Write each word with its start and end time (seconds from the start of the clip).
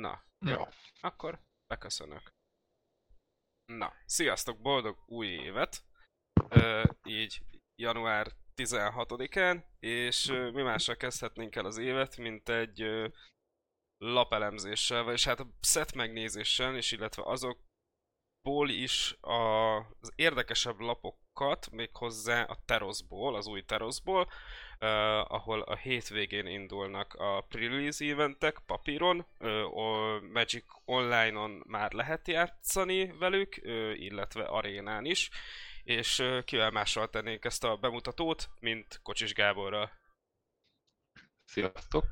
Na, 0.00 0.22
jó. 0.46 0.62
Akkor 1.00 1.40
beköszönök. 1.66 2.32
Na, 3.72 3.92
sziasztok, 4.04 4.60
boldog 4.60 5.02
új 5.06 5.26
évet! 5.26 5.84
Ö, 6.48 6.84
így 7.04 7.42
január 7.82 8.32
16-án, 8.56 9.64
és 9.78 10.28
ö, 10.28 10.50
mi 10.50 10.62
mással 10.62 10.96
kezdhetnénk 10.96 11.56
el 11.56 11.64
az 11.64 11.78
évet, 11.78 12.16
mint 12.16 12.48
egy 12.48 12.82
ö, 12.82 13.08
lapelemzéssel, 13.98 15.02
vagyis 15.02 15.24
hát 15.24 15.40
a 15.40 15.48
set 15.60 15.94
megnézéssel, 15.94 16.76
és 16.76 16.92
illetve 16.92 17.22
azokból 17.22 18.68
is 18.68 19.12
a, 19.20 19.76
az 19.76 20.12
érdekesebb 20.14 20.78
lapokat, 20.78 21.70
méghozzá 21.70 22.42
a 22.42 22.62
Teroszból, 22.64 23.34
az 23.36 23.46
új 23.46 23.64
Teroszból, 23.64 24.30
uh, 24.80 24.88
ahol 25.32 25.60
a 25.60 25.76
hétvégén 25.76 26.46
indulnak 26.46 27.14
a 27.14 27.40
pre-release 27.40 28.04
eventek 28.04 28.58
papíron, 28.66 29.26
uh, 29.38 30.22
Magic 30.32 30.64
Online-on 30.84 31.62
már 31.66 31.92
lehet 31.92 32.28
játszani 32.28 33.12
velük, 33.18 33.58
uh, 33.62 34.00
illetve 34.00 34.44
arénán 34.44 35.04
is, 35.04 35.30
és 35.84 36.18
uh, 36.18 36.44
kivel 36.44 36.70
mással 36.70 37.10
tennénk 37.10 37.44
ezt 37.44 37.64
a 37.64 37.76
bemutatót, 37.76 38.48
mint 38.60 39.00
Kocsis 39.02 39.32
Gáborral. 39.32 39.90
Sziasztok! 41.44 42.04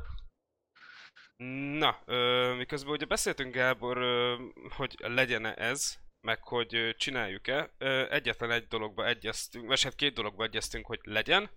Na, 1.78 2.02
ö, 2.04 2.54
miközben 2.56 2.92
ugye 2.92 3.04
beszéltünk 3.04 3.54
Gábor, 3.54 3.96
ö, 3.96 4.36
hogy 4.68 4.94
legyen 4.98 5.44
-e 5.44 5.54
ez, 5.56 5.98
meg 6.20 6.42
hogy 6.42 6.94
csináljuk-e, 6.98 7.70
egyetlen 8.10 8.50
egy 8.50 8.66
dologba 8.66 9.06
egyeztünk, 9.06 9.66
vagy 9.66 9.82
hát 9.82 9.94
két 9.94 10.14
dologba 10.14 10.44
egyeztünk, 10.44 10.86
hogy 10.86 11.00
legyen, 11.02 11.50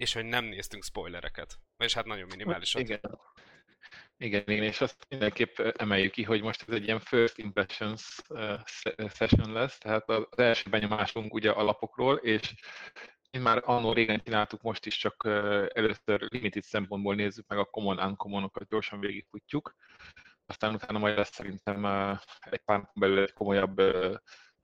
és 0.00 0.12
hogy 0.12 0.24
nem 0.24 0.44
néztünk 0.44 0.84
spoilereket. 0.84 1.58
És 1.78 1.94
hát 1.94 2.04
nagyon 2.04 2.26
minimálisan. 2.26 2.80
Igen. 2.80 3.00
Igen, 4.16 4.42
igen, 4.46 4.62
és 4.62 4.80
azt 4.80 5.06
mindenképp 5.08 5.58
emeljük 5.58 6.12
ki, 6.12 6.22
hogy 6.22 6.42
most 6.42 6.64
ez 6.68 6.74
egy 6.74 6.84
ilyen 6.84 7.00
first 7.00 7.38
impressions 7.38 8.18
uh, 8.28 8.60
session 9.08 9.52
lesz, 9.52 9.78
tehát 9.78 10.08
az 10.08 10.38
első 10.38 10.70
benyomásunk 10.70 11.34
ugye 11.34 11.50
alapokról, 11.50 12.16
és 12.16 12.54
én 13.30 13.40
már 13.40 13.62
annó 13.64 13.92
régen 13.92 14.20
csináltuk, 14.24 14.62
most 14.62 14.86
is 14.86 14.96
csak 14.96 15.24
uh, 15.24 15.66
először 15.72 16.26
limited 16.28 16.62
szempontból 16.62 17.14
nézzük 17.14 17.46
meg 17.46 17.58
a 17.58 17.64
common 17.64 17.98
uncommonokat, 17.98 18.68
gyorsan 18.68 19.00
végigfutjuk. 19.00 19.74
Aztán 20.46 20.74
utána 20.74 20.98
majd 20.98 21.16
lesz 21.16 21.34
szerintem 21.34 21.84
uh, 21.84 22.18
egy 22.40 22.60
pár 22.64 22.90
belül 22.94 23.22
egy 23.22 23.32
komolyabb 23.32 23.80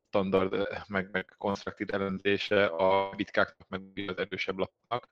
standard, 0.09 0.69
meg, 0.87 1.09
meg 1.11 1.35
constructed 1.39 1.91
elemzése 1.91 2.67
a 2.67 3.11
bitkáknak, 3.11 3.69
meg 3.69 3.83
az 4.07 4.19
erősebb 4.19 4.59
lapoknak 4.59 5.09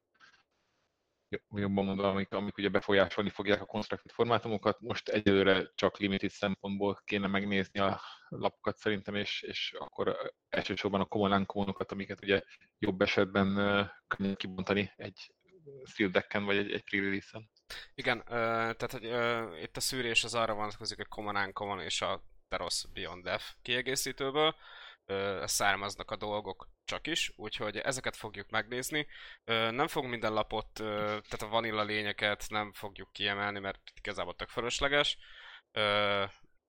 jobban 1.55 1.85
mondom, 1.85 2.07
amik, 2.07 2.33
amik 2.33 2.59
ugye 2.59 2.69
befolyásolni 2.69 3.31
fogják 3.31 3.61
a 3.61 3.67
constructed 3.67 4.11
formátumokat. 4.11 4.81
Most 4.81 5.09
egyelőre 5.09 5.71
csak 5.75 5.99
limited 5.99 6.31
szempontból 6.31 7.01
kéne 7.05 7.27
megnézni 7.27 7.81
a 7.81 8.01
lapokat 8.29 8.77
szerintem, 8.77 9.15
és, 9.15 9.43
és 9.43 9.75
akkor 9.79 10.17
elsősorban 10.49 11.01
a 11.01 11.05
common 11.05 11.33
uncommon 11.33 11.75
amiket 11.89 12.23
ugye 12.23 12.43
jobb 12.79 13.01
esetben 13.01 13.55
könnyen 14.07 14.37
kibontani 14.37 14.93
egy 14.97 15.35
decken 16.11 16.45
vagy 16.45 16.57
egy, 16.57 16.73
egy 16.73 16.85
pre-release-en. 16.85 17.51
Igen, 17.95 18.19
uh, 18.19 18.25
tehát 18.27 18.93
hogy, 18.93 19.07
uh, 19.07 19.63
itt 19.63 19.77
a 19.77 19.81
szűrés 19.81 20.25
az 20.25 20.35
arra 20.35 20.55
vonatkozik, 20.55 20.97
hogy 20.97 21.07
common 21.07 21.37
uncommon 21.37 21.81
és 21.81 22.03
a 22.03 22.23
Teros 22.49 22.85
Beyond 22.93 23.23
Death 23.25 23.45
kiegészítőből 23.63 24.55
származnak 25.45 26.11
a 26.11 26.17
dolgok 26.17 26.69
csak 26.85 27.07
is, 27.07 27.33
úgyhogy 27.37 27.77
ezeket 27.77 28.17
fogjuk 28.17 28.51
megnézni. 28.51 29.07
Nem 29.45 29.87
fogunk 29.87 30.13
minden 30.13 30.33
lapot, 30.33 30.73
tehát 30.73 31.43
a 31.43 31.49
vanilla 31.49 31.83
lényeket 31.83 32.45
nem 32.49 32.73
fogjuk 32.73 33.13
kiemelni, 33.13 33.59
mert 33.59 33.81
igazából 33.95 34.35
tök 34.35 34.49
fölösleges. 34.49 35.19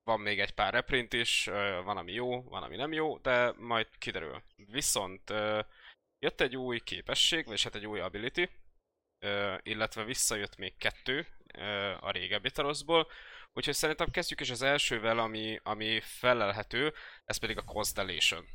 Van 0.03 0.19
még 0.19 0.39
egy 0.39 0.53
pár 0.53 0.73
reprint 0.73 1.13
is, 1.13 1.45
van 1.83 1.97
ami 1.97 2.13
jó, 2.13 2.43
van 2.43 2.63
ami 2.63 2.75
nem 2.75 2.93
jó, 2.93 3.17
de 3.17 3.53
majd 3.57 3.87
kiderül. 3.97 4.43
Viszont 4.55 5.29
jött 6.19 6.41
egy 6.41 6.55
új 6.55 6.79
képesség, 6.79 7.45
vagy 7.45 7.63
hát 7.63 7.75
egy 7.75 7.87
új 7.87 7.99
ability, 7.99 8.49
illetve 9.61 10.03
visszajött 10.03 10.57
még 10.57 10.77
kettő 10.77 11.27
a 11.99 12.11
régebbi 12.11 12.51
taroszból, 12.51 13.07
Úgyhogy 13.57 13.73
szerintem 13.73 14.11
kezdjük 14.11 14.39
is 14.39 14.49
az 14.49 14.61
elsővel, 14.61 15.19
ami, 15.19 15.59
ami 15.63 15.99
felelhető, 16.01 16.93
ez 17.23 17.37
pedig 17.37 17.57
a 17.57 17.63
Constellation. 17.63 18.45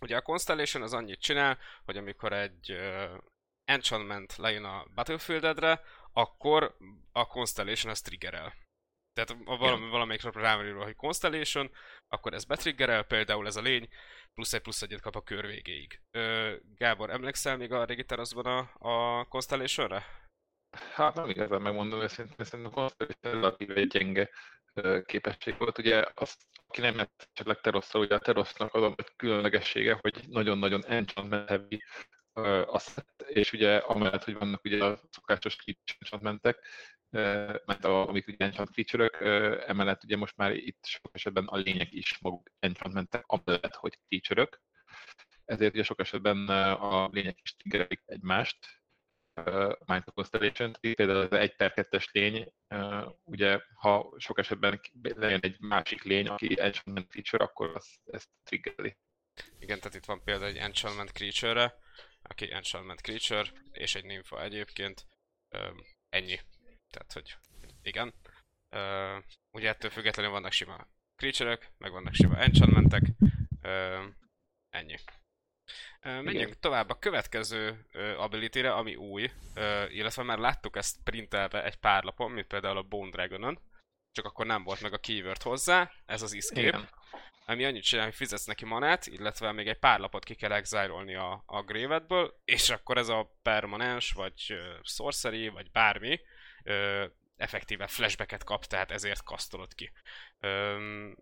Ugye 0.00 0.16
a 0.16 0.22
Constellation 0.22 0.82
az 0.82 0.92
annyit 0.92 1.20
csinál, 1.20 1.58
hogy 1.84 1.96
amikor 1.96 2.32
egy 2.32 2.72
uh, 2.72 3.18
enchantment 3.64 4.36
lejön 4.36 4.64
a 4.64 4.86
Battlefieldedre, 4.94 5.82
akkor 6.12 6.76
a 7.12 7.26
Constellation 7.26 7.92
az 7.92 8.00
triggerel. 8.00 8.54
Tehát 9.12 9.42
valami, 9.44 9.88
valamelyik 9.88 10.22
rámerül, 10.22 10.82
hogy 10.82 10.96
Constellation, 10.96 11.70
akkor 12.08 12.34
ez 12.34 12.44
betriggerel, 12.44 13.04
például 13.04 13.46
ez 13.46 13.56
a 13.56 13.60
lény, 13.60 13.88
plusz 14.34 14.52
egy 14.52 14.60
plusz 14.60 14.82
egyet 14.82 15.00
kap 15.00 15.16
a 15.16 15.22
kör 15.22 15.46
végéig. 15.46 16.00
Ö, 16.10 16.56
Gábor, 16.76 17.10
emlékszel 17.10 17.56
még 17.56 17.72
a 17.72 17.84
régi 17.84 18.04
teraszban 18.04 18.46
a, 18.46 18.70
a 18.78 19.24
Constellation-re? 19.24 20.25
Hát 20.94 21.14
nem 21.14 21.28
igazán 21.28 21.62
megmondom 21.62 22.00
őszintén, 22.00 22.46
szerintem 22.46 22.82
a 22.84 22.90
relatív 23.20 23.70
egy 23.70 23.86
gyenge 23.86 24.30
képesség 25.04 25.58
volt. 25.58 25.78
Ugye 25.78 26.04
azt, 26.14 26.42
aki 26.66 26.80
nem 26.80 26.94
ment 26.94 27.28
esetleg 27.32 27.60
Terosszal, 27.60 28.00
ugye 28.00 28.14
a 28.14 28.18
Terosznak 28.18 28.74
az 28.74 28.82
a 28.82 28.94
különlegessége, 29.16 29.98
hogy 30.00 30.24
nagyon-nagyon 30.28 30.84
enchantment 30.86 31.48
heavy 31.48 31.82
a 32.66 32.78
set, 32.78 33.24
és 33.26 33.52
ugye 33.52 33.76
amellett, 33.76 34.24
hogy 34.24 34.34
vannak 34.34 34.64
ugye 34.64 34.84
a 34.84 34.98
szokásos 35.10 35.56
enchantmentek, 35.98 36.66
mert 37.64 37.84
amik 37.84 38.26
ugye 38.26 38.44
enchant 38.44 38.70
feature 38.72 39.08
emellett 39.66 40.04
ugye 40.04 40.16
most 40.16 40.36
már 40.36 40.52
itt 40.52 40.84
sok 40.84 41.10
esetben 41.12 41.44
a 41.44 41.56
lények 41.56 41.92
is 41.92 42.18
maguk 42.18 42.50
enchantmentek, 42.58 43.24
amellett, 43.26 43.74
hogy 43.74 43.98
feature 44.08 44.48
ezért 45.44 45.74
ugye 45.74 45.82
sok 45.82 46.00
esetben 46.00 46.48
a 46.48 47.08
lények 47.12 47.38
is 47.42 47.56
triggerelik 47.56 48.02
egymást, 48.06 48.58
Mind 49.86 50.04
Constellation, 50.14 50.76
például 50.80 51.18
az 51.18 51.32
1 51.32 51.56
per 51.56 51.72
2-es 51.76 52.10
lény, 52.10 52.52
ugye 53.24 53.60
ha 53.74 54.14
sok 54.16 54.38
esetben 54.38 54.80
legyen 55.02 55.40
egy 55.40 55.60
másik 55.60 56.02
lény, 56.02 56.28
aki 56.28 56.60
enchantment 56.60 57.08
creature, 57.08 57.44
akkor 57.44 57.70
az, 57.74 57.98
ezt 58.04 58.28
triggeri. 58.42 58.96
Igen, 59.58 59.78
tehát 59.78 59.94
itt 59.94 60.04
van 60.04 60.22
például 60.22 60.50
egy 60.50 60.56
enchantment 60.56 61.10
creature-re, 61.10 61.78
aki 62.22 62.52
enchantment 62.52 63.00
creature, 63.00 63.50
és 63.72 63.94
egy 63.94 64.04
nympha 64.04 64.42
egyébként, 64.42 65.06
ennyi. 66.08 66.40
Tehát, 66.90 67.12
hogy 67.12 67.36
igen. 67.82 68.14
ugye 69.50 69.68
ettől 69.68 69.90
függetlenül 69.90 70.32
vannak 70.32 70.52
sima 70.52 70.88
creature 71.16 71.58
meg 71.78 71.90
vannak 71.90 72.14
sima 72.14 72.36
enchantmentek, 72.36 73.02
ennyi. 74.70 74.96
Menjünk 76.02 76.34
Igen. 76.34 76.56
tovább 76.60 76.90
a 76.90 76.98
következő 76.98 77.86
ability 78.16 78.66
ami 78.66 78.94
új, 78.94 79.30
illetve 79.88 80.22
már 80.22 80.38
láttuk 80.38 80.76
ezt 80.76 80.96
printelve 81.04 81.64
egy 81.64 81.76
pár 81.76 82.04
lapon, 82.04 82.30
mint 82.30 82.46
például 82.46 82.76
a 82.76 82.82
Bone 82.82 83.10
Dragonon, 83.10 83.58
csak 84.12 84.24
akkor 84.24 84.46
nem 84.46 84.62
volt 84.62 84.80
meg 84.80 84.92
a 84.92 84.98
keyword 84.98 85.42
hozzá, 85.42 85.90
ez 86.06 86.22
az 86.22 86.34
escape. 86.34 86.60
Igen. 86.60 86.88
Ami 87.48 87.64
annyit 87.64 87.82
csinál, 87.82 88.04
hogy 88.04 88.14
fizetsz 88.14 88.44
neki 88.44 88.64
manát, 88.64 89.06
illetve 89.06 89.52
még 89.52 89.68
egy 89.68 89.78
pár 89.78 89.98
lapot 89.98 90.24
ki 90.24 90.34
kell 90.34 90.52
exilolni 90.52 91.14
a, 91.14 91.42
a 91.46 91.62
Gravedből, 91.62 92.40
és 92.44 92.70
akkor 92.70 92.98
ez 92.98 93.08
a 93.08 93.36
permanens, 93.42 94.12
vagy 94.12 94.46
uh, 94.48 94.58
sorcery, 94.82 95.48
vagy 95.48 95.70
bármi, 95.70 96.20
uh, 96.64 97.04
effektíve 97.36 97.86
flashbacket 97.86 98.44
kap, 98.44 98.64
tehát 98.64 98.90
ezért 98.90 99.22
kasztolod 99.22 99.74
ki. 99.74 99.92
Um, 100.42 101.16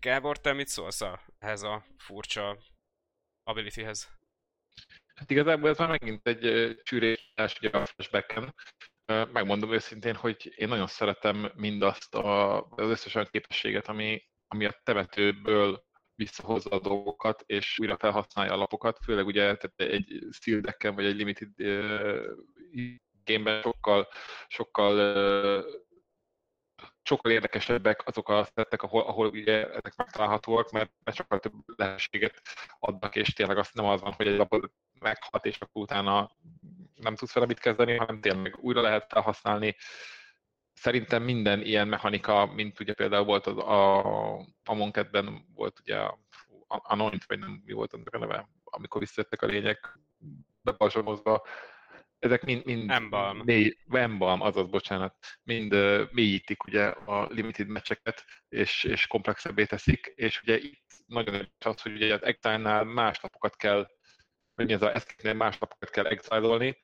Gábor, 0.00 0.40
te 0.40 0.52
mit 0.52 0.68
szólsz 0.68 1.00
a, 1.00 1.20
ehhez 1.38 1.62
a 1.62 1.84
furcsa 1.98 2.58
abilityhez? 3.50 4.08
Hát 5.14 5.30
igazából 5.30 5.68
ez 5.68 5.78
már 5.78 5.88
megint 5.88 6.26
egy 6.26 6.76
csűrés 6.82 7.32
ugye 7.60 7.68
a 7.70 7.86
flashbacken. 7.86 8.54
Megmondom 9.32 9.72
őszintén, 9.72 10.14
hogy 10.14 10.52
én 10.56 10.68
nagyon 10.68 10.86
szeretem 10.86 11.52
mindazt 11.54 12.14
a, 12.14 12.60
az 12.62 12.90
összes 12.90 13.14
olyan 13.14 13.28
képességet, 13.30 13.88
ami, 13.88 14.22
ami 14.48 14.64
a 14.64 14.80
temetőből 14.82 15.84
visszahozza 16.14 16.70
a 16.70 16.80
dolgokat, 16.80 17.42
és 17.46 17.78
újra 17.78 17.96
felhasználja 17.96 18.52
a 18.52 18.56
lapokat, 18.56 18.98
főleg 19.04 19.26
ugye 19.26 19.56
tehát 19.56 19.92
egy 19.92 20.26
steel 20.30 20.60
decken, 20.60 20.94
vagy 20.94 21.04
egy 21.04 21.16
limited 21.16 21.48
uh, 21.58 22.24
gameben 23.24 23.62
sokkal, 23.62 24.08
sokkal 24.48 24.94
uh, 24.94 25.64
sokkal 27.02 27.32
érdekesebbek 27.32 28.06
azok 28.06 28.28
a 28.28 28.48
szettek, 28.54 28.82
ahol, 28.82 29.02
ahol 29.02 29.26
ugye 29.26 29.68
ezek 29.68 29.96
megtalálhatóak, 29.96 30.70
mert, 30.70 30.90
mert 31.04 31.16
sokkal 31.16 31.38
több 31.38 31.52
lehetőséget 31.76 32.42
adnak, 32.78 33.16
és 33.16 33.32
tényleg 33.32 33.58
azt 33.58 33.74
nem 33.74 33.84
az 33.84 34.00
van, 34.00 34.12
hogy 34.12 34.26
egy 34.26 34.36
lapot 34.36 34.72
meghat, 35.00 35.46
és 35.46 35.58
akkor 35.60 35.82
utána 35.82 36.30
nem 36.94 37.14
tudsz 37.14 37.32
vele 37.32 37.46
mit 37.46 37.58
kezdeni, 37.58 37.96
hanem 37.96 38.20
tényleg 38.20 38.56
újra 38.60 38.80
lehet 38.80 39.06
felhasználni. 39.08 39.76
Szerintem 40.72 41.22
minden 41.22 41.62
ilyen 41.62 41.88
mechanika, 41.88 42.46
mint 42.46 42.80
ugye 42.80 42.94
például 42.94 43.24
volt 43.24 43.46
az 43.46 43.56
a, 43.56 44.38
a 44.64 44.74
Monketben 44.74 45.44
volt 45.54 45.78
ugye 45.80 45.96
a 45.96 46.18
vagy 47.26 47.38
nem 47.38 47.62
mi 47.64 47.72
volt 47.72 47.92
annak 47.92 48.14
a 48.14 48.18
neve, 48.18 48.48
amikor 48.64 49.00
visszajöttek 49.00 49.42
a 49.42 49.46
lények 49.46 49.98
bebazsamozva, 50.62 51.42
ezek 52.20 52.44
mind, 52.44 52.64
mind 52.64 52.90
Embalm. 52.90 53.42
mély, 53.44 53.76
embalm, 53.90 54.40
azaz, 54.40 54.70
bocsánat, 54.70 55.16
mind 55.42 55.74
uh, 55.74 56.10
mélyítik 56.10 56.64
ugye 56.64 56.86
a 56.86 57.26
limited 57.30 57.66
meccseket, 57.66 58.24
és, 58.48 58.84
és 58.84 59.06
komplexebbé 59.06 59.64
teszik, 59.64 60.12
és 60.14 60.40
ugye 60.42 60.58
itt 60.58 60.86
nagyon 61.06 61.34
is 61.34 61.66
az, 61.66 61.80
hogy 61.80 61.92
ugye 61.92 62.14
az 62.14 62.24
exile 62.24 62.84
más 62.84 63.20
lapokat 63.20 63.56
kell, 63.56 63.86
hogy 64.54 64.72
ez 64.72 64.82
a 64.82 64.94
eszknél 64.94 65.34
más 65.34 65.58
lapokat 65.58 65.90
kell 65.90 66.06
exile 66.06 66.74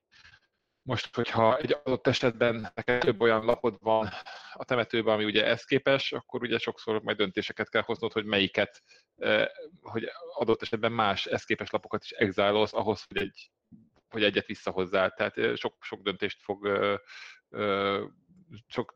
most, 0.87 1.15
hogyha 1.15 1.59
egy 1.59 1.77
adott 1.85 2.07
esetben 2.07 2.73
neked 2.75 3.01
több 3.01 3.21
olyan 3.21 3.45
lapod 3.45 3.77
van 3.81 4.09
a 4.53 4.65
temetőben, 4.65 5.15
ami 5.15 5.25
ugye 5.25 5.47
ez 5.47 5.65
képes, 5.65 6.13
akkor 6.13 6.43
ugye 6.43 6.59
sokszor 6.59 7.03
majd 7.03 7.17
döntéseket 7.17 7.69
kell 7.69 7.83
hoznod, 7.83 8.13
hogy 8.13 8.25
melyiket, 8.25 8.83
hogy 9.81 10.11
adott 10.35 10.63
esetben 10.63 10.93
más 10.93 11.27
eszképes 11.27 11.71
lapokat 11.71 12.03
is 12.05 12.11
exilolsz 12.11 12.75
ahhoz, 12.75 13.05
hogy, 13.09 13.17
egy, 13.17 13.51
hogy 14.09 14.25
egyet 14.25 14.47
visszahozzál. 14.47 15.11
Tehát 15.11 15.57
sok, 15.57 15.85
sok 15.85 16.03
döntést 16.03 16.43
fog 16.43 16.69
sok 18.67 18.95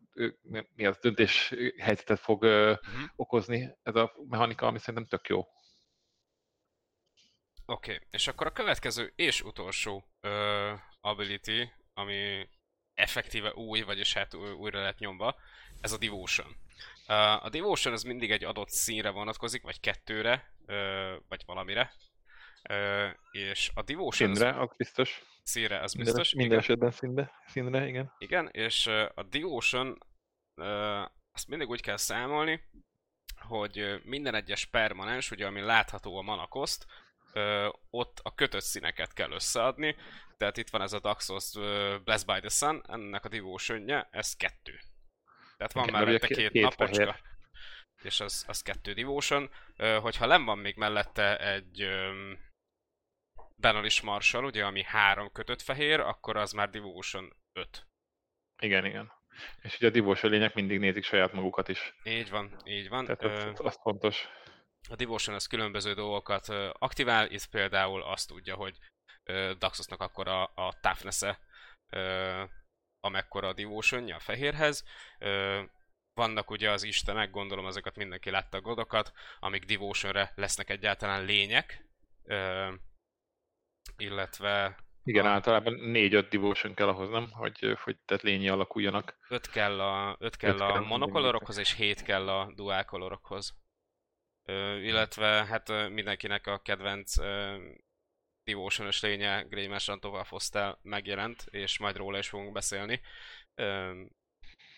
mi 0.74 0.86
az 0.86 0.98
döntés 0.98 1.54
helyzetet 1.78 2.18
fog 2.18 2.42
uh-huh. 2.42 3.02
okozni 3.16 3.76
ez 3.82 3.94
a 3.94 4.14
mechanika, 4.28 4.66
ami 4.66 4.78
szerintem 4.78 5.06
tök 5.06 5.28
jó. 5.28 5.38
Oké, 7.64 7.92
okay. 7.94 8.06
és 8.10 8.26
akkor 8.26 8.46
a 8.46 8.52
következő 8.52 9.12
és 9.16 9.42
utolsó 9.42 10.04
uh, 10.22 10.78
ability, 11.00 11.72
ami 11.94 12.48
effektíve 12.94 13.54
új, 13.54 13.80
vagyis 13.80 14.12
hát 14.12 14.34
újra 14.34 14.82
lett 14.82 14.98
nyomva, 14.98 15.36
ez 15.80 15.92
a 15.92 15.98
Devotion. 15.98 16.56
A 17.40 17.48
Devotion 17.48 17.94
az 17.94 18.02
mindig 18.02 18.30
egy 18.30 18.44
adott 18.44 18.68
színre 18.68 19.10
vonatkozik, 19.10 19.62
vagy 19.62 19.80
kettőre, 19.80 20.54
vagy 21.28 21.42
valamire. 21.46 21.92
És 23.30 23.70
a 23.74 23.82
Devotion... 23.82 24.34
Színre, 24.34 24.60
az, 24.60 24.68
az 24.70 24.76
biztos. 24.76 25.22
Színre, 25.42 25.80
az 25.80 25.94
biztos. 25.94 26.34
Minden, 26.34 26.48
minden 26.48 26.58
esetben 26.58 26.90
színre, 26.90 27.32
színre, 27.46 27.86
igen. 27.86 28.12
Igen, 28.18 28.48
és 28.52 28.86
a 29.14 29.22
Devotion 29.30 29.98
azt 31.32 31.48
mindig 31.48 31.68
úgy 31.68 31.80
kell 31.80 31.96
számolni, 31.96 32.68
hogy 33.40 34.00
minden 34.04 34.34
egyes 34.34 34.64
permanens, 34.64 35.30
ugye 35.30 35.46
ami 35.46 35.60
látható 35.60 36.16
a 36.16 36.22
manakoszt, 36.22 36.86
ott 37.90 38.20
a 38.22 38.34
kötött 38.34 38.62
színeket 38.62 39.12
kell 39.12 39.30
összeadni, 39.30 39.96
tehát 40.36 40.56
itt 40.56 40.70
van 40.70 40.82
ez 40.82 40.92
a 40.92 41.00
Daxos 41.00 41.52
Blessed 42.04 42.26
by 42.26 42.40
the 42.40 42.48
Sun, 42.48 42.82
ennek 42.88 43.24
a 43.24 43.28
devotion 43.28 44.06
ez 44.10 44.36
kettő. 44.36 44.80
Tehát 45.56 45.72
van 45.72 45.88
okay, 45.88 46.04
mellette 46.04 46.26
két, 46.26 46.50
két 46.50 46.62
napocska, 46.62 47.16
és 48.02 48.20
az, 48.20 48.44
az 48.48 48.62
kettő 48.62 48.92
devotion. 48.92 49.50
Hogyha 50.00 50.26
nem 50.26 50.44
van 50.44 50.58
még 50.58 50.76
mellette 50.76 51.38
egy 51.38 51.88
um, 53.60 53.72
Benalis 53.72 54.00
Marshall, 54.00 54.44
ugye, 54.44 54.64
ami 54.64 54.82
három 54.82 55.32
kötött 55.32 55.62
fehér, 55.62 56.00
akkor 56.00 56.36
az 56.36 56.52
már 56.52 56.70
devotion 56.70 57.32
5. 57.52 57.86
Igen, 58.62 58.84
igen. 58.84 59.12
És 59.62 59.76
ugye 59.76 59.86
a 59.86 59.90
devotion 59.90 60.32
lények 60.32 60.54
mindig 60.54 60.78
nézik 60.78 61.04
saját 61.04 61.32
magukat 61.32 61.68
is. 61.68 61.94
Így 62.04 62.30
van, 62.30 62.56
így 62.64 62.88
van. 62.88 63.04
Tehát 63.04 63.22
az, 63.22 63.44
az, 63.44 63.66
az 63.66 63.78
fontos. 63.82 64.28
A 64.88 64.96
Devotion 64.96 65.34
az 65.34 65.46
különböző 65.46 65.94
dolgokat 65.94 66.48
aktivál, 66.78 67.30
itt 67.30 67.46
például 67.46 68.02
azt 68.02 68.28
tudja, 68.28 68.54
hogy 68.54 68.78
Daxosnak 69.58 70.00
akkor 70.00 70.28
a, 70.28 70.42
a 70.42 70.74
toughness-e, 70.80 71.38
amekkora 73.00 73.48
a 73.48 73.52
devotion 73.52 74.10
a 74.10 74.18
fehérhez. 74.18 74.84
Vannak 76.14 76.50
ugye 76.50 76.70
az 76.70 76.82
istenek, 76.82 77.30
gondolom 77.30 77.64
azokat 77.64 77.96
mindenki 77.96 78.30
látta 78.30 78.56
a 78.56 78.60
godokat, 78.60 79.12
amik 79.40 79.64
devotionre 79.64 80.32
lesznek 80.34 80.70
egyáltalán 80.70 81.24
lények, 81.24 81.84
illetve 83.96 84.76
igen, 85.04 85.26
a... 85.26 85.28
általában 85.28 85.78
4-5 85.82 86.26
devotion 86.30 86.74
kell 86.74 86.88
ahhoz, 86.88 87.10
nem? 87.10 87.30
Hogy, 87.30 87.76
hogy 87.82 87.98
tehát 88.04 88.22
lényi 88.22 88.48
alakuljanak. 88.48 89.16
5 89.28 89.50
kell 89.50 89.80
a, 89.80 90.16
5 90.18 90.36
kell 90.36 90.54
öt 90.54 90.60
a 90.60 90.66
kell 90.66 90.80
monokolorokhoz, 90.80 91.56
és 91.56 91.74
7 91.74 92.02
kell 92.02 92.28
a 92.28 92.52
dual 92.54 92.84
kolorokhoz. 92.84 93.58
Ö, 94.44 94.76
illetve 94.76 95.44
hát 95.44 95.88
mindenkinek 95.88 96.46
a 96.46 96.58
kedvenc 96.58 97.14
Devotion-ös 98.44 99.02
lénye 99.02 99.42
Greymash 99.42 99.98
tovább 99.98 100.24
Fostel 100.24 100.78
megjelent, 100.82 101.46
és 101.50 101.78
majd 101.78 101.96
róla 101.96 102.18
is 102.18 102.28
fogunk 102.28 102.52
beszélni. 102.52 103.00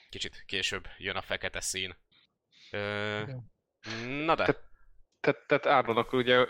Kicsit 0.08 0.44
később 0.46 0.88
jön 0.98 1.16
a 1.16 1.22
fekete 1.22 1.60
szín. 1.60 1.96
Na 4.24 4.34
de. 4.34 4.56
Tehát, 5.20 5.46
tehát, 5.46 5.88
akkor 5.88 6.18
ugye 6.18 6.46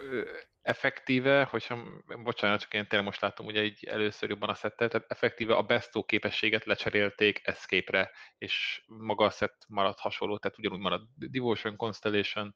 effektíve, 0.62 1.44
hogyha, 1.44 1.82
bocsánat, 2.22 2.60
csak 2.60 2.74
én 2.74 2.86
tényleg 2.86 3.08
most 3.08 3.20
látom 3.20 3.46
ugye 3.46 3.64
így 3.64 3.84
először 3.84 4.28
jobban 4.28 4.48
a 4.48 4.54
szettet, 4.54 4.90
tehát 4.90 5.10
effektíve 5.10 5.54
a 5.54 5.62
bestó 5.62 6.04
képességet 6.04 6.64
lecserélték 6.64 7.40
escape-re, 7.44 8.10
és 8.38 8.84
maga 8.86 9.24
a 9.24 9.30
szett 9.30 9.64
marad 9.68 9.98
hasonló, 9.98 10.38
tehát 10.38 10.58
ugyanúgy 10.58 10.80
marad 10.80 11.02
Devotion, 11.16 11.76
Constellation, 11.76 12.54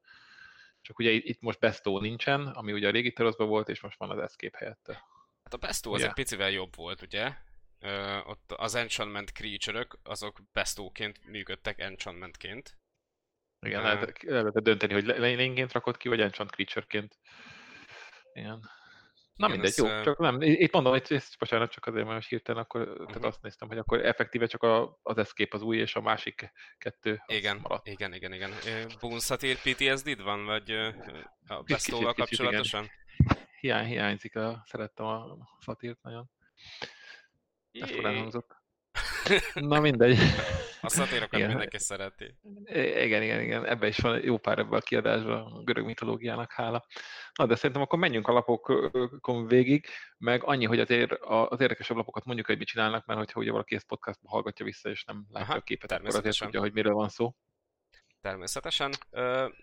csak 0.81 0.99
ugye 0.99 1.11
itt 1.11 1.41
most 1.41 1.59
Besto 1.59 2.01
nincsen, 2.01 2.47
ami 2.47 2.73
ugye 2.73 2.89
a 2.89 2.91
régi 2.91 3.13
teraszban 3.13 3.49
volt, 3.49 3.69
és 3.69 3.81
most 3.81 3.99
van 3.99 4.11
az 4.11 4.19
Escape 4.19 4.59
helyette. 4.59 4.93
Hát 5.43 5.55
a 5.55 5.57
Besto 5.57 5.93
az 5.93 5.99
yeah. 5.99 6.09
egy 6.09 6.15
picivel 6.15 6.51
jobb 6.51 6.77
volt, 6.77 7.03
ugye? 7.03 7.33
Ö, 7.79 8.19
ott 8.19 8.53
az 8.53 8.75
enchantment 8.75 9.31
creature 9.31 9.87
azok 10.03 10.41
Bestóként 10.53 11.27
működtek 11.27 11.81
enchantmentként. 11.81 12.79
Igen, 13.61 13.79
uh, 13.81 13.87
lehet, 13.87 14.23
lehet 14.23 14.63
dönteni, 14.63 14.93
hogy 14.93 15.05
lényként 15.19 15.73
rakod 15.73 15.97
ki, 15.97 16.09
vagy 16.09 16.21
enchant 16.21 16.51
creatureként. 16.51 17.19
Igen. 18.37 18.61
Na 19.37 19.47
Igen, 19.47 19.51
mindegy, 19.51 19.77
jó, 19.77 20.03
csak 20.03 20.19
nem, 20.19 20.43
itt 20.43 20.73
mondom, 20.73 20.93
hogy 20.93 21.07
ezt 21.09 21.39
bocsánat, 21.39 21.71
csak 21.71 21.87
azért, 21.87 22.05
mert 22.05 22.17
most 22.17 22.29
hirtelen 22.29 22.63
akkor, 22.63 22.81
uh-huh. 22.81 23.07
tehát 23.07 23.25
azt 23.25 23.43
néztem, 23.43 23.69
hogy 23.69 23.79
akkor 23.79 24.05
effektíve 24.05 24.47
csak 24.47 24.63
a, 24.63 24.99
az 25.03 25.19
escape 25.19 25.57
az 25.57 25.63
új, 25.63 25.77
és 25.77 25.97
a 25.97 26.01
másik 26.01 26.53
kettő 26.79 27.23
igen, 27.27 27.59
maradt. 27.63 27.87
Igen, 27.87 28.15
igen, 28.15 28.33
igen. 28.33 28.51
Boon 29.01 29.21
Satyr 29.21 29.57
PTSD-d 29.57 30.23
van, 30.23 30.45
vagy 30.45 30.71
a 31.47 31.63
Bestóval 31.63 32.15
kapcsolatosan? 32.15 32.91
Hiány, 33.61 33.87
hiányzik, 33.87 34.37
a, 34.37 34.63
szerettem 34.67 35.07
a 35.07 35.37
Satyrt 35.61 36.03
nagyon. 36.03 36.31
Ez 37.73 37.91
elhangzott. 37.91 38.56
Na 39.55 39.81
mindegy. 39.81 40.19
A 40.81 40.89
szatírokat 40.89 41.33
igen. 41.33 41.49
mindenki 41.49 41.79
szereti. 41.79 42.35
Igen, 42.75 43.23
igen, 43.23 43.43
igen. 43.43 43.67
Ebben 43.67 43.89
is 43.89 43.99
van 43.99 44.25
jó 44.25 44.39
pár 44.39 44.59
ebben 44.59 44.79
a 44.79 44.83
kiadásban, 44.83 45.53
a 45.53 45.63
görög 45.63 45.85
mitológiának 45.85 46.53
hála. 46.53 46.87
Na, 47.35 47.47
de 47.47 47.55
szerintem 47.55 47.83
akkor 47.83 47.99
menjünk 47.99 48.29
a 48.29 48.33
lapokon 48.33 49.47
végig, 49.47 49.87
meg 50.19 50.45
annyi, 50.45 50.65
hogy 50.65 50.81
azért 50.81 51.13
az 51.21 51.61
érdekesebb 51.61 51.97
lapokat 51.97 52.25
mondjuk, 52.25 52.47
hogy 52.47 52.59
mit 52.59 52.67
csinálnak, 52.67 53.07
mert 53.07 53.19
hogyha 53.19 53.41
ugye 53.41 53.51
valaki 53.51 53.75
ezt 53.75 53.87
podcastban 53.87 54.33
hallgatja 54.33 54.65
vissza, 54.65 54.89
és 54.89 55.05
nem 55.05 55.27
látja 55.31 55.49
Aha, 55.49 55.59
a 55.59 55.63
képet, 55.63 55.93
akkor 55.93 56.15
azért 56.15 56.39
tudja, 56.39 56.61
hogy 56.61 56.73
miről 56.73 56.95
van 56.95 57.09
szó. 57.09 57.35
Természetesen. 58.21 58.93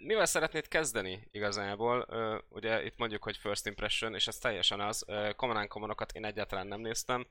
Mivel 0.03 0.25
szeretnéd 0.25 0.67
kezdeni 0.67 1.27
igazából? 1.31 2.07
Ugye 2.49 2.85
itt 2.85 2.97
mondjuk, 2.97 3.23
hogy 3.23 3.37
first 3.37 3.65
impression, 3.65 4.13
és 4.13 4.27
ez 4.27 4.37
teljesen 4.37 4.79
az. 4.79 5.05
Common 5.35 5.67
Commonokat 5.67 6.11
én 6.11 6.25
egyáltalán 6.25 6.67
nem 6.67 6.79
néztem, 6.79 7.27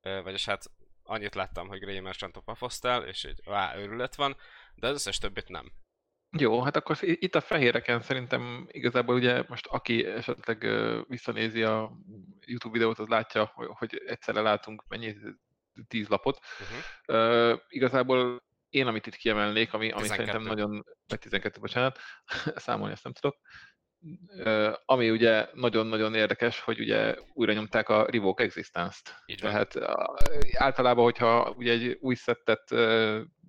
vagyis 0.00 0.44
hát 0.44 0.64
annyit 1.04 1.34
láttam, 1.34 1.68
hogy 1.68 1.78
Grey 1.78 2.00
Merchant 2.00 2.36
of 2.36 2.48
Apostel, 2.48 3.02
és 3.02 3.24
egy 3.24 3.40
á, 3.46 3.76
őrület 3.76 4.14
van, 4.14 4.36
de 4.74 4.86
az 4.86 4.94
összes 4.94 5.18
többit 5.18 5.48
nem. 5.48 5.72
Jó, 6.38 6.62
hát 6.62 6.76
akkor 6.76 6.96
itt 7.00 7.34
a 7.34 7.40
fehéreken 7.40 8.00
szerintem 8.00 8.66
igazából 8.70 9.14
ugye 9.14 9.44
most 9.48 9.66
aki 9.66 10.06
esetleg 10.06 10.66
visszanézi 11.08 11.62
a 11.62 11.92
YouTube 12.46 12.72
videót, 12.72 12.98
az 12.98 13.08
látja, 13.08 13.52
hogy 13.54 14.02
egyszerre 14.06 14.40
látunk 14.40 14.84
mennyi 14.88 15.16
tíz 15.88 16.08
lapot. 16.08 16.38
Uh-huh. 16.60 17.52
Uh, 17.52 17.58
igazából 17.68 18.42
én, 18.68 18.86
amit 18.86 19.06
itt 19.06 19.14
kiemelnék, 19.14 19.72
ami, 19.72 19.90
ami 19.90 20.06
szerintem 20.06 20.42
nagyon, 20.42 20.84
vagy 21.06 21.18
12, 21.18 21.60
bocsánat, 21.60 21.98
számolni 22.64 22.92
ezt 22.92 23.04
nem 23.04 23.12
tudok, 23.12 23.36
ami 24.84 25.10
ugye 25.10 25.48
nagyon-nagyon 25.52 26.14
érdekes, 26.14 26.60
hogy 26.60 26.80
ugye 26.80 27.14
újra 27.32 27.52
nyomták 27.52 27.88
a 27.88 28.06
Revoke 28.10 28.44
Existence-t. 28.44 29.24
Tehát 29.40 29.76
általában, 30.52 31.04
hogyha 31.04 31.54
ugye 31.56 31.72
egy 31.72 31.96
új 32.00 32.14
szettet 32.14 32.74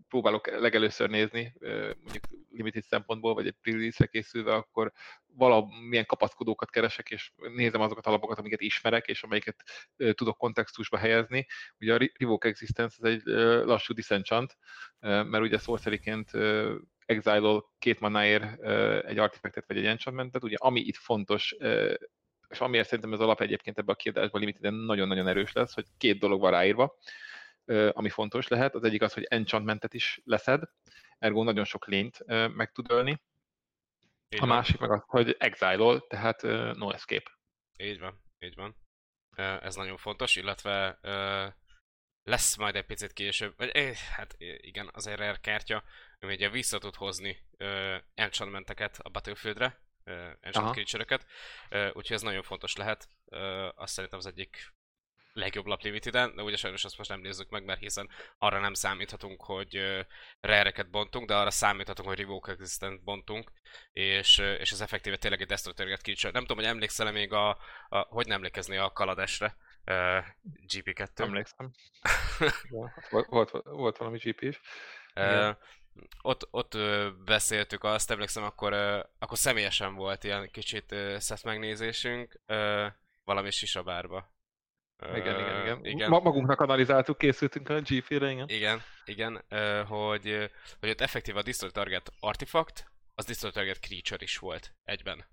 próbálok 0.07 0.47
legelőször 0.47 1.09
nézni, 1.09 1.53
mondjuk 2.01 2.24
limited 2.51 2.83
szempontból, 2.83 3.33
vagy 3.33 3.47
egy 3.47 3.55
pre 3.62 4.05
készülve, 4.05 4.53
akkor 4.53 4.91
valamilyen 5.25 6.05
kapaszkodókat 6.05 6.69
keresek, 6.69 7.09
és 7.09 7.31
nézem 7.35 7.81
azokat 7.81 8.05
a 8.05 8.12
lapokat, 8.12 8.39
amiket 8.39 8.62
ismerek, 8.62 9.07
és 9.07 9.24
amelyiket 9.24 9.63
tudok 10.12 10.38
kontextusba 10.38 10.97
helyezni. 10.97 11.45
Ugye 11.79 11.93
a 11.93 12.09
Revoke 12.19 12.47
Existence 12.47 12.95
az 13.00 13.09
egy 13.09 13.21
lassú 13.65 13.93
disenchant, 13.93 14.57
mert 15.00 15.43
ugye 15.43 15.57
sorceryként 15.57 16.31
exile 17.05 17.62
két 17.79 18.00
manáért 18.00 18.63
egy 19.05 19.17
artifactet 19.17 19.67
vagy 19.67 19.77
egy 19.77 19.85
enchantmentet, 19.85 20.43
ugye 20.43 20.55
ami 20.59 20.79
itt 20.79 20.95
fontos, 20.95 21.55
és 22.50 22.59
amiért 22.59 22.85
szerintem 22.88 23.13
ez 23.13 23.19
alap 23.19 23.41
egyébként 23.41 23.77
ebben 23.77 23.95
a 23.95 23.97
kiadásban 23.97 24.41
limited 24.41 24.74
nagyon-nagyon 24.74 25.27
erős 25.27 25.51
lesz, 25.51 25.74
hogy 25.74 25.85
két 25.97 26.19
dolog 26.19 26.39
van 26.39 26.51
ráírva, 26.51 26.97
ami 27.91 28.09
fontos 28.09 28.47
lehet. 28.47 28.75
Az 28.75 28.83
egyik 28.83 29.01
az, 29.01 29.13
hogy 29.13 29.24
enchantmentet 29.24 29.93
is 29.93 30.21
leszed, 30.24 30.63
ergo 31.17 31.43
nagyon 31.43 31.65
sok 31.65 31.88
lényt 31.88 32.25
meg 32.55 32.71
tud 32.71 32.91
ölni. 32.91 33.21
Így 34.29 34.41
a 34.41 34.45
van. 34.45 34.55
másik 34.55 34.79
meg 34.79 34.91
az, 34.91 35.03
hogy 35.05 35.35
exile 35.39 36.00
tehát 36.00 36.41
no 36.77 36.91
escape. 36.91 37.31
Így 37.77 38.00
van, 38.00 38.21
így 38.39 38.55
van. 38.55 38.75
ez 39.62 39.75
nagyon 39.75 39.97
fontos, 39.97 40.35
illetve 40.35 41.00
lesz 42.25 42.55
majd 42.55 42.75
egy 42.75 42.85
picit 42.85 43.13
később, 43.13 43.53
vagy 43.57 43.69
eh, 43.69 43.95
hát 43.95 44.35
igen, 44.38 44.89
az 44.93 45.09
RR 45.09 45.39
kártya, 45.39 45.83
ami 46.19 46.34
ugye 46.34 46.50
vissza 46.50 46.77
tud 46.77 46.95
hozni 46.95 47.38
uh, 47.60 47.95
enchantmenteket 48.13 49.00
a 49.01 49.10
Battlefieldre, 49.10 49.79
uh, 50.05 50.29
enchant 50.41 50.72
creature-öket, 50.72 51.25
uh, 51.72 51.88
úgyhogy 51.88 52.15
ez 52.15 52.22
nagyon 52.22 52.43
fontos 52.43 52.75
lehet. 52.75 53.10
Uh, 53.25 53.69
azt 53.75 53.93
szerintem 53.93 54.19
az 54.19 54.25
egyik 54.25 54.74
legjobb 55.36 55.65
lap 55.65 55.81
limited 55.81 56.13
de 56.13 56.43
ugye 56.43 56.55
sajnos 56.55 56.86
azt 56.86 56.98
most 56.98 57.10
nem 57.10 57.19
nézzük 57.19 57.50
meg, 57.50 57.63
mert 57.63 57.79
hiszen 57.79 58.10
arra 58.38 58.60
nem 58.60 58.74
számíthatunk, 58.74 59.43
hogy 59.43 59.77
uh, 59.77 60.00
rare 60.41 60.84
bontunk, 60.84 61.27
de 61.27 61.36
arra 61.36 61.51
számíthatunk, 61.51 62.07
hogy 62.07 62.17
Revoke 62.19 62.51
Existent 62.51 63.03
bontunk, 63.03 63.51
és, 63.93 64.38
uh, 64.38 64.60
és 64.60 64.72
ez 64.72 64.81
effektíve 64.81 65.17
tényleg 65.17 65.41
egy 65.41 65.48
Destroy 65.48 65.74
Creature. 65.74 66.31
Nem 66.31 66.41
tudom, 66.41 66.57
hogy 66.57 66.65
emlékszel 66.65 67.12
még 67.12 67.34
a, 67.34 67.50
a, 67.89 67.98
hogy 67.98 68.25
nem 68.25 68.36
emlékezni 68.36 68.77
a 68.77 68.91
Kaladesre, 68.91 69.55
uh, 69.86 70.25
GP2. 70.67 71.19
Emlékszem. 71.19 71.72
volt, 73.10 73.27
volt, 73.29 73.51
volt 73.63 73.98
valami 73.98 74.17
GP 74.17 74.41
is. 74.41 74.62
Uh, 75.15 75.55
ott, 76.21 76.47
ott 76.51 76.77
beszéltük 77.25 77.83
azt, 77.83 78.11
emlékszem, 78.11 78.43
akkor, 78.43 78.73
akkor 79.19 79.37
személyesen 79.37 79.95
volt 79.95 80.23
ilyen 80.23 80.49
kicsit 80.51 80.95
szett 81.17 81.43
megnézésünk, 81.43 82.39
valami 83.23 83.51
sisabárba. 83.51 84.33
Igen, 85.13 85.39
igen, 85.39 85.61
igen. 85.61 85.85
igen. 85.85 86.09
Ma 86.09 86.19
magunknak 86.19 86.61
analizáltuk, 86.61 87.17
készültünk 87.17 87.69
a 87.69 87.79
GP-re, 87.79 88.31
igen. 88.31 88.49
Igen, 88.49 88.81
igen, 89.05 89.43
hogy, 89.87 90.51
hogy 90.79 90.89
ott 90.89 91.01
effektív 91.01 91.37
a 91.37 91.41
Destroy 91.41 91.71
Target 91.71 92.11
Artifact, 92.19 92.91
az 93.15 93.25
Destroy 93.25 93.51
Target 93.51 93.79
Creature 93.79 94.23
is 94.23 94.37
volt 94.37 94.73
egyben. 94.83 95.25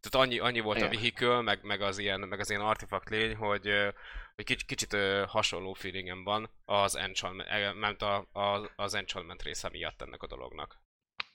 Tehát 0.00 0.26
annyi, 0.26 0.38
annyi 0.38 0.60
volt 0.60 0.76
Igen. 0.76 0.88
a 0.88 0.92
vehicle, 0.94 1.40
meg, 1.40 1.62
meg, 1.62 1.80
az 1.80 1.98
ilyen, 1.98 2.20
meg 2.20 2.40
az 2.40 2.50
ilyen 2.50 2.62
artifact 2.62 3.08
lény, 3.08 3.34
hogy, 3.34 3.68
hogy 4.40 4.56
kicsit, 4.56 4.66
kicsit 4.66 4.96
hasonló 5.26 5.72
feelingem 5.72 6.24
van 6.24 6.50
az 6.64 6.96
enchantment, 6.96 8.02
a, 8.02 8.16
a, 8.32 8.70
az 8.76 8.94
enchantment 8.94 9.42
része 9.42 9.68
miatt 9.68 10.02
ennek 10.02 10.22
a 10.22 10.26
dolognak. 10.26 10.78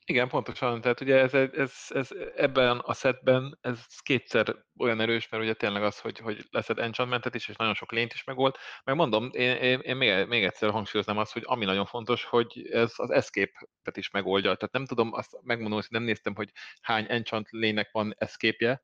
Igen, 0.07 0.27
pontosan. 0.27 0.81
Tehát 0.81 1.01
ugye 1.01 1.15
ez, 1.15 1.33
ez, 1.33 1.73
ez, 1.89 2.09
ebben 2.35 2.77
a 2.77 2.93
setben 2.93 3.57
ez 3.61 3.85
kétszer 4.01 4.55
olyan 4.77 5.01
erős, 5.01 5.29
mert 5.29 5.43
ugye 5.43 5.53
tényleg 5.53 5.83
az, 5.83 5.99
hogy, 5.99 6.19
hogy 6.19 6.45
leszed 6.49 6.79
enchantmentet 6.79 7.35
is, 7.35 7.47
és 7.47 7.55
nagyon 7.55 7.73
sok 7.73 7.91
lényt 7.91 8.13
is 8.13 8.23
megold. 8.23 8.55
Meg 8.83 8.95
mondom, 8.95 9.29
én, 9.33 9.55
én, 9.55 9.79
én 9.79 9.95
még, 9.95 10.27
még 10.27 10.43
egyszer 10.43 10.69
hangsúlyoznám 10.69 11.17
azt, 11.17 11.33
hogy 11.33 11.43
ami 11.45 11.65
nagyon 11.65 11.85
fontos, 11.85 12.23
hogy 12.23 12.67
ez 12.71 12.93
az 12.95 13.09
escape-et 13.09 13.97
is 13.97 14.09
megoldja. 14.09 14.55
Tehát 14.55 14.73
nem 14.73 14.85
tudom, 14.85 15.13
azt 15.13 15.37
megmondom, 15.41 15.79
hogy 15.79 15.87
nem 15.89 16.03
néztem, 16.03 16.35
hogy 16.35 16.51
hány 16.81 17.05
enchant 17.09 17.49
lénynek 17.49 17.89
van 17.91 18.15
escape-je, 18.17 18.83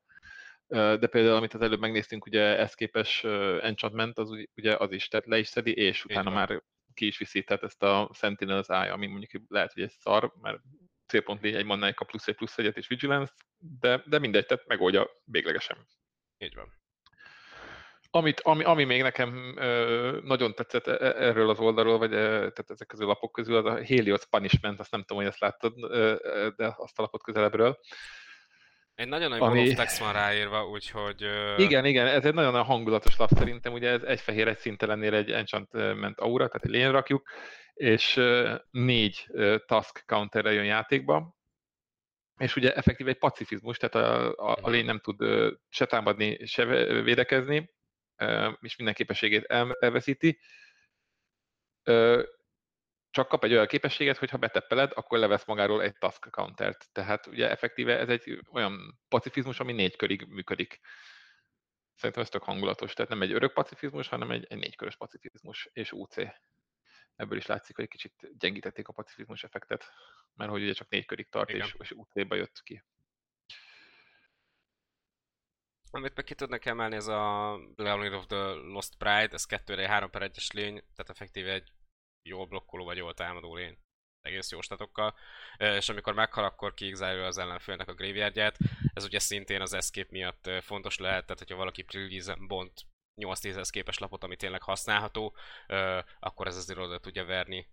de 0.71 1.07
például, 1.07 1.35
amit 1.35 1.53
az 1.53 1.61
előbb 1.61 1.79
megnéztünk, 1.79 2.25
ugye 2.25 2.57
escape-es 2.57 3.23
enchantment, 3.61 4.17
az 4.17 4.29
ugye 4.55 4.75
az 4.75 4.91
is, 4.91 5.07
tehát 5.07 5.25
le 5.25 5.37
is 5.37 5.47
szedi, 5.47 5.73
és 5.73 6.05
utána 6.05 6.29
már 6.29 6.63
ki 6.93 7.07
is 7.07 7.17
viszi, 7.17 7.43
tehát 7.43 7.63
ezt 7.63 7.83
a 7.83 8.09
Sentinel's 8.13 8.69
Eye, 8.69 8.91
ami 8.91 9.07
mondjuk 9.07 9.43
lehet, 9.47 9.73
hogy 9.73 9.83
egy 9.83 9.91
szar, 9.99 10.33
mert 10.41 10.59
célpont 11.07 11.43
egy 11.43 11.65
mannáik 11.65 11.99
a 11.99 12.05
plusz 12.05 12.27
egy 12.27 12.35
plusz 12.35 12.57
egyet 12.57 12.77
és 12.77 12.87
vigilance, 12.87 13.33
de, 13.79 14.03
de 14.05 14.19
mindegy, 14.19 14.45
tehát 14.45 14.67
megoldja 14.67 15.09
véglegesen. 15.23 15.87
Így 16.37 16.55
van. 16.55 16.79
Amit, 18.13 18.39
ami, 18.39 18.63
ami 18.63 18.83
még 18.83 19.01
nekem 19.01 19.57
ö, 19.57 20.19
nagyon 20.23 20.53
tetszett 20.53 20.87
e, 20.87 20.91
e, 20.91 21.23
erről 21.23 21.49
az 21.49 21.59
oldalról, 21.59 21.97
vagy 21.97 22.13
e, 22.13 22.17
tehát 22.27 22.69
ezek 22.69 22.87
közül 22.87 23.05
a 23.05 23.07
lapok 23.07 23.31
közül, 23.31 23.55
az 23.55 23.65
a 23.65 23.83
Helios 23.83 24.25
Punishment, 24.25 24.79
azt 24.79 24.91
nem 24.91 24.99
tudom, 24.99 25.17
hogy 25.17 25.31
ezt 25.31 25.39
láttad, 25.39 25.73
ö, 25.77 26.15
de 26.55 26.73
azt 26.77 26.99
a 26.99 27.01
lapot 27.01 27.23
közelebbről. 27.23 27.79
Egy 28.95 29.07
nagyon 29.07 29.29
nagy 29.29 29.41
ami... 29.41 29.73
text 29.73 29.97
van 29.97 30.13
ráírva, 30.13 30.67
úgyhogy... 30.67 31.25
Igen, 31.57 31.85
igen, 31.85 32.07
ez 32.07 32.25
egy 32.25 32.33
nagyon 32.33 32.63
hangulatos 32.63 33.17
lap 33.17 33.29
szerintem, 33.29 33.73
ugye 33.73 33.89
ez 33.89 34.03
egy 34.03 34.19
fehér, 34.19 34.47
egy 34.47 34.57
szintelennél 34.57 35.13
egy 35.13 35.31
enchantment 35.31 36.19
aura, 36.19 36.47
tehát 36.47 36.65
egy 36.65 36.71
lény 36.71 36.91
rakjuk, 36.91 37.29
és 37.73 38.21
négy 38.71 39.27
task 39.65 40.03
counterre 40.05 40.51
jön 40.51 40.65
játékba, 40.65 41.35
és 42.37 42.55
ugye 42.55 42.73
effektív 42.73 43.07
egy 43.07 43.17
pacifizmus, 43.17 43.77
tehát 43.77 43.95
a, 43.95 44.31
a, 44.51 44.57
a 44.61 44.69
lény 44.69 44.85
nem 44.85 44.99
tud 44.99 45.15
se 45.69 45.85
támadni, 45.85 46.45
se 46.45 46.65
védekezni, 47.01 47.73
és 48.61 48.75
minden 48.75 48.93
képességét 48.93 49.45
elveszíti, 49.79 50.39
csak 53.11 53.27
kap 53.27 53.43
egy 53.43 53.51
olyan 53.51 53.67
képességet, 53.67 54.17
hogy 54.17 54.29
ha 54.29 54.37
beteppeled, 54.37 54.91
akkor 54.95 55.19
levesz 55.19 55.45
magáról 55.45 55.81
egy 55.83 55.97
task 55.97 56.29
countert. 56.29 56.89
Tehát 56.91 57.27
ugye 57.27 57.49
effektíve 57.49 57.99
ez 57.99 58.09
egy 58.09 58.39
olyan 58.51 58.99
pacifizmus, 59.07 59.59
ami 59.59 59.73
négy 59.73 59.95
körig 59.95 60.25
működik. 60.25 60.79
Szerintem 61.95 62.23
ez 62.23 62.29
tök 62.29 62.43
hangulatos, 62.43 62.93
tehát 62.93 63.11
nem 63.11 63.21
egy 63.21 63.31
örök 63.31 63.53
pacifizmus, 63.53 64.07
hanem 64.07 64.31
egy, 64.31 64.45
egy 64.49 64.57
négykörös 64.57 64.95
pacifizmus 64.95 65.69
és 65.73 65.91
UC 65.91 66.15
ebből 67.15 67.37
is 67.37 67.45
látszik, 67.45 67.75
hogy 67.75 67.87
kicsit 67.87 68.37
gyengítették 68.37 68.87
a 68.87 68.93
pacifizmus 68.93 69.43
effektet, 69.43 69.91
mert 70.33 70.51
hogy 70.51 70.63
ugye 70.63 70.73
csak 70.73 70.89
négy 70.89 71.05
körig 71.05 71.29
tart, 71.29 71.49
Igen. 71.49 71.61
és, 71.61 71.75
és 71.77 71.91
UT-ba 71.91 72.35
jött 72.35 72.61
ki. 72.63 72.83
Amit 75.91 76.15
meg 76.15 76.25
ki 76.25 76.35
tudnak 76.35 76.65
emelni, 76.65 76.95
ez 76.95 77.07
a 77.07 77.55
Leonid 77.75 78.13
of 78.13 78.25
the 78.25 78.51
Lost 78.53 78.97
Pride, 78.97 79.33
ez 79.33 79.45
2 79.45 79.83
3 79.83 80.09
per 80.09 80.31
1-es 80.31 80.53
lény, 80.53 80.73
tehát 80.73 81.09
effektíve 81.09 81.53
egy 81.53 81.71
jól 82.21 82.45
blokkoló 82.45 82.85
vagy 82.85 82.97
jól 82.97 83.13
támadó 83.13 83.55
lény 83.55 83.77
egész 84.21 84.51
jó 84.51 84.61
statokkal, 84.61 85.15
és 85.57 85.89
amikor 85.89 86.13
meghal, 86.13 86.43
akkor 86.43 86.73
kiexilő 86.73 87.23
az 87.23 87.37
ellenfélnek 87.37 87.87
a 87.87 87.93
graveyardját. 87.93 88.57
Ez 88.93 89.03
ugye 89.03 89.19
szintén 89.19 89.61
az 89.61 89.73
escape 89.73 90.07
miatt 90.11 90.49
fontos 90.61 90.97
lehet, 90.97 91.23
tehát 91.23 91.39
hogyha 91.39 91.55
valaki 91.55 91.81
pre 91.81 92.35
bont 92.47 92.81
8-10-hez 93.15 93.67
képes 93.71 93.97
lapot, 93.97 94.23
ami 94.23 94.35
tényleg 94.35 94.61
használható, 94.61 95.35
akkor 96.19 96.47
ez 96.47 96.55
azért 96.55 96.79
oda 96.79 96.99
tudja 96.99 97.25
verni. 97.25 97.67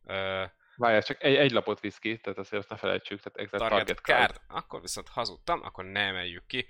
Várjál, 0.77 1.03
csak 1.03 1.23
egy, 1.23 1.35
egy 1.35 1.51
lapot 1.51 1.81
visz 1.81 1.99
ki, 1.99 2.19
tehát 2.19 2.39
azért 2.39 2.63
azt 2.63 2.71
ne 2.71 2.77
felejtsük, 2.77 3.21
tehát 3.21 3.39
exact 3.39 3.63
target, 3.63 3.87
target 3.87 4.05
card. 4.05 4.33
card. 4.33 4.41
Akkor 4.49 4.81
viszont 4.81 5.09
hazudtam, 5.09 5.63
akkor 5.63 5.85
ne 5.85 6.01
emeljük 6.01 6.47
ki. 6.47 6.67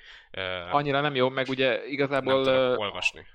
Annyira 0.70 1.00
nem 1.00 1.14
jó, 1.14 1.28
meg 1.28 1.48
ugye 1.48 1.86
igazából... 1.86 2.44
Nem 2.44 2.78
olvasni. 2.78 3.26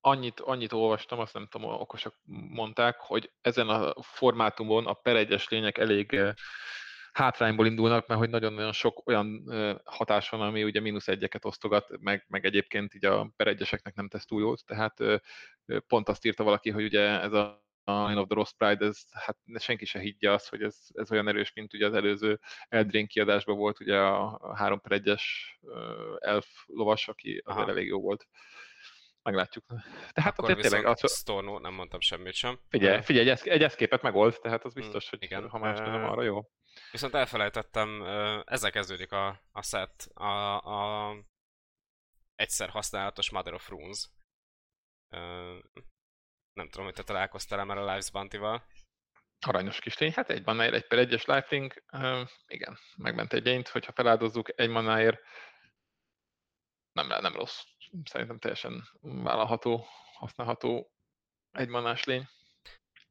Annyit, 0.00 0.40
annyit 0.40 0.72
olvastam, 0.72 1.18
azt 1.18 1.34
nem 1.34 1.46
tudom, 1.46 1.70
okosak 1.70 2.14
mondták, 2.50 3.00
hogy 3.00 3.32
ezen 3.40 3.68
a 3.68 4.02
formátumon 4.02 4.86
a 4.86 4.92
per 4.92 5.16
egyes 5.16 5.48
lények 5.48 5.78
elég 5.78 6.20
hátrányból 7.12 7.66
indulnak, 7.66 8.06
mert 8.06 8.20
hogy 8.20 8.30
nagyon-nagyon 8.30 8.72
sok 8.72 9.06
olyan 9.06 9.44
hatás 9.84 10.28
van, 10.28 10.40
ami 10.40 10.64
ugye 10.64 10.80
mínusz 10.80 11.08
egyeket 11.08 11.44
osztogat, 11.44 11.98
meg, 12.00 12.24
meg 12.28 12.44
egyébként 12.44 12.94
így 12.94 13.04
a 13.04 13.32
per 13.36 13.46
egyeseknek 13.46 13.94
nem 13.94 14.08
tesz 14.08 14.26
túl 14.26 14.40
jót, 14.40 14.64
tehát 14.64 15.22
pont 15.86 16.08
azt 16.08 16.24
írta 16.24 16.44
valaki, 16.44 16.70
hogy 16.70 16.84
ugye 16.84 17.20
ez 17.20 17.32
a 17.32 17.68
Line 17.84 18.20
of 18.20 18.26
the 18.26 18.36
Lost 18.36 18.56
Pride, 18.56 18.86
ez, 18.86 19.02
hát 19.10 19.36
senki 19.58 19.84
se 19.84 19.98
higgye 19.98 20.32
azt, 20.32 20.48
hogy 20.48 20.62
ez, 20.62 20.76
ez 20.92 21.10
olyan 21.10 21.28
erős, 21.28 21.52
mint 21.52 21.74
ugye 21.74 21.86
az 21.86 21.94
előző 21.94 22.40
Eldrin 22.68 23.06
kiadásban 23.06 23.56
volt 23.56 23.80
ugye 23.80 23.96
a 23.96 24.54
3 24.56 24.80
per 24.80 25.00
1-es 25.04 25.22
elf 26.18 26.46
lovas, 26.66 27.08
aki 27.08 27.42
azért 27.44 27.68
elég 27.68 27.86
jó 27.86 28.00
volt 28.00 28.26
meglátjuk. 29.30 29.64
Tehát 30.12 30.38
Akkor 30.38 30.50
azért 30.50 30.70
tényleg... 30.70 30.86
Az... 30.86 31.16
Storno, 31.16 31.58
nem 31.58 31.74
mondtam 31.74 32.00
semmit 32.00 32.34
sem. 32.34 32.60
Figyelj, 32.68 33.02
figyelj 33.02 33.30
egy, 33.30 33.48
egy 33.48 33.62
eszképet 33.62 34.02
megold, 34.02 34.38
tehát 34.40 34.64
az 34.64 34.74
biztos, 34.74 35.06
mm, 35.06 35.08
hogy 35.10 35.22
igen. 35.22 35.48
ha 35.48 35.58
más 35.58 35.78
nem 35.78 36.04
arra 36.04 36.22
jó. 36.22 36.50
Viszont 36.90 37.14
elfelejtettem, 37.14 38.02
ezzel 38.44 38.70
kezdődik 38.70 39.12
a, 39.12 39.42
a 39.52 39.62
set, 39.62 40.08
a, 40.14 40.56
a 40.56 41.14
egyszer 42.34 42.68
használatos 42.68 43.30
Mother 43.30 43.54
of 43.54 43.68
Runes. 43.68 44.08
Nem 46.52 46.68
tudom, 46.70 46.84
hogy 46.84 46.94
te 46.94 47.02
találkoztál 47.02 47.64
már 47.64 47.78
a 47.78 47.84
Lives 47.84 48.10
Bounty-val. 48.10 48.64
Aranyos 49.46 49.80
kis 49.80 49.98
lény, 49.98 50.12
hát 50.12 50.30
egy 50.30 50.46
manáért, 50.46 50.74
egy 50.74 50.86
per 50.86 50.98
egyes 50.98 51.24
uh, 51.26 52.28
igen, 52.46 52.78
megment 52.96 53.32
egy 53.32 53.44
lényt, 53.44 53.68
hogyha 53.68 53.92
feláldozzuk 53.92 54.60
egy 54.60 54.68
manáért, 54.68 55.20
nem, 56.92 57.06
nem 57.06 57.32
rossz, 57.32 57.62
szerintem 58.04 58.38
teljesen 58.38 58.88
vállalható, 59.00 59.86
használható 60.12 60.90
egy 61.52 61.68
manás 61.68 62.04
lény. 62.04 62.28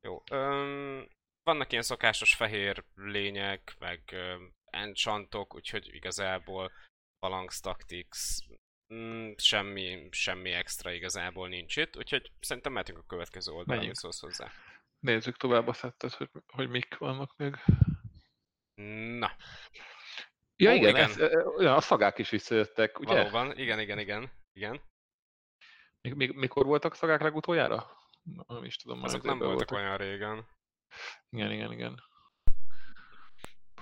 Jó, 0.01 0.23
um, 0.31 1.07
vannak 1.43 1.71
ilyen 1.71 1.83
szokásos 1.83 2.35
fehér 2.35 2.83
lények, 2.95 3.75
meg 3.79 4.01
uh, 4.11 4.41
enchantok, 4.65 5.55
úgyhogy 5.55 5.93
igazából 5.93 6.71
Phalanx 7.19 7.59
Tactics, 7.59 8.17
mm, 8.93 9.31
semmi, 9.37 10.07
semmi 10.11 10.51
extra 10.51 10.91
igazából 10.91 11.47
nincs 11.47 11.77
itt, 11.77 11.97
úgyhogy 11.97 12.31
szerintem 12.39 12.71
mehetünk 12.71 12.97
a 12.97 13.03
következő 13.07 13.51
oldalra, 13.51 13.81
amit 13.81 13.95
szólsz 13.95 14.19
hozzá. 14.19 14.51
Nézzük 14.99 15.37
tovább 15.37 15.67
a 15.67 15.73
szettet, 15.73 16.13
hogy, 16.13 16.29
hogy 16.47 16.69
mik 16.69 16.97
vannak 16.97 17.35
még. 17.37 17.55
Na. 19.19 19.31
Ja 20.55 20.71
Ó, 20.71 20.73
igen, 20.73 20.89
igen. 20.89 21.09
Ez, 21.09 21.17
a 21.65 21.81
szagák 21.81 22.17
is 22.17 22.29
visszajöttek, 22.29 22.99
ugye? 22.99 23.13
Valóban, 23.13 23.57
igen, 23.57 23.79
igen, 23.79 23.99
igen. 23.99 24.31
Igen. 24.59 24.81
Mikor 26.15 26.65
voltak 26.65 26.95
szagák 26.95 27.21
legutoljára? 27.21 27.97
Nem 28.47 28.63
is 28.63 28.75
tudom. 28.75 29.03
Azok 29.03 29.23
nem 29.23 29.37
voltak 29.37 29.55
voltak 29.55 29.77
olyan 29.77 29.97
régen. 29.97 30.47
Igen, 31.29 31.51
igen, 31.51 31.71
igen. 31.71 32.03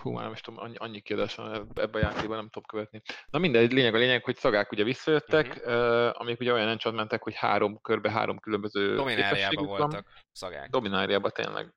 Hú, 0.01 0.11
már 0.11 0.23
nem 0.23 0.31
is 0.31 0.41
tudom, 0.41 0.59
annyi, 0.59 0.75
annyi 0.75 1.01
kiadás 1.01 1.35
van 1.35 1.53
ebben 1.53 2.03
a 2.03 2.05
játékban, 2.05 2.37
nem 2.37 2.49
tudom 2.49 2.63
követni. 2.67 3.01
Na 3.29 3.39
mindegy, 3.39 3.71
lényeg 3.71 3.95
a 3.95 3.97
lényeg, 3.97 4.23
hogy 4.23 4.35
szagák 4.35 4.71
ugye 4.71 4.83
visszajöttek, 4.83 5.47
uh-huh. 5.47 5.73
uh, 5.73 6.21
amik 6.21 6.39
ugye 6.39 6.53
olyan 6.53 6.67
encsont 6.67 6.95
mentek, 6.95 7.23
hogy 7.23 7.35
három 7.35 7.81
körbe 7.81 8.11
három 8.11 8.39
különböző 8.39 8.95
Domináriában 8.95 9.65
voltak 9.65 10.25
szagák. 10.31 10.69
Domináriában 10.69 11.31
tényleg. 11.31 11.73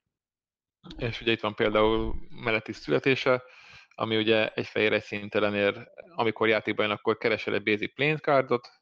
És 0.96 1.20
ugye 1.20 1.32
itt 1.32 1.40
van 1.40 1.54
például 1.54 2.14
Meletis 2.28 2.76
születése, 2.76 3.42
ami 3.94 4.16
ugye 4.16 4.52
egy 4.52 4.66
fehér 4.66 4.92
egy 4.92 5.02
szintelen 5.02 5.54
ér, 5.54 5.90
amikor 6.14 6.48
játékban 6.48 6.86
jön, 6.86 6.94
akkor 6.94 7.16
keresel 7.16 7.54
egy 7.54 7.62
basic 7.62 7.94
plane 7.94 8.18
cardot, 8.18 8.79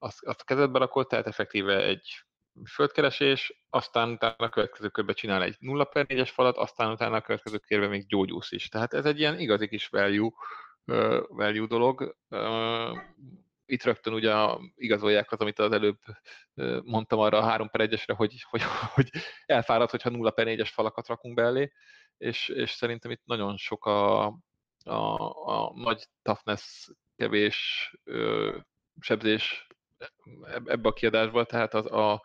azt, 0.00 0.24
azt 0.24 0.40
a 0.40 0.44
kezedbe 0.44 0.78
rakod, 0.78 1.06
tehát 1.06 1.26
effektíve 1.26 1.84
egy 1.84 2.24
földkeresés, 2.64 3.64
aztán 3.70 4.10
utána 4.10 4.34
a 4.36 4.48
következő 4.48 4.88
körben 4.88 5.14
csinál 5.14 5.42
egy 5.42 5.56
0 5.58 5.84
per 5.84 6.06
4-es 6.08 6.30
falat, 6.32 6.56
aztán 6.56 6.90
utána 6.90 7.16
a 7.16 7.20
következő 7.20 7.58
körben 7.58 7.88
még 7.88 8.06
gyógyulsz 8.06 8.52
is. 8.52 8.68
Tehát 8.68 8.94
ez 8.94 9.04
egy 9.04 9.18
ilyen 9.18 9.38
igazi 9.38 9.68
kis 9.68 9.86
value, 9.88 10.30
uh, 10.84 11.20
value 11.28 11.66
dolog. 11.66 12.16
Itt 13.64 13.82
rögtön 13.82 14.12
ugye 14.12 14.34
igazolják 14.74 15.32
az, 15.32 15.38
amit 15.38 15.58
az 15.58 15.72
előbb 15.72 15.98
mondtam 16.84 17.18
arra 17.18 17.38
a 17.38 17.42
3 17.42 17.68
per 17.68 17.88
1-esre, 17.88 18.14
hogy, 18.16 18.42
hogy, 18.50 18.62
hogy 18.94 19.10
elfárad, 19.46 19.90
hogyha 19.90 20.10
0 20.10 20.30
per 20.30 20.46
4-es 20.48 20.70
falakat 20.72 21.06
rakunk 21.06 21.34
belé, 21.34 21.72
és, 22.16 22.48
és 22.48 22.70
szerintem 22.70 23.10
itt 23.10 23.22
nagyon 23.24 23.56
sok 23.56 23.84
a, 23.84 24.26
a, 24.84 25.14
a 25.44 25.72
nagy 25.74 26.06
toughness, 26.22 26.88
kevés 27.16 27.90
ö, 28.04 28.56
sebzés 29.00 29.66
ebbe 30.66 30.88
a 30.88 30.92
kiadásba, 30.92 31.44
tehát 31.44 31.74
az, 31.74 31.86
a, 31.86 32.22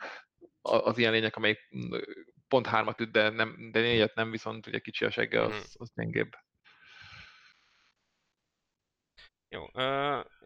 az 0.62 0.98
ilyen 0.98 1.12
lények, 1.12 1.36
amelyik 1.36 1.70
pont 2.48 2.68
hármat 2.68 3.00
üt, 3.00 3.12
de, 3.12 3.30
nem, 3.30 3.72
de 3.72 3.80
négyet 3.80 4.16
nem, 4.16 4.32
viszont 4.32 4.68
ugye 4.68 4.80
kicsi 4.80 5.06
a 5.06 5.10
segge, 5.10 5.42
az, 5.42 5.52
mhm. 5.52 5.62
az 5.74 5.92
gyengébb. 5.96 6.32
Jó, 9.50 9.66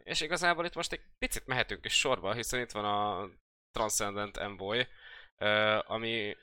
és 0.02 0.20
igazából 0.20 0.64
itt 0.64 0.74
most 0.74 0.92
egy 0.92 1.00
picit 1.18 1.46
mehetünk 1.46 1.84
is 1.84 1.98
sorba, 1.98 2.32
hiszen 2.32 2.60
itt 2.60 2.70
van 2.70 2.84
a 2.84 3.28
Transcendent 3.72 4.36
Envoy, 4.36 4.86
ami 5.86 6.36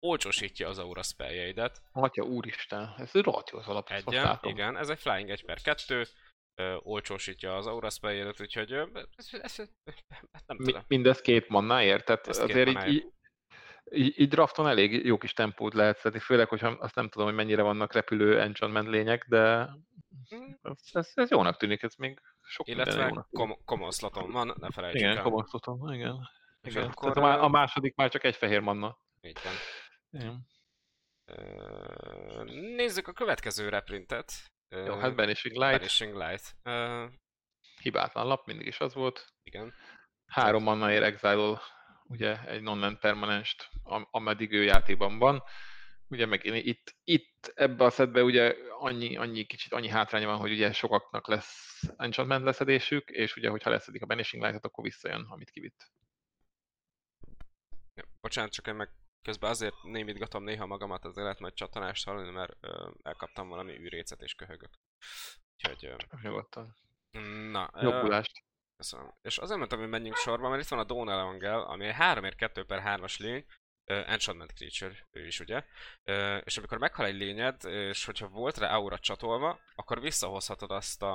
olcsósítja 0.00 0.68
az 0.68 0.78
aura 0.78 1.02
spelljeidet. 1.02 1.82
Atya 1.92 2.22
úristen, 2.22 2.94
ez 2.96 3.12
rohadt 3.12 3.50
jó 3.50 3.58
az 3.58 3.66
alap. 3.66 3.90
Egyen, 3.90 4.38
igen, 4.42 4.76
ez 4.76 4.88
egy 4.88 4.98
flying 4.98 5.30
1 5.30 5.44
per 5.44 5.60
2, 5.60 6.04
olcsósítja 6.82 7.56
az 7.56 7.66
aura 7.66 7.90
spelljeidet, 7.90 8.40
úgyhogy 8.40 8.72
ez, 8.72 9.28
ez, 9.30 9.58
ez, 9.58 9.68
nem 10.46 10.56
tudom. 10.56 10.82
Mindez 10.86 11.20
két 11.20 11.48
mannáért, 11.48 12.04
tehát 12.04 12.26
Ez 12.26 12.38
azért 12.38 12.68
így, 12.68 12.88
így, 12.88 13.06
így, 13.90 14.20
így 14.20 14.28
drafton 14.28 14.68
elég 14.68 15.04
jó 15.04 15.18
kis 15.18 15.32
tempót 15.32 15.74
lehet 15.74 15.98
szedni, 15.98 16.18
főleg, 16.18 16.48
hogyha 16.48 16.68
azt 16.68 16.94
nem 16.94 17.08
tudom, 17.08 17.26
hogy 17.26 17.36
mennyire 17.36 17.62
vannak 17.62 17.92
repülő 17.92 18.40
enchantment 18.40 18.88
lények, 18.88 19.26
de 19.28 19.68
mm. 20.34 20.50
ez, 20.62 20.78
ez, 20.92 21.10
ez 21.14 21.30
jónak 21.30 21.56
tűnik, 21.56 21.82
ez 21.82 21.94
még 21.94 22.20
sok 22.42 22.68
Illetve 22.68 23.26
kom- 23.30 23.64
common 23.64 23.90
sloton 23.90 24.30
van, 24.30 24.54
ne 24.60 24.70
felejtsük 24.70 25.00
Igen, 25.00 25.16
el. 25.16 25.22
common 25.22 25.46
sloton, 25.46 25.94
igen. 25.94 26.28
igen. 26.62 26.86
Akkor, 26.86 27.18
a, 27.18 27.44
a 27.44 27.48
második 27.48 27.94
már 27.94 28.10
csak 28.10 28.24
egy 28.24 28.36
fehér 28.36 28.60
manna. 28.60 28.98
Így 29.20 29.38
van. 29.44 29.52
Igen. 30.10 30.46
Nézzük 32.76 33.08
a 33.08 33.12
következő 33.12 33.68
reprintet. 33.68 34.32
Jó, 34.70 34.98
hát 34.98 35.14
Banishing 35.14 35.56
Light. 35.56 35.78
Banishing 35.78 36.16
Light. 36.16 36.56
Uh, 36.64 37.10
Hibátlan 37.82 38.26
lap, 38.26 38.46
mindig 38.46 38.66
is 38.66 38.80
az 38.80 38.94
volt. 38.94 39.26
Igen. 39.42 39.74
Három 40.26 40.62
manna 40.62 40.92
ér 40.92 41.02
exile 41.02 41.60
ugye 42.04 42.44
egy 42.44 42.62
non 42.62 42.98
permanenst, 42.98 43.68
ameddig 44.10 44.52
ő 44.52 44.62
játékban 44.62 45.18
van. 45.18 45.42
Ugye 46.08 46.26
meg 46.26 46.44
itt, 46.44 46.94
itt 47.04 47.52
ebbe 47.54 47.84
a 47.84 47.90
szedbe 47.90 48.22
ugye 48.22 48.56
annyi, 48.78 49.16
annyi 49.16 49.44
kicsit 49.44 49.72
annyi 49.72 49.88
hátránya 49.88 50.26
van, 50.26 50.38
hogy 50.38 50.52
ugye 50.52 50.72
sokaknak 50.72 51.28
lesz 51.28 51.82
enchantment 51.96 52.44
leszedésük, 52.44 53.10
és 53.10 53.36
ugye 53.36 53.48
hogyha 53.48 53.70
leszedik 53.70 54.02
a 54.02 54.06
Banishing 54.06 54.42
Light-et, 54.42 54.64
akkor 54.64 54.84
visszajön, 54.84 55.26
amit 55.28 55.50
kivitt. 55.50 55.90
Ja, 57.94 58.04
bocsánat, 58.20 58.52
csak 58.52 58.66
én 58.66 58.74
meg 58.74 58.90
közben 59.22 59.50
azért 59.50 59.82
némítgatom 59.82 60.44
néha 60.44 60.66
magamat, 60.66 61.04
azért 61.04 61.24
lehet 61.24 61.40
majd 61.40 61.54
csatanást 61.54 62.04
hallani, 62.04 62.30
mert 62.30 62.56
ö, 62.60 62.90
elkaptam 63.02 63.48
valami 63.48 63.78
űrécet 63.78 64.22
és 64.22 64.34
köhögök. 64.34 64.70
Úgyhogy... 65.56 65.84
Ö, 65.84 65.96
Nyugodtan. 66.22 66.76
Na, 67.50 67.70
Jobbulást. 67.80 68.44
Köszönöm. 68.76 69.14
És 69.22 69.38
azért 69.38 69.58
mondtam, 69.58 69.78
hogy 69.78 69.88
menjünk 69.88 70.16
sorba, 70.16 70.48
mert 70.48 70.62
itt 70.62 70.68
van 70.68 70.78
a 70.78 70.84
Dawn 70.84 71.08
Elangel, 71.08 71.60
ami 71.60 71.86
egy 71.86 71.94
3x2 71.98 72.64
per 72.66 72.82
3-as 72.84 73.18
lény, 73.18 73.44
uh, 73.86 74.10
Enchantment 74.10 74.52
Creature, 74.52 75.08
ő 75.10 75.26
is 75.26 75.40
ugye. 75.40 75.64
Uh, 76.04 76.40
és 76.44 76.58
amikor 76.58 76.78
meghal 76.78 77.06
egy 77.06 77.14
lényed, 77.14 77.64
és 77.64 78.04
hogyha 78.04 78.28
volt 78.28 78.58
rá 78.58 78.74
aura 78.74 78.98
csatolva, 78.98 79.60
akkor 79.74 80.00
visszahozhatod 80.00 80.70
azt 80.70 81.02
a... 81.02 81.14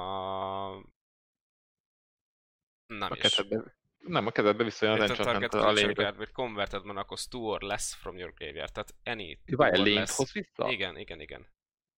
Nem 2.87 3.11
a 3.11 3.15
is. 3.15 3.21
Kezedbe, 3.21 3.75
nem, 4.07 4.27
a 4.27 4.31
kezedbe 4.31 4.63
visszajön 4.63 5.01
az 5.01 5.09
Enchantment 5.09 5.53
a 5.53 5.71
lényed. 5.71 6.17
With 6.17 6.31
converted 6.31 6.83
mana 6.83 7.03
cost 7.03 7.29
two 7.29 7.41
or 7.41 7.61
less 7.61 7.95
from 7.95 8.17
your 8.17 8.33
graveyard. 8.33 8.71
Tehát 8.71 8.95
any 9.03 9.39
two 9.45 9.65
or 9.65 9.77
less. 9.77 10.15
hoz 10.15 10.31
vissza? 10.31 10.69
Igen, 10.69 10.97
igen, 10.97 11.21
igen. 11.21 11.47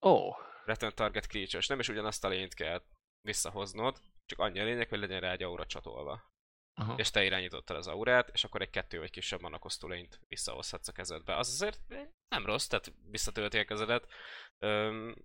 Ó. 0.02 0.10
Oh. 0.10 0.36
Return 0.66 0.96
target 0.96 1.28
creature, 1.28 1.58
és 1.58 1.68
nem 1.68 1.80
is 1.80 1.90
ugyanazt 1.90 2.24
a 2.24 2.28
lényt 2.28 2.54
kell 2.54 2.84
visszahoznod, 3.22 4.02
csak 4.26 4.40
annyi 4.40 4.60
a 4.60 4.64
lényeg, 4.64 4.90
hogy 4.90 5.00
legyen 5.00 5.20
rá 5.20 5.32
egy 5.32 5.44
aura 5.44 5.66
csatolva. 5.66 6.36
Aha. 6.74 6.94
És 6.98 7.10
te 7.10 7.24
irányítottad 7.24 7.78
az 7.78 7.88
aurát, 7.88 8.30
és 8.30 8.44
akkor 8.44 8.62
egy 8.62 8.70
kettő 8.70 9.00
vagy 9.00 9.10
kisebb 9.10 9.42
manakosztó 9.42 9.88
lényt 9.88 10.20
visszahozhatsz 10.28 10.88
a 10.88 10.92
kezedbe. 10.92 11.36
Az 11.36 11.50
azért 11.50 11.80
nem 12.28 12.46
rossz, 12.46 12.68
tehát 12.68 12.94
visszatölti 13.10 13.58
a 13.58 13.66
kezedet. 13.66 14.12
Öm, 14.58 15.16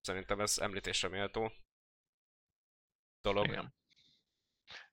szerintem 0.00 0.40
ez 0.40 0.58
említésre 0.58 1.08
méltó 1.08 1.52
dolog. 3.20 3.46
Igen. 3.46 3.74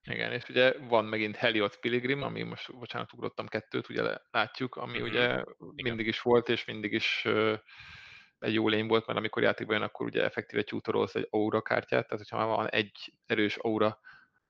Igen, 0.05 0.31
és 0.31 0.49
ugye 0.49 0.73
van 0.79 1.05
megint 1.05 1.35
Helios 1.35 1.77
Pilgrim, 1.77 2.21
ami 2.21 2.43
most, 2.43 2.77
bocsánat, 2.77 3.13
ugrottam 3.13 3.47
kettőt, 3.47 3.89
ugye 3.89 4.17
látjuk, 4.31 4.75
ami 4.75 4.97
mm-hmm. 4.97 5.07
ugye 5.07 5.23
Igen. 5.23 5.45
mindig 5.75 6.07
is 6.07 6.21
volt, 6.21 6.49
és 6.49 6.65
mindig 6.65 6.93
is 6.93 7.23
uh, 7.25 7.59
egy 8.39 8.53
jó 8.53 8.67
lény 8.67 8.87
volt, 8.87 9.05
mert 9.05 9.19
amikor 9.19 9.43
játékban 9.43 9.75
jön, 9.75 9.85
akkor 9.85 10.05
ugye 10.05 10.23
effektíve 10.23 10.63
tutorolsz 10.63 11.15
egy 11.15 11.27
aura 11.29 11.61
kártyát, 11.61 12.07
tehát 12.07 12.23
hogyha 12.23 12.37
már 12.37 12.55
van 12.55 12.69
egy 12.69 13.13
erős 13.25 13.55
aura 13.55 13.99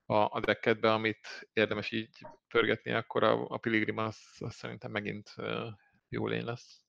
a, 0.06 0.14
a 0.14 0.40
deckedbe, 0.40 0.92
amit 0.92 1.48
érdemes 1.52 1.90
így 1.90 2.18
pörgetni, 2.48 2.92
akkor 2.92 3.22
a, 3.22 3.46
a 3.48 3.58
Pilgrim 3.58 3.98
az, 3.98 4.18
az 4.38 4.54
szerintem 4.54 4.90
megint 4.90 5.32
uh, 5.36 5.68
jó 6.08 6.26
lény 6.26 6.44
lesz. 6.44 6.84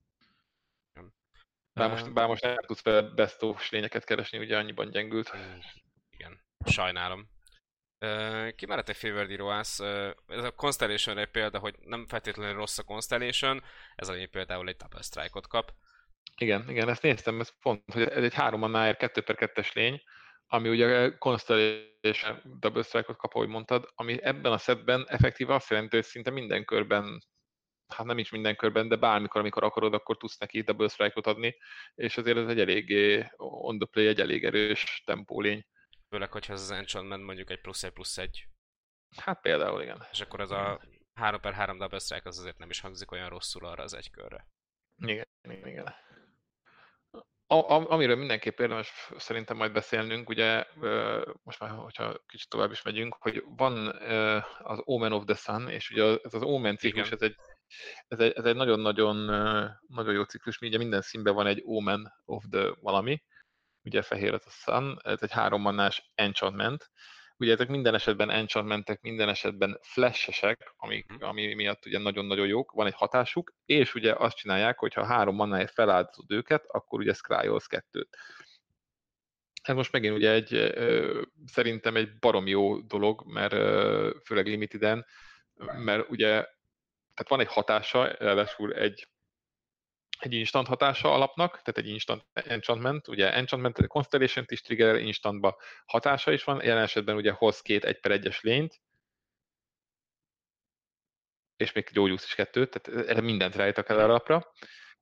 Bár 1.74 1.90
most, 1.90 2.14
bár 2.14 2.28
most 2.28 2.44
nem 2.44 2.56
tudsz 2.66 2.82
bestos 3.16 3.70
lényeket 3.70 4.04
keresni, 4.04 4.38
ugye 4.38 4.58
annyiban 4.58 4.90
gyengült. 4.90 5.32
Igen, 6.10 6.42
sajnálom. 6.66 7.35
Ki 8.56 8.66
mellett 8.66 8.90
egy 8.90 8.96
Favored 8.96 9.42
uh, 9.42 9.58
ez 10.28 10.44
a 10.44 10.52
Constellation 10.56 11.18
egy 11.18 11.32
példa, 11.32 11.60
hogy 11.60 11.76
nem 11.80 12.06
feltétlenül 12.08 12.56
rossz 12.56 12.78
a 12.78 12.84
Constellation, 12.84 13.64
ez 13.96 14.08
a 14.08 14.14
lény 14.14 14.30
például 14.30 14.68
egy 14.68 14.76
Double 14.76 15.02
Strike-ot 15.02 15.48
kap. 15.48 15.74
Igen, 16.38 16.70
igen, 16.70 16.90
ezt 16.90 17.02
néztem, 17.02 17.40
ez 17.40 17.60
pont, 17.62 17.84
hogy 17.94 18.02
ez 18.02 18.24
egy 18.24 18.34
3 18.34 18.60
mannáért 18.60 18.98
2 18.98 19.22
per 19.22 19.36
2-es 19.40 19.74
lény, 19.74 20.02
ami 20.48 20.70
ugye 20.70 21.18
Constellation 21.18 22.42
Double 22.60 22.84
Strike-ot 22.84 23.18
kap, 23.18 23.34
ahogy 23.34 23.48
mondtad, 23.48 23.88
ami 23.96 24.24
ebben 24.24 24.52
a 24.52 24.58
setben 24.58 25.06
effektíve 25.08 25.54
azt 25.54 25.70
jelenti, 25.70 25.96
hogy 25.96 26.06
szinte 26.06 26.32
minden 26.32 26.66
körben 26.66 27.24
hát 27.88 28.06
nem 28.06 28.18
is 28.18 28.30
minden 28.30 28.56
körben, 28.56 28.88
de 28.88 28.96
bármikor, 28.96 29.42
amikor 29.42 29.64
akarod, 29.64 29.94
akkor 29.94 30.18
tudsz 30.18 30.38
neki 30.38 30.62
double 30.62 30.88
strike-ot 30.88 31.28
adni, 31.28 31.56
és 31.96 32.18
azért 32.18 32.38
ez 32.38 32.48
egy 32.48 32.60
eléggé 32.60 33.26
on 33.38 33.78
the 33.78 33.88
play, 33.92 34.08
egy 34.08 34.20
elég 34.20 34.44
erős 34.44 35.04
tempólény. 35.06 35.66
Főleg, 36.10 36.32
hogyha 36.32 36.54
ez 36.54 36.62
az 36.62 36.72
enchantment 36.72 37.24
mondjuk 37.24 37.50
egy 37.50 37.62
plusz 37.62 37.84
egy 37.84 37.92
plusz 37.92 38.18
egy. 38.18 38.48
Hát 39.18 39.42
például, 39.42 39.82
igen. 39.82 40.08
És 40.12 40.22
akkor 40.22 40.40
ez 40.40 40.52
a 40.52 40.82
3 41.14 41.40
per 41.40 41.54
3 41.54 41.78
double 41.78 42.00
strike 42.00 42.30
az 42.30 42.40
azért 42.40 42.58
nem 42.58 42.70
is 42.70 42.80
hangzik 42.80 43.12
olyan 43.12 43.30
rosszul 43.30 43.66
arra 43.66 43.84
az 43.84 43.94
egy 43.94 44.12
körre. 44.12 44.48
Igen, 44.96 45.28
igen, 45.42 45.68
igen. 45.68 45.96
A, 47.48 47.92
amiről 47.92 48.16
mindenképp 48.16 48.60
érdemes 48.60 49.12
szerintem 49.18 49.58
majd 49.58 49.72
beszélnünk, 49.72 50.30
ugye 50.30 50.66
most 51.44 51.60
már, 51.60 51.70
hogyha 51.70 52.24
kicsit 52.26 52.50
tovább 52.50 52.72
is 52.72 52.82
megyünk, 52.82 53.16
hogy 53.20 53.44
van 53.46 53.88
az 54.58 54.82
Omen 54.84 55.12
of 55.12 55.24
the 55.26 55.36
Sun, 55.36 55.70
és 55.70 55.90
ugye 55.90 56.18
ez 56.24 56.34
az 56.34 56.42
Omen 56.42 56.78
ciklus, 56.78 57.12
ez 57.12 57.22
egy, 57.22 57.36
ez 58.08 58.20
egy, 58.20 58.32
ez 58.32 58.46
egy 58.46 58.56
nagyon-nagyon 58.56 59.16
nagyon 59.88 60.14
jó 60.14 60.24
ciklus, 60.24 60.62
ugye 60.62 60.78
minden 60.78 61.02
színben 61.02 61.34
van 61.34 61.48
egy 61.48 61.62
Omen 61.66 62.14
of 62.26 62.44
the 62.52 62.76
valami, 62.80 63.24
ugye 63.86 64.02
fehér 64.02 64.34
az 64.34 64.44
a 64.46 64.50
Sun, 64.50 65.00
ez 65.04 65.22
egy 65.22 65.32
hárommannás 65.32 66.12
enchantment, 66.16 66.90
Ugye 67.38 67.54
ezek 67.54 67.68
minden 67.68 67.94
esetben 67.94 68.30
enchantmentek, 68.30 69.02
minden 69.02 69.30
esetben 69.30 69.80
flashesek, 69.82 70.74
amik, 70.78 71.12
mhm. 71.12 71.24
ami 71.24 71.54
miatt 71.54 71.86
ugye 71.86 71.98
nagyon-nagyon 71.98 72.48
jók, 72.48 72.72
van 72.72 72.86
egy 72.86 72.94
hatásuk, 72.94 73.54
és 73.66 73.96
ugye 73.96 74.14
azt 74.14 74.38
csinálják, 74.38 74.80
hogy 74.80 74.94
ha 74.94 75.06
három 75.06 75.36
manáért 75.36 75.74
feláldozod 75.74 76.32
őket, 76.32 76.66
akkor 76.68 77.00
ugye 77.00 77.14
scryolsz 77.14 77.68
kettőt. 77.68 78.18
Ez 79.62 79.76
most 79.76 79.92
megint 79.92 80.16
ugye 80.16 80.32
egy, 80.32 80.74
szerintem 81.46 81.96
egy 81.96 82.20
barom 82.20 82.48
jó 82.48 82.80
dolog, 82.80 83.24
mert 83.26 83.54
főleg 84.26 84.48
limiteden, 84.48 85.06
mert 85.78 86.10
ugye 86.10 86.30
tehát 87.14 87.30
van 87.30 87.40
egy 87.40 87.48
hatása, 87.48 88.16
ráadásul 88.20 88.74
egy 88.74 89.08
egy 90.20 90.34
instant 90.34 90.68
hatása 90.68 91.14
alapnak, 91.14 91.52
tehát 91.52 91.78
egy 91.78 91.88
instant 91.88 92.26
enchantment, 92.34 93.08
ugye 93.08 93.34
enchantment 93.34 93.88
constellation 93.88 94.46
is 94.48 94.62
trigger, 94.62 94.96
instantba 94.96 95.58
hatása 95.86 96.32
is 96.32 96.44
van, 96.44 96.64
jelen 96.64 96.84
esetben 96.84 97.16
ugye 97.16 97.32
hoz 97.32 97.62
két 97.62 97.84
egy 97.84 98.00
per 98.00 98.12
egyes 98.12 98.42
lényt, 98.42 98.82
és 101.58 101.72
még 101.72 101.90
gyógyúsz 101.92 102.26
is 102.26 102.36
kettőt, 102.36 102.70
tehát 102.70 103.08
erre 103.08 103.22
mindent 103.22 103.56
rájöttek 103.56 103.90
el 103.90 104.00
alapra. 104.00 104.52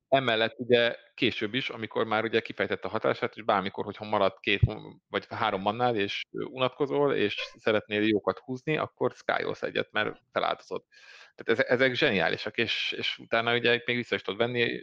Emellett 0.08 0.60
ugye 0.60 0.96
később 1.14 1.54
is, 1.54 1.70
amikor 1.70 2.06
már 2.06 2.24
ugye 2.24 2.42
kifejtette 2.42 2.88
a 2.88 2.92
hatását, 2.92 3.36
és 3.36 3.44
bármikor, 3.44 3.86
hogyha 3.86 4.06
marad 4.06 4.40
két 4.40 4.62
vagy 5.08 5.26
három 5.30 5.62
mannál, 5.62 5.96
és 5.96 6.22
unatkozol, 6.32 7.14
és 7.14 7.36
szeretnél 7.56 8.02
jókat 8.02 8.40
húzni, 8.40 8.78
akkor 8.78 9.12
skyolsz 9.12 9.62
egyet, 9.62 9.92
mert 9.92 10.22
feláldozod. 10.32 10.84
Tehát 11.36 11.60
ezek, 11.60 11.70
ezek 11.70 11.94
zseniálisak, 11.96 12.58
és, 12.58 12.92
és 12.98 13.18
utána 13.18 13.56
ugye 13.56 13.82
még 13.86 13.96
vissza 13.96 14.16
is 14.16 14.22
tudod 14.22 14.40
venni 14.40 14.82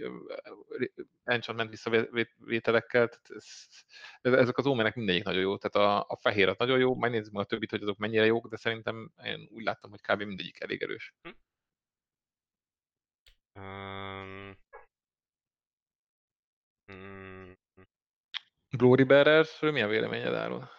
enchantment 1.25 1.71
visszavételekkel, 1.71 3.09
tehát 3.09 3.31
ez, 3.31 3.67
ez, 4.21 4.33
ezek 4.33 4.59
az 4.59 4.67
ómenek 4.67 4.95
mindegyik 4.95 5.25
nagyon 5.25 5.41
jó, 5.41 5.57
tehát 5.59 5.89
a, 5.89 6.05
a 6.09 6.17
fehér 6.17 6.49
az 6.49 6.57
nagyon 6.59 6.79
jó, 6.79 6.95
majd 6.95 7.13
nézzük 7.13 7.33
meg 7.33 7.43
a 7.43 7.47
többit, 7.47 7.71
hogy 7.71 7.83
azok 7.83 7.99
mennyire 7.99 8.25
jók, 8.25 8.49
de 8.49 8.57
szerintem 8.57 9.13
én 9.25 9.49
úgy 9.51 9.65
láttam, 9.65 9.91
hogy 9.91 10.01
kb. 10.01 10.23
mindegyik 10.23 10.61
elég 10.61 10.83
erős. 10.83 11.15
Hm? 11.23 11.31
Um. 13.61 14.59
Glory 18.71 19.05
Bearers, 19.05 19.61
mi 19.61 19.83
a 19.83 19.89
véleményed 19.89 20.35
arról? 20.35 20.71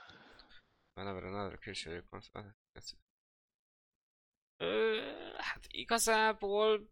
Whenever 0.95 1.23
another 1.23 1.57
creature 1.57 2.03
Hát 5.61 5.71
igazából 5.71 6.89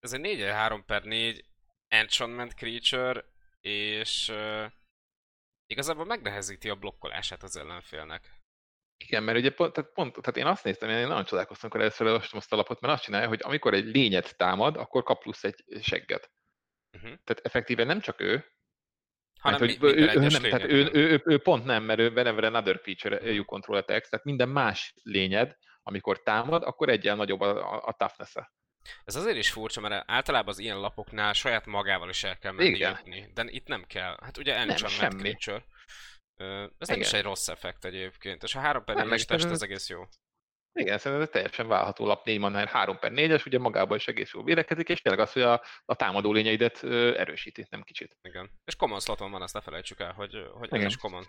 ez 0.00 0.12
egy 0.12 0.20
4 0.20 0.42
3 0.42 0.84
per 0.84 1.04
4 1.04 1.44
enchantment 1.88 2.54
creature, 2.54 3.24
és 3.60 4.28
uh, 4.28 4.72
igazából 5.66 6.04
megnehezíti 6.04 6.68
a 6.68 6.74
blokkolását 6.74 7.42
az 7.42 7.56
ellenfélnek. 7.56 8.42
Igen, 8.96 9.22
mert 9.22 9.38
ugye 9.38 9.50
pont, 9.50 9.72
tehát, 9.72 9.92
pont, 9.92 10.12
tehát 10.12 10.36
én 10.36 10.46
azt 10.46 10.64
néztem, 10.64 10.88
én 10.88 11.06
nagyon 11.06 11.24
csodálkoztam, 11.24 11.70
amikor 11.70 11.80
először 11.80 12.06
olvastam 12.06 12.38
azt 12.38 12.52
a 12.52 12.56
lapot, 12.56 12.80
mert 12.80 12.94
azt 12.94 13.02
csinálja, 13.02 13.28
hogy 13.28 13.40
amikor 13.42 13.74
egy 13.74 13.84
lényet 13.84 14.36
támad, 14.36 14.76
akkor 14.76 15.02
kap 15.02 15.22
plusz 15.22 15.44
egy 15.44 15.64
segget. 15.80 16.30
Uh-huh. 16.96 17.10
Tehát 17.24 17.44
effektíven 17.44 17.86
nem 17.86 18.00
csak 18.00 18.20
ő, 18.20 18.44
hanem 19.40 19.60
mert, 19.60 19.78
hogy 19.78 19.90
ő, 19.90 19.96
ő, 19.96 20.18
nem, 20.18 20.42
tehát 20.42 20.64
ő, 20.64 20.68
ő, 20.68 20.90
ő, 20.92 21.22
ő, 21.24 21.38
pont 21.38 21.64
nem, 21.64 21.84
mert 21.84 22.00
ő 22.00 22.10
whenever 22.10 22.44
another 22.44 22.80
feature 22.82 23.16
uh-huh. 23.16 23.34
you 23.34 23.44
control 23.44 23.76
attacks, 23.76 24.08
tehát 24.08 24.24
minden 24.24 24.48
más 24.48 24.94
lényed, 25.02 25.56
amikor 25.86 26.22
támad, 26.22 26.62
akkor 26.62 26.88
egyen 26.88 27.16
nagyobb 27.16 27.40
a, 27.40 27.86
a 27.86 27.92
toughness-e. 27.92 28.52
Ez 29.04 29.16
azért 29.16 29.36
is 29.36 29.50
furcsa, 29.50 29.80
mert 29.80 30.10
általában 30.10 30.48
az 30.48 30.58
ilyen 30.58 30.80
lapoknál 30.80 31.32
saját 31.32 31.66
magával 31.66 32.08
is 32.08 32.24
el 32.24 32.38
kell 32.38 32.52
menni 32.52 32.68
Igen. 32.68 32.90
jutni, 32.90 33.30
de 33.34 33.44
itt 33.46 33.66
nem 33.66 33.84
kell. 33.86 34.16
Hát 34.22 34.38
ugye 34.38 34.56
Enchantment 34.56 35.20
Creature. 35.20 35.64
Ez 36.78 36.88
nem 36.88 37.00
is 37.00 37.12
egy 37.12 37.22
rossz 37.22 37.48
effekt 37.48 37.84
egyébként, 37.84 38.42
és 38.42 38.54
a 38.54 38.60
3 38.60 38.84
per 38.84 39.06
4 39.06 39.26
test 39.26 39.44
az 39.44 39.62
egész 39.62 39.88
jó. 39.88 40.02
Igen, 40.72 40.98
szerintem 40.98 41.26
ez 41.26 41.32
teljesen 41.32 41.68
válható 41.68 42.06
lap 42.06 42.24
4 42.24 42.38
manner 42.38 42.68
3 42.68 42.98
per 42.98 43.12
4-es, 43.14 43.46
ugye 43.46 43.58
magában 43.58 43.96
is 43.96 44.08
egész 44.08 44.32
jól 44.32 44.44
védekezik, 44.44 44.88
és 44.88 45.00
tényleg 45.00 45.22
az, 45.22 45.32
hogy 45.32 45.42
a, 45.42 45.62
a 45.84 45.94
támadó 45.94 46.32
lényeidet 46.32 46.82
ö, 46.82 47.18
erősíti, 47.18 47.66
nem 47.70 47.82
kicsit. 47.82 48.16
Igen. 48.22 48.50
És 48.64 48.76
common 48.76 49.00
sloton 49.00 49.30
van, 49.30 49.42
azt 49.42 49.54
ne 49.54 49.60
felejtsük 49.60 50.00
el, 50.00 50.12
hogy, 50.12 50.48
hogy 50.52 50.66
Igen. 50.66 50.80
ez 50.80 50.92
is 50.92 50.96
common. 50.96 51.24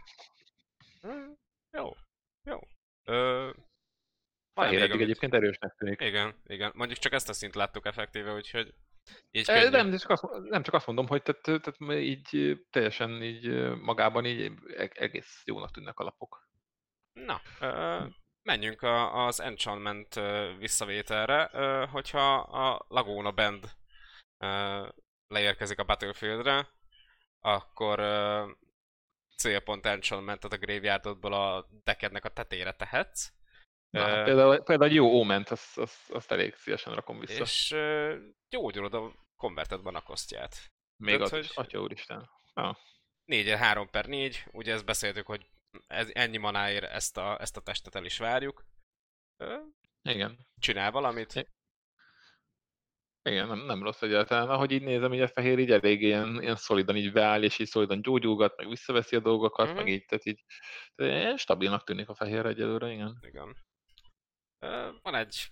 Hm, 1.01 1.31
jó. 1.71 1.95
Jó. 2.43 2.59
Ö, 3.03 3.49
Fehér 4.55 4.81
eddig 4.81 5.01
egyébként 5.01 5.33
erősnek 5.33 5.75
tűnik. 5.77 6.01
Igen, 6.01 6.35
igen. 6.45 6.71
Mondjuk 6.75 6.99
csak 6.99 7.13
ezt 7.13 7.29
a 7.29 7.33
szint 7.33 7.55
láttuk 7.55 7.85
effektíve, 7.85 8.33
úgyhogy 8.33 8.73
így 9.31 9.49
e, 9.49 9.69
nem, 9.69 9.97
csak 9.97 10.09
azt, 10.09 10.23
nem 10.49 10.63
csak 10.63 10.73
azt 10.73 10.87
mondom, 10.87 11.07
hogy 11.07 11.21
tehát, 11.21 11.61
tehát 11.61 12.01
így 12.01 12.57
teljesen 12.69 13.23
így 13.23 13.75
magában 13.75 14.25
így 14.25 14.51
e-, 14.77 14.91
egész 14.93 15.41
jónak 15.45 15.71
tűnnek 15.71 15.99
a 15.99 16.03
lapok. 16.03 16.49
Na, 17.13 17.41
ö, 17.59 18.05
menjünk 18.43 18.81
a, 18.81 19.25
az 19.25 19.39
Enchantment 19.39 20.19
visszavételre, 20.57 21.49
hogyha 21.91 22.35
a 22.37 22.85
Laguna 22.87 23.31
Band 23.31 23.65
leérkezik 25.27 25.79
a 25.79 25.83
Battlefieldre, 25.83 26.67
akkor 27.39 27.99
célpont 29.37 29.85
Enchantmentet 29.85 30.53
a 30.53 30.57
graveyardodból 30.57 31.33
a 31.33 31.67
deckednek 31.83 32.25
a 32.25 32.29
tetére 32.29 32.71
tehetsz. 32.71 33.33
Na, 33.95 34.19
uh, 34.19 34.23
például, 34.23 34.57
például 34.57 34.89
egy 34.89 34.95
jó 34.95 35.05
óment, 35.05 35.49
azt, 35.49 35.77
azt, 35.77 36.11
azt 36.11 36.31
elég 36.31 36.55
szívesen 36.55 36.93
rakom 36.93 37.19
vissza. 37.19 37.41
És 37.41 37.75
gyógyulod 38.49 38.93
a 38.93 39.11
konvertedban 39.35 39.95
a 39.95 40.01
kosztját. 40.01 40.55
Még 40.97 41.15
Tehát, 41.15 41.31
az 41.31 41.39
hogy... 41.39 41.51
atya 41.65 41.81
úristen. 41.81 42.29
Ah. 42.53 42.75
4 43.25 43.49
3 43.49 43.89
per 43.89 44.05
4, 44.05 44.43
ugye 44.51 44.73
ezt 44.73 44.85
beszéltük, 44.85 45.25
hogy 45.25 45.49
ez, 45.87 46.09
ennyi 46.13 46.37
manáért 46.37 46.83
ezt 46.83 47.17
a, 47.17 47.41
ezt 47.41 47.57
a 47.57 47.61
testet 47.61 47.95
el 47.95 48.05
is 48.05 48.17
várjuk. 48.17 48.65
Igen. 50.01 50.47
Csinál 50.59 50.91
valamit? 50.91 51.47
Igen, 53.29 53.47
nem, 53.47 53.59
nem 53.59 53.83
rossz 53.83 54.01
egyáltalán. 54.01 54.49
Ahogy 54.49 54.71
így 54.71 54.81
nézem, 54.81 55.13
így 55.13 55.21
a 55.21 55.27
fehér 55.27 55.59
így 55.59 55.71
elég 55.71 56.01
ilyen, 56.01 56.41
ilyen 56.41 56.55
szolidan 56.55 56.95
így 56.95 57.11
beáll, 57.11 57.43
és 57.43 57.59
így 57.59 57.67
szolidan 57.67 58.01
gyógyulgat, 58.01 58.57
meg 58.57 58.67
visszaveszi 58.67 59.15
a 59.15 59.19
dolgokat, 59.19 59.67
mm-hmm. 59.67 59.75
meg 59.75 59.87
így, 59.87 60.05
tehát 60.05 60.25
így 60.25 60.43
tehát 60.95 61.37
stabilnak 61.37 61.83
tűnik 61.83 62.09
a 62.09 62.15
fehér 62.15 62.45
egyelőre, 62.45 62.91
igen. 62.91 63.17
Igen. 63.21 63.55
Van 65.01 65.15
egy 65.15 65.47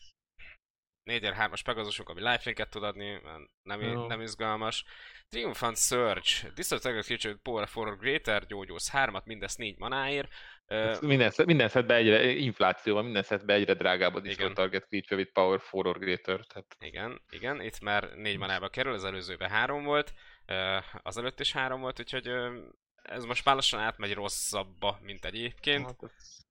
4-3-as 1.05 1.61
Pegazusunk, 1.63 2.09
ami 2.09 2.21
lifelinket 2.21 2.69
tud 2.69 2.83
adni, 2.83 3.21
nem, 3.63 3.79
no. 3.79 4.07
nem 4.07 4.21
izgalmas. 4.21 4.83
Triumphant 5.29 5.77
Surge, 5.77 6.51
Distant 6.55 6.81
Target 6.81 7.03
Creature 7.03 7.35
Power 7.43 7.67
for 7.67 7.97
Greater, 7.97 8.45
gyógyulsz 8.45 8.89
3-at, 8.93 9.23
mindezt 9.23 9.57
4 9.57 9.77
manáért. 9.77 10.29
Uh, 10.67 11.01
minden, 11.01 11.31
minden 11.45 11.69
setben 11.69 11.97
egyre, 11.97 12.29
inflációval, 12.29 13.03
minden 13.03 13.23
setben 13.23 13.55
egyre 13.55 13.73
drágább 13.73 14.15
a 14.15 14.19
Distant 14.19 14.53
Target 14.53 14.85
Creature 14.87 15.15
with 15.15 15.31
Power 15.31 15.59
for 15.59 15.87
or 15.87 15.99
Greater. 15.99 16.45
Tehát... 16.45 16.75
Igen, 16.79 17.21
igen, 17.29 17.61
itt 17.61 17.79
már 17.79 18.13
4 18.15 18.37
manába 18.37 18.69
kerül, 18.69 18.93
az 18.93 19.03
előzőben 19.03 19.49
3 19.49 19.83
volt, 19.83 20.13
uh, 20.47 20.83
az 21.03 21.17
előtt 21.17 21.39
is 21.39 21.51
3 21.51 21.81
volt, 21.81 21.99
úgyhogy 21.99 22.29
uh, 22.29 22.53
ez 23.01 23.23
most 23.23 23.45
már 23.45 23.55
lassan 23.55 23.79
átmegy 23.79 24.13
rosszabbba, 24.13 24.99
mint 25.01 25.25
egyébként. 25.25 25.85
Hát 25.85 26.03
ez 26.03 26.43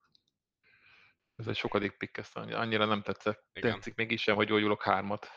ez 1.43 1.49
egy 1.49 1.57
sokadik 1.57 1.97
pick, 1.97 2.19
ezt 2.19 2.37
annyira 2.37 2.85
nem 2.85 3.03
tetszett. 3.03 3.45
Igen. 3.53 3.73
Tetszik 3.73 3.95
még 3.95 4.11
is 4.11 4.23
sem, 4.23 4.35
hogy 4.35 4.47
gyógyulok 4.47 4.83
hármat. 4.83 5.31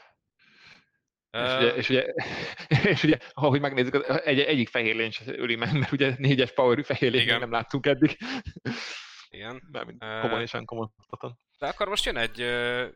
És, 1.32 1.56
ugye, 1.58 1.76
és, 1.76 1.90
ugye, 1.90 2.06
és 2.94 3.04
ugye, 3.04 3.18
ahogy 3.34 3.62
megnézzük, 3.62 4.06
egy, 4.24 4.40
egyik 4.40 4.70
fehér 4.70 4.96
lény 4.96 5.12
sem 5.12 5.28
öli 5.28 5.56
meg, 5.56 5.74
mert 5.74 5.92
ugye 5.92 6.16
négyes 6.18 6.52
power 6.52 6.86
fehér 6.86 7.12
lény 7.12 7.40
nem 7.40 7.52
láttunk 7.52 7.86
eddig. 7.86 8.18
Igen. 9.30 9.62
Mármint 9.72 10.00
common 10.00 10.42
és 10.42 10.54
uncommon 10.54 10.92
de 11.60 11.68
akkor 11.68 11.88
most 11.88 12.06
jön 12.06 12.18
egy 12.18 12.42
uh, 12.42 12.90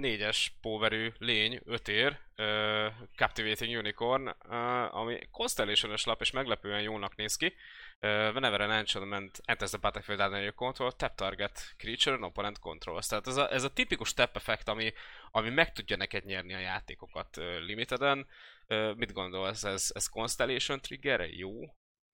négyes 0.00 0.56
powerű 0.60 1.12
lény, 1.18 1.60
ötér, 1.64 2.18
uh, 2.36 2.92
Captivating 3.16 3.76
Unicorn, 3.76 4.26
uh, 4.26 4.96
ami 4.96 5.18
constellation 5.30 5.94
lap 6.04 6.20
és 6.20 6.30
meglepően 6.30 6.80
jónak 6.80 7.16
néz 7.16 7.36
ki. 7.36 7.46
Uh, 7.46 8.10
whenever 8.10 8.60
an 8.60 8.70
enchantment 8.70 9.40
enters 9.44 9.70
the 9.70 9.78
battlefield 9.78 10.20
under 10.20 10.40
your 10.40 10.54
control, 10.54 10.92
tap 10.92 11.14
target 11.14 11.74
creature, 11.76 12.16
no 12.16 12.26
opponent 12.26 12.58
control. 12.58 13.02
Tehát 13.02 13.26
ez 13.26 13.36
a, 13.36 13.52
ez 13.52 13.62
a 13.62 13.72
tipikus 13.72 14.14
tap 14.14 14.36
effekt, 14.36 14.68
ami, 14.68 14.92
ami 15.30 15.50
meg 15.50 15.72
tudja 15.72 15.96
neked 15.96 16.24
nyerni 16.24 16.54
a 16.54 16.58
játékokat 16.58 17.36
uh, 17.36 17.44
limiteden. 17.60 18.26
Uh, 18.68 18.96
mit 18.96 19.12
gondolsz, 19.12 19.64
ez, 19.64 19.90
ez 19.94 20.06
Constellation 20.06 20.80
trigger 20.80 21.20
Jó? 21.30 21.50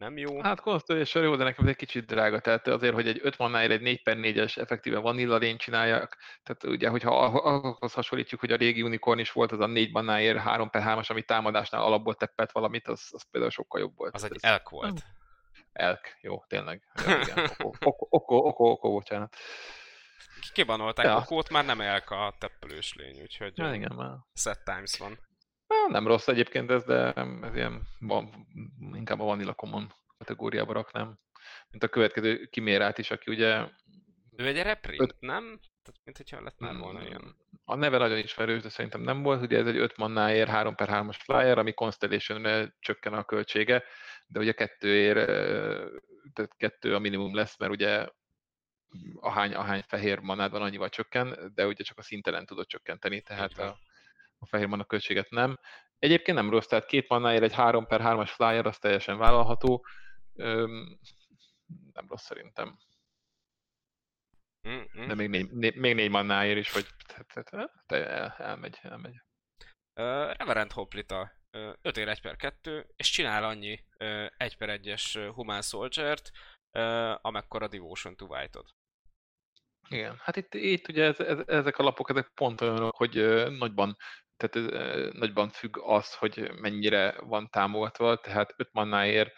Nem 0.00 0.16
jó? 0.16 0.42
Hát 0.42 0.60
Constellation 0.60 1.24
jó, 1.24 1.36
de 1.36 1.44
nekem 1.44 1.64
ez 1.64 1.70
egy 1.70 1.76
kicsit 1.76 2.06
drága. 2.06 2.40
Tehát 2.40 2.66
azért, 2.66 2.94
hogy 2.94 3.08
egy 3.08 3.20
5 3.22 3.38
mannáért 3.38 3.70
egy 3.70 3.80
4 3.80 4.02
per 4.02 4.16
4-es 4.20 4.58
effektíve 4.58 4.98
vanilla 4.98 5.36
lény 5.36 5.56
csináljak, 5.56 6.16
tehát 6.42 6.64
ugye, 6.64 6.88
hogyha 6.88 7.24
ahhoz 7.24 7.92
hasonlítjuk, 7.92 8.40
hogy 8.40 8.52
a 8.52 8.56
régi 8.56 8.82
Unicorn 8.82 9.18
is 9.18 9.32
volt, 9.32 9.52
az 9.52 9.60
a 9.60 9.66
4 9.66 9.92
mannáért 9.92 10.38
3 10.38 10.70
per 10.70 10.82
3-as, 10.86 11.10
ami 11.10 11.22
támadásnál 11.22 11.82
alapból 11.82 12.14
teppet 12.14 12.52
valamit, 12.52 12.88
az, 12.88 13.08
az 13.10 13.22
például 13.30 13.52
sokkal 13.52 13.80
jobb 13.80 13.96
volt. 13.96 14.14
Az 14.14 14.24
egy 14.24 14.36
elk 14.40 14.68
volt. 14.68 15.02
Elk, 15.72 16.18
jó, 16.20 16.44
tényleg. 16.46 16.82
Oko, 17.58 17.96
oko, 18.08 18.36
oko, 18.38 18.64
oko, 18.66 18.90
bocsánat. 18.90 19.36
Kibanolták 20.52 21.06
ja. 21.06 21.16
okót, 21.16 21.50
már 21.50 21.64
nem 21.64 21.80
elk 21.80 22.10
a 22.10 22.34
teppelős 22.38 22.94
lény, 22.94 23.20
úgyhogy 23.20 23.52
ja, 23.58 23.74
igen, 23.74 23.92
már. 23.96 24.16
set 24.34 24.64
times 24.64 24.98
van. 24.98 25.18
Nem 25.88 26.06
rossz 26.06 26.28
egyébként 26.28 26.70
ez, 26.70 26.84
de 26.84 27.12
ez 27.42 27.54
ilyen, 27.54 27.82
van, 27.98 28.46
inkább 28.92 29.20
a 29.20 29.24
Vanilla 29.24 29.54
Common 29.54 29.92
kategóriába 30.18 30.72
raknám. 30.72 31.18
Mint 31.70 31.82
a 31.82 31.88
következő 31.88 32.46
kimérát 32.46 32.98
is, 32.98 33.10
aki 33.10 33.30
ugye... 33.30 33.64
Ő 34.36 34.46
egy 34.46 34.62
reprint, 34.62 35.00
öt... 35.00 35.16
nem? 35.20 35.60
Tehát, 35.82 36.00
mint 36.04 36.16
hogyha 36.16 36.42
lett 36.42 36.58
már 36.58 36.76
volna 36.76 37.02
ilyen. 37.02 37.36
A 37.64 37.74
neve 37.74 37.98
nagyon 37.98 38.18
ismerős, 38.18 38.62
de 38.62 38.68
szerintem 38.68 39.00
nem 39.00 39.22
volt. 39.22 39.42
Ugye 39.42 39.58
ez 39.58 39.66
egy 39.66 39.76
5 39.76 39.96
mannáért 39.96 40.48
3 40.48 40.74
per 40.74 40.88
3-as 40.92 41.16
flyer, 41.18 41.58
ami 41.58 41.72
constellation 41.72 42.72
csökken 42.78 43.12
a 43.12 43.24
költsége, 43.24 43.84
de 44.26 44.38
ugye 44.38 44.52
kettőért, 44.52 45.26
tehát 46.32 46.56
kettő 46.56 46.94
a 46.94 46.98
minimum 46.98 47.34
lesz, 47.34 47.58
mert 47.58 47.72
ugye 47.72 48.08
ahány, 49.14 49.54
ahány 49.54 49.82
fehér 49.86 50.18
manád 50.18 50.50
van, 50.50 50.62
annyival 50.62 50.88
csökken, 50.88 51.52
de 51.54 51.66
ugye 51.66 51.84
csak 51.84 51.98
a 51.98 52.02
szintelen 52.02 52.46
tudod 52.46 52.66
csökkenteni, 52.66 53.20
tehát 53.20 53.58
a, 53.58 53.78
a 54.40 54.46
fehér 54.46 54.66
mana 54.66 54.84
költséget 54.84 55.30
nem. 55.30 55.58
egyébként 55.98 56.36
nem 56.36 56.50
rossz, 56.50 56.66
tehát 56.66 56.86
két 56.86 57.08
mannáért 57.08 57.42
egy 57.42 57.52
3 57.52 57.86
per 57.86 58.00
3-as 58.04 58.30
flyer, 58.34 58.66
az 58.66 58.78
teljesen 58.78 59.18
vállalható. 59.18 59.86
Öm, 60.34 60.98
nem 61.92 62.06
rossz 62.08 62.24
szerintem. 62.24 62.78
Mm-hmm. 64.68 65.06
De 65.08 65.14
még 65.14 65.28
négy, 65.28 65.50
né, 65.50 65.72
még 65.76 65.94
négy 65.94 66.10
mannáért 66.10 66.58
is, 66.58 66.72
hogy 66.72 66.86
te 67.86 68.06
el, 68.06 68.34
elmegy, 68.38 68.78
elmegy. 68.82 69.22
Uh, 69.94 70.36
Reverend 70.36 70.72
Hoplita, 70.72 71.32
uh, 71.52 71.72
5 71.82 71.96
ér 71.96 72.08
1 72.08 72.20
per 72.20 72.36
2, 72.36 72.86
és 72.96 73.10
csinál 73.10 73.44
annyi 73.44 73.84
uh, 73.98 74.26
1 74.36 74.56
per 74.56 74.80
1-es 74.82 75.30
Human 75.34 75.62
Soldier-t, 75.62 76.30
uh, 76.72 77.14
amekkora 77.20 77.68
Devotion 77.68 78.16
to 78.16 78.26
White-ot. 78.26 78.74
Igen, 79.88 80.16
hát 80.22 80.36
itt, 80.36 80.54
itt 80.54 80.88
ugye 80.88 81.04
ez, 81.04 81.20
ez, 81.20 81.38
ezek 81.46 81.78
a 81.78 81.82
lapok, 81.82 82.10
ezek 82.10 82.28
pont 82.34 82.60
olyanok, 82.60 82.96
hogy 82.96 83.14
nagyban 83.58 83.96
tehát 84.40 85.12
nagyban 85.12 85.48
függ 85.48 85.76
az, 85.78 86.14
hogy 86.14 86.50
mennyire 86.60 87.14
van 87.20 87.50
támogatva, 87.50 88.16
tehát 88.16 88.54
5 88.56 88.68
mannáért, 88.72 89.32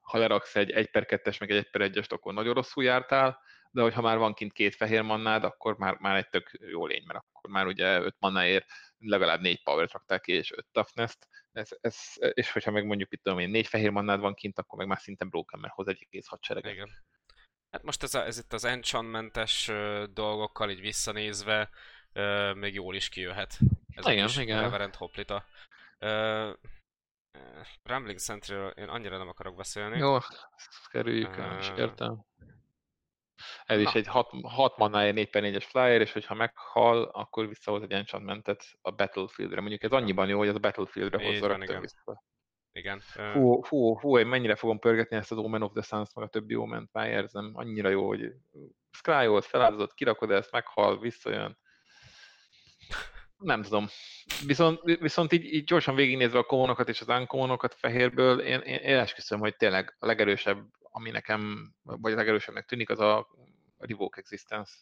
ha 0.00 0.18
leraksz 0.18 0.56
egy 0.56 0.70
1 0.70 0.90
per 0.90 1.06
2-es, 1.08 1.40
meg 1.40 1.50
egy 1.50 1.56
1 1.56 1.70
per 1.70 1.90
1-est, 1.90 2.12
akkor 2.12 2.34
nagyon 2.34 2.54
rosszul 2.54 2.84
jártál, 2.84 3.40
de 3.70 3.82
hogyha 3.82 4.00
már 4.00 4.18
van 4.18 4.34
kint 4.34 4.52
két 4.52 4.74
fehér 4.74 5.02
mannád, 5.02 5.44
akkor 5.44 5.76
már, 5.76 5.96
már 5.98 6.16
egy 6.16 6.28
tök 6.28 6.50
jó 6.58 6.86
lény, 6.86 7.02
mert 7.06 7.18
akkor 7.18 7.50
már 7.50 7.66
ugye 7.66 8.00
5 8.00 8.16
mannáért 8.18 8.66
legalább 8.98 9.40
4 9.40 9.62
power 9.62 9.88
rakták 9.92 10.20
ki, 10.20 10.32
és 10.32 10.52
5 10.52 10.66
toughness 10.72 11.12
ez, 11.52 11.68
ez, 11.80 11.96
és 12.32 12.52
hogyha 12.52 12.70
meg 12.70 12.86
mondjuk 12.86 13.12
itt 13.12 13.22
tudom 13.22 13.38
én, 13.38 13.50
négy 13.50 13.66
fehér 13.66 13.90
mannád 13.90 14.20
van 14.20 14.34
kint, 14.34 14.58
akkor 14.58 14.78
meg 14.78 14.86
már 14.86 14.98
szinte 14.98 15.24
broken, 15.24 15.60
mert 15.60 15.74
hoz 15.74 15.88
egy 15.88 16.06
egész 16.08 16.26
hadsereg. 16.26 16.64
Igen. 16.64 16.88
Hát 17.70 17.82
most 17.82 18.02
ez, 18.02 18.14
a, 18.14 18.24
ez 18.24 18.38
itt 18.38 18.52
az 18.52 18.64
enchantmentes 18.64 19.70
dolgokkal 20.12 20.70
így 20.70 20.80
visszanézve 20.80 21.70
uh, 22.14 22.54
még 22.54 22.74
jól 22.74 22.94
is 22.94 23.08
kijöhet. 23.08 23.58
Ez 23.94 24.06
igen, 24.06 24.26
is 24.26 24.36
igen. 24.36 24.60
Reverend 24.60 24.94
Hoplita. 24.94 25.44
Uh, 26.00 26.50
Rambling 27.82 28.18
Central 28.18 28.70
én 28.70 28.88
annyira 28.88 29.18
nem 29.18 29.28
akarok 29.28 29.56
beszélni. 29.56 29.98
Jó, 29.98 30.18
kerüljük 30.90 31.36
uh, 31.38 31.58
is 31.58 31.70
értem. 31.76 32.24
Ez 33.64 33.82
Na. 33.82 33.88
is 33.88 33.94
egy 33.94 34.06
6 34.42 34.76
manája 34.76 35.12
4 35.12 35.30
per 35.30 35.42
4-es 35.44 35.64
flyer, 35.68 36.00
és 36.00 36.12
hogyha 36.12 36.34
meghal, 36.34 37.02
akkor 37.02 37.48
visszahoz 37.48 37.82
egy 37.82 37.92
enchantmentet 37.92 38.64
a 38.80 38.90
Battlefieldre. 38.90 39.60
Mondjuk 39.60 39.82
ez 39.82 39.90
annyiban 39.90 40.28
jó, 40.28 40.38
hogy 40.38 40.48
az 40.48 40.54
a 40.54 40.58
Battlefieldre 40.58 41.24
hozza 41.24 41.48
van, 41.48 41.62
igen. 41.62 41.80
vissza. 41.80 42.22
Igen. 42.72 43.00
Fú, 43.00 43.62
fú, 43.62 43.94
fú, 43.94 44.18
én 44.18 44.26
mennyire 44.26 44.54
fogom 44.54 44.78
pörgetni 44.78 45.16
ezt 45.16 45.32
az 45.32 45.38
Omen 45.38 45.62
of 45.62 45.72
the 45.72 45.82
Suns, 45.82 46.14
meg 46.14 46.24
a 46.24 46.28
többi 46.28 46.54
Omen-t, 46.54 46.92
már 46.92 47.08
érzem. 47.08 47.50
Annyira 47.54 47.88
jó, 47.88 48.06
hogy 48.06 48.32
Skryolt, 48.90 49.44
feláldozott, 49.44 49.94
kirakod 49.94 50.30
ezt, 50.30 50.52
meghal, 50.52 50.98
visszajön. 50.98 51.58
Nem 53.42 53.62
tudom. 53.62 53.88
Viszont, 54.46 54.80
viszont 54.82 55.32
így, 55.32 55.44
így 55.44 55.64
gyorsan 55.64 55.94
végignézve 55.94 56.38
a 56.38 56.44
komonokat 56.44 56.88
és 56.88 57.00
az 57.00 57.08
uncomonokat 57.08 57.74
fehérből, 57.74 58.40
én, 58.40 58.60
én, 58.60 58.78
én 58.78 58.96
esküszöm, 58.96 59.38
hogy 59.38 59.56
tényleg 59.56 59.96
a 59.98 60.06
legerősebb, 60.06 60.66
ami 60.78 61.10
nekem, 61.10 61.72
vagy 61.82 62.12
a 62.12 62.16
legerősebbnek 62.16 62.66
tűnik, 62.66 62.90
az 62.90 63.00
a 63.00 63.28
Revoke 63.78 64.20
Existence. 64.20 64.72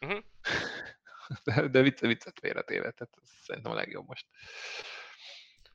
Uh-huh. 0.00 0.18
De, 1.44 1.68
de 1.68 1.82
vicc, 1.82 2.00
viccet 2.00 2.38
félretéve, 2.40 2.90
tehát 2.90 3.14
szerintem 3.22 3.72
a 3.72 3.74
legjobb 3.74 4.06
most. 4.06 4.26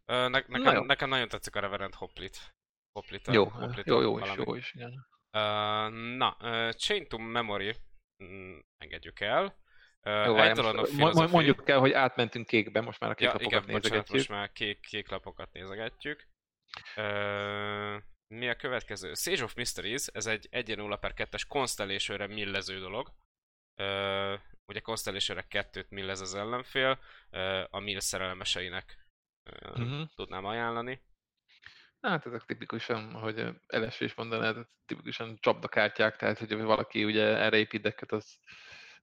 Ne, 0.05 0.27
nekem, 0.27 0.61
Na 0.61 0.83
nekem 0.83 1.09
nagyon 1.09 1.27
tetszik 1.27 1.55
a 1.55 1.59
Reverend 1.59 1.93
Hoplit. 1.93 2.55
Hoplit 2.91 3.27
jó, 3.27 3.45
Hoplit 3.45 3.85
jó, 3.85 4.01
jó, 4.01 4.19
is, 4.19 4.33
jó 4.35 4.55
is, 4.55 4.73
igen. 4.73 5.07
Uh, 5.31 5.89
na, 6.17 6.37
uh, 6.39 6.69
Chain 6.69 7.07
to 7.07 7.17
Memory, 7.17 7.75
mm, 8.23 8.59
engedjük 8.77 9.19
el. 9.19 9.62
Jó, 10.03 10.35
most, 10.97 11.31
mondjuk 11.31 11.69
el, 11.69 11.79
hogy 11.79 11.91
átmentünk 11.91 12.47
kékbe, 12.47 12.81
most 12.81 12.99
már 12.99 13.09
a 13.09 13.13
kék 13.13 13.27
ja, 13.27 13.33
lapokat 13.33 13.63
igen. 13.63 13.81
Bocsánat, 13.81 14.11
most 14.11 14.29
már 14.29 14.51
kék, 14.51 14.79
kék 14.79 15.09
lapokat 15.09 15.53
nézegetjük. 15.53 16.27
Uh, 16.95 18.01
mi 18.27 18.49
a 18.49 18.55
következő? 18.55 19.13
Sage 19.13 19.43
of 19.43 19.53
Mysteries, 19.53 20.07
ez 20.07 20.25
egy 20.25 20.47
1-0 20.51 20.97
per 20.99 21.13
2-es 21.15 21.41
Constellation-re 21.47 22.27
millező 22.27 22.79
dolog. 22.79 23.13
Uh, 23.77 24.39
ugye 24.65 24.79
Constellation-re 24.79 25.45
2-t 25.49 25.89
millez 25.89 26.21
az 26.21 26.35
ellenfél, 26.35 26.99
uh, 27.31 27.63
a 27.69 27.79
mill 27.79 27.99
szerelmeseinek 27.99 29.07
uh, 29.51 29.69
uh-huh. 29.69 30.07
tudnám 30.15 30.45
ajánlani. 30.45 31.01
Hát 32.01 32.25
ezek 32.25 32.45
tipikusan, 32.45 33.15
ahogy 33.15 33.45
LS 33.67 33.99
is 33.99 34.13
mondaná, 34.13 34.53
tipikusan 34.85 35.37
csapdakártyák, 35.39 36.15
tehát 36.15 36.37
hogy 36.37 36.61
valaki 36.61 37.05
ugye 37.05 37.23
erre 37.23 37.57
épít 37.57 38.11
az 38.11 38.39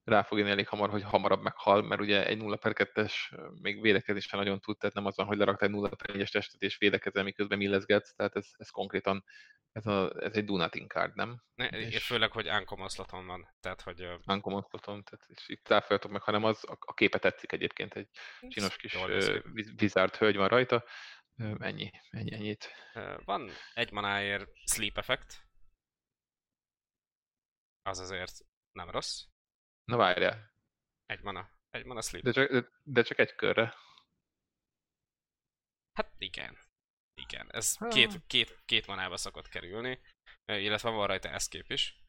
rá 0.03 0.23
fog 0.23 0.37
jönni 0.37 0.51
elég 0.51 0.67
hamar, 0.67 0.89
hogy 0.89 1.03
hamarabb 1.03 1.41
meghal, 1.41 1.81
mert 1.81 2.01
ugye 2.01 2.25
egy 2.25 2.37
0 2.37 2.55
per 2.55 2.71
2-es 2.75 3.13
még 3.61 3.81
védekezésen 3.81 4.39
nagyon 4.39 4.59
tud, 4.59 4.77
tehát 4.77 4.95
nem 4.95 5.05
az 5.05 5.15
van, 5.15 5.25
hogy 5.25 5.37
leraktál 5.37 5.67
egy 5.67 5.75
0 5.75 5.89
per 5.89 6.15
1-es 6.15 6.29
testet 6.29 6.61
és 6.61 6.77
védekezel, 6.77 7.23
miközben 7.23 7.57
millezgetsz, 7.57 8.15
tehát 8.15 8.35
ez, 8.35 8.47
ez 8.57 8.69
konkrétan 8.69 9.23
ez, 9.71 9.85
a, 9.85 10.23
ez 10.23 10.35
egy 10.35 10.45
do 10.45 10.57
nothing 10.57 10.91
card, 10.91 11.15
nem? 11.15 11.43
Ne, 11.55 11.67
és 11.67 12.05
főleg, 12.05 12.31
hogy 12.31 12.49
uncommon 12.49 12.87
van, 13.07 13.55
tehát 13.59 13.81
hogy... 13.81 14.07
Uncommon 14.25 14.65
tehát 14.71 15.25
és 15.27 15.49
itt 15.49 15.65
cáfoljatok 15.65 16.11
meg, 16.11 16.21
hanem 16.21 16.43
az 16.43 16.63
a, 16.69 16.77
a 16.79 16.93
képe 16.93 17.17
tetszik 17.17 17.51
egyébként, 17.51 17.93
egy 17.93 18.09
csinos 18.47 18.75
kis 18.75 18.97
vizárt 19.75 20.15
hölgy 20.15 20.35
van 20.35 20.47
rajta, 20.47 20.83
ennyi, 21.59 21.91
ennyi, 22.09 22.33
ennyit. 22.33 22.69
Van 23.25 23.49
egy 23.73 23.91
manáért 23.91 24.49
sleep 24.65 24.97
effect, 24.97 25.49
az 27.81 27.99
azért 27.99 28.33
nem 28.71 28.89
rossz. 28.89 29.23
Na 29.85 29.97
várjál. 29.97 30.51
Egy 31.05 31.21
mana. 31.21 31.49
Egy 31.69 31.85
mana 31.85 32.01
sleep. 32.01 32.23
De 32.23 32.31
csak, 32.31 32.71
de 32.83 33.01
csak 33.01 33.19
egy 33.19 33.35
körre. 33.35 33.75
Hát 35.93 36.13
igen. 36.17 36.57
Igen. 37.13 37.47
Ez 37.51 37.77
két, 37.89 38.25
két, 38.27 38.61
két 38.65 38.87
manába 38.87 39.17
szokott 39.17 39.47
kerülni. 39.47 40.01
Illetve 40.45 40.89
van 40.89 41.07
rajta 41.07 41.29
escape 41.29 41.73
is. 41.73 42.03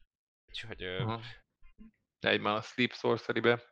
Úgyhogy... 0.49 0.85
Uh-huh. 0.85 1.23
Egy 2.19 2.41
mana 2.41 2.61
sleep 2.61 2.93
sorcery-be. 2.93 3.63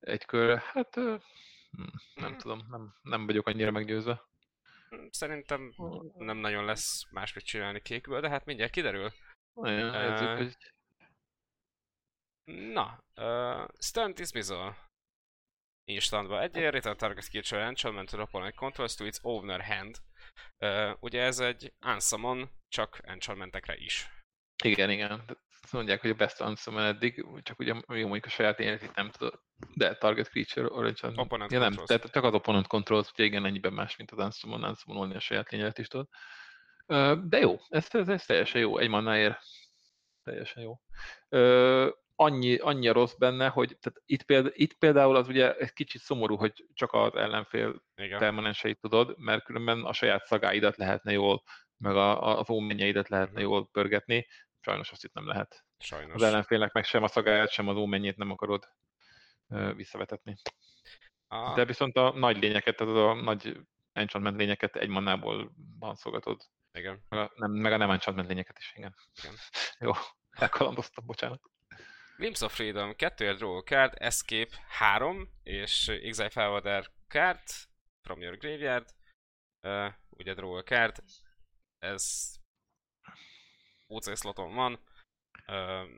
Egy 0.00 0.24
körre. 0.24 0.62
Hát... 0.72 0.94
Hm, 0.94 1.82
nem 2.14 2.28
hmm. 2.28 2.38
tudom. 2.38 2.66
Nem, 2.68 2.94
nem 3.02 3.26
vagyok 3.26 3.46
annyira 3.46 3.70
meggyőzve. 3.70 4.22
Szerintem 5.10 5.74
nem 6.16 6.36
nagyon 6.36 6.64
lesz 6.64 7.10
másmit 7.10 7.44
csinálni 7.44 7.80
kékből, 7.80 8.20
de 8.20 8.28
hát 8.28 8.44
mindjárt 8.44 8.72
kiderül. 8.72 9.12
Olyan, 9.54 10.12
uh, 10.12 10.36
hogy 10.36 10.56
Na, 12.44 13.04
uh, 13.16 13.68
Stun 13.78 14.14
Dismissal. 14.14 14.76
Instantba 15.84 16.40
egy 16.40 16.56
ér, 16.56 16.72
return 16.72 16.96
target 16.96 17.28
creature 17.28 17.62
enchantment 17.62 18.10
to 18.10 18.20
opponent 18.20 18.54
controls 18.54 18.94
to 18.94 19.04
its 19.04 19.18
owner 19.22 19.60
hand. 19.60 19.98
Uh, 20.58 20.96
ugye 21.00 21.22
ez 21.22 21.38
egy 21.38 21.72
unsummon, 21.86 22.50
csak 22.68 23.00
enchantmentekre 23.02 23.76
is. 23.76 24.08
Igen, 24.64 24.90
igen. 24.90 25.24
Azt 25.62 25.72
mondják, 25.72 26.00
hogy 26.00 26.10
a 26.10 26.14
best 26.14 26.40
unsummon 26.40 26.82
eddig, 26.82 27.26
csak 27.42 27.58
ugye 27.58 27.72
mondjuk 27.86 28.24
a 28.24 28.28
saját 28.28 28.60
életét 28.60 28.94
nem 28.94 29.10
tudod, 29.10 29.40
de 29.74 29.96
target 29.96 30.28
creature 30.28 30.68
origin. 30.68 31.18
Opponent 31.18 31.52
ja, 31.52 31.58
nem, 31.58 31.72
tehát 31.72 32.10
csak 32.10 32.24
az 32.24 32.34
opponent 32.34 32.66
controls, 32.66 33.10
ugye 33.10 33.24
igen, 33.24 33.44
ennyiben 33.44 33.72
más, 33.72 33.96
mint 33.96 34.10
az 34.10 34.18
unsummon, 34.18 34.64
unsummon 34.64 35.10
a 35.10 35.20
saját 35.20 35.50
lényelet 35.50 35.78
is 35.78 35.88
tudod. 35.88 36.08
Uh, 36.86 37.28
de 37.28 37.38
jó, 37.38 37.56
ez, 37.68 37.88
ez, 37.90 38.08
ez 38.08 38.24
teljesen 38.24 38.60
jó, 38.60 38.78
egy 38.78 38.88
mannáért. 38.88 39.38
Teljesen 40.22 40.62
jó. 40.62 40.80
Uh, 41.28 41.92
annyi, 42.16 42.56
annyi 42.56 42.88
rossz 42.88 43.14
benne, 43.14 43.48
hogy 43.48 43.76
tehát 43.80 44.02
itt, 44.06 44.22
például, 44.22 44.52
itt 44.56 44.74
például 44.74 45.16
az 45.16 45.28
ugye 45.28 45.56
egy 45.56 45.72
kicsit 45.72 46.00
szomorú, 46.00 46.36
hogy 46.36 46.66
csak 46.74 46.92
az 46.92 47.14
ellenfél 47.14 47.82
Igen. 47.94 48.18
permanenseit 48.18 48.80
tudod, 48.80 49.14
mert 49.18 49.44
különben 49.44 49.84
a 49.84 49.92
saját 49.92 50.24
szagáidat 50.24 50.76
lehetne 50.76 51.12
jól, 51.12 51.42
meg 51.76 51.96
a, 51.96 52.38
a 52.38 52.44
ómenjeidet 52.50 53.08
lehetne 53.08 53.40
jól 53.40 53.68
pörgetni, 53.70 54.26
sajnos 54.60 54.90
azt 54.90 55.04
itt 55.04 55.14
nem 55.14 55.26
lehet. 55.26 55.64
Sajnos. 55.78 56.14
Az 56.14 56.22
ellenfélnek 56.22 56.72
meg 56.72 56.84
sem 56.84 57.02
a 57.02 57.08
szagáját, 57.08 57.50
sem 57.50 57.68
az 57.68 57.76
ómenjét 57.76 58.16
nem 58.16 58.30
akarod 58.30 58.68
visszavetetni. 59.76 60.36
Ah. 61.28 61.54
De 61.54 61.64
viszont 61.64 61.96
a 61.96 62.12
nagy 62.16 62.38
lényeket, 62.38 62.76
tehát 62.76 62.94
a 62.94 63.14
nagy 63.14 63.60
enchantment 63.92 64.36
lényeket 64.36 64.76
egy 64.76 64.88
mannából 64.88 65.52
szolgatod. 65.92 66.40
Igen. 66.72 67.04
Meg 67.08 67.20
a 67.20 67.32
nem, 67.34 67.50
meg 67.50 67.72
a 67.72 67.76
nem 67.76 67.90
enchantment 67.90 68.28
lényeket 68.28 68.58
is, 68.58 68.72
igen. 68.76 68.94
igen. 69.22 69.34
Jó, 69.78 69.92
elkalandoztam, 70.30 71.06
bocsánat. 71.06 71.40
Glimpse 72.16 72.44
of 72.44 72.54
Freedom, 72.54 72.94
2 72.94 73.34
draw 73.34 73.62
card, 73.62 73.92
Escape 73.96 74.50
3, 74.68 75.28
és 75.42 75.88
Exile 75.88 76.30
Forwarder 76.30 76.90
card 77.08 77.38
from 78.02 78.20
your 78.20 78.36
graveyard. 78.36 78.88
Uh, 79.62 79.92
ugye 80.10 80.34
draw 80.34 80.62
card, 80.62 81.02
ez 81.78 82.34
OC 83.86 84.18
sloton 84.18 84.54
van. 84.54 84.80
Uh, 85.46 85.88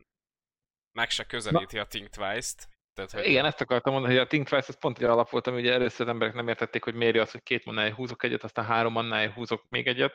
meg 0.92 1.10
se 1.10 1.24
közelíti 1.24 1.76
Na. 1.76 1.82
a 1.82 1.86
Think 1.86 2.08
Twice-t. 2.08 2.68
Tehát, 2.94 3.10
hogy... 3.10 3.26
Igen, 3.26 3.44
ezt 3.44 3.60
akartam 3.60 3.92
mondani, 3.92 4.14
hogy 4.14 4.22
a 4.22 4.26
Think 4.26 4.48
Twice 4.48 4.66
az 4.68 4.78
pont 4.78 4.98
egy 4.98 5.04
alap 5.04 5.30
volt, 5.30 5.46
ami 5.46 5.60
ugye 5.60 5.72
először 5.72 6.00
az 6.00 6.12
emberek 6.12 6.34
nem 6.34 6.48
értették, 6.48 6.84
hogy 6.84 6.94
miért 6.94 7.16
az, 7.16 7.30
hogy 7.30 7.42
két 7.42 7.64
mannáig 7.64 7.94
húzok 7.94 8.22
egyet, 8.22 8.44
aztán 8.44 8.64
három 8.64 8.92
mannáig 8.92 9.30
húzok 9.30 9.64
még 9.68 9.86
egyet. 9.86 10.14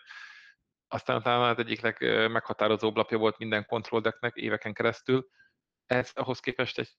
Aztán 0.87 1.17
utána 1.17 1.49
az 1.49 1.57
egyik 1.57 1.81
legmeghatározóbb 1.81 2.95
lapja 2.95 3.17
volt 3.17 3.37
minden 3.37 3.65
control 3.65 4.01
decknek 4.01 4.35
éveken 4.35 4.73
keresztül 4.73 5.29
ez 5.85 6.11
ahhoz 6.13 6.39
képest 6.39 6.77
egy... 6.79 6.89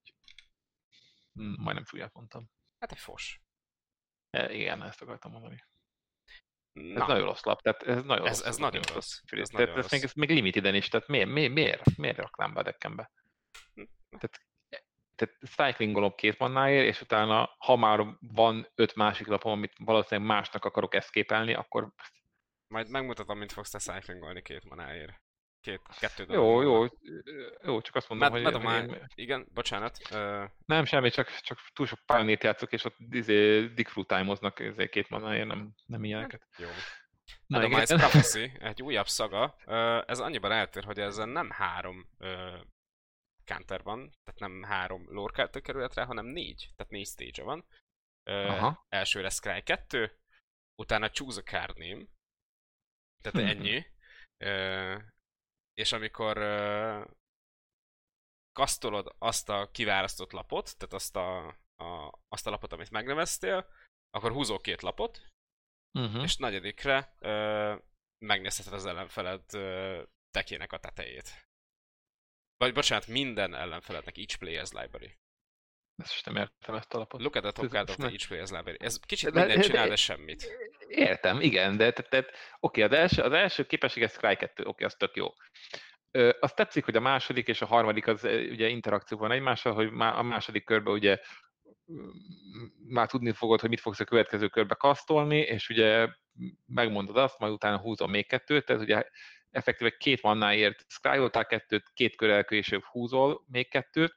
Hm, 1.32 1.62
majdnem 1.62 1.84
csúlyát 1.84 2.12
mondtam. 2.14 2.50
Hát 2.78 2.92
egy 2.92 2.98
fos. 2.98 3.40
E, 4.30 4.52
igen, 4.52 4.82
ezt 4.82 5.02
akartam 5.02 5.30
mondani. 5.30 5.64
Na, 6.72 7.00
Ez 7.02 7.06
nagyon 7.08 7.24
rossz 7.26 7.42
lap, 7.42 7.60
tehát 7.62 7.82
ez 7.82 8.02
nagyon 8.02 8.26
Ez- 8.26 8.38
rossz. 8.38 8.46
ez 8.48 8.56
nagyon 8.56 8.82
rossz. 8.92 9.20
Ez 9.26 9.48
Tehát 9.48 9.52
nagyon 9.52 9.68
ez 9.78 9.90
még, 9.90 10.00
rossz. 10.00 10.10
ez 10.10 10.12
még 10.12 10.30
limiteden 10.30 10.74
is, 10.74 10.88
tehát 10.88 11.08
miért, 11.08 11.28
miért, 11.28 11.52
miért, 11.52 11.96
miért 11.96 12.16
raknám 12.16 12.52
be 12.54 12.60
a 12.60 12.62
deckembe? 12.62 13.10
Tehát, 14.18 14.46
tehát 15.14 15.38
cyclingolom 15.44 16.14
két 16.14 16.38
mannáért, 16.38 16.86
és 16.86 17.00
utána, 17.00 17.54
ha 17.58 17.76
már 17.76 18.16
van 18.20 18.68
öt 18.74 18.94
másik 18.94 19.26
lapom, 19.26 19.52
amit 19.52 19.72
valószínűleg 19.78 20.30
másnak 20.30 20.64
akarok 20.64 20.94
eszképelni, 20.94 21.54
akkor 21.54 21.92
majd 22.66 22.88
megmutatom, 22.88 23.38
mint 23.38 23.52
fogsz 23.52 23.70
te 23.70 23.78
cyclingolni 23.78 24.42
két 24.42 24.64
manáért. 24.64 25.22
Két, 25.62 25.80
kettő 26.00 26.26
jó, 26.28 26.60
jó, 26.62 26.84
jó, 27.62 27.80
csak 27.80 27.94
azt 27.94 28.08
mondom, 28.08 28.32
Med, 28.32 28.42
hogy 28.42 28.52
medom 28.52 28.90
én, 28.90 29.06
igen, 29.14 29.46
bocsánat. 29.54 29.98
Ö, 30.10 30.44
nem 30.64 30.84
semmi, 30.84 31.10
csak, 31.10 31.28
csak 31.40 31.58
túl 31.72 31.86
sok 31.86 31.98
pálnét 32.06 32.42
játszok, 32.42 32.72
és 32.72 32.84
ott 32.84 32.96
izé, 33.10 33.66
Dick 33.66 33.88
Frutime-oznak 33.90 34.58
izé, 34.60 34.88
két 34.88 35.08
mannáért, 35.08 35.46
nem, 35.46 35.74
nem 35.86 36.04
ilyeneket. 36.04 36.46
jó. 36.56 36.68
Na, 37.46 37.64
igen. 37.64 37.84
Prophecy, 37.98 38.52
egy 38.60 38.82
újabb 38.82 39.06
szaga. 39.06 39.56
Ö, 39.66 40.02
Ez 40.06 40.18
annyiban 40.18 40.52
eltér, 40.52 40.84
hogy 40.84 40.98
ezen 40.98 41.28
nem 41.28 41.50
három 41.50 42.08
ö, 42.18 42.58
counter 43.44 43.82
van, 43.82 44.10
tehát 44.24 44.40
nem 44.40 44.62
három 44.62 45.04
lore 45.08 45.48
került 45.62 45.94
rá, 45.94 46.04
hanem 46.04 46.26
négy, 46.26 46.70
tehát 46.76 46.92
négy 46.92 47.06
stage 47.06 47.42
van. 47.42 47.64
Ö, 48.22 48.46
Aha. 48.46 48.86
Elsőre 48.88 49.28
Scry 49.28 49.62
2, 49.62 50.18
utána 50.74 51.10
Choose 51.10 51.40
a 51.40 51.42
Card 51.42 51.78
Name, 51.78 52.04
tehát 53.22 53.48
Mhm. 53.48 53.58
ennyi. 53.58 53.84
És 55.74 55.92
amikor 55.92 56.36
ö, 56.36 57.04
kasztolod 58.52 59.14
azt 59.18 59.48
a 59.48 59.70
kiválasztott 59.70 60.32
lapot, 60.32 60.76
tehát 60.76 60.94
azt 60.94 61.16
a, 61.16 61.46
a, 61.84 62.18
azt 62.28 62.46
a 62.46 62.50
lapot, 62.50 62.72
amit 62.72 62.90
megneveztél, 62.90 63.66
akkor 64.10 64.32
húzol 64.32 64.60
két 64.60 64.82
lapot, 64.82 65.30
Uh-huh. 65.98 66.22
és 66.22 66.36
negyedikre 66.36 67.14
ö, 67.18 67.76
megnézheted 68.18 68.72
az 68.72 68.86
ellenfeled 68.86 69.54
ö, 69.54 70.02
tekének 70.30 70.72
a 70.72 70.78
tetejét. 70.78 71.46
Vagy 72.56 72.72
bocsánat, 72.74 73.06
minden 73.06 73.54
ellenfelednek 73.54 74.16
each 74.18 74.38
player's 74.38 74.80
library. 74.80 75.16
Ezt 75.96 76.12
is 76.12 76.22
nem 76.22 76.36
értem 76.36 76.74
ezt 76.74 76.94
a 76.94 76.98
lapot. 76.98 77.20
Look 77.20 77.36
at 77.36 77.42
the 77.42 77.52
top 77.52 77.70
card 77.70 77.88
of 77.88 77.96
the 77.96 78.06
ez 78.06 78.12
each 78.12 78.28
player's 78.28 78.50
library. 78.56 78.76
Ez 78.80 78.98
kicsit 79.00 79.30
De- 79.30 79.40
minden 79.40 79.56
de- 79.58 79.62
csinál, 79.64 79.82
de- 79.82 79.88
de 79.88 79.96
semmit. 79.96 80.46
Értem, 80.88 81.40
igen, 81.40 81.76
de 81.76 81.92
tehát, 81.92 82.10
tehát 82.10 82.30
oké, 82.60 82.82
az 82.82 82.92
első, 82.92 83.22
az 83.22 83.32
első 83.32 83.66
képesség, 83.66 84.02
ez 84.02 84.16
Cry 84.16 84.36
2, 84.36 84.64
oké, 84.64 84.84
az 84.84 84.94
tök 84.94 85.16
jó. 85.16 85.26
Ö, 86.10 86.30
azt 86.40 86.56
tetszik, 86.56 86.84
hogy 86.84 86.96
a 86.96 87.00
második 87.00 87.48
és 87.48 87.62
a 87.62 87.66
harmadik 87.66 88.06
az 88.06 88.24
ugye 88.24 88.68
interakció 88.68 89.18
van 89.18 89.30
egymással, 89.32 89.74
hogy 89.74 89.90
már 89.90 90.18
a 90.18 90.22
második 90.22 90.64
körben 90.64 90.92
ugye 90.94 91.18
már 92.88 93.08
tudni 93.08 93.32
fogod, 93.32 93.60
hogy 93.60 93.68
mit 93.68 93.80
fogsz 93.80 94.00
a 94.00 94.04
következő 94.04 94.48
körbe 94.48 94.74
kasztolni, 94.74 95.38
és 95.38 95.68
ugye 95.68 96.08
megmondod 96.66 97.16
azt, 97.16 97.38
majd 97.38 97.52
utána 97.52 97.78
húzom 97.78 98.10
még 98.10 98.26
kettőt, 98.28 98.64
tehát 98.64 98.82
ugye 98.82 99.04
effektíve 99.50 99.90
két 99.90 100.22
mannáért 100.22 100.84
scryoltál 100.88 101.46
kettőt, 101.46 101.90
két 101.94 102.16
körrel 102.16 102.44
később 102.44 102.82
húzol 102.84 103.44
még 103.48 103.70
kettőt, 103.70 104.14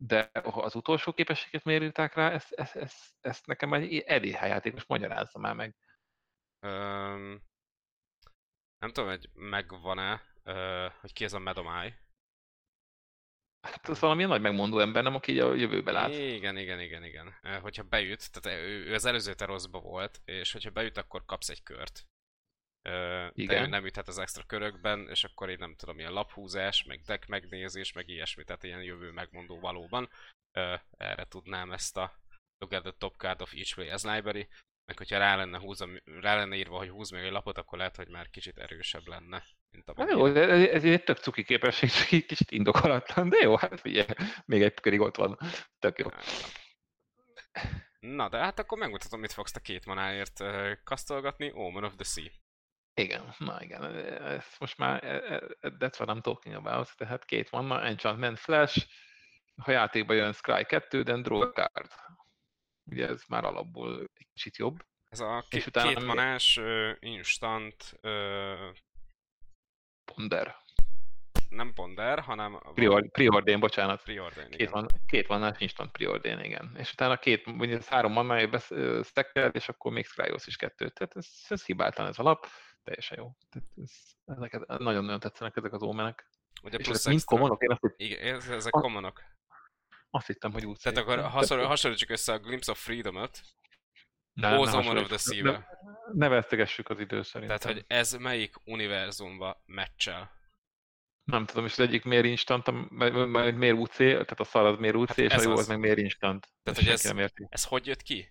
de 0.00 0.30
az 0.42 0.74
utolsó 0.74 1.12
képességet 1.12 1.64
miért 1.64 1.82
írták 1.82 2.14
rá, 2.14 2.30
ezt, 2.30 2.52
ezt, 2.52 2.76
ezt, 2.76 3.14
ezt 3.20 3.46
nekem 3.46 3.72
egy 3.72 3.98
EDH 3.98 4.26
játékos 4.26 4.86
magyarázza 4.86 5.38
már 5.38 5.54
meg. 5.54 5.76
Öm, 6.60 7.42
nem 8.78 8.92
tudom, 8.92 9.08
hogy 9.08 9.30
megvan-e, 9.32 10.22
ö, 10.42 10.86
hogy 11.00 11.12
ki 11.12 11.24
ez 11.24 11.32
a 11.32 11.38
Medomai. 11.38 11.94
Hát 13.60 13.88
ez 13.88 14.00
valamilyen 14.00 14.30
nagy 14.30 14.40
megmondó 14.40 14.78
ember, 14.78 15.02
nem, 15.02 15.14
aki 15.14 15.40
a 15.40 15.54
jövőbe 15.54 15.92
lát. 15.92 16.10
Igen, 16.10 16.56
igen, 16.56 16.80
igen, 16.80 17.04
igen. 17.04 17.34
Hogyha 17.60 17.82
beüt, 17.82 18.32
tehát 18.32 18.58
ő, 18.58 18.84
ő 18.84 18.94
az 18.94 19.04
előző 19.04 19.34
teroszba 19.34 19.80
volt, 19.80 20.20
és 20.24 20.52
hogyha 20.52 20.70
beüt, 20.70 20.96
akkor 20.96 21.24
kapsz 21.24 21.48
egy 21.48 21.62
kört. 21.62 22.06
De 22.88 23.30
Igen. 23.34 23.64
ő 23.64 23.66
nem 23.66 23.86
üthet 23.86 24.08
az 24.08 24.18
extra 24.18 24.42
körökben, 24.46 25.08
és 25.08 25.24
akkor 25.24 25.50
így 25.50 25.58
nem 25.58 25.74
tudom, 25.74 25.98
ilyen 25.98 26.12
laphúzás, 26.12 26.84
meg 26.84 27.00
deck 27.00 27.26
megnézés, 27.26 27.92
meg 27.92 28.08
ilyesmi, 28.08 28.44
tehát 28.44 28.62
ilyen 28.62 28.82
jövő 28.82 29.10
megmondó 29.10 29.60
valóban. 29.60 30.08
Erre 30.96 31.24
tudnám 31.24 31.72
ezt 31.72 31.96
a 31.96 32.18
Look 32.58 32.72
at 32.72 32.82
the 32.82 32.92
top 32.98 33.16
card 33.16 33.40
of 33.40 33.52
each 33.54 33.74
player's 33.76 34.14
library, 34.14 34.48
meg 34.84 34.98
hogyha 34.98 35.18
rá 35.18 35.36
lenne, 35.36 35.58
húzom, 35.58 35.96
rá 36.04 36.34
lenne 36.34 36.56
írva, 36.56 36.76
hogy 36.76 36.88
húz 36.88 37.10
még 37.10 37.22
egy 37.22 37.30
lapot, 37.30 37.58
akkor 37.58 37.78
lehet, 37.78 37.96
hogy 37.96 38.08
már 38.08 38.30
kicsit 38.30 38.58
erősebb 38.58 39.06
lenne, 39.06 39.44
mint 39.70 39.88
a 39.88 39.94
Hát 39.96 40.10
jó, 40.10 40.28
de 40.28 40.48
ez, 40.48 40.68
ez 40.68 40.84
egy 40.84 41.04
tök 41.04 41.18
cuki 41.18 41.44
képesség, 41.44 41.90
kicsit 42.26 42.50
indokolatlan, 42.50 43.28
de 43.28 43.36
jó, 43.36 43.56
hát 43.56 43.80
figyelj, 43.80 44.06
még 44.44 44.62
egy 44.62 44.80
körig 44.80 45.00
ott 45.00 45.16
van, 45.16 45.38
tök 45.78 45.98
jó. 45.98 46.08
Na, 48.00 48.28
de 48.28 48.38
hát 48.38 48.58
akkor 48.58 48.78
megmutatom, 48.78 49.20
mit 49.20 49.32
fogsz 49.32 49.52
te 49.52 49.60
két 49.60 49.86
manáért 49.86 50.42
kasztolgatni. 50.84 51.50
Omen 51.54 51.84
of 51.84 51.94
the 51.94 52.04
Sea. 52.04 52.30
Igen, 52.98 53.34
na 53.38 53.62
igen, 53.62 53.84
ez 54.24 54.44
most 54.58 54.78
már, 54.78 55.04
e- 55.04 55.34
e- 55.60 55.70
that's 55.78 56.00
what 56.00 56.16
I'm 56.16 56.20
talking 56.20 56.54
about, 56.54 56.96
tehát 56.96 57.24
két 57.24 57.48
van, 57.50 57.72
Enchantment 57.84 58.38
Flash, 58.38 58.86
ha 59.62 59.70
játékba 59.70 60.12
jön 60.12 60.32
Scry 60.32 60.64
2, 60.64 61.02
then 61.02 61.22
draw 61.22 61.40
a 61.40 61.50
card. 61.52 61.90
Ugye 62.90 63.08
ez 63.08 63.22
már 63.28 63.44
alapból 63.44 64.00
egy 64.00 64.26
kicsit 64.32 64.56
jobb. 64.56 64.84
Ez 65.08 65.20
a 65.20 65.44
És 65.50 65.62
k- 65.64 65.66
utána 65.66 65.88
két 65.88 66.04
manás 66.04 66.60
instant, 66.98 67.98
ö, 68.00 68.54
Ponder. 70.14 70.56
nem 71.48 71.72
ponder, 71.74 72.18
hanem 72.20 72.60
Preord- 72.74 73.10
Preordain, 73.10 73.60
bocsánat. 73.60 74.02
preordain, 74.02 74.48
Két, 74.50 74.60
igen. 74.60 74.72
van, 74.72 74.86
két 75.06 75.26
vannás 75.26 75.60
instant 75.60 75.90
preordain, 75.90 76.38
igen. 76.40 76.74
És 76.78 76.92
utána 76.92 77.16
két, 77.16 77.44
vagy 77.56 77.72
ez 77.72 77.88
három 77.88 78.12
mannája 78.12 78.58
stackelt, 79.04 79.54
és 79.54 79.68
akkor 79.68 79.92
még 79.92 80.06
Scryos 80.06 80.46
is 80.46 80.56
kettőt. 80.56 80.94
Tehát 80.94 81.16
ez, 81.16 81.28
ez 81.48 81.64
hibátlan 81.64 82.06
ez 82.06 82.18
a 82.18 82.22
lap, 82.22 82.46
teljesen 82.88 83.18
jó. 83.18 83.32
Tehát 83.50 83.68
ez, 83.76 83.92
ezeket, 84.24 84.66
nagyon-nagyon 84.78 85.20
tetszenek 85.20 85.56
ezek 85.56 85.72
az 85.72 85.82
ómenek. 85.82 86.28
Ugye 86.62 86.78
És 86.78 86.84
plusz 86.84 86.96
ezek 86.98 87.06
mind 87.08 87.18
extra. 87.20 87.36
kommonok, 87.36 87.62
én 87.62 87.70
azt, 87.70 87.94
Igen, 87.96 88.34
ez- 88.34 88.48
ezek 88.48 88.74
A- 88.74 88.80
commonok. 88.80 89.22
azt 90.10 90.26
hittem, 90.26 90.52
hogy 90.52 90.66
úgy 90.66 90.78
Tehát 90.82 90.98
akkor 90.98 91.16
Nem, 91.16 91.30
hasonl- 91.30 91.64
hasonlítsuk 91.66 92.10
össze 92.10 92.32
a 92.32 92.38
Glimpse 92.38 92.70
of 92.70 92.86
ne 94.32 94.56
Omen 94.58 94.96
of 94.96 95.06
the. 95.06 95.16
Sea-vel. 95.16 95.66
Ne, 96.12 96.28
vesztegessük 96.28 96.88
az 96.88 97.00
idő 97.00 97.22
szerintem. 97.22 97.58
Tehát, 97.58 97.76
hogy 97.76 97.84
ez 97.88 98.12
melyik 98.12 98.54
univerzumba 98.64 99.62
meccsel. 99.66 100.36
Nem 101.24 101.46
tudom, 101.46 101.64
és 101.64 101.72
az 101.72 101.78
egyik 101.80 102.04
miért 102.04 102.24
instant, 102.24 102.68
a, 102.68 102.72
m- 102.72 102.90
m- 102.90 103.26
m- 103.26 103.56
miért 103.56 103.76
UC, 103.78 103.96
tehát 103.96 104.40
a 104.40 104.44
szar 104.44 104.66
az 104.66 104.78
miért 104.78 104.94
UC, 104.94 105.08
Hát 105.08 105.18
és 105.18 105.32
a 105.32 105.42
jó 105.42 105.52
az. 105.52 105.58
az 105.58 105.66
meg 105.68 105.78
miért 105.78 105.98
instant. 105.98 106.48
Tehát, 106.62 106.80
hogy 106.80 106.88
ez- 106.88 107.02
nem 107.04 107.18
érti. 107.18 107.46
Ez 107.50 107.64
hogy 107.64 107.86
jött 107.86 108.02
ki? 108.02 108.28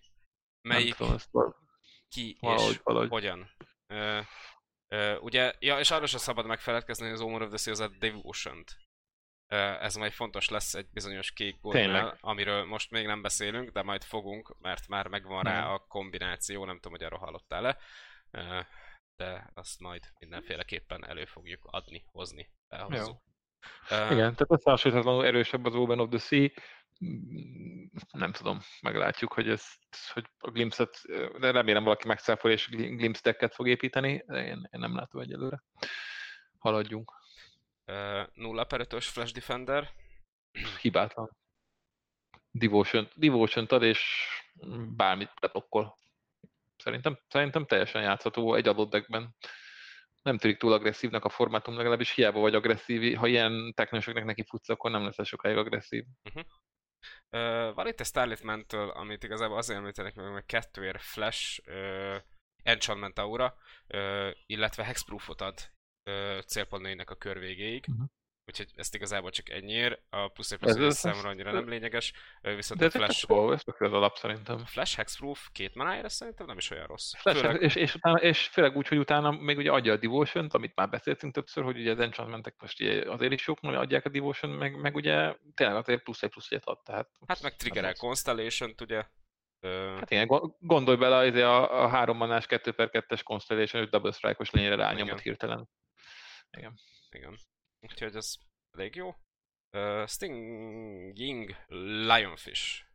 Nem 0.61 0.77
Melyik, 0.77 0.95
tudom, 0.95 1.13
ezt 1.13 1.31
val- 1.31 1.55
ki 2.09 2.37
valahogy, 2.39 2.71
és 2.71 2.79
valahogy. 2.83 3.09
hogyan? 3.09 3.49
Ö, 3.87 4.19
ugye, 5.19 5.53
ja, 5.59 5.79
és 5.79 5.91
arról 5.91 6.07
sem 6.07 6.19
szabad 6.19 6.45
megfeledkezni, 6.45 7.05
hogy 7.05 7.13
az 7.13 7.21
Omen 7.21 7.41
of 7.41 7.47
the 7.47 7.57
Sea 7.57 7.73
az 7.73 7.79
a 7.79 7.87
Devotion-t. 7.99 8.77
Ö, 9.49 9.55
ez 9.57 9.95
majd 9.95 10.11
fontos 10.11 10.49
lesz 10.49 10.73
egy 10.73 10.89
bizonyos 10.89 11.31
kék 11.31 11.59
Tényleg. 11.71 12.17
amiről 12.19 12.65
most 12.65 12.91
még 12.91 13.05
nem 13.05 13.21
beszélünk, 13.21 13.69
de 13.69 13.81
majd 13.81 14.03
fogunk, 14.03 14.55
mert 14.59 14.87
már 14.87 15.07
megvan 15.07 15.43
rá 15.43 15.59
Nem. 15.61 15.71
a 15.71 15.77
kombináció, 15.77 16.65
nem 16.65 16.75
tudom, 16.75 16.91
hogy 16.91 17.03
arról 17.03 17.19
hallottál-e. 17.19 17.77
Ö, 18.31 18.59
de 19.15 19.51
azt 19.53 19.79
majd 19.79 20.03
mindenféleképpen 20.19 21.07
elő 21.07 21.25
fogjuk 21.25 21.65
adni, 21.65 22.03
hozni, 22.11 22.49
felhozzuk. 22.69 23.21
Ö, 23.89 23.95
Igen, 23.95 24.15
tehát 24.15 24.51
összehasonlíthatatlanul 24.51 25.25
erősebb 25.25 25.65
az 25.65 25.75
Open 25.75 25.99
of 25.99 26.09
the 26.09 26.17
Sea. 26.19 26.49
Mm, 27.05 27.85
Nem 28.11 28.31
tudom, 28.31 28.59
meglátjuk, 28.81 29.33
hogy 29.33 29.49
ez, 29.49 29.65
hogy 30.13 30.25
a 30.37 30.51
Glimpse-et, 30.51 31.01
de 31.39 31.51
remélem 31.51 31.83
valaki 31.83 32.07
megszáfol 32.07 32.51
és 32.51 32.67
Glimpse 32.69 33.21
decket 33.23 33.53
fog 33.53 33.67
építeni, 33.67 34.23
de 34.27 34.45
én, 34.45 34.67
én 34.71 34.79
nem 34.79 34.95
látom 34.95 35.21
egyelőre. 35.21 35.63
Haladjunk. 36.57 37.11
ö, 37.85 38.23
nulla 38.33 38.63
per 38.63 38.79
ötös 38.79 39.07
Flash 39.07 39.33
Defender, 39.33 39.89
Hibátlan. 40.81 41.37
Devotion, 42.51 43.07
Devotion 43.15 43.65
ad, 43.65 43.83
és 43.83 44.27
bármit 44.95 45.31
betokkol. 45.41 45.97
Szerintem, 46.77 47.19
szerintem 47.27 47.65
teljesen 47.65 48.01
játszható 48.01 48.55
egy 48.55 48.67
adott 48.67 48.89
deckben. 48.89 49.35
Nem 50.21 50.37
tűnik 50.37 50.57
túl 50.57 50.73
agresszívnak 50.73 51.25
a 51.25 51.29
formátum, 51.29 51.75
legalábbis 51.77 52.11
hiába 52.11 52.39
vagy 52.39 52.55
agresszív. 52.55 53.15
Ha 53.15 53.27
ilyen 53.27 53.73
technosoknak 53.75 54.23
neki 54.25 54.43
futsz, 54.47 54.69
akkor 54.69 54.91
nem 54.91 55.03
lesz 55.03 55.25
sokáig 55.27 55.57
agresszív. 55.57 56.03
Ö, 57.29 57.71
van 57.73 57.87
itt 57.87 57.99
egy 57.99 58.05
Starlit 58.05 58.43
Mantle, 58.43 58.91
amit 58.91 59.23
igazából 59.23 59.57
azért 59.57 59.79
említenek 59.79 60.15
meg, 60.15 60.31
mert 60.31 60.45
kettőért 60.45 61.01
Flash, 61.01 61.61
ö, 61.65 62.17
Enchantment 62.63 63.19
Aura, 63.19 63.57
ö, 63.87 64.31
illetve 64.45 64.83
Hexproofot 64.83 65.41
ad 65.41 65.71
ö, 66.03 66.39
célpontnőinek 66.45 67.09
a 67.09 67.15
kör 67.15 67.39
végéig. 67.39 67.85
Mhm. 67.87 68.03
Úgyhogy 68.47 68.71
ezt 68.75 68.95
igazából 68.95 69.29
csak 69.29 69.49
ennyiért. 69.49 70.01
A 70.09 70.27
plusz 70.27 70.51
egy 70.51 70.57
plusz 70.57 71.05
ez- 71.05 71.23
annyira 71.23 71.51
nem 71.51 71.69
lényeges. 71.69 72.13
Viszont 72.41 72.79
De 72.79 72.85
a 72.85 72.89
Flash, 72.89 73.25
jó, 73.29 73.51
ez 73.51 73.63
tök 73.63 73.81
az 73.81 73.93
alap 73.93 74.15
szerintem. 74.15 74.55
a 74.55 74.65
Flash 74.65 74.97
Hexproof 74.97 75.47
két 75.51 75.75
manájára 75.75 76.09
szerintem 76.09 76.45
nem 76.45 76.57
is 76.57 76.69
olyan 76.69 76.85
rossz. 76.85 77.13
Flash, 77.15 77.39
Főleg, 77.39 77.61
és, 77.61 77.75
és, 77.75 77.95
utána, 77.95 78.17
és 78.17 78.47
főleg 78.47 78.75
úgy, 78.75 78.87
hogy 78.87 78.97
utána 78.97 79.31
még 79.31 79.57
ugye 79.57 79.71
adja 79.71 79.93
a 79.93 79.97
devotion 79.97 80.47
amit 80.51 80.75
már 80.75 80.89
beszéltünk 80.89 81.33
többször, 81.33 81.63
hogy 81.63 81.79
ugye 81.79 81.91
az 81.91 81.99
enchantmentek 81.99 82.55
most 82.59 82.81
ugye 82.81 83.11
azért 83.11 83.31
is 83.31 83.47
jók, 83.47 83.61
mert 83.61 83.77
adják 83.77 84.05
a 84.05 84.09
Devotion, 84.09 84.51
meg, 84.51 84.79
meg 84.81 84.95
ugye 84.95 85.35
tényleg 85.53 85.75
azért 85.75 86.03
plusz 86.03 86.23
egy 86.23 86.29
plusz 86.29 86.51
egyet 86.51 86.65
ad, 86.65 86.81
tehát 86.83 87.09
hát 87.27 87.41
meg 87.41 87.55
triggerel 87.55 87.89
rossz. 87.89 87.99
Constellation-t, 87.99 88.81
ugye? 88.81 89.03
Hát 89.99 90.11
igen, 90.11 90.27
gondolj 90.59 90.97
bele 90.97 91.27
izé 91.27 91.41
a, 91.41 91.83
a 91.83 91.87
három 91.87 92.17
manás 92.17 92.45
2 92.45 92.71
per 92.71 92.89
2-es 92.91 93.21
Constellation 93.23 93.83
és 93.83 93.89
Double 93.89 94.11
Strike-os 94.11 94.49
lényre 94.51 94.75
rányomott 94.75 95.19
hirtelen. 95.19 95.69
Igen. 96.57 96.73
Igen. 97.09 97.37
Úgyhogy 97.91 98.15
ez 98.15 98.35
elég 98.71 98.95
jó. 98.95 99.15
Uh, 99.71 100.07
Stinging 100.07 101.55
Lionfish. 102.07 102.85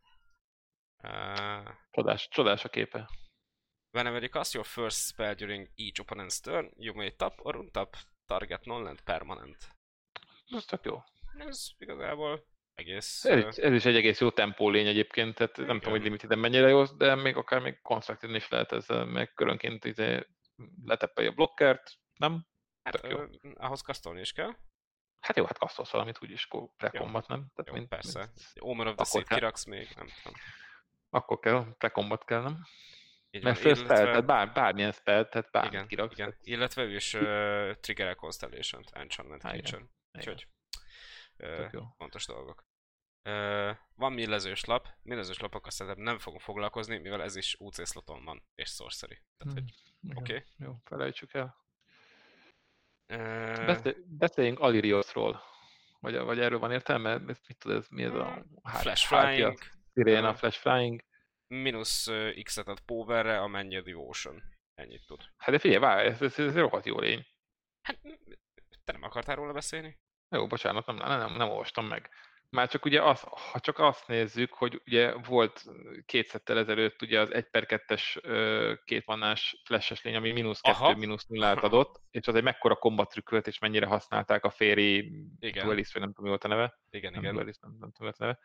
Uh, 1.03 1.69
csodás, 1.91 2.27
csodás 2.27 2.63
a 2.65 2.69
képe. 2.69 3.09
Whenever 3.91 4.21
you 4.21 4.31
cast 4.31 4.53
your 4.53 4.65
first 4.65 4.97
spell 4.97 5.33
during 5.33 5.69
each 5.75 6.01
opponent's 6.01 6.39
turn, 6.41 6.71
you 6.75 6.95
may 6.95 7.15
tap 7.15 7.39
or 7.45 7.55
untap 7.55 7.95
target 8.25 8.65
non-land 8.65 9.01
permanent. 9.01 9.57
Ez 10.45 10.65
tök 10.65 10.85
jó. 10.85 11.03
Ez 11.37 11.69
igazából 11.77 12.45
egész... 12.73 13.25
Ez, 13.25 13.57
ez 13.57 13.73
is 13.73 13.85
egy 13.85 13.95
egész 13.95 14.19
jó 14.19 14.31
tempó 14.31 14.69
lény 14.69 14.87
egyébként, 14.87 15.35
tehát 15.35 15.57
igen. 15.57 15.67
nem 15.67 15.77
tudom, 15.77 15.93
hogy 15.93 16.03
limited 16.03 16.37
mennyire 16.37 16.67
jó, 16.67 16.83
de 16.83 17.15
még 17.15 17.35
akár 17.35 17.61
még 17.61 17.81
constructed 17.81 18.35
is 18.35 18.49
lehet 18.49 18.71
ezzel, 18.71 19.05
meg 19.05 19.33
körönként 19.33 19.85
izé 19.85 20.27
leteppelje 20.85 21.29
a 21.29 21.33
blokkert, 21.33 21.93
nem? 22.13 22.47
Hát. 22.83 23.03
Uh, 23.03 23.29
ahhoz 23.53 23.81
kasztolni 23.81 24.19
is 24.19 24.31
kell. 24.33 24.55
Hát 25.23 25.37
jó, 25.37 25.45
hát 25.45 25.57
kasztolsz 25.57 25.91
valamit 25.91 26.21
úgyis 26.21 26.47
prekombat, 26.77 27.27
nem? 27.27 27.51
Tehát 27.55 27.67
jó, 27.67 27.73
mint, 27.73 27.87
persze. 27.87 28.19
Mint... 28.19 28.31
Omen 28.59 28.87
of 28.87 28.95
the 28.95 29.03
Seed 29.03 29.27
kiraksz 29.27 29.65
még, 29.65 29.87
nem 29.95 30.07
tudom. 30.23 30.39
Akkor 31.09 31.39
kell, 31.39 31.75
prekombat 31.77 32.25
kell, 32.25 32.41
nem? 32.41 32.65
Így 33.31 33.43
Mert 33.43 33.63
illetve... 33.63 33.83
spell, 33.83 34.05
tehát 34.05 34.25
bár, 34.25 34.53
bármilyen 34.53 34.91
spell, 34.91 35.25
tehát 35.25 35.51
bármit 35.51 35.73
igen, 35.73 35.87
kiraksz. 35.87 36.13
Igen. 36.13 36.35
Illetve 36.41 36.83
ő 36.83 36.95
is 36.95 37.13
uh, 37.13 37.21
trigger 37.73 38.15
Constellation-t, 38.15 38.89
Enchantment 38.91 39.41
Creature. 39.41 39.85
Úgyhogy 40.13 40.47
uh, 41.37 41.81
fontos 41.97 42.25
dolgok. 42.25 42.65
Uh, 43.23 43.77
van 43.95 44.13
millezős 44.13 44.65
lap, 44.65 44.87
millezős 45.01 45.39
lapokkal 45.39 45.71
szerintem 45.71 46.03
nem 46.03 46.17
fogunk 46.17 46.41
foglalkozni, 46.41 46.97
mivel 46.97 47.21
ez 47.21 47.35
is 47.35 47.55
UC 47.59 47.87
sloton 47.87 48.23
van, 48.23 48.43
és 48.55 48.69
sorcery. 48.69 49.21
Tehát, 49.37 49.59
hmm. 49.59 49.65
hogy 50.01 50.17
oké. 50.17 50.33
Okay. 50.33 50.45
Jó, 50.57 50.75
felejtsük 50.83 51.33
el. 51.33 51.62
Beszéljünk 54.07 54.59
Aliriosról. 54.59 55.41
Vagy, 55.99 56.17
vagy 56.17 56.39
erről 56.39 56.59
van 56.59 56.71
értelme? 56.71 57.17
Mit 57.17 57.57
tudod, 57.57 57.77
ez 57.77 57.87
mi 57.89 58.03
ez 58.03 58.13
a... 58.13 58.45
Flash 58.63 59.07
Flying. 59.07 59.57
Sirena, 59.93 60.35
Flash 60.35 60.59
Flying. 60.59 61.01
Minusz 61.47 62.09
X-et 62.43 62.67
ad 62.67 62.79
Powerre, 62.79 63.39
amennyi 63.39 63.77
a 63.77 63.81
Devotion. 63.81 64.43
Ennyit 64.75 65.05
tud. 65.05 65.21
Hát 65.37 65.51
de 65.51 65.59
figyelj, 65.59 65.79
várj, 65.79 66.07
ez, 66.07 66.21
ez, 66.21 66.39
ez 66.39 66.55
rohadt 66.55 66.85
jó 66.85 66.99
lény. 66.99 67.25
Hát, 67.81 67.99
te 68.83 68.91
nem 68.91 69.03
akartál 69.03 69.35
róla 69.35 69.53
beszélni? 69.53 69.99
Jó, 70.29 70.47
bocsánat, 70.47 70.85
nem, 70.85 70.95
nem, 70.95 71.19
nem, 71.19 71.33
nem 71.33 71.49
olvastam 71.49 71.87
meg. 71.87 72.09
Már 72.53 72.67
csak 72.69 72.85
ugye 72.85 73.01
az, 73.01 73.21
ha 73.21 73.59
csak 73.59 73.79
azt 73.79 74.07
nézzük, 74.07 74.53
hogy 74.53 74.81
ugye 74.85 75.13
volt 75.13 75.63
két 76.05 76.27
szettel 76.27 76.57
ezelőtt 76.57 77.01
ugye 77.01 77.19
az 77.19 77.33
1 77.33 77.49
per 77.49 77.65
2-es 77.67 78.17
két 78.85 79.05
flashes 79.63 80.01
lény, 80.01 80.15
ami 80.15 80.31
mínusz 80.31 80.61
2, 80.61 80.95
mínusz 80.95 81.25
0 81.25 81.51
adott, 81.51 82.01
és 82.11 82.27
az 82.27 82.35
egy 82.35 82.43
mekkora 82.43 82.75
kombat 82.75 83.09
trükkölt, 83.09 83.47
és 83.47 83.59
mennyire 83.59 83.85
használták 83.85 84.45
a 84.45 84.49
féri 84.49 85.11
duelist, 85.39 85.93
vagy 85.93 86.01
nem 86.01 86.13
tudom, 86.13 86.23
mi 86.23 86.29
volt 86.29 86.43
a 86.43 86.47
neve. 86.47 86.79
Igen, 86.89 87.11
nem 87.11 87.21
igen. 87.21 87.33
Duelist, 87.33 87.61
nem, 87.61 87.75
nem 87.79 87.91
tudom, 87.91 88.11
a 88.17 88.23
neve. 88.23 88.39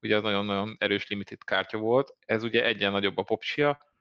Ugye 0.00 0.16
az 0.16 0.22
nagyon-nagyon 0.22 0.76
erős 0.78 1.08
limited 1.08 1.44
kártya 1.44 1.78
volt. 1.78 2.16
Ez 2.26 2.42
ugye 2.42 2.64
egyen 2.64 2.92
nagyobb 2.92 3.16
a 3.16 3.22
popsia, 3.22 3.93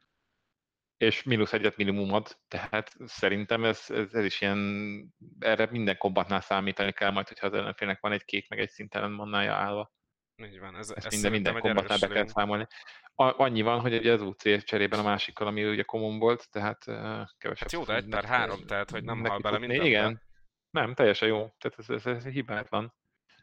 és 1.03 1.23
mínusz 1.23 1.53
egyet 1.53 1.77
minimum 1.77 2.13
ad, 2.13 2.37
tehát 2.47 2.95
szerintem 3.05 3.63
ez, 3.63 3.85
ez, 3.87 4.13
ez 4.13 4.25
is 4.25 4.41
ilyen, 4.41 5.13
erre 5.39 5.67
minden 5.71 5.97
kombatnál 5.97 6.41
számítani 6.41 6.91
kell 6.91 7.11
majd, 7.11 7.27
hogyha 7.27 7.47
az 7.47 7.53
ellenfélnek 7.53 7.99
van 8.01 8.11
egy 8.11 8.25
kék, 8.25 8.49
meg 8.49 8.59
egy 8.59 8.69
szintelen 8.69 9.11
mannája 9.11 9.53
állva. 9.53 9.91
Így 10.35 10.59
van, 10.59 10.75
ez, 10.75 10.89
ez 10.89 11.13
minden, 11.13 11.31
minden 11.31 11.59
kombatnál 11.59 11.99
be 11.99 12.07
kell 12.07 12.27
számolni. 12.27 12.67
A, 13.15 13.43
annyi 13.43 13.61
van, 13.61 13.79
hogy 13.79 13.93
ugye 13.93 14.11
az 14.11 14.21
UC 14.21 14.63
cserében 14.63 14.99
a 14.99 15.03
másikkal, 15.03 15.47
ami 15.47 15.69
ugye 15.69 15.83
common 15.83 16.19
volt, 16.19 16.49
tehát 16.51 16.87
uh, 16.87 16.95
kevesebb. 17.37 17.57
Hát 17.57 17.71
jó, 17.71 17.83
de 17.83 17.95
egy 17.95 18.07
per 18.07 18.25
három, 18.25 18.65
tehát 18.65 18.89
hogy 18.89 19.03
nem 19.03 19.25
hal 19.25 19.39
bele 19.39 19.57
minden. 19.57 19.85
Igen, 19.85 20.21
nem, 20.69 20.93
teljesen 20.93 21.27
jó, 21.27 21.37
tehát 21.37 21.79
ez, 21.79 21.89
ez, 21.89 22.05
ez 22.05 22.25
hibátlan. 22.25 22.93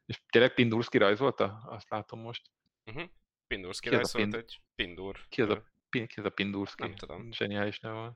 És 0.06 0.20
tényleg 0.28 0.54
Pindursz 0.54 0.88
kirajzolta? 0.88 1.62
Azt 1.66 1.90
látom 1.90 2.20
most. 2.20 2.50
Uh-huh. 2.84 3.08
Pindursz 3.46 3.78
kirajzolt 3.78 4.34
egy 4.34 4.60
Pindur. 4.74 5.26
Ki 5.28 5.42
az 5.42 5.50
a 5.50 5.64
ez 5.92 6.24
a 6.24 6.30
Pindurski? 6.30 6.82
Nem 6.82 6.94
tudom. 6.94 7.32
Zseniális 7.32 7.80
neve. 7.80 8.12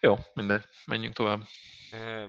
Jó, 0.00 0.16
mindegy, 0.34 0.64
menjünk 0.86 1.14
tovább. 1.14 1.40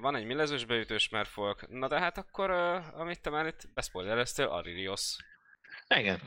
Van 0.01 0.15
egy 0.15 0.25
millezős 0.25 0.65
beütős 0.65 1.09
merfolk. 1.09 1.67
Na 1.67 1.87
de 1.87 1.99
hát 1.99 2.17
akkor, 2.17 2.51
amit 2.93 3.21
te 3.21 3.29
már 3.29 3.45
itt 3.45 3.69
beszpoilereztél, 3.73 4.45
Aririos. 4.45 5.15
Igen, 5.95 6.19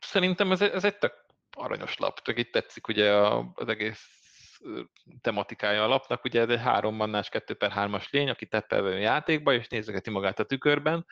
szerintem 0.00 0.52
ez, 0.52 0.60
ez 0.60 0.84
egy 0.84 0.98
tök 0.98 1.26
aranyos 1.50 1.96
lap, 1.96 2.20
tök 2.20 2.38
itt 2.38 2.52
tetszik 2.52 2.88
ugye 2.88 3.12
az 3.54 3.68
egész 3.68 4.18
tematikája 5.20 5.84
a 5.84 5.88
lapnak, 5.88 6.24
ugye 6.24 6.40
ez 6.40 6.48
egy 6.48 6.60
három 6.60 6.94
mannás 6.94 7.28
2 7.28 7.54
per 7.54 7.72
3-as 7.74 8.10
lény, 8.10 8.28
aki 8.28 8.46
teppelve 8.46 8.94
a 8.94 8.98
játékba, 8.98 9.52
és 9.52 9.68
nézegeti 9.68 10.10
magát 10.10 10.38
a 10.38 10.44
tükörben, 10.44 11.06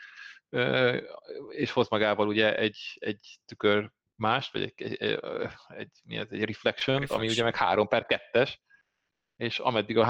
és 1.49 1.71
hoz 1.71 1.89
magával 1.89 2.29
ugye 2.29 2.57
egy, 2.57 2.97
egy 2.99 3.39
tükör 3.47 3.91
mást, 4.17 4.53
vagy 4.53 4.63
egy, 4.63 4.97
egy, 4.97 5.19
egy, 5.69 5.91
mi 6.05 6.17
ez, 6.17 6.27
egy 6.31 6.45
reflection, 6.45 6.99
reflection, 6.99 7.19
ami 7.19 7.29
ugye 7.29 7.43
meg 7.43 7.57
3 7.57 7.89
per 7.89 8.07
2-es, 8.09 8.55
és 9.37 9.59
ameddig 9.59 9.99
a 9.99 10.05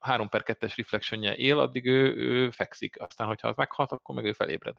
3 0.00 0.28
per 0.28 0.42
2-es 0.44 0.72
reflectionje 0.76 1.36
él, 1.36 1.58
addig 1.58 1.86
ő, 1.86 2.14
ő 2.16 2.50
fekszik. 2.50 3.00
Aztán, 3.00 3.26
hogyha 3.26 3.48
az 3.48 3.56
meghalt, 3.56 3.92
akkor 3.92 4.14
meg 4.14 4.24
ő 4.24 4.32
felébred. 4.32 4.76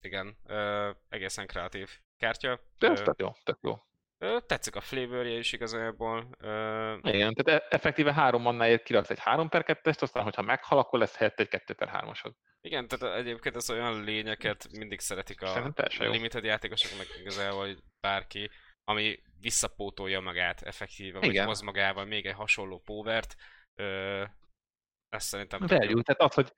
Igen, 0.00 0.36
ö, 0.46 0.90
egészen 1.08 1.46
kreatív 1.46 1.90
kártya. 2.16 2.60
De 2.78 2.90
ez 2.90 3.00
tök 3.00 3.18
jó, 3.18 3.32
tök 3.44 3.58
jó. 3.60 3.78
Ö, 4.18 4.38
tetszik 4.46 4.76
a 4.76 4.80
flavorja 4.80 5.38
is 5.38 5.52
igazából. 5.52 6.28
Ö... 6.38 6.92
Igen, 7.02 7.34
tehát 7.34 7.62
e- 7.62 7.66
effektíve 7.70 8.12
három 8.12 8.42
mannáért 8.42 8.82
kiraksz 8.82 9.10
egy 9.10 9.18
3 9.18 9.48
per 9.48 9.64
2-est, 9.66 10.02
aztán, 10.02 10.22
hogyha 10.22 10.42
meghal, 10.42 10.78
akkor 10.78 10.98
lesz 10.98 11.16
helyett 11.16 11.40
egy 11.40 11.48
2 11.48 11.74
per 11.74 11.90
3-asod. 11.92 12.32
Igen, 12.66 12.88
tehát 12.88 13.16
egyébként 13.16 13.56
ez 13.56 13.70
olyan 13.70 14.04
lényeket 14.04 14.68
mindig 14.72 15.00
szeretik 15.00 15.42
a 15.42 15.72
limited 15.98 16.44
játékosok, 16.44 16.98
meg 16.98 17.06
igazából 17.20 17.76
bárki, 18.00 18.50
ami 18.84 19.22
visszapótolja 19.40 20.20
magát 20.20 20.62
effektíve, 20.62 21.18
vagy 21.18 21.38
hoz 21.38 21.60
magával 21.60 22.04
még 22.04 22.26
egy 22.26 22.34
hasonló 22.34 22.78
povert. 22.78 23.34
Ö, 23.74 24.24
ezt 25.08 25.26
szerintem... 25.26 25.60
Value, 25.60 26.02
tehát 26.02 26.20
az, 26.22 26.34
hogy, 26.34 26.52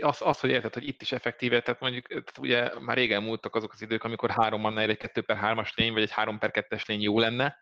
az, 0.00 0.22
az, 0.22 0.40
hogy 0.40 0.50
érted, 0.50 0.74
hogy 0.74 0.86
itt 0.86 1.02
is 1.02 1.12
effektíve, 1.12 1.62
tehát 1.62 1.80
mondjuk 1.80 2.06
tehát 2.06 2.38
ugye 2.38 2.80
már 2.80 2.96
régen 2.96 3.22
múltak 3.22 3.54
azok 3.54 3.72
az 3.72 3.82
idők, 3.82 4.04
amikor 4.04 4.30
három 4.30 4.60
manna 4.60 4.80
egy 4.80 4.96
2 4.96 5.22
per 5.22 5.38
3-as 5.42 5.74
lény, 5.74 5.92
vagy 5.92 6.02
egy 6.02 6.10
3 6.10 6.38
per 6.38 6.50
2-es 6.52 6.86
lény 6.86 7.00
jó 7.00 7.18
lenne, 7.18 7.58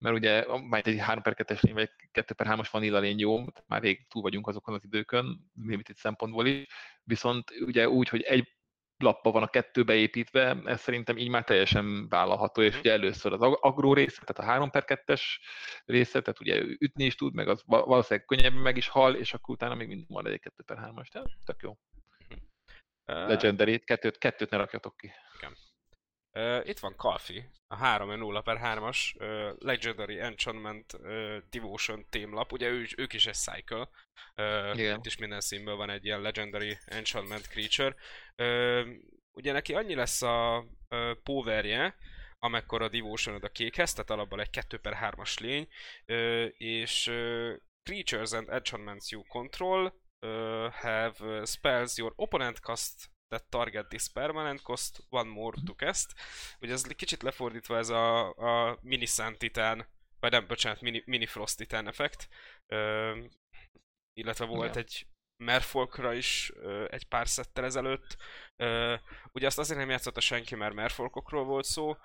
mert 0.00 0.16
ugye 0.16 0.44
majd 0.62 0.86
egy 0.86 0.98
3 0.98 1.22
per 1.22 1.34
2-es 1.36 1.62
lény, 1.62 1.74
vagy 1.74 1.82
egy 1.82 2.08
2 2.12 2.34
per 2.34 2.46
3-as 2.50 2.68
vanilla 2.70 2.98
lény 2.98 3.18
jó, 3.18 3.44
már 3.66 3.82
rég 3.82 4.06
túl 4.08 4.22
vagyunk 4.22 4.46
azokon 4.46 4.74
az 4.74 4.84
időkön, 4.84 5.50
limited 5.62 5.96
szempontból 5.96 6.46
is, 6.46 6.66
viszont 7.04 7.50
ugye 7.66 7.88
úgy, 7.88 8.08
hogy 8.08 8.22
egy 8.22 8.48
lappa 9.00 9.30
van 9.30 9.42
a 9.42 9.48
kettő 9.48 9.84
beépítve, 9.84 10.56
ez 10.64 10.80
szerintem 10.80 11.18
így 11.18 11.28
már 11.28 11.44
teljesen 11.44 12.08
vállalható, 12.08 12.62
és 12.62 12.70
mhm. 12.70 12.80
ugye 12.80 12.92
először 12.92 13.32
az 13.32 13.40
agró 13.60 13.94
része, 13.94 14.22
tehát 14.24 14.50
a 14.50 14.52
3 14.52 14.70
per 14.70 14.84
2-es 14.86 15.22
része, 15.84 16.20
tehát 16.20 16.40
ugye 16.40 16.60
ütni 16.78 17.04
is 17.04 17.14
tud, 17.14 17.34
meg 17.34 17.48
az 17.48 17.62
valószínűleg 17.66 18.26
könnyebben 18.26 18.60
meg 18.60 18.76
is 18.76 18.88
hal, 18.88 19.14
és 19.14 19.34
akkor 19.34 19.54
utána 19.54 19.74
még 19.74 19.88
mindig 19.88 20.08
van 20.08 20.26
egy 20.26 20.40
2 20.40 20.62
per 20.62 20.78
3-as, 20.78 21.08
tehát 21.08 21.28
tök 21.44 21.62
jó. 21.62 21.70
Uh, 23.06 23.28
Legendary, 23.28 23.78
kettőt, 23.78 24.18
kettőt 24.18 24.50
ne 24.50 24.56
rakjatok 24.56 24.96
ki. 24.96 25.12
Igen. 25.38 25.56
Uh, 26.32 26.68
itt 26.68 26.78
van 26.78 26.96
Kalfi, 26.96 27.44
a 27.66 27.76
3-0 27.76 28.40
per 28.44 28.58
3-as 28.62 29.14
uh, 29.18 29.56
Legendary 29.58 30.20
Enchantment 30.20 30.92
uh, 30.92 31.36
Devotion 31.50 32.06
témlap. 32.08 32.52
Ugye 32.52 32.68
ő, 32.68 32.86
ők 32.96 33.12
is 33.12 33.26
egy 33.26 33.34
cycle. 33.34 33.88
Uh, 34.36 34.78
Igen. 34.78 34.98
Itt 34.98 35.06
is 35.06 35.16
minden 35.16 35.40
színből 35.40 35.76
van 35.76 35.90
egy 35.90 36.04
ilyen 36.04 36.20
Legendary 36.20 36.78
Enchantment 36.84 37.46
Creature. 37.46 37.94
Uh, 38.36 38.88
ugye 39.32 39.52
neki 39.52 39.74
annyi 39.74 39.94
lesz 39.94 40.22
a 40.22 40.64
uh, 40.88 41.12
powerje, 41.22 41.96
amekkor 42.38 42.82
a 42.82 42.88
devotion 42.88 43.36
a 43.40 43.48
kékhez, 43.48 43.92
tehát 43.92 44.10
alapból 44.10 44.40
egy 44.40 44.50
2 44.50 44.78
per 44.78 44.98
3-as 45.00 45.40
lény, 45.40 45.68
uh, 46.06 46.46
és 46.56 47.06
uh, 47.06 47.56
Creatures 47.82 48.32
and 48.32 48.48
Enchantments 48.48 49.10
you 49.10 49.22
control 49.22 49.92
uh, 50.20 50.70
have 50.72 51.46
spells 51.46 51.96
your 51.96 52.12
opponent 52.16 52.60
cast 52.60 53.09
that 53.30 53.48
target 53.48 53.88
this 53.88 54.08
permanent 54.08 54.62
cost 54.62 55.02
one 55.10 55.30
more 55.30 55.56
to 55.66 55.74
cast. 55.74 56.14
Ugye 56.60 56.72
ez 56.72 56.82
kicsit 56.82 57.22
lefordítva 57.22 57.76
ez 57.76 57.88
a, 57.88 58.34
a 58.34 58.78
mini 58.82 59.06
Sun 59.06 59.36
Titan, 59.36 59.86
vagy 60.20 60.30
nem, 60.30 60.46
bocsánat, 60.46 60.80
mini, 60.80 61.02
mini 61.06 61.26
Frost 61.26 61.56
Titan 61.56 61.88
effekt. 61.88 62.28
Ö, 62.66 63.24
illetve 64.12 64.44
volt 64.44 64.74
yeah. 64.74 64.76
egy 64.76 65.06
Merfolkra 65.36 66.14
is 66.14 66.52
ö, 66.54 66.86
egy 66.90 67.04
pár 67.04 67.28
szettel 67.28 67.64
ezelőtt. 67.64 68.16
Ö, 68.56 68.96
ugye 69.32 69.46
azt 69.46 69.58
azért 69.58 69.78
nem 69.78 69.90
játszotta 69.90 70.20
senki, 70.20 70.54
mert 70.54 70.74
Merfolkokról 70.74 71.44
volt 71.44 71.64
szó. 71.64 71.96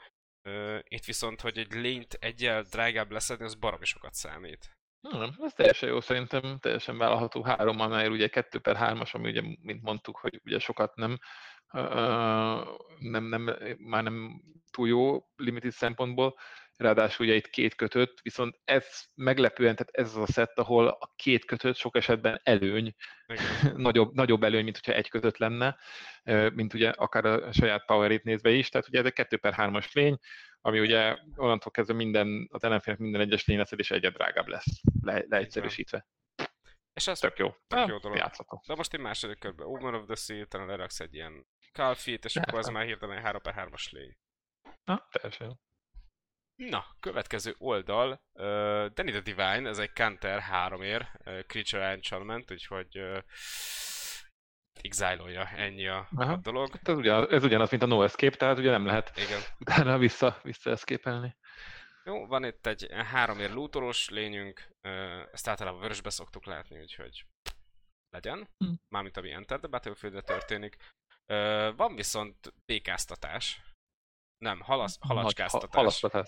Ö, 0.47 0.79
itt 0.87 1.05
viszont, 1.05 1.41
hogy 1.41 1.57
egy 1.57 1.71
lényt 1.71 2.13
egyel 2.13 2.61
drágább 2.61 3.11
leszedni, 3.11 3.45
az 3.45 3.55
baromi 3.55 3.85
sokat 3.85 4.13
számít. 4.13 4.75
Nem, 5.11 5.35
ez 5.41 5.53
teljesen 5.53 5.89
jó, 5.89 6.01
szerintem 6.01 6.57
teljesen 6.59 6.97
vállalható. 6.97 7.43
Három 7.43 7.79
annál 7.79 8.11
ugye 8.11 8.27
2 8.27 8.59
per 8.59 8.77
3-as, 8.79 9.11
ami 9.11 9.29
ugye, 9.29 9.41
mint 9.61 9.81
mondtuk, 9.81 10.17
hogy 10.17 10.41
ugye 10.45 10.59
sokat 10.59 10.95
nem, 10.95 11.17
nem, 12.99 13.23
nem, 13.23 13.57
már 13.77 14.03
nem 14.03 14.41
túl 14.71 14.87
jó 14.87 15.25
limited 15.35 15.71
szempontból, 15.71 16.35
ráadásul 16.77 17.25
ugye 17.25 17.35
itt 17.35 17.49
két 17.49 17.75
kötött, 17.75 18.19
viszont 18.21 18.59
ez 18.63 18.87
meglepően, 19.15 19.75
tehát 19.75 19.95
ez 19.95 20.15
az 20.15 20.29
a 20.29 20.31
szett, 20.31 20.59
ahol 20.59 20.87
a 20.87 21.13
két 21.15 21.45
kötött 21.45 21.75
sok 21.75 21.95
esetben 21.95 22.41
előny, 22.43 22.95
nagyobb, 23.75 24.13
nagyobb 24.13 24.43
előny, 24.43 24.63
mint 24.63 24.75
hogyha 24.75 24.99
egy 24.99 25.09
kötött 25.09 25.37
lenne, 25.37 25.77
mint 26.53 26.73
ugye 26.73 26.89
akár 26.89 27.25
a 27.25 27.51
saját 27.51 27.85
power 27.85 28.21
nézve 28.23 28.51
is, 28.51 28.69
tehát 28.69 28.87
ugye 28.87 28.99
ez 28.99 29.05
egy 29.05 29.13
2 29.13 29.37
per 29.37 29.53
3-as 29.57 29.91
lény, 29.91 30.17
ami 30.65 30.79
ugye 30.79 31.17
onnantól 31.35 31.71
kezdve 31.71 31.95
minden, 31.95 32.47
az 32.51 32.63
ellenfélnek 32.63 33.01
minden 33.01 33.21
egyes 33.21 33.45
lényeszedés 33.45 33.91
egyre 33.91 34.09
drágább 34.09 34.47
lesz, 34.47 34.81
le, 35.01 35.23
leegyszerűsítve. 35.27 36.07
És 36.93 37.07
ez 37.07 37.19
tök 37.19 37.37
jó. 37.37 37.55
Tök 37.67 37.87
jó 37.87 37.97
dolog. 37.97 38.17
Játszható. 38.17 38.63
De 38.67 38.75
most 38.75 38.93
én 38.93 39.01
második 39.01 39.39
körben 39.39 39.67
Omen 39.67 39.93
of 39.93 40.05
the 40.05 40.15
Sea, 40.15 40.45
talán 40.45 40.67
leraksz 40.67 40.99
egy 40.99 41.13
ilyen 41.13 41.47
Calfit, 41.71 42.25
és 42.25 42.35
akkor 42.35 42.59
az 42.59 42.67
már 42.67 42.85
hirtelen 42.85 43.21
3 43.21 43.41
per 43.41 43.53
3-as 43.57 43.91
lény. 43.91 44.17
Na, 44.83 45.07
teljesen. 45.11 45.59
Na, 46.55 46.85
következő 46.99 47.55
oldal, 47.57 48.21
uh, 48.33 48.43
Danny 48.85 49.11
the 49.11 49.19
Divine, 49.19 49.69
ez 49.69 49.77
egy 49.77 49.93
Counter 49.93 50.39
3 50.39 50.81
ér, 50.81 51.01
uh, 51.01 51.41
Creature 51.41 51.87
Enchantment, 51.87 52.51
úgyhogy 52.51 52.99
uh, 52.99 53.17
exile 54.81 55.49
ennyi 55.55 55.87
a, 55.87 56.07
a 56.15 56.35
dolog. 56.35 56.71
Hát 56.71 56.87
ez, 56.87 56.97
ugyanaz, 56.97 57.29
ez 57.29 57.43
ugyanaz, 57.43 57.69
mint 57.69 57.83
a 57.83 57.85
No 57.85 58.03
Escape, 58.03 58.35
tehát 58.35 58.57
ugye 58.57 58.71
nem 58.71 58.85
lehet 58.85 59.11
Igen. 59.15 59.41
utána 59.59 59.97
vissza, 59.97 60.39
vissza 60.43 60.69
escape-elni. 60.69 61.35
Jó, 62.03 62.25
van 62.25 62.45
itt 62.45 62.65
egy 62.65 62.87
három 62.91 63.39
ér 63.39 63.51
lootolós 63.51 64.09
lényünk, 64.09 64.69
ezt 65.31 65.47
általában 65.47 65.79
vörösbe 65.79 66.09
szoktuk 66.09 66.45
látni, 66.45 66.79
úgyhogy 66.79 67.25
legyen, 68.09 68.49
hm. 68.57 68.73
mármint 68.89 69.17
ami 69.17 69.31
Enter 69.31 69.59
the 69.59 69.67
battlefield 69.67 70.23
történik. 70.23 70.77
Van 71.75 71.95
viszont 71.95 72.53
békáztatás, 72.65 73.61
nem, 74.37 74.59
halasz, 74.59 74.97
halacskáztatás. 74.99 75.75
Halasztatás. 75.75 76.27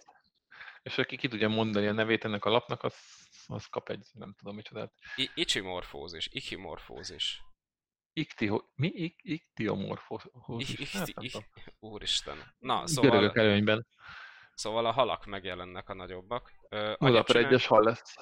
És 0.84 0.98
aki 0.98 1.18
ki 1.18 1.28
tudja 1.28 1.50
mondani 1.50 1.88
a 1.88 1.92
nevét 1.92 2.26
ennek 2.26 2.46
a 2.46 2.50
lapnak, 2.50 2.84
az, 2.84 2.96
az 3.48 3.66
kap 3.66 3.90
egy, 3.90 4.08
nem 4.14 4.34
tudom 4.34 4.56
micsodát. 4.56 4.94
I- 5.16 5.32
ichimorfózis, 5.34 6.28
ichimorfózis. 6.32 7.42
Iktiho, 8.18 8.62
mi? 8.76 8.88
Ik, 8.88 9.20
iktiomorfózis? 9.22 10.92
Hát, 10.92 11.08
úristen. 11.80 12.54
Na, 12.58 12.88
szóval... 12.88 13.12
Görögök 13.12 13.38
előnyben. 13.38 13.88
Szóval 14.54 14.86
a 14.86 14.92
halak 14.92 15.26
megjelennek 15.26 15.90
a 15.90 15.94
nagyobbak. 15.94 16.52
Per 17.00 17.36
egyes 17.36 17.68
hal 17.68 17.84
lesz. 17.84 18.16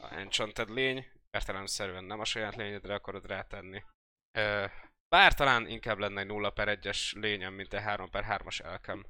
A 0.00 0.14
Enchanted 0.14 0.70
lény, 0.70 1.06
értelemszerűen 1.30 2.04
nem 2.04 2.20
a 2.20 2.24
saját 2.24 2.56
lényedre 2.56 2.94
akarod 2.94 3.26
rátenni. 3.26 3.84
Ö, 4.32 4.64
bár 5.08 5.34
talán 5.34 5.66
inkább 5.66 5.98
lenne 5.98 6.20
egy 6.20 6.26
0 6.26 6.50
per 6.50 6.78
1-es 6.80 7.12
lényem, 7.20 7.54
mint 7.54 7.74
egy 7.74 7.82
3 7.82 8.10
per 8.10 8.24
3-as 8.28 8.64
elkem. 8.64 9.06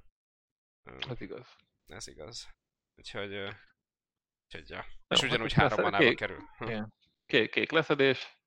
Ez 1.08 1.20
igaz. 1.20 1.56
Ez 1.86 2.06
igaz. 2.06 2.48
Úgyhogy, 2.96 3.34
úgyhogy 4.44 4.68
ja. 4.68 4.84
És 5.08 5.22
ugyanúgy 5.22 5.52
hát 5.52 5.68
három 5.68 5.90
manába 5.90 6.14
kerül. 6.14 6.38
Igen. 6.58 6.92
Kék, 7.26 7.50
kék 7.50 7.70
leszedés. 7.70 8.38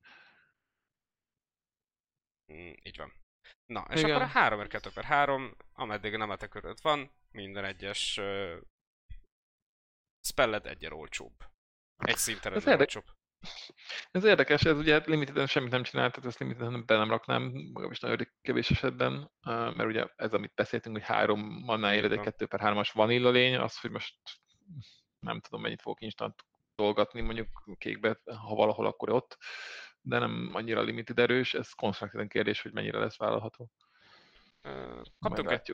Mm, 2.52 2.72
így 2.82 2.96
van. 2.96 3.12
Na, 3.66 3.86
és 3.90 4.00
Igen. 4.00 4.10
akkor 4.10 4.22
a 4.22 4.26
3 4.26 4.68
2 4.68 4.90
per 4.94 5.04
3, 5.04 5.56
ameddig 5.72 6.16
nem 6.16 6.30
a 6.30 6.36
körött 6.36 6.80
van, 6.80 7.12
minden 7.30 7.64
egyes 7.64 8.16
uh, 8.18 8.56
spelled 10.20 10.66
egyre 10.66 10.94
olcsóbb. 10.94 11.34
Egy 11.96 12.16
szinten 12.16 12.52
ez 12.52 12.66
olcsóbb. 12.66 13.04
Ez 14.10 14.24
érdekes, 14.24 14.64
ez 14.64 14.76
ugye 14.76 15.02
limited 15.04 15.48
semmit 15.48 15.70
nem 15.70 15.82
csinál, 15.82 16.10
tehát 16.10 16.28
ezt 16.28 16.38
limited 16.38 16.84
be 16.84 16.96
nem 16.96 17.10
raknám, 17.10 17.52
is 17.90 18.00
nagyon 18.00 18.28
kevés 18.40 18.70
esetben, 18.70 19.30
mert 19.44 19.84
ugye 19.84 20.06
ez, 20.16 20.32
amit 20.32 20.54
beszéltünk, 20.54 20.96
hogy 20.96 21.06
három 21.06 21.40
manná 21.40 21.94
éred 21.94 22.12
egy 22.12 22.20
2 22.20 22.46
per 22.46 22.60
3-as 22.62 22.90
vanilla 22.92 23.30
lény, 23.30 23.56
az, 23.56 23.80
hogy 23.80 23.90
most 23.90 24.14
nem 25.18 25.40
tudom, 25.40 25.60
mennyit 25.60 25.82
fogok 25.82 26.00
instant 26.00 26.44
dolgatni 26.74 27.20
mondjuk 27.20 27.48
kékbe, 27.78 28.20
ha 28.24 28.54
valahol, 28.54 28.86
akkor 28.86 29.10
ott, 29.10 29.38
de 30.04 30.18
nem 30.18 30.50
annyira 30.52 30.82
limited 30.82 31.18
erős, 31.18 31.54
ez 31.54 31.72
konstruktíven 31.72 32.28
kérdés, 32.28 32.62
hogy 32.62 32.72
mennyire 32.72 32.98
lesz 32.98 33.16
vállalható. 33.16 33.70
Uh, 34.62 35.02
kaptunk 35.20 35.50
egy 35.50 35.72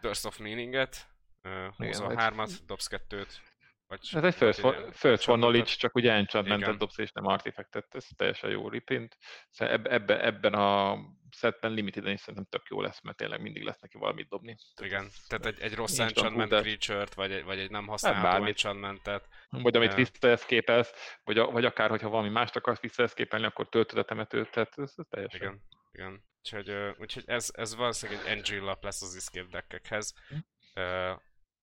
Burst 0.00 0.24
of 0.24 0.38
Meaning-et, 0.38 1.08
uh, 1.42 1.52
23-at, 1.78 2.58
dobsz 2.66 2.86
kettőt, 2.86 3.42
vagy 3.86 4.08
Ez 4.12 4.24
egy 4.24 4.34
first, 4.34 4.58
for, 4.58 4.88
first 4.92 5.22
for 5.22 5.36
knowledge, 5.36 5.64
csak 5.64 5.94
ugye 5.94 6.12
enchantmentet 6.12 6.76
dobsz 6.76 6.98
és 6.98 7.12
nem 7.12 7.26
artifactet, 7.26 7.94
ez 7.94 8.06
teljesen 8.16 8.50
jó 8.50 8.68
reprint. 8.68 9.16
Ebbe, 9.56 9.90
ebbe, 9.90 10.24
ebben 10.24 10.54
a 10.54 10.98
setben 11.32 11.72
limited 11.72 12.06
is 12.06 12.20
szerintem 12.20 12.46
tök 12.50 12.66
jó 12.68 12.80
lesz, 12.80 13.00
mert 13.00 13.16
tényleg 13.16 13.40
mindig 13.40 13.62
lesz 13.62 13.80
neki 13.80 13.98
valamit 13.98 14.28
dobni. 14.28 14.56
Igen, 14.82 15.08
tehát 15.28 15.46
egy, 15.46 15.60
egy 15.60 15.74
rossz 15.74 15.98
enchantment 15.98 16.50
creature-t, 16.50 17.14
vagy 17.14 17.32
egy, 17.32 17.44
vagy 17.44 17.58
egy 17.58 17.70
nem 17.70 17.86
használható 17.86 18.44
enchantmentet. 18.44 19.28
Vagy 19.50 19.76
amit 19.76 19.94
visszaeszképelsz, 19.94 21.18
vagy, 21.24 21.38
vagy 21.38 21.64
akár, 21.64 21.90
hogyha 21.90 22.08
valami 22.08 22.28
mást 22.28 22.56
akarsz 22.56 22.80
visszaeszképelni, 22.80 23.46
akkor 23.46 23.68
töltöd 23.68 23.98
a 23.98 24.04
temetőt, 24.04 24.50
tehát 24.50 24.78
ez, 24.78 24.92
ez 24.96 25.06
teljesen. 25.10 25.40
Igen, 25.40 25.62
igen. 25.92 26.24
Úgyhogy, 26.38 26.94
úgyhogy 26.98 27.24
ez, 27.26 27.50
ez 27.54 27.74
valószínűleg 27.74 28.26
egy 28.26 28.38
NG 28.38 28.62
lap 28.62 28.84
lesz 28.84 29.02
az 29.02 29.16
escape 29.16 29.48
deckekhez, 29.50 30.14
hm? 30.28 30.36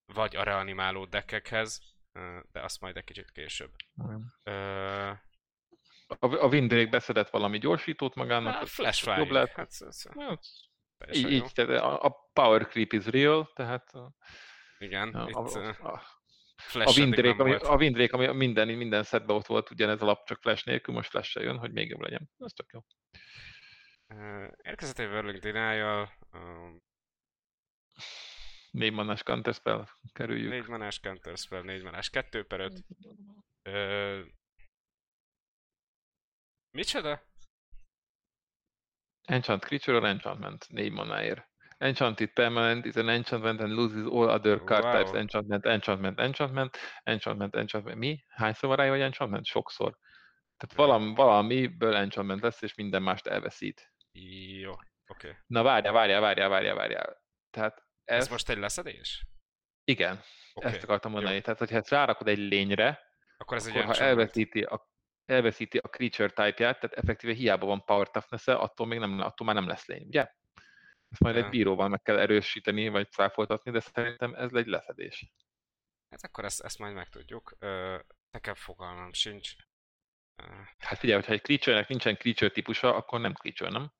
vagy 0.05 0.36
a 0.36 0.43
reanimáló 0.43 1.05
deckekhez, 1.05 1.82
de 2.51 2.61
azt 2.61 2.82
majd 2.82 2.97
egy 2.97 3.03
kicsit 3.03 3.32
később. 3.32 3.72
Uh, 4.43 5.17
a, 6.20 6.36
a 6.36 6.47
Windbreak 6.47 6.89
beszedett 6.89 7.30
valami 7.30 7.57
gyorsítót 7.57 8.16
magának. 8.16 8.62
A 8.62 8.66
flash 8.66 9.01
flying. 9.01 9.20
Jobb 9.20 9.32
lehet. 9.32 9.51
Hát, 9.51 9.72
ez, 9.80 10.03
hát, 10.20 10.55
így, 11.12 11.32
így 11.32 11.51
tehát 11.53 11.82
a, 11.82 12.03
a 12.03 12.30
power 12.34 12.68
creep 12.68 12.93
is 12.93 13.05
real, 13.05 13.51
tehát 13.55 13.91
igen, 14.78 15.10
a, 15.14 15.30
itt, 15.30 15.36
a, 15.36 15.78
a, 15.88 16.01
a 16.74 16.93
Windbreak, 16.97 17.39
ami, 17.39 17.53
a 17.53 17.76
Windbreak, 17.76 18.12
ami 18.12 18.28
minden, 18.28 18.68
minden 18.68 19.03
szedben 19.03 19.36
ott 19.36 19.45
volt 19.45 19.72
ugyanez 19.72 20.01
a 20.01 20.05
lap, 20.05 20.28
csak 20.28 20.41
flash 20.41 20.66
nélkül, 20.66 20.93
most 20.93 21.10
flash 21.10 21.39
jön, 21.39 21.57
hogy 21.57 21.72
még 21.72 21.89
jobb 21.89 22.01
legyen. 22.01 22.30
Ez 22.38 22.51
tök 22.51 22.70
jó. 22.72 22.80
Érkezett 24.62 24.99
egy 24.99 25.07
Whirling 25.07 25.39
Denial, 25.39 26.12
um, 26.34 26.82
Négy 28.72 28.91
manás 28.91 29.24
counterspell, 29.24 29.88
kerüljük. 30.14 30.49
Négy 30.49 30.68
manás 30.68 30.99
counterspell, 30.99 31.62
négy 31.62 31.84
manás, 31.84 32.10
kettő 32.10 32.43
per 32.43 32.60
öt. 32.60 32.86
Ö... 33.62 34.22
Micsoda? 36.72 37.22
Enchant 39.28 39.65
creature 39.65 39.97
or 39.97 40.05
enchantment, 40.05 40.70
négy 40.70 40.91
manáért. 40.91 41.47
Enchanted 41.78 42.34
permanent 42.34 42.86
is 42.86 42.95
an 42.95 43.09
enchantment 43.09 43.61
and 43.61 43.72
loses 43.72 44.05
all 44.05 44.30
other 44.30 44.63
card 44.63 44.84
wow. 44.84 44.93
types. 44.93 45.13
Enchantment, 45.13 45.65
enchantment, 45.65 46.20
enchantment, 46.20 46.78
enchantment, 47.03 47.55
enchantment. 47.55 47.97
Mi? 47.97 48.24
Hányszor 48.28 48.70
van 48.70 48.78
rá, 48.78 48.89
hogy 48.89 49.01
enchantment? 49.01 49.45
Sokszor. 49.45 49.97
Tehát 50.57 50.76
valami, 50.76 51.15
valamiből 51.15 51.95
enchantment 51.95 52.41
lesz, 52.41 52.61
és 52.61 52.74
minden 52.74 53.01
mást 53.01 53.28
elveszít. 53.28 53.93
Jó, 54.11 54.72
oké. 54.72 54.88
Okay. 55.07 55.32
Na 55.45 55.63
várjál, 55.63 55.93
várjál, 55.93 56.22
várjál, 56.22 56.49
várjál, 56.49 56.76
várjál. 56.76 57.24
Tehát 57.49 57.84
ez, 58.03 58.17
ez 58.17 58.30
most 58.30 58.49
egy 58.49 58.57
leszedés? 58.57 59.28
Igen, 59.84 60.22
okay. 60.53 60.72
ezt 60.72 60.84
akartam 60.84 61.11
mondani. 61.11 61.36
Jó. 61.36 61.41
Tehát, 61.41 61.59
hogyha 61.59 61.76
ezt 61.76 61.89
rárakod 61.89 62.28
egy 62.28 62.38
lényre, 62.38 62.99
akkor, 63.38 63.57
ez 63.57 63.67
akkor 63.67 63.80
egy 63.80 63.86
ha 63.86 64.03
elveszíti 64.03 64.61
a, 64.61 64.89
elveszíti 65.30 65.77
a 65.77 65.88
creature 65.88 66.30
type-ját, 66.30 66.80
tehát 66.80 66.97
effektíve 66.97 67.34
hiába 67.34 67.65
van 67.65 67.86
power 67.86 68.09
toughness 68.09 68.47
attól, 68.47 68.88
még 68.88 68.99
nem, 68.99 69.19
attól 69.19 69.47
már 69.47 69.55
nem 69.55 69.67
lesz 69.67 69.86
lény, 69.86 70.05
ugye? 70.07 70.27
Ezt 71.09 71.21
majd 71.21 71.36
ja. 71.36 71.43
egy 71.43 71.49
bíróval 71.49 71.88
meg 71.88 72.01
kell 72.01 72.19
erősíteni, 72.19 72.88
vagy 72.88 73.11
cáfoltatni, 73.11 73.71
de 73.71 73.80
szerintem 73.80 74.34
ez 74.34 74.53
egy 74.53 74.67
leszedés. 74.67 75.32
Hát 76.09 76.23
akkor 76.23 76.45
ezt, 76.45 76.61
ezt 76.61 76.80
majd 76.80 76.93
megtudjuk. 76.93 77.57
nekem 78.32 78.53
fogalmam 78.53 79.13
sincs. 79.13 79.51
Hát 80.77 80.97
figyelj, 80.97 81.19
hogyha 81.19 81.34
egy 81.34 81.41
creature-nek 81.41 81.88
nincsen 81.88 82.15
creature 82.15 82.51
típusa, 82.51 82.95
akkor 82.95 83.19
nem 83.19 83.34
creature, 83.34 83.69
nem? 83.69 83.91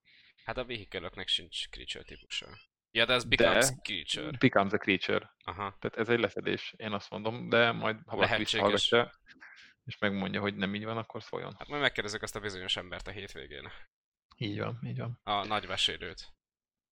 Hát 0.44 0.58
a 0.58 0.66
vehicle 0.66 1.24
sincs 1.26 1.70
creature 1.70 2.04
típusa. 2.04 2.48
Ja, 2.92 3.06
de 3.06 3.14
ez 3.14 3.24
becomes 3.24 3.70
de 3.70 3.76
creature. 3.82 4.38
Becomes 4.38 4.74
a 4.74 4.78
creature. 4.78 5.36
Aha. 5.44 5.78
Tehát 5.80 5.98
ez 5.98 6.10
egy 6.10 6.20
leszedés, 6.20 6.74
én 6.78 6.92
azt 6.92 7.10
mondom, 7.10 7.50
de 7.50 7.72
majd 7.72 7.98
ha 8.06 8.16
valaki 8.16 8.38
visszahallgatja, 8.38 9.12
és 9.90 9.98
megmondja, 9.98 10.42
hogy 10.42 10.56
nem 10.56 10.76
így 10.76 10.84
van, 10.86 10.98
akkor 10.98 11.24
szóljon. 11.24 11.56
Hát 11.58 11.68
majd 11.68 11.82
megkérdezzük 11.82 12.22
azt 12.22 12.36
a 12.36 12.40
bizonyos 12.40 12.78
embert 12.78 13.08
a 13.08 13.12
hétvégén. 13.12 13.72
Így 14.36 14.60
van, 14.60 14.80
így 14.84 14.98
van. 14.98 15.20
A 15.24 15.46
nagymesélőt. 15.46 16.28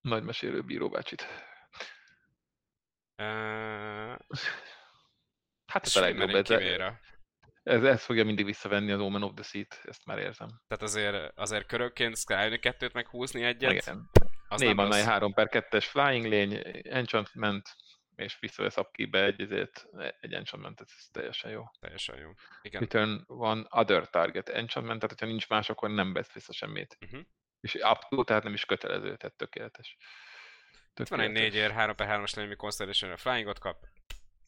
Nagymesélő 0.01 0.61
bíróbácsit. 0.61 1.25
Uh... 3.17 4.15
Hát 5.71 5.85
ez 5.85 5.95
a 5.95 5.99
legjobb. 5.99 6.29
Ez, 6.29 6.49
ez, 7.63 7.83
ez 7.83 8.03
fogja 8.03 8.25
mindig 8.25 8.45
visszavenni 8.45 8.91
az 8.91 8.99
Omen 8.99 9.23
of 9.23 9.33
the 9.33 9.43
Seat, 9.43 9.79
ezt 9.83 10.05
már 10.05 10.17
érzem. 10.17 10.47
Tehát 10.67 10.83
azért, 10.83 11.37
azért 11.37 11.65
körökként 11.65 12.17
Skyrim 12.17 12.59
kettőt 12.59 12.93
meghúzni 12.93 13.43
egyet. 13.43 13.71
Igen. 13.71 14.09
Az 14.47 14.61
Négy 14.61 14.75
van, 14.75 14.93
3 14.93 15.33
per 15.33 15.47
2-es 15.51 15.85
flying 15.89 16.25
lény, 16.25 16.61
enchantment, 16.83 17.75
és 18.18 18.39
visszavesz 18.39 18.78
upkeep-be 18.78 19.24
egy, 19.24 19.41
ezért 19.41 19.86
egy 20.20 20.34
enchantment, 20.34 20.82
ez 20.82 21.07
teljesen 21.11 21.51
jó. 21.51 21.63
Teljesen 21.80 22.20
jó. 22.20 22.32
Igen. 22.61 22.82
Return 22.82 23.24
van 23.28 23.68
other 23.70 24.09
target 24.09 24.49
enchantment, 24.49 24.99
tehát 24.99 25.20
ha 25.20 25.26
nincs 25.26 25.49
más, 25.49 25.70
akkor 25.70 25.89
nem 25.89 26.13
vesz 26.13 26.34
vissza 26.34 26.53
semmit. 26.53 26.97
Uh-huh. 27.05 27.22
És 27.59 27.74
up 27.74 27.99
to, 28.09 28.24
tehát 28.24 28.43
nem 28.43 28.53
is 28.53 28.65
kötelező, 28.65 29.15
tehát 29.15 29.36
tökéletes. 29.36 29.97
tökéletes. 30.93 30.99
Itt 30.99 31.07
van 31.07 31.20
egy 31.20 31.32
4 31.32 31.55
ér, 31.55 31.72
3 31.72 31.95
per 31.95 32.07
3-as 32.07 32.36
lény, 32.36 32.55
Constellation 32.55 33.11
a 33.11 33.18
flyingot 33.18 33.59
kap. 33.59 33.88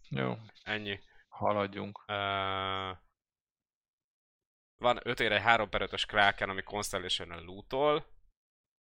Jó, 0.09 0.37
Ennyi. 0.63 0.99
haladjunk. 1.27 1.99
Uh, 2.07 2.97
van 4.77 4.99
5 5.03 5.19
ére 5.19 5.41
3 5.41 5.69
per 5.69 5.81
5-ös 5.89 6.03
Kraken, 6.07 6.49
ami 6.49 6.63
Constellation-en 6.63 7.43
lootol. 7.43 7.95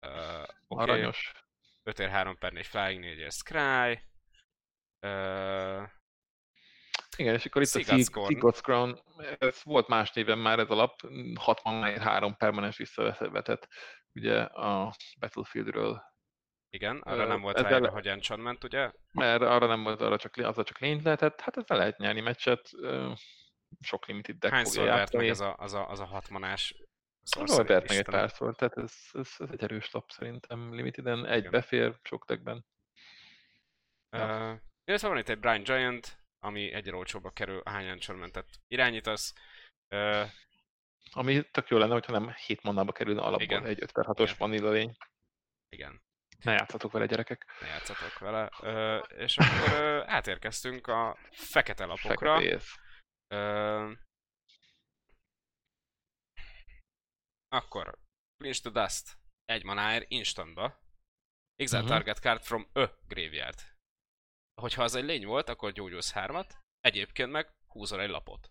Uh, 0.06 0.42
okay. 0.68 0.84
Aranyos. 0.84 1.32
5 1.82 1.98
ér 1.98 2.08
3 2.08 2.38
per 2.38 2.52
4 2.52 2.66
Flying 2.66 3.00
4 3.00 3.18
ér 3.18 3.32
Scry. 3.32 4.10
Uh, 5.02 5.88
Igen, 7.16 7.34
és 7.34 7.44
akkor 7.44 7.62
itt 7.62 7.68
Seagull's 7.68 8.12
a. 8.12 8.26
Seagull's 8.26 8.60
Crown, 8.62 9.00
ez 9.38 9.60
volt 9.62 9.88
más 9.88 10.12
néven 10.12 10.38
már 10.38 10.58
ez 10.58 10.70
a 10.70 10.74
lap, 10.74 11.00
60 11.34 11.98
3 11.98 12.36
permanens 12.36 12.76
visszavetett 12.76 13.68
ugye 14.14 14.40
a 14.42 14.94
Battlefieldről, 15.18 16.02
igen, 16.70 16.98
arra 16.98 17.24
Ö, 17.24 17.26
nem 17.26 17.40
volt 17.40 17.60
ráírva, 17.60 17.90
hogy 17.90 18.08
enchantment, 18.08 18.64
ugye? 18.64 18.90
mert 19.12 19.42
arra 19.42 19.66
nem 19.66 19.82
volt, 19.82 20.00
arra 20.00 20.18
csak, 20.18 20.36
azzal 20.36 20.64
csak 20.64 20.78
lényt 20.78 21.02
lehetett, 21.02 21.40
hát 21.40 21.56
ezzel 21.56 21.76
lehet 21.76 21.98
nyerni 21.98 22.20
meccset, 22.20 22.70
ö, 22.72 23.12
sok 23.80 24.06
limited 24.06 24.36
deck 24.36 24.54
Hányszor 24.54 24.84
vert 24.84 25.12
meg 25.12 25.28
ez 25.28 25.40
a, 25.40 25.56
az 25.58 25.74
a, 25.74 25.88
az 25.88 26.00
a 26.00 26.04
hatmanás? 26.04 26.74
Jól 27.36 27.64
vert 27.64 27.88
meg 27.88 27.98
egy 27.98 28.04
párszor, 28.04 28.54
tehát 28.54 28.76
ez, 28.76 28.94
ez, 29.12 29.34
ez, 29.38 29.48
egy 29.50 29.62
erős 29.62 29.90
lap 29.90 30.10
szerintem 30.10 30.74
limiteden, 30.74 31.26
egy 31.26 31.38
Igen. 31.38 31.50
befér 31.50 31.98
sok 32.02 32.24
deckben. 32.24 32.66
Uh, 34.16 34.60
illetve 34.84 35.08
van 35.08 35.18
itt 35.18 35.28
egy 35.28 35.38
Brian 35.38 35.62
Giant, 35.62 36.18
ami 36.38 36.72
egyre 36.72 36.96
olcsóbba 36.96 37.30
kerül, 37.30 37.60
ahány 37.60 37.86
enchantmentet 37.86 38.60
irányítasz. 38.68 39.34
Uh, 39.94 40.30
Ami 41.10 41.50
tök 41.50 41.68
jó 41.68 41.78
lenne, 41.78 41.92
hogyha 41.92 42.12
nem 42.18 42.32
7 42.34 42.62
mannába 42.62 42.92
kerülne 42.92 43.20
alapból 43.20 43.42
Igen. 43.42 43.66
egy 43.66 43.82
5 43.82 43.92
per 43.92 44.04
6-os 44.08 44.20
Igen. 44.22 44.34
vanilla 44.38 44.70
lény. 44.70 44.96
igen, 45.68 46.02
Ne 46.44 46.52
játszatok 46.52 46.92
vele 46.92 47.06
gyerekek. 47.06 47.46
ne 47.60 47.66
játszatok 47.66 48.18
vele. 48.18 48.50
Uh, 48.60 49.18
és 49.20 49.38
akkor 49.38 49.80
uh, 49.80 50.12
átérkeztünk 50.12 50.86
a 50.86 51.18
fekete 51.30 51.84
lapokra. 51.84 52.40
Ö, 53.28 53.92
akkor, 57.48 57.98
Clinch 58.36 58.62
to 58.62 58.70
Dust. 58.70 59.16
Egy 59.44 59.64
manáért 59.64 60.10
instantba. 60.10 60.80
Exile 61.56 61.80
Mhm. 61.82 61.90
target 61.90 62.18
card 62.18 62.42
from 62.42 62.66
a 62.72 62.86
graveyard. 63.08 63.60
Hogyha 64.60 64.82
az 64.82 64.94
egy 64.94 65.04
lény 65.04 65.26
volt, 65.26 65.48
akkor 65.48 65.72
gyógyulsz 65.72 66.12
hármat, 66.12 66.58
egyébként 66.80 67.30
meg 67.30 67.52
húzol 67.66 68.00
egy 68.00 68.10
lapot. 68.10 68.50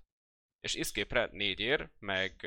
És 0.60 0.76
escape-re 0.76 1.30
négy 1.32 1.60
ér, 1.60 1.90
meg 2.00 2.44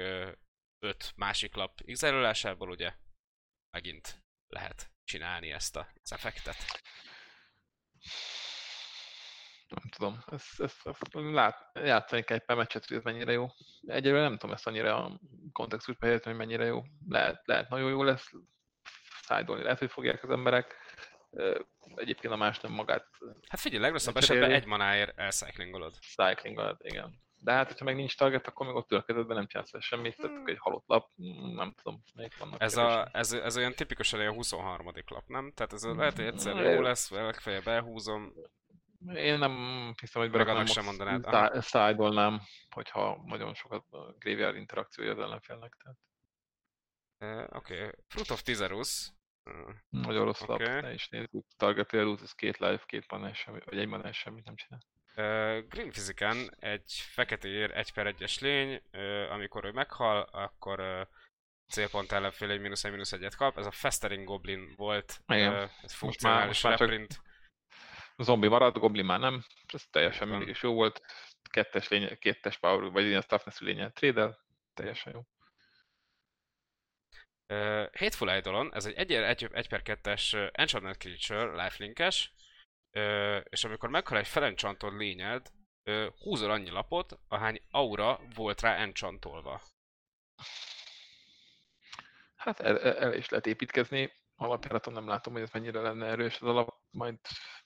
öt 0.78 1.12
másik 1.16 1.54
lap 1.54 1.80
exile 1.86 2.34
ugye 2.58 2.94
megint 3.70 4.22
lehet 4.48 4.90
csinálni 5.04 5.52
ezt 5.52 5.76
a, 5.76 5.88
az 6.02 6.12
effektet. 6.12 6.56
Nem 9.68 9.88
tudom, 9.88 10.22
ez, 10.26 10.44
ez, 10.58 10.74
ez 10.84 10.96
lát, 11.12 11.70
játszani 11.74 12.22
kell 12.22 12.36
egy 12.36 12.44
pár 12.44 12.56
meccset, 12.56 12.86
hogy 12.86 12.96
ez 12.96 13.02
mennyire 13.02 13.32
jó. 13.32 13.46
Egyelőre 13.86 14.22
nem 14.22 14.36
tudom 14.36 14.54
ezt 14.54 14.66
annyira 14.66 15.04
a 15.04 15.20
kontextusba 15.52 16.06
helyezni, 16.06 16.30
hogy 16.30 16.38
mennyire 16.38 16.64
jó. 16.64 16.82
Lehet, 17.08 17.46
lehet 17.46 17.68
nagyon 17.68 17.90
jó 17.90 18.02
lesz, 18.02 18.30
szájdolni 19.22 19.62
lehet, 19.62 19.78
hogy 19.78 19.90
fogják 19.90 20.22
az 20.22 20.30
emberek. 20.30 20.83
Egyébként 21.94 22.32
a 22.32 22.36
más 22.36 22.60
nem 22.60 22.72
magát 22.72 23.06
Hát 23.48 23.60
figyelj, 23.60 23.82
legrosszabb 23.82 24.16
esetben 24.16 24.50
egy 24.50 24.66
manáért 24.66 25.18
elcyclingolod. 25.18 25.94
cycling 26.16 26.58
alatt, 26.58 26.84
igen. 26.84 27.22
De 27.44 27.52
hát, 27.52 27.66
hogyha 27.66 27.84
meg 27.84 27.96
nincs 27.96 28.16
target, 28.16 28.46
akkor 28.46 28.66
meg 28.66 28.74
ott 28.74 28.92
ül 28.92 28.98
a 28.98 29.02
kezedben, 29.02 29.36
nem 29.36 29.46
csinálsz 29.46 29.70
semmit, 29.78 30.16
tehát 30.16 30.36
akkor 30.36 30.50
egy 30.50 30.58
halott 30.58 30.84
lap, 30.86 31.10
mm, 31.22 31.54
nem 31.54 31.74
tudom, 31.82 32.02
melyik 32.14 32.38
vannak. 32.38 32.62
Ez, 32.62 32.74
kevesen. 32.74 33.00
a, 33.00 33.08
ez, 33.12 33.32
ez 33.32 33.56
olyan 33.56 33.72
tipikusan 33.72 34.20
a 34.20 34.32
23. 34.32 34.86
lap, 35.06 35.26
nem? 35.26 35.52
Tehát 35.54 35.72
ez 35.72 35.82
a, 35.82 35.94
lehet, 35.94 36.16
hogy 36.16 36.24
egyszer 36.24 36.54
Mm, 36.54 36.58
jó 36.58 36.80
lesz, 36.80 37.10
legfeljebb 37.10 37.66
elhúzom. 37.66 38.32
Én 39.14 39.38
nem 39.38 39.54
hiszem, 40.00 40.22
hogy 40.22 40.30
beraknám, 40.30 40.66
sem 40.66 40.84
mondanád, 40.84 41.62
szájdolnám, 41.62 42.40
hogyha 42.70 43.22
nagyon 43.26 43.54
sokat 43.54 43.84
a 43.90 44.14
graveyard 44.18 44.56
interakciója 44.56 45.10
az 45.10 45.18
ellenfélnek. 45.18 45.76
Tehát 45.82 45.98
Oké, 47.52 47.76
okay. 47.76 47.90
Fruit 48.08 48.30
of 48.30 48.42
Tizerus. 48.42 49.12
Nagyon 49.90 50.24
rossz 50.24 50.40
lap, 50.40 50.60
Oké. 50.60 50.80
ne 50.80 50.92
is 50.92 51.08
nézzük. 51.08 51.44
Target 51.56 51.86
Players, 51.86 52.22
ez 52.22 52.32
két 52.32 52.58
life, 52.58 52.82
két 52.86 53.10
manás, 53.10 53.38
semmi, 53.38 53.58
vagy 53.64 53.78
egy 53.78 53.88
manás, 53.88 54.16
semmit 54.18 54.44
nem 54.44 54.54
csinál. 54.54 54.80
uh, 55.16 55.68
Green 55.68 55.90
Physican 55.90 56.54
egy 56.58 56.92
feketér 57.12 57.70
1 57.76 57.92
per 57.92 58.14
1-es 58.18 58.40
lény, 58.40 58.82
uh, 58.92 59.32
amikor 59.32 59.64
ő 59.64 59.70
meghal, 59.72 60.22
akkor 60.22 60.80
uh, 60.80 61.00
célpont 61.68 62.12
ellenfél 62.12 62.50
egy 62.50 62.60
mínusz 62.60 62.84
egy 62.84 62.90
mínusz 62.90 63.12
egyet 63.12 63.36
kap. 63.36 63.58
Ez 63.58 63.66
a 63.66 63.70
Festering 63.70 64.24
Goblin 64.24 64.74
volt, 64.76 65.20
Igen. 65.26 65.52
uh, 65.52 65.58
ez 65.58 65.68
Most 65.70 65.82
már, 65.82 65.90
funkcionális 65.90 66.46
most 66.46 66.62
már 66.62 66.78
csak 66.78 66.88
reprint. 66.88 67.20
zombi 68.16 68.48
marad, 68.48 68.78
goblin 68.78 69.04
már 69.04 69.20
nem, 69.20 69.44
ez 69.72 69.84
teljesen 69.90 70.28
mindig 70.28 70.48
is 70.48 70.62
jó 70.62 70.72
volt. 70.74 71.00
Kettes 71.50 71.88
lény, 71.88 72.18
kettes 72.18 72.58
power, 72.58 72.90
vagy 72.90 73.04
ilyen 73.04 73.24
toughness 73.26 73.58
lényel 73.60 73.90
trade 73.90 74.38
teljesen 74.74 75.12
jó. 75.14 75.20
Uh, 77.48 77.86
Hateful 77.92 78.30
Eidolon, 78.30 78.74
ez 78.74 78.84
egy 78.84 78.94
1 78.94 79.12
1, 79.12 79.48
1 79.52 79.68
per 79.68 79.82
2-es 79.84 80.34
uh, 80.34 80.48
Enchantment 80.52 80.96
Creature, 80.96 81.62
lifelinkes, 81.62 82.32
uh, 82.92 83.40
és 83.48 83.64
amikor 83.64 83.88
meghal 83.88 84.18
egy 84.18 84.28
felencsantod 84.28 84.96
lényed, 84.96 85.50
uh, 85.84 86.06
húzol 86.18 86.50
annyi 86.50 86.70
lapot, 86.70 87.18
ahány 87.28 87.60
aura 87.70 88.20
volt 88.34 88.60
rá 88.60 88.76
enchantolva. 88.76 89.60
Hát 92.34 92.60
el, 92.60 92.78
el 92.80 93.14
is 93.14 93.28
lehet 93.28 93.46
építkezni, 93.46 94.12
alapjáraton 94.36 94.92
nem 94.92 95.08
látom, 95.08 95.32
hogy 95.32 95.42
ez 95.42 95.50
mennyire 95.50 95.80
lenne 95.80 96.06
erős 96.06 96.40
az 96.40 96.48
alap, 96.48 96.74
majd 96.90 97.18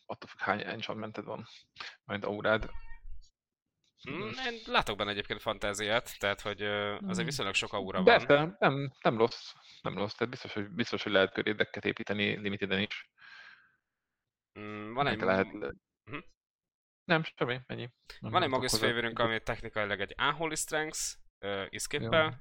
attól 0.06 0.28
függ 0.28 0.40
hány 0.40 0.62
enchantmented 0.62 1.24
van, 1.24 1.46
majd 2.04 2.24
aurád. 2.24 2.70
Mm, 4.10 4.28
én 4.28 4.60
látok 4.66 4.96
benne 4.96 5.10
egyébként 5.10 5.40
fantáziát, 5.40 6.18
tehát 6.18 6.40
hogy 6.40 6.62
uh, 6.62 6.98
azért 7.06 7.26
viszonylag 7.26 7.54
sok 7.54 7.72
aura 7.72 8.02
van. 8.02 8.04
Persze, 8.04 8.56
nem, 8.58 8.92
nem 9.02 9.18
rossz, 9.18 9.52
nem 9.82 9.94
rossz, 9.94 10.14
tehát 10.14 10.32
biztos, 10.32 10.52
hogy, 10.52 10.68
biztos, 10.68 11.02
hogy 11.02 11.12
lehet 11.12 11.32
körédeket 11.32 11.84
építeni 11.84 12.36
limiteden 12.36 12.80
is. 12.80 13.10
Mm, 14.58 14.92
van 14.92 15.06
egy, 15.06 15.20
lehet... 15.20 15.52
Mhm. 15.52 16.18
Nem, 17.04 17.22
semmi, 17.22 17.60
ennyi. 17.66 17.90
Nem, 18.20 18.32
van 18.32 18.42
egy 18.42 18.48
Magus 18.48 18.78
Favorünk, 18.78 19.18
ami 19.18 19.42
technikailag 19.42 20.00
egy 20.00 20.14
Unholy 20.18 20.54
Strength, 20.54 20.98
uh, 21.40 21.66
escape 21.70 22.38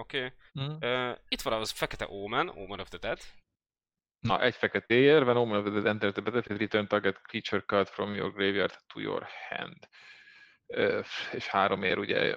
Oké. 0.00 0.24
Okay. 0.24 0.32
Mhm. 0.52 0.84
Uh, 0.84 1.16
itt 1.28 1.40
van 1.40 1.52
az 1.52 1.70
fekete 1.70 2.06
Omen, 2.08 2.48
Omen 2.48 2.80
of 2.80 2.88
the 2.88 2.98
Dead. 2.98 3.18
Na, 4.18 4.42
egy 4.42 4.54
feketéért, 4.54 5.24
when 5.24 5.36
Omen 5.36 5.58
of 5.58 5.64
the 5.64 5.72
Dead 5.72 5.86
enters 5.86 6.12
the 6.12 6.22
battlefield, 6.22 6.60
return 6.60 6.86
target 6.86 7.20
creature 7.22 7.62
card 7.66 7.88
from 7.88 8.14
your 8.14 8.32
graveyard 8.32 8.78
to 8.86 9.00
your 9.00 9.28
hand. 9.48 9.88
Ö, 9.88 9.88
és 11.32 11.46
három 11.46 11.82
ér, 11.82 11.98
ugye, 11.98 12.36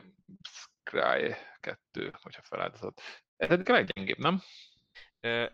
Scry 0.49 1.35
kettő, 1.59 2.13
hogyha 2.21 2.41
feláldozott. 2.41 3.01
Ez 3.37 3.59
a 3.65 3.71
leggyengébb, 3.71 4.17
nem? 4.17 4.41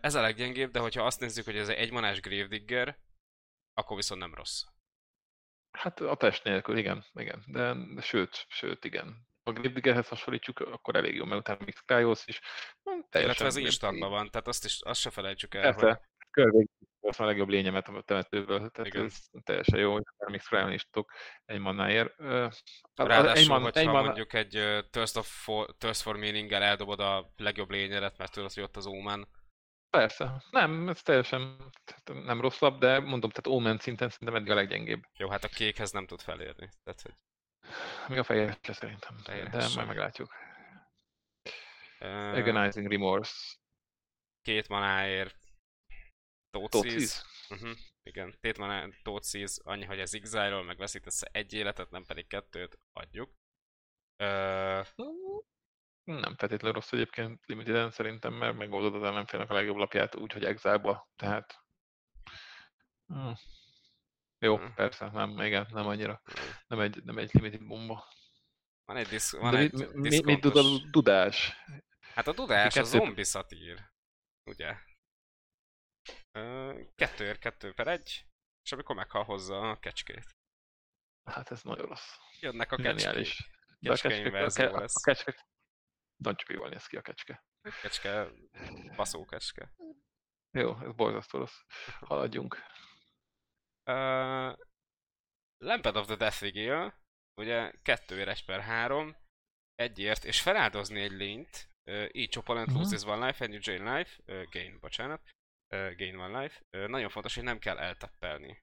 Ez 0.00 0.14
a 0.14 0.20
leggyengébb, 0.20 0.70
de 0.70 0.78
hogyha 0.78 1.04
azt 1.04 1.20
nézzük, 1.20 1.44
hogy 1.44 1.56
ez 1.56 1.68
egy 1.68 1.76
egymanás 1.76 2.20
Gravedigger, 2.20 2.98
akkor 3.74 3.96
viszont 3.96 4.20
nem 4.20 4.34
rossz. 4.34 4.62
Hát 5.70 6.00
a 6.00 6.16
test 6.16 6.44
nélkül, 6.44 6.76
igen, 6.76 7.04
igen. 7.14 7.44
De, 7.46 7.74
de 7.94 8.00
sőt, 8.00 8.46
sőt, 8.48 8.84
igen. 8.84 9.28
A 9.42 9.52
Gravediggerhez 9.52 10.08
hasonlítjuk, 10.08 10.58
akkor 10.58 10.96
elég 10.96 11.14
jó, 11.14 11.24
mert 11.24 11.40
utána 11.40 11.64
még 11.64 11.74
Skyos 11.76 12.26
is. 12.26 12.40
Hm, 12.82 12.90
Teljesen 12.90 13.22
Illetve 13.22 13.46
ez 13.46 13.56
instantban 13.56 14.10
van, 14.10 14.30
tehát 14.30 14.48
azt, 14.48 14.64
is, 14.64 14.80
azt 14.80 15.00
se 15.00 15.10
felejtsük 15.10 15.54
el, 15.54 15.72
hogy 15.72 15.82
Persze, 15.82 16.08
körvég 16.30 16.68
a 17.18 17.24
legjobb 17.24 17.48
lényemet 17.48 17.88
a 17.88 18.02
temetőből, 18.02 18.70
tehát 18.70 18.86
Igen. 18.86 19.04
ez 19.04 19.18
teljesen 19.42 19.78
jó, 19.78 19.92
hogy 19.92 20.02
még 20.26 20.40
Scry 20.40 20.72
is 20.72 20.84
tudok 20.90 21.12
egy 21.44 21.58
mannáért. 21.58 22.18
A- 22.18 22.52
ráadásul, 22.94 23.36
egy 23.38 23.48
man- 23.48 23.62
hogyha 23.62 23.80
egy 23.80 23.86
man- 23.86 24.04
mondjuk 24.04 24.32
egy 24.32 24.56
uh, 24.56 24.80
Thirst, 24.90 25.16
of 25.16 25.42
for, 25.44 25.74
Thirst 25.78 26.00
for 26.02 26.16
Meaning-gel 26.16 26.62
eldobod 26.62 27.00
a 27.00 27.32
legjobb 27.36 27.70
lényedet, 27.70 28.18
mert 28.18 28.32
tudod, 28.32 28.52
hogy 28.52 28.62
ott 28.62 28.76
az 28.76 28.86
Omen. 28.86 29.28
Persze. 29.90 30.42
Nem, 30.50 30.88
ez 30.88 31.02
teljesen 31.02 31.70
nem 32.04 32.40
rossz 32.40 32.58
lap, 32.58 32.78
de 32.78 32.98
mondom, 32.98 33.30
tehát 33.30 33.58
Omen 33.58 33.78
szinten 33.78 34.08
szerintem 34.08 34.36
eddig 34.36 34.50
a 34.50 34.54
leggyengébb. 34.54 35.02
Jó, 35.16 35.28
hát 35.28 35.44
a 35.44 35.48
kékhez 35.48 35.90
nem 35.90 36.06
tud 36.06 36.20
felérni. 36.20 36.68
Tehát, 36.84 37.00
hogy, 37.02 37.14
Még 38.08 38.18
a 38.18 38.22
fehér 38.24 38.58
se 38.62 38.72
szerintem, 38.72 39.16
Fehér 39.24 39.48
de 39.48 39.60
sem. 39.60 39.72
majd 39.74 39.86
meglátjuk. 39.86 40.34
uh, 42.00 42.36
Agonizing 42.36 42.90
Remorse. 42.90 43.56
két 44.42 44.68
manáért 44.68 45.39
Tóciz. 46.50 47.24
Uh-huh. 47.48 47.76
Igen, 48.02 48.38
két 48.40 48.58
manáért 48.58 49.02
Tóciz, 49.02 49.60
annyi, 49.64 49.84
hogy 49.84 49.98
ez 49.98 50.14
exile 50.14 50.62
meg 50.62 50.76
veszítesz 50.76 51.22
egy 51.22 51.52
életet, 51.52 51.90
nem 51.90 52.04
pedig 52.04 52.26
kettőt, 52.26 52.78
adjuk. 52.92 53.30
Uh, 54.18 54.86
Nem 56.04 56.36
feltétlenül 56.36 56.72
rossz 56.72 56.92
egyébként 56.92 57.46
limiteden 57.46 57.90
szerintem, 57.90 58.34
mert 58.34 58.56
megoldod 58.56 58.94
az 58.94 59.02
ellenfélnek 59.02 59.50
a 59.50 59.54
legjobb 59.54 59.76
lapját 59.76 60.14
úgy, 60.16 60.32
hogy 60.32 60.44
exile 60.44 61.06
tehát... 61.16 61.64
Hm. 63.06 63.32
Jó, 64.38 64.56
Hm. 64.56 64.74
persze, 64.74 65.10
nem, 65.10 65.40
igen, 65.40 65.66
nem 65.70 65.86
annyira. 65.86 66.22
Nem 66.66 66.80
egy, 66.80 67.04
nem 67.04 67.18
egy 67.18 67.34
limited 67.34 67.66
bomba. 67.66 68.04
van 68.84 68.96
egy, 68.96 69.06
disz, 69.06 69.32
van 69.36 69.52
De 69.52 69.58
egy 69.58 69.72
mi, 69.72 69.84
mi, 69.84 69.92
mi, 69.92 70.00
mit 70.00 70.10
diszkontos... 70.10 70.52
tud 70.52 70.56
a 70.56 70.90
dudás? 70.90 71.56
Hát 72.14 72.26
a 72.26 72.32
dudás 72.32 72.76
a 72.76 72.82
zombi 72.82 73.24
szatír, 73.24 73.90
ugye? 74.44 74.76
Kettőért 76.94 77.38
kettő 77.38 77.72
per 77.74 77.88
egy, 77.88 78.24
és 78.62 78.72
amikor 78.72 78.96
meghal 78.96 79.24
hozzá 79.24 79.54
a 79.56 79.78
kecskét. 79.78 80.36
Hát 81.24 81.50
ez 81.50 81.62
nagyon 81.62 81.86
rossz. 81.86 82.16
Jönnek 82.40 82.72
a 82.72 82.76
kecskék. 82.76 83.28
De 83.78 83.92
a 83.92 83.96
kecske, 83.96 84.44
a, 84.44 84.50
ke- 84.50 84.70
lesz. 84.72 84.96
a 84.96 85.00
kecske, 85.00 85.46
nagyon 86.16 86.46
jól 86.48 86.68
néz 86.68 86.86
ki 86.86 86.96
a 86.96 87.02
kecske. 87.02 87.44
Kecske, 87.82 88.28
baszó 88.96 89.24
kecske. 89.24 89.74
Jó, 90.50 90.80
ez 90.80 90.92
borzasztó 90.94 91.38
rossz. 91.38 91.60
Haladjunk. 92.00 92.54
Uh, 93.90 94.58
Lampad 95.58 95.96
of 95.96 96.06
the 96.06 96.16
Death 96.16 96.40
Vigil, 96.40 96.94
ugye 97.40 97.72
kettőért 97.82 98.28
egy 98.28 98.44
per 98.44 98.60
három, 98.60 99.16
egyért, 99.74 100.24
és 100.24 100.40
feláldozni 100.40 101.00
egy 101.00 101.12
lényt, 101.12 101.70
uh, 101.84 102.08
each 102.12 102.38
opponent 102.38 102.68
Mhm. 102.68 102.76
loses 102.78 103.02
one 103.02 103.26
life 103.26 103.44
and 103.44 103.52
you 103.52 103.62
gain 103.62 103.94
life, 103.96 104.22
uh, 104.26 104.50
gain, 104.50 104.78
bocsánat, 104.80 105.28
gain 105.70 106.16
one 106.16 106.40
life. 106.42 106.86
Nagyon 106.86 107.08
fontos, 107.08 107.34
hogy 107.34 107.44
nem 107.44 107.58
kell 107.58 107.78
eltappelni. 107.78 108.62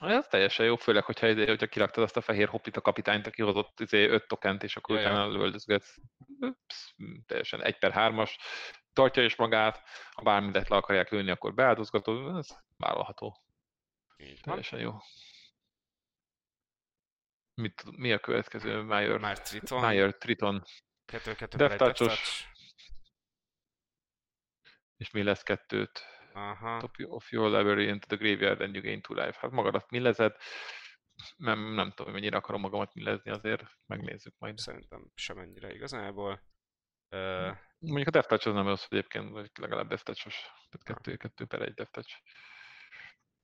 Ez 0.00 0.26
teljesen 0.26 0.66
jó, 0.66 0.76
főleg, 0.76 1.04
hogyha, 1.04 1.28
izé, 1.28 1.46
hogyha 1.46 1.66
kiraktad 1.66 2.04
azt 2.04 2.16
a 2.16 2.20
fehér 2.20 2.48
hoppit 2.48 2.76
a 2.76 2.80
kapitányt, 2.80 3.26
aki 3.26 3.42
hozott 3.42 3.80
izé, 3.80 4.04
öt 4.04 4.26
tokent, 4.28 4.62
és 4.62 4.76
akkor 4.76 4.96
utána 4.96 5.26
lövöldözgetsz. 5.26 5.96
Teljesen 7.26 7.62
egy 7.62 7.78
per 7.78 7.92
hármas. 7.92 8.38
Tartja 8.92 9.24
is 9.24 9.36
magát, 9.36 9.82
ha 10.10 10.22
bármit 10.22 10.68
le 10.68 10.76
akarják 10.76 11.10
lőni, 11.10 11.30
akkor 11.30 11.54
beáldozgatod, 11.54 12.36
ez 12.36 12.48
vállalható. 12.76 13.36
Így. 14.16 14.40
Teljesen 14.40 14.80
jó. 14.80 14.96
Mit, 17.54 17.96
mi 17.96 18.12
a 18.12 18.18
következő? 18.18 18.80
Meyer, 18.80 19.18
Már 19.18 19.40
Triton, 19.40 19.80
Meyer 19.80 20.14
Triton. 20.14 20.64
kettő, 21.04 21.34
kettő 21.34 21.56
Death 21.56 21.76
per 21.76 21.86
egy 21.86 21.92
Death 21.92 21.98
Touch-os. 21.98 22.40
Touch. 22.40 22.48
És 24.96 25.10
mi 25.10 25.22
lesz 25.22 25.42
kettőt? 25.42 26.04
Aha. 26.40 26.78
Top 26.78 26.96
of 27.08 27.32
your 27.32 27.50
library 27.50 27.88
into 27.88 28.06
the 28.06 28.16
graveyard 28.16 28.60
and 28.60 28.74
you 28.74 28.82
gain 28.82 29.00
two 29.00 29.14
life. 29.14 29.38
Hát 29.40 29.50
magadat 29.50 29.90
millezed. 29.90 30.36
Nem, 31.36 31.74
nem 31.74 31.88
tudom, 31.88 32.12
hogy 32.12 32.20
mennyire 32.20 32.36
akarom 32.36 32.60
magamat 32.60 32.94
millezni 32.94 33.30
azért. 33.30 33.62
Megnézzük 33.86 34.34
majd. 34.38 34.58
Szerintem 34.58 35.10
semennyire 35.14 35.72
igazából. 35.72 36.42
Uh, 37.16 37.56
Mondjuk 37.78 38.06
a 38.06 38.10
Death 38.10 38.28
Touch 38.28 38.46
az 38.46 38.54
nem 38.54 38.66
rossz 38.66 38.86
egyébként, 38.88 39.30
vagy 39.30 39.50
legalább 39.54 39.88
Death 39.88 40.02
Touch-os. 40.02 40.34
Tehát 40.70 40.82
kettő, 40.84 41.16
kettő 41.16 41.44
per 41.44 41.62
egy 41.62 41.74
Death 41.74 41.90
Touch. 41.90 42.22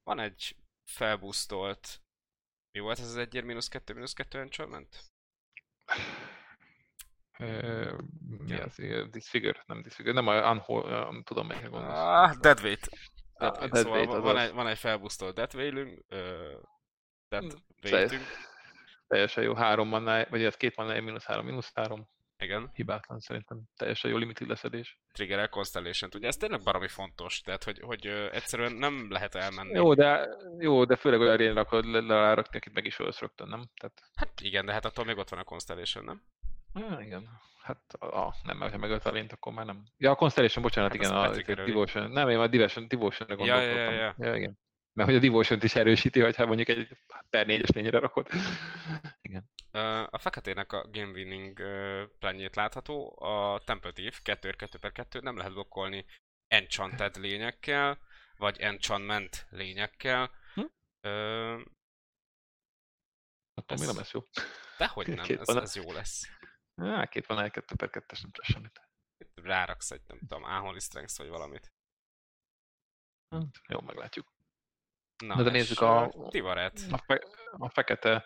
van 0.03 0.19
egy 0.19 0.57
felbusztolt 0.91 2.01
mi 2.77 2.83
volt 2.83 2.99
ez 2.99 3.09
az 3.09 3.17
egyér 3.17 3.45
mínusz 3.45 3.69
kettő 3.69 3.95
mínusz 3.95 4.13
kettő 4.13 4.39
enchantment? 4.39 5.05
Mi 7.39 8.53
Ja. 8.53 8.63
az? 8.65 8.77
Disfigure? 9.11 9.63
Nem 9.67 9.83
Disfigure, 9.83 10.15
nem 10.15 10.27
a 10.27 10.51
Unhold, 10.51 10.91
nem 10.91 11.23
tudom 11.25 11.47
melyikre 11.47 11.69
gondolsz. 11.69 11.99
Ah, 11.99 12.37
Deadweight. 12.37 12.89
Ah, 13.35 13.51
Deadweight. 13.51 13.73
Deadweight, 13.73 14.05
Szóval 14.11 14.21
van, 14.21 14.39
egy, 14.39 14.53
van 14.53 14.67
egy 14.67 14.79
felbusztolt 14.79 15.35
Deathwailünk, 15.35 16.05
uh, 16.11 16.19
Mm, 17.37 17.49
Deathwaitünk, 17.81 18.23
Teljesen 19.07 19.45
jó, 19.45 19.55
három 19.55 19.89
manná, 19.89 20.25
vagy 20.31 20.45
ez 20.45 20.57
két 20.57 20.77
manná, 20.77 21.01
mínusz 21.01 21.25
három, 21.25 21.45
mínusz 21.47 21.71
három. 21.75 22.09
igen, 22.39 22.71
Hibátlan 22.75 23.21
szerintem. 23.21 23.63
Teljesen 23.77 24.11
jó 24.11 24.17
limited 24.17 24.49
leszedés. 24.49 24.99
triggerel 25.13 25.49
constellation 25.49 26.11
Ugye 26.15 26.27
ez 26.27 26.37
tényleg 26.37 26.63
baromi 26.63 26.89
fontos, 26.89 27.41
tehát 27.41 27.65
hogy, 27.65 27.81
hogy 27.81 28.07
egyszerűen 28.07 28.73
nem 28.73 29.07
lehet 29.11 29.35
elmenni. 29.35 29.73
Jó, 29.75 29.95
de, 29.95 30.29
jó, 30.59 30.85
de 30.85 30.97
főleg 30.97 31.21
olyan 31.21 31.37
rénre 31.37 31.61
akarod 31.61 31.85
le- 31.87 32.01
lerárakni, 32.01 32.57
akit 32.57 32.73
meg 32.75 32.85
is 32.85 32.99
ölsz 32.99 33.19
rögtön, 33.21 33.49
nem? 33.49 33.65
Tehát, 33.81 34.01
Hát 34.15 34.41
igen, 34.41 34.67
de 34.67 34.73
hát 34.73 34.85
attól 34.85 35.05
még 35.05 35.17
ott 35.17 35.29
van 35.29 35.39
a 35.39 35.45
Constellation, 35.45 36.05
nem? 36.05 36.23
Ah, 36.83 37.05
igen. 37.07 37.29
Hát, 37.63 37.93
a, 37.95 38.35
nem, 38.43 38.57
mert 38.57 38.73
ha 38.73 38.79
megölt 38.79 39.05
a 39.07 39.11
lényt, 39.11 39.33
akkor 39.33 39.53
már 39.53 39.67
nem. 39.67 39.83
Ja, 39.97 40.11
a 40.11 40.15
Constellation, 40.15 40.63
bocsánat, 40.63 40.91
Hát 40.93 41.01
igen, 41.01 41.15
azt 41.15 41.25
a, 41.25 41.29
betriggeröli. 41.29 41.71
Devotion. 41.71 42.11
Nem, 42.11 42.29
én 42.29 42.39
a 42.39 42.47
Devotion, 42.47 42.89
Devotion-re 42.89 43.45
Ja, 43.45 43.61
ja, 43.61 43.67
gondoltam. 43.67 43.95
ja, 43.95 44.01
ja. 44.01 44.15
ja, 44.19 44.37
igen. 44.37 44.59
Mert 44.93 45.09
hogy 45.09 45.19
a 45.19 45.21
Devotion-t 45.21 45.63
is 45.63 45.75
erősíti, 45.75 46.21
hogyha 46.21 46.47
mondjuk 46.47 46.69
egy 46.69 46.89
per 47.31 47.47
négyes 47.47 47.69
lényre 47.69 47.99
rakod. 47.99 48.29
Igen. 49.21 49.51
A 50.11 50.19
feketének 50.19 50.73
a 50.73 50.89
game 50.91 51.11
winning 51.11 51.61
planjét 52.19 52.57
látható, 52.57 53.21
a 53.23 53.61
Temple 53.65 53.93
Thief 53.93 54.21
2 54.23 54.51
2 54.51 54.79
per 54.79 54.93
2 54.93 55.21
nem 55.21 55.37
lehet 55.37 55.53
blokkolni 55.53 56.05
enchanted 56.49 57.17
lényekkel, 57.17 57.99
vagy 58.37 58.61
enchantment 58.61 59.47
lényekkel. 59.51 60.31
Hm? 60.55 60.61
Ö, 61.01 61.53
Attól 63.55 63.77
Ez- 63.77 63.79
még 63.79 63.89
nem 63.89 63.97
lesz 63.97 64.13
jó. 64.13 64.21
dehogy 64.79 65.09
nem, 65.09 65.27
ez, 65.29 65.49
ez 65.49 65.77
jó 65.77 65.93
lesz. 65.93 66.29
Á, 66.77 67.07
két 67.07 67.27
van, 67.27 67.39
egy 67.45 67.51
kettő 67.51 67.75
per 67.75 67.91
kettes, 67.91 68.21
nem 68.21 68.31
tesz 68.31 68.47
semmit. 68.47 68.81
Ráraksz 69.35 69.91
egy, 69.91 70.03
nem 70.07 70.19
tudom, 70.19 70.45
Aholi 70.45 70.81
Strength 70.81 71.17
vagy 71.19 71.29
valamit. 71.29 71.73
Hát, 73.35 73.45
Jó, 73.69 73.81
meglátjuk. 73.81 74.35
Na, 75.25 75.35
Na 75.35 75.43
de 75.43 75.49
és, 75.49 75.55
nézzük 75.57 75.81
a- 75.81 76.27
Tivaret. 76.29 76.81
A, 76.91 76.99
fe, 76.99 77.23
a 77.51 77.69
fekete, 77.69 78.25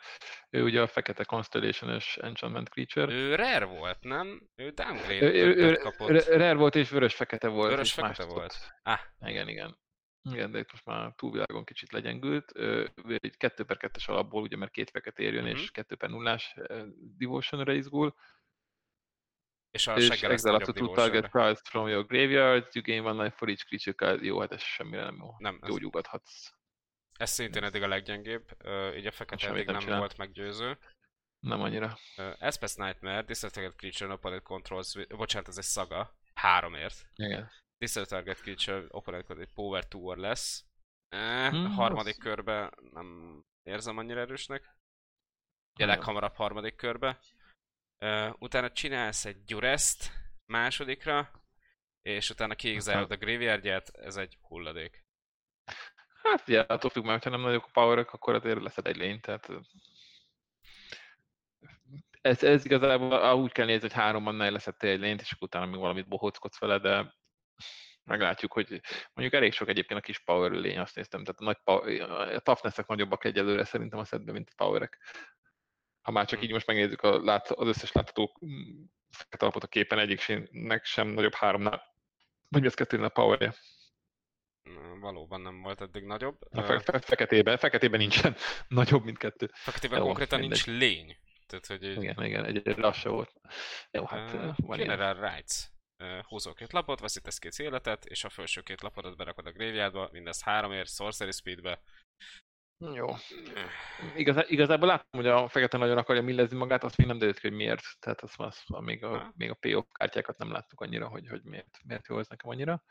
ő 0.51 0.63
ugye 0.65 0.83
a 0.83 0.87
fekete 0.87 1.25
Constellation-es 1.25 2.17
Enchantment 2.17 2.69
Creature. 2.69 3.13
Ő 3.13 3.35
rare 3.35 3.65
volt, 3.65 4.03
nem? 4.05 4.49
Ő 4.55 4.71
downgrade 4.71 5.33
ő, 5.33 5.55
ő, 5.55 5.75
kapott. 5.75 6.09
rare 6.27 6.55
volt 6.55 6.75
és 6.75 6.91
vörös-fekete 6.91 7.49
volt. 7.49 7.71
Vörös 7.71 7.89
és 7.89 7.95
más 7.95 8.07
fekete 8.17 8.23
tudott. 8.29 8.37
volt. 8.39 8.73
Ah, 8.83 9.29
Igen, 9.31 9.49
igen. 9.49 9.79
Igen, 10.23 10.51
de 10.51 10.59
itt 10.59 10.71
most 10.73 10.85
már 10.85 11.13
túlvilágon 11.15 11.65
kicsit 11.65 11.93
legyengült. 11.93 12.51
Egy 13.07 13.37
2 13.37 13.65
per 13.65 13.77
2-es 13.81 14.09
alapból, 14.09 14.43
ugye, 14.43 14.57
mert 14.57 14.71
két 14.73 14.91
fekete 14.91 15.23
érjön, 15.23 15.45
Mhm. 15.45 15.53
és 15.53 15.71
2 15.71 15.97
per 15.97 16.11
0 16.11 16.39
Devotion-re 17.17 17.75
izgul. 17.75 18.15
És 19.71 19.87
a 19.87 19.97
és 19.97 20.09
exile 20.09 20.55
up 20.57 20.63
to 20.63 20.73
two 20.73 20.95
target 20.95 21.29
cards 21.31 21.61
from 21.69 21.89
your 21.89 22.07
graveyard, 22.07 22.69
you 22.73 22.85
gain 22.85 23.05
one 23.05 23.23
life 23.23 23.37
for 23.37 23.49
each 23.49 23.65
creature 23.65 23.97
card. 23.97 24.23
Jó, 24.25 24.41
hát 24.41 24.53
ez 24.53 24.63
semmire 24.63 25.03
nem 25.03 25.17
jó. 25.17 25.35
Nem, 25.39 25.61
Gyógyugathatsz. 25.67 26.51
ez 27.19 27.31
szintén 27.31 27.65
eddig 27.65 27.83
a 27.83 27.89
leggyengébb, 27.89 28.57
ö, 28.59 28.95
így 28.95 29.07
a 29.07 29.11
fekete 29.11 29.49
eddig 29.49 29.67
nem 29.67 29.85
nem 29.85 29.99
volt 29.99 30.17
meggyőző. 30.17 30.79
Nem 31.41 31.61
annyira. 31.61 31.99
Uh, 32.17 32.35
Espes 32.39 32.75
Nightmare, 32.75 33.25
target 33.25 33.77
creature 33.77 34.13
opponent 34.13 34.43
controls, 34.43 34.95
bocsánat, 35.09 35.49
ez 35.49 35.57
egy 35.59 35.65
szaga, 35.65 36.19
háromért. 36.35 37.07
Igen. 37.15 37.51
This 37.79 37.93
target 38.07 38.41
creature 38.41 38.85
opponent 38.89 39.25
controls 39.27 39.51
power 39.55 39.83
2 39.89 39.99
or 39.99 40.17
less. 40.17 40.63
Eh, 41.09 41.51
Hmm, 41.51 41.65
a 41.65 41.69
harmadik 41.69 42.15
rossz. 42.15 42.25
körbe 42.25 42.71
nem 42.93 43.41
érzem 43.63 43.99
annyira 43.99 44.21
erősnek. 44.21 44.75
Ugye 45.75 45.87
leghamarabb 45.87 46.35
harmadik 46.35 46.77
körbe. 46.77 47.19
Uh, 48.01 48.35
utána 48.39 48.71
csinálsz 48.71 49.25
egy 49.25 49.45
Durest 49.45 50.13
másodikra, 50.47 51.31
és 52.03 52.31
utána 52.31 52.55
kiexiled 52.55 53.11
a 53.11 53.17
graveyardját, 53.17 53.89
ez 53.89 54.17
egy 54.17 54.39
hulladék. 54.41 55.05
Hát 56.23 56.49
ugye, 56.49 56.61
attól 56.61 56.91
függ, 56.91 57.05
mert 57.05 57.25
ha 57.25 57.31
nem 57.31 57.41
nagyok 57.41 57.65
a 57.65 57.71
powerok, 57.73 58.13
akkor 58.13 58.35
azért 58.35 58.63
leszed 58.63 58.87
egy 58.87 58.97
lény, 58.97 59.21
tehát 59.21 59.49
ez, 62.21 62.43
ez 62.43 62.65
igazából 62.65 63.35
úgy 63.35 63.53
kell 63.53 63.67
nézni, 63.67 63.89
hogy 63.89 63.97
három 63.97 64.23
mannál 64.23 64.51
leszettél 64.51 64.91
egy 64.91 65.01
lényt, 65.01 65.21
és 65.21 65.37
utána 65.39 65.67
még 65.67 65.81
valamit 65.81 66.09
bohóckodsz 66.09 66.59
vele, 66.59 66.79
de 66.79 67.15
meglátjuk, 68.05 68.53
hogy 68.53 68.81
mondjuk 69.13 69.35
elég 69.35 69.53
sok 69.53 69.69
egyébként 69.69 70.01
a 70.01 70.03
kis 70.03 70.19
power 70.19 70.51
lény, 70.51 70.79
azt 70.79 70.97
néztem, 70.97 71.25
tehát 71.25 71.41
a, 71.41 71.45
nagy 71.45 71.59
power, 71.65 72.11
a 72.35 72.41
toughness 72.41 72.77
nagyobbak 72.87 73.25
egyelőre 73.25 73.65
szerintem 73.65 73.99
a 73.99 74.05
szedben, 74.05 74.35
mint 74.35 74.51
a 74.51 74.65
powerek. 74.65 74.99
Ha 76.03 76.11
már 76.11 76.27
csak 76.27 76.39
Hmm. 76.39 76.49
így 76.49 76.55
most 76.55 76.67
megnézzük 76.67 77.03
a, 77.03 77.23
lát- 77.25 77.51
az 77.51 77.69
összes 77.69 77.93
látható 77.93 78.39
fekete 79.11 79.45
alapot 79.45 79.63
a 79.63 79.67
képen, 79.67 79.99
egyiknek 79.99 80.85
sem 80.85 81.09
nagyobb 81.09 81.35
háromnál, 81.35 81.83
vagy 82.49 82.67
ez 82.67 82.75
kettőnél 82.75 83.05
a 83.07 83.09
powerje. 83.09 83.55
Valóban 85.01 85.41
nem 85.41 85.63
volt 85.63 85.81
eddig 85.81 86.05
nagyobb. 86.05 86.39
A 86.51 86.63
fe- 86.63 86.83
fe- 86.83 87.05
feketében, 87.05 87.59
feketében 87.59 88.01
nincsen 88.01 88.37
nagyobb, 88.69 89.05
mint 89.05 89.19
kettő. 89.19 89.51
Feketében 89.53 89.99
Jó, 89.99 90.05
konkrétan 90.05 90.39
mindegy. 90.41 90.63
nincs 90.67 90.79
lény. 90.81 91.17
Tehát, 91.47 91.67
hogy 91.67 91.83
így, 91.85 92.03
Igen, 92.03 92.25
igen, 92.25 92.45
egyre 92.45 92.87
az 92.87 92.97
se 92.97 93.09
volt. 93.09 93.33
Jó, 93.91 94.05
hát 94.05 94.33
Uh, 94.35 94.55
van 94.57 94.79
ilyen. 94.79 94.89
General 94.97 95.31
Rights. 95.31 95.55
Uh, 95.99 96.23
húzol 96.25 96.55
két 96.55 96.73
lapot, 96.73 97.01
veszítesz 97.01 97.39
két 97.39 97.59
életet, 97.59 98.05
és 98.05 98.25
a 98.25 98.29
felső 98.29 98.61
két 98.61 98.81
lapodat 98.81 99.17
berakod 99.17 99.47
a 99.47 99.53
graveyardba, 99.53 100.09
mindezt 100.13 100.43
háromért, 100.43 100.89
Sorcery 100.95 101.31
Speedbe. 101.33 101.83
Jó. 102.81 103.07
Igazá, 104.17 104.45
igazából 104.47 104.87
látom, 104.89 105.21
hogy 105.21 105.27
a 105.27 105.49
fekete 105.49 105.77
nagyon 105.77 105.99
akarja 105.99 106.23
millezni 106.23 106.57
magát, 106.57 106.85
azt 106.85 106.97
még 106.97 107.07
nem 107.07 107.19
derült 107.19 107.39
hogy 107.39 107.53
miért. 107.53 107.83
Tehát 107.99 108.21
azt, 108.21 108.41
azt 108.41 108.81
még, 108.81 109.05
a, 109.05 109.19
Ha. 109.19 109.33
még 109.37 109.51
a 109.51 109.55
PO 109.55 109.87
kártyákat 109.87 110.39
nem 110.39 110.51
láttuk 110.53 110.81
annyira, 110.81 111.09
hogy, 111.09 111.29
hogy 111.29 111.43
miért, 111.43 111.79
miért 111.85 112.07
jó 112.07 112.19
ez 112.19 112.29
nekem 112.29 112.51
annyira. 112.51 112.83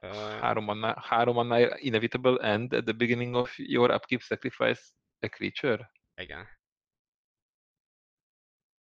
Uh, 0.00 0.38
Három 0.40 0.68
annál, 0.68 1.02
három 1.06 1.36
annál 1.36 1.78
inevitable 1.78 2.38
end 2.40 2.72
at 2.72 2.84
the 2.84 2.92
beginning 2.92 3.34
of 3.34 3.58
your 3.58 3.90
upkeep 3.90 4.20
sacrifice 4.20 4.82
a 5.18 5.26
creature. 5.28 5.90
igen. 6.14 6.48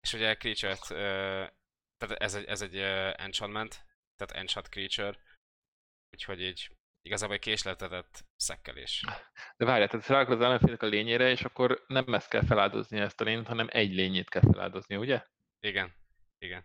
És 0.00 0.12
ugye 0.12 0.30
a 0.30 0.36
creature-t, 0.36 0.90
uh, 0.90 1.50
tehát 1.96 2.16
ez 2.20 2.34
egy, 2.34 2.44
ez 2.44 2.61
egy 2.62 2.76
uh, 2.76 3.12
enchantment, 3.22 3.70
tehát 4.16 4.42
enchant 4.42 4.68
creature, 4.68 5.18
úgyhogy 6.11 6.40
így 6.40 6.70
igazából 7.03 7.34
egy 7.34 7.40
késletetett 7.40 8.24
szekkelés. 8.36 9.05
De 9.57 9.64
várjál, 9.64 9.88
tehát 9.88 10.07
rárakod 10.07 10.34
az 10.34 10.44
ellenfélnek 10.44 10.82
a 10.82 10.86
lényére, 10.86 11.30
és 11.30 11.42
akkor 11.42 11.84
nem 11.86 12.14
ezt 12.14 12.28
kell 12.28 12.44
feláldozni 12.44 13.00
ezt 13.00 13.20
a 13.20 13.24
lényt, 13.24 13.46
hanem 13.46 13.68
egy 13.70 13.94
lényét 13.94 14.28
kell 14.28 14.42
feláldozni, 14.53 14.96
ugye? 14.96 15.22
Igen, 15.61 15.94
igen. 16.38 16.64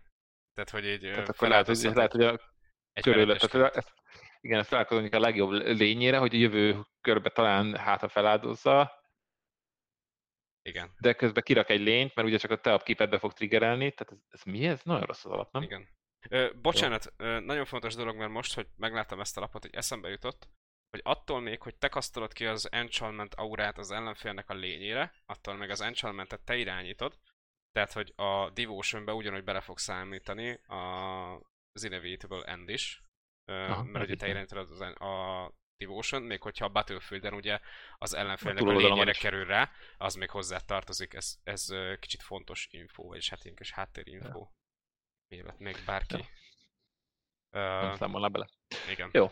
Tehát, 0.54 0.70
hogy 0.70 0.86
így 0.86 1.00
Tehát 1.00 1.28
akkor 1.28 1.48
lehet, 1.48 1.66
hogy, 1.66 1.82
lehet, 1.82 2.12
hogy 2.12 2.24
a 2.24 2.40
egy 2.92 3.02
körülött. 3.02 3.38
Tehát 3.38 3.76
ezt, 3.76 3.92
igen, 4.40 4.58
ezt 4.58 4.68
felálkozunk 4.68 5.14
a 5.14 5.20
legjobb 5.20 5.50
lényére, 5.50 6.18
hogy 6.18 6.34
a 6.34 6.38
jövő 6.38 6.86
körbe 7.00 7.30
talán 7.30 7.76
hát 7.76 8.00
ha 8.00 8.08
feláldozza, 8.08 9.02
Igen. 10.62 10.94
de 11.00 11.12
közben 11.12 11.42
kirak 11.42 11.70
egy 11.70 11.80
lényt, 11.80 12.14
mert 12.14 12.28
ugye 12.28 12.38
csak 12.38 12.50
a 12.50 12.60
te 12.60 12.74
upkeepedbe 12.74 13.18
fog 13.18 13.32
triggerelni, 13.32 13.92
tehát 13.92 14.12
ez, 14.12 14.18
ez 14.28 14.42
mi 14.42 14.66
ez? 14.66 14.82
Nagyon 14.82 15.02
rossz 15.02 15.24
az 15.24 15.30
alap, 15.30 15.52
nem? 15.52 15.62
Igen. 15.62 15.88
Ö, 16.28 16.50
bocsánat, 16.62 17.12
ö, 17.16 17.40
nagyon 17.40 17.64
fontos 17.64 17.94
dolog, 17.94 18.16
mert 18.16 18.30
most, 18.30 18.54
hogy 18.54 18.66
megláttam 18.76 19.20
ezt 19.20 19.36
a 19.36 19.40
lapot, 19.40 19.62
hogy 19.62 19.74
eszembe 19.74 20.08
jutott, 20.08 20.48
hogy 20.90 21.00
attól 21.04 21.40
még, 21.40 21.62
hogy 21.62 21.76
te 21.76 21.88
kasztolod 21.88 22.32
ki 22.32 22.46
az 22.46 22.72
enchantment 22.72 23.34
aurát 23.34 23.78
az 23.78 23.90
ellenfélnek 23.90 24.50
a 24.50 24.54
lényére, 24.54 25.14
attól 25.26 25.54
még 25.54 25.70
az 25.70 25.80
enchantmentet 25.80 26.44
te 26.44 26.56
irányítod, 26.56 27.18
tehát, 27.72 27.92
hogy 27.92 28.12
a 28.16 28.50
Devotionbe 28.50 29.12
ugyanúgy 29.12 29.44
bele 29.44 29.60
fog 29.60 29.78
számítani 29.78 30.50
a, 30.52 30.76
az 31.72 31.84
Inevitable 31.84 32.44
End 32.44 32.68
is, 32.68 33.02
ö, 33.44 33.52
Aha, 33.52 33.82
mert 33.82 34.04
ugye 34.04 34.16
te 34.16 34.28
irányítod 34.28 34.58
az, 34.58 34.80
a 34.80 35.52
Devotion, 35.76 36.22
még 36.22 36.42
hogyha 36.42 36.64
a 36.64 36.68
Battlefielden 36.68 37.34
ugye 37.34 37.60
az 37.98 38.14
ellenfélnek 38.14 38.62
a 38.62 38.64
túloldalon 38.64 38.96
lényére 38.96 39.18
kerül 39.18 39.44
rá, 39.44 39.70
az 39.98 40.14
még 40.14 40.30
hozzá 40.30 40.58
tartozik, 40.58 41.14
ez, 41.14 41.38
ez 41.42 41.66
kicsit 42.00 42.22
fontos 42.22 42.68
info, 42.70 43.02
vagyis 43.02 43.28
hát 43.28 43.44
ilyen 43.44 43.56
kis 43.56 43.72
háttérinfo. 43.72 44.48
Mielőtt 45.28 45.58
még 45.58 45.76
bárki. 45.86 46.28
Ja. 47.50 47.96
Ö, 48.00 48.06
Nem 48.06 48.32
bele. 48.32 48.48
igen. 48.90 49.10
Jó. 49.12 49.30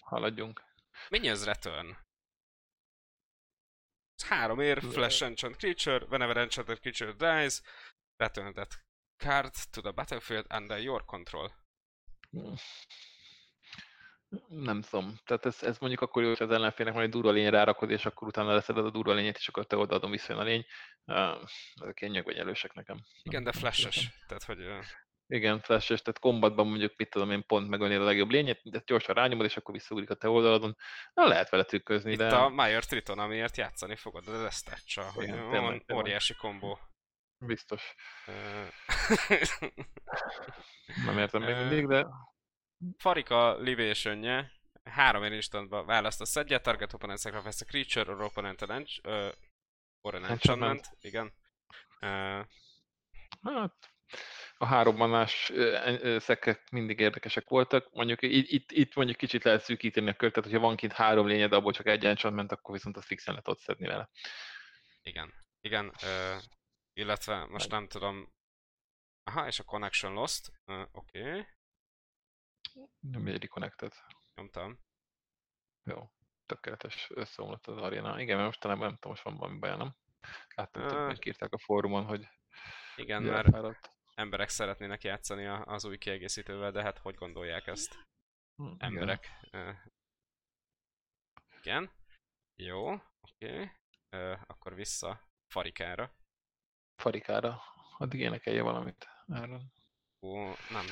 Haladjunk. 0.00 0.62
Ez 1.08 1.44
return? 1.44 1.96
Három 4.28 4.60
ér, 4.60 4.82
flash 4.82 5.22
enchant 5.22 5.56
creature, 5.56 6.04
whenever 6.04 6.36
enchanted 6.36 6.78
creature 6.80 7.12
dies, 7.12 7.62
return 8.16 8.52
that 8.52 8.84
card 9.16 9.54
to 9.70 9.80
the 9.80 9.90
battlefield 9.90 10.46
under 10.52 10.78
your 10.78 11.04
control. 11.04 11.52
Nem 14.48 14.82
tudom. 14.82 15.18
Tehát 15.24 15.46
ez, 15.46 15.62
ez 15.62 15.78
mondjuk 15.78 16.00
akkor 16.00 16.22
jó, 16.22 16.28
hogy 16.28 16.42
az 16.42 16.50
ellenfélnek 16.50 16.94
van 16.94 17.02
egy 17.02 17.10
durva 17.10 17.30
lény 17.30 17.50
rárakod, 17.50 17.90
és 17.90 18.06
akkor 18.06 18.28
utána 18.28 18.54
leszeded 18.54 18.84
a 18.84 18.90
durva 18.90 19.12
lényet, 19.12 19.36
és 19.36 19.48
akkor 19.48 19.66
te 19.66 19.76
odaadom 19.76 20.10
visszajön 20.10 20.40
a 20.40 20.44
lény. 20.44 20.66
Uh, 21.04 21.48
ezek 21.74 22.00
ilyen 22.00 22.12
nyögvenyelősek 22.12 22.72
nekem. 22.72 23.04
Igen, 23.22 23.44
de 23.44 23.52
flashes. 23.52 24.10
Tehát, 24.26 24.44
hogy 24.44 24.60
ö, 24.60 24.80
Igen, 25.28 25.60
flashes, 25.60 26.02
tehát 26.02 26.18
kombatban 26.18 26.66
mondjuk, 26.66 26.92
mit 26.96 27.10
tudom 27.10 27.30
én, 27.30 27.46
pont 27.46 27.68
megölnéd 27.68 28.00
a 28.00 28.04
legjobb 28.04 28.30
lényet, 28.30 28.60
de 28.62 28.82
gyorsan 28.86 29.14
rányomod, 29.14 29.44
és 29.44 29.56
akkor 29.56 29.74
visszaugrik 29.74 30.10
a 30.10 30.14
te 30.14 30.28
oldaladon. 30.28 30.76
Na, 31.14 31.26
lehet 31.26 31.50
vele 31.50 31.64
trükközni, 31.64 32.12
itt 32.12 32.18
de... 32.18 32.36
a 32.36 32.48
Meyer 32.48 32.84
Triton, 32.84 33.18
amiért 33.18 33.56
játszani 33.56 33.96
fogod, 33.96 34.24
de 34.24 34.32
ez 34.32 34.62
tetsa, 34.62 35.02
hogy 35.02 35.30
van 35.30 35.84
óriási 35.92 36.34
kombó. 36.34 36.78
Biztos. 37.38 37.94
Nem 41.06 41.18
értem 41.18 41.42
még 41.42 41.56
mindig, 41.56 41.86
de... 41.86 42.06
Farika 42.96 43.58
Libation-je 43.58 44.56
három 44.88 45.24
ér 45.24 45.32
instantba 45.32 45.84
választasz 45.84 46.36
egyet, 46.36 46.62
target 46.62 46.92
opponent 46.92 47.20
sacrifice 47.20 47.64
a 47.66 47.70
creature, 47.70 48.12
or 48.12 48.22
opponent 48.22 48.62
an 48.62 48.70
ench- 48.70 49.06
ö, 49.06 49.28
or 50.00 50.14
an 50.14 50.24
Enchantment. 50.24 50.88
igen. 51.00 51.32
Hát, 53.42 53.74
a 54.58 54.66
három 54.66 54.96
manás 54.96 55.50
ö, 55.50 55.96
ö, 56.02 56.18
szekkek 56.18 56.70
mindig 56.70 57.00
érdekesek 57.00 57.48
voltak. 57.48 57.92
Mondjuk 57.92 58.22
itt, 58.22 58.70
itt, 58.70 58.94
mondjuk 58.94 59.16
kicsit 59.16 59.44
lehet 59.44 59.62
szűkíteni 59.62 60.08
a 60.08 60.14
kört, 60.14 60.32
tehát 60.34 60.50
hogyha 60.50 60.66
van 60.66 60.76
kint 60.76 60.92
három 60.92 61.26
lényed, 61.26 61.52
abból 61.52 61.72
csak 61.72 61.86
egy 61.86 62.04
enchantment, 62.04 62.52
akkor 62.52 62.74
viszont 62.74 62.96
azt 62.96 63.06
fixen 63.06 63.34
le 63.34 63.40
tudod 63.40 63.58
szedni 63.58 63.86
vele. 63.86 64.08
Igen, 65.02 65.34
igen, 65.60 65.92
ö, 66.02 66.36
illetve 66.92 67.44
most 67.44 67.70
nem 67.70 67.88
tudom, 67.88 68.32
aha, 69.22 69.46
és 69.46 69.58
a 69.58 69.64
connection 69.64 70.12
lost, 70.12 70.52
oké, 70.92 71.28
okay, 71.28 71.46
Nem 73.00 73.26
egy 73.26 73.42
reconnected. 73.42 73.92
nyomtam. 74.34 74.78
Jó. 75.84 76.10
Tökéletes 76.46 77.10
összeomlott 77.14 77.66
az 77.66 77.76
aréna. 77.76 78.20
Igen, 78.20 78.34
mert 78.34 78.48
most 78.48 78.60
talán 78.60 78.78
nem 78.78 78.94
tudom, 78.94 79.10
most 79.10 79.22
van 79.22 79.36
valami 79.36 79.58
baj, 79.58 79.76
nem? 79.76 79.96
Láttam, 80.54 80.88
többen 80.88 81.18
írták 81.26 81.52
a 81.52 81.58
fórumon, 81.58 82.04
hogy 82.04 82.28
Igen, 82.96 83.22
mert 83.22 83.46
elfáradt. 83.46 83.97
Emberek 84.18 84.48
szeretnének 84.48 85.02
játszani 85.02 85.46
a- 85.46 85.64
az 85.66 85.84
új 85.84 85.98
kiegészítővel, 85.98 86.70
de 86.70 86.82
hát 86.82 86.98
hogy 86.98 87.14
gondolják 87.14 87.66
ezt 87.66 87.94
Hm, 88.56 88.64
igen. 88.66 88.76
emberek? 88.78 89.30
Igen, 91.60 91.90
jó, 92.56 92.92
oké, 93.20 93.70
Ö, 94.10 94.36
akkor 94.46 94.74
vissza 94.74 95.28
Farikára. 95.52 96.14
Farikára. 97.02 97.60
Addig 97.98 98.20
énekelje 98.20 98.62
valamit. 98.62 99.08
Erről. 99.26 99.62
Ó, 100.20 100.36
nem. 100.70 100.86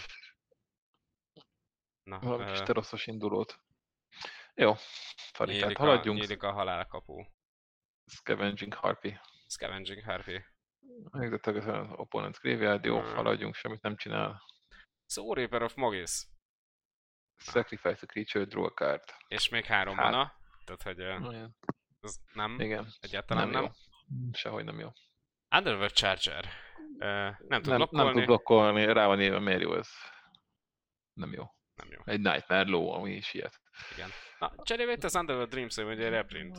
Na, 2.03 2.18
Valami 2.18 2.51
kis 2.51 2.61
ö, 2.61 2.64
teroszos 2.64 3.07
indulót. 3.07 3.61
Jó. 4.55 4.74
Farikát 5.33 5.61
nyílik, 5.62 5.79
a, 5.79 5.83
haladjunk. 5.83 6.18
nyílik 6.18 6.43
a 6.43 6.53
halálkapu. 6.53 7.24
Scavenging 8.07 8.74
Harpy. 8.74 9.18
Scavenging 9.47 10.03
Harpy. 10.05 10.45
Exit 11.12 11.47
az 11.47 11.64
opponent's 11.91 12.39
graveyard, 12.43 12.84
jó, 12.84 13.01
Hmm. 13.01 13.14
haladjunk, 13.14 13.55
semmit 13.55 13.82
nem 13.82 13.97
csinál. 13.97 14.43
Soul 15.07 15.34
Reaper 15.34 15.62
of 15.62 15.74
Mogis. 15.74 16.26
Sacrifice 17.37 17.99
a 18.03 18.07
creature, 18.07 18.45
draw 18.45 18.64
a 18.64 18.70
card. 18.72 19.03
És 19.28 19.49
még 19.49 19.64
három 19.64 19.97
Hát. 19.97 20.11
mana. 20.11 20.32
Tehát, 20.64 20.82
hogy 20.82 21.01
Olyan. 21.26 21.57
az 22.01 22.20
nem, 22.32 22.61
Igen, 22.61 22.87
egyáltalán 23.01 23.49
nem. 23.49 23.62
nem 23.62 23.62
jó. 23.62 24.30
Sehogy 24.32 24.64
nem 24.64 24.78
jó. 24.78 24.89
Underworld 25.57 25.93
Charger. 25.93 26.45
Ö, 26.99 27.07
nem 27.07 27.32
tud 27.39 27.49
Nem, 27.49 27.61
nem 27.61 27.76
blokkolni. 27.76 28.12
tud 28.12 28.24
blokkolni, 28.26 28.84
rá 28.93 29.07
van 29.07 29.20
írva, 29.20 29.39
miért 29.41 29.61
jó 29.61 29.74
ez. 29.76 29.89
Nem 31.12 31.32
jó. 31.32 31.45
nem 31.74 31.91
jó. 31.91 32.01
Egy 32.05 32.20
Nightmare 32.20 32.68
Low, 32.70 32.89
ami 32.89 33.12
is 33.12 33.34
ilyet. 33.34 33.61
Igen. 33.95 34.11
Na, 34.39 34.53
cserébe 34.62 34.93
itt 34.93 35.05
az 35.05 35.14
Underworld 35.16 35.51
Dreams, 35.51 35.76
hogy 35.76 36.01
egy 36.01 36.09
reprint. 36.09 36.59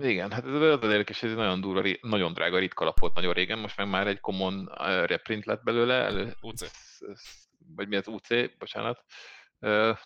Igen, 0.00 0.32
hát 0.32 0.44
ez 0.44 0.52
az 0.52 0.90
érdekes, 0.90 1.22
ez 1.22 1.30
egy 1.30 1.36
nagyon 1.36 1.60
durva, 1.60 1.88
nagyon 2.00 2.32
drága 2.32 2.58
ritka 2.58 2.84
lap 2.84 2.98
volt 2.98 3.14
nagyon 3.14 3.32
régen, 3.32 3.58
most 3.58 3.76
meg 3.76 3.88
már 3.88 4.06
egy 4.06 4.20
common 4.20 4.64
reprint 5.06 5.44
lett 5.44 5.62
belőle. 5.62 5.94
Elő, 5.94 6.34
UC. 6.40 6.70
Vagy 7.66 7.88
mi 7.88 7.96
az 7.96 8.08
UC, 8.08 8.56
bocsánat. 8.58 9.04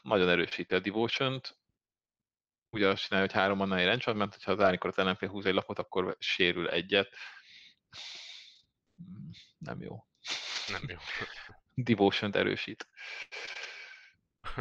Nagyon 0.02 0.28
erősíti 0.28 0.74
a 0.74 0.78
Devotion-t. 0.78 1.56
Ugye 2.70 2.88
azt 2.88 3.02
csinálja, 3.02 3.26
hogy 3.26 3.36
három 3.36 3.56
mannáért 3.56 3.90
enchantment, 3.90 4.34
hogyha 4.34 4.52
az 4.52 4.60
árnyékor 4.60 4.90
az 4.90 4.98
ellenfél 4.98 5.28
húz 5.28 5.46
egy 5.46 5.54
lapot, 5.54 5.78
akkor 5.78 6.16
sérül 6.18 6.68
egyet. 6.68 7.14
Nem 9.58 9.80
jó. 9.80 10.06
Nem 10.68 10.82
jó. 10.86 10.96
Devotion-t 11.84 12.36
erősít. 12.36 12.88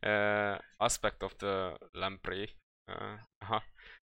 uh, 0.00 0.58
Aspect 0.76 1.22
of 1.22 1.34
the 1.36 1.76
Lamprey. 1.92 2.62
Uh, 2.86 3.20
aha. 3.38 3.64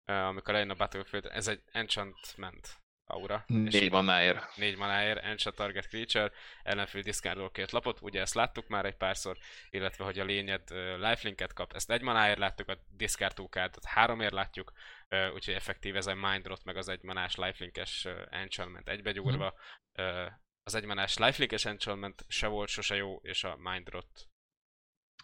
Uh, 0.06 0.28
amikor 0.28 0.54
lejön 0.54 0.70
a 0.70 0.76
Battlefield, 0.76 1.26
ez 1.26 1.48
egy 1.48 1.62
enchantment 1.72 2.84
aura. 3.06 3.44
Négy 3.48 3.92
mannáért. 3.92 4.56
négy 4.56 4.78
manáért, 4.78 5.24
enchant 5.24 5.56
target 5.56 5.88
creature, 5.88 6.32
ellenfél 6.64 7.02
discardol 7.02 7.52
két 7.52 7.72
lapot, 7.72 8.02
ugye 8.02 8.22
ezt 8.22 8.34
láttuk 8.34 8.68
már 8.68 8.86
egy 8.86 8.96
párszor, 8.96 9.38
illetve 9.70 10.04
hogy 10.04 10.20
a 10.20 10.24
lényed 10.24 10.72
uh, 10.72 11.10
lifelinket 11.10 11.54
kap, 11.54 11.74
ezt 11.74 11.92
egy 11.92 12.02
manáért 12.02 12.38
láttuk, 12.38 12.70
a 12.70 12.78
discard 12.90 13.38
cardot 13.50 13.86
háromért 13.86 14.34
látjuk, 14.34 14.72
uh, 15.10 15.34
úgyhogy 15.34 15.54
effektív 15.54 15.96
ez 15.96 16.08
egy 16.08 16.16
mind 16.16 16.48
rot, 16.48 16.64
meg 16.64 16.78
az 16.78 16.88
egy 16.88 17.02
manás 17.02 17.36
lifelinkes 17.36 18.06
uh, 18.06 18.22
enchantment 18.30 18.90
egybegyúrva. 18.90 19.54
Uh, 19.98 20.32
az 20.64 20.76
egy 20.76 20.86
manás 20.86 21.18
lifelinkes 21.18 21.66
enchantment 21.66 22.26
se 22.28 22.48
volt 22.48 22.70
sose 22.70 22.96
jó, 22.96 23.20
és 23.22 23.44
a 23.44 23.58
mind 23.58 23.90
rot 23.90 24.30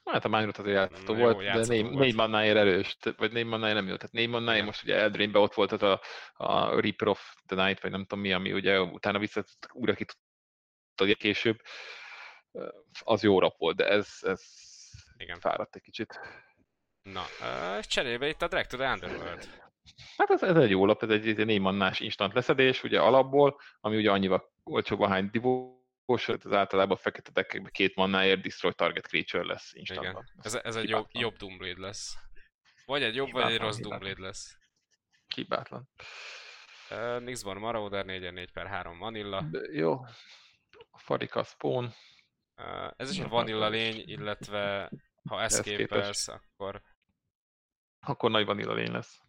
Hát 0.03 0.25
a 0.25 0.27
Mindrot 0.27 0.57
azért 0.57 0.75
játszható 0.75 1.15
jó, 1.15 1.23
volt, 1.23 1.37
de 1.37 1.65
négy, 1.67 1.83
volt. 1.83 1.95
négy 1.95 2.15
mannáért 2.15 2.57
erős, 2.57 2.97
vagy 3.17 3.31
négy 3.31 3.45
mannáért 3.45 3.75
nem 3.75 3.87
jó. 3.87 3.95
Tehát 3.95 4.11
négy 4.11 4.29
mannáért 4.29 4.65
most 4.65 4.83
ugye 4.83 4.95
Eldrainbe 4.95 5.39
ott 5.39 5.53
volt 5.53 5.71
az 5.71 5.81
a, 5.81 6.01
a 6.33 6.79
Reaper 6.79 7.07
of 7.07 7.35
the 7.45 7.65
Night, 7.65 7.81
vagy 7.81 7.91
nem 7.91 8.05
tudom 8.05 8.19
mi, 8.23 8.33
ami 8.33 8.53
ugye 8.53 8.81
utána 8.81 9.19
vissza 9.19 9.43
újra 9.71 9.93
ki 9.93 10.05
tudta 10.05 11.15
később. 11.15 11.61
Az 13.03 13.23
jó 13.23 13.39
rap 13.39 13.57
volt, 13.57 13.75
de 13.75 13.87
ez, 13.87 14.17
ez 14.21 14.43
Igen. 15.17 15.39
fáradt 15.39 15.75
egy 15.75 15.81
kicsit. 15.81 16.19
Na, 17.01 17.23
cserébe 17.81 18.27
itt 18.27 18.41
a 18.41 18.47
Drag 18.47 18.65
to 18.65 18.77
the 18.77 18.91
Underworld. 18.91 19.49
Hát 20.17 20.29
ez, 20.29 20.43
ez 20.43 20.55
egy 20.55 20.69
jó 20.69 20.85
lap, 20.85 21.03
ez 21.03 21.09
egy, 21.09 21.27
egy 21.27 21.45
négy 21.45 21.59
mannás 21.59 21.99
instant 21.99 22.33
leszedés, 22.33 22.83
ugye 22.83 23.01
alapból, 23.01 23.59
ami 23.79 23.97
ugye 23.97 24.11
annyival 24.11 24.51
olcsóbb 24.63 24.99
a 24.99 25.07
hány 25.07 25.29
divós, 26.05 26.27
az 26.27 26.53
általában 26.53 26.97
a 26.97 26.99
fekete 26.99 27.31
deckekben 27.31 27.71
két 27.71 27.95
mannáért 27.95 28.41
destroy 28.41 28.73
target 28.73 29.07
creature 29.07 29.43
lesz 29.43 29.73
instantban. 29.73 30.25
Ez, 30.41 30.53
ez 30.55 30.75
egy 30.75 30.89
jobb, 30.89 31.07
Hibátlan. 31.07 31.23
jobb 31.23 31.35
Doomblade 31.35 31.81
lesz. 31.81 32.15
Vagy 32.85 33.03
egy 33.03 33.15
jobb, 33.15 33.31
vagy 33.31 33.41
egy 33.41 33.47
Hibátlan, 33.47 33.67
rossz 33.67 33.77
hibátlan. 33.77 33.99
Doomblade 33.99 34.27
lesz. 34.27 34.57
Hibátlan. 35.35 35.89
Uh, 36.89 37.19
Nixborn 37.19 37.59
Marauder 37.59 38.05
4 38.05 38.31
4 38.31 38.51
per 38.51 38.67
3 38.67 38.97
Vanilla. 38.97 39.41
De 39.41 39.59
jó. 39.71 40.05
Farika 40.97 41.43
Spawn. 41.43 41.93
Uh, 42.57 42.91
ez 42.97 43.11
is 43.11 43.19
egy 43.19 43.29
vanilla 43.29 43.69
lény, 43.69 44.03
illetve 44.05 44.91
ha 45.29 45.41
Escape-es. 45.41 46.07
escape 46.07 46.41
akkor... 46.53 46.81
Akkor 47.99 48.31
nagy 48.31 48.45
vanilla 48.45 48.73
lény 48.73 48.91
lesz. 48.91 49.21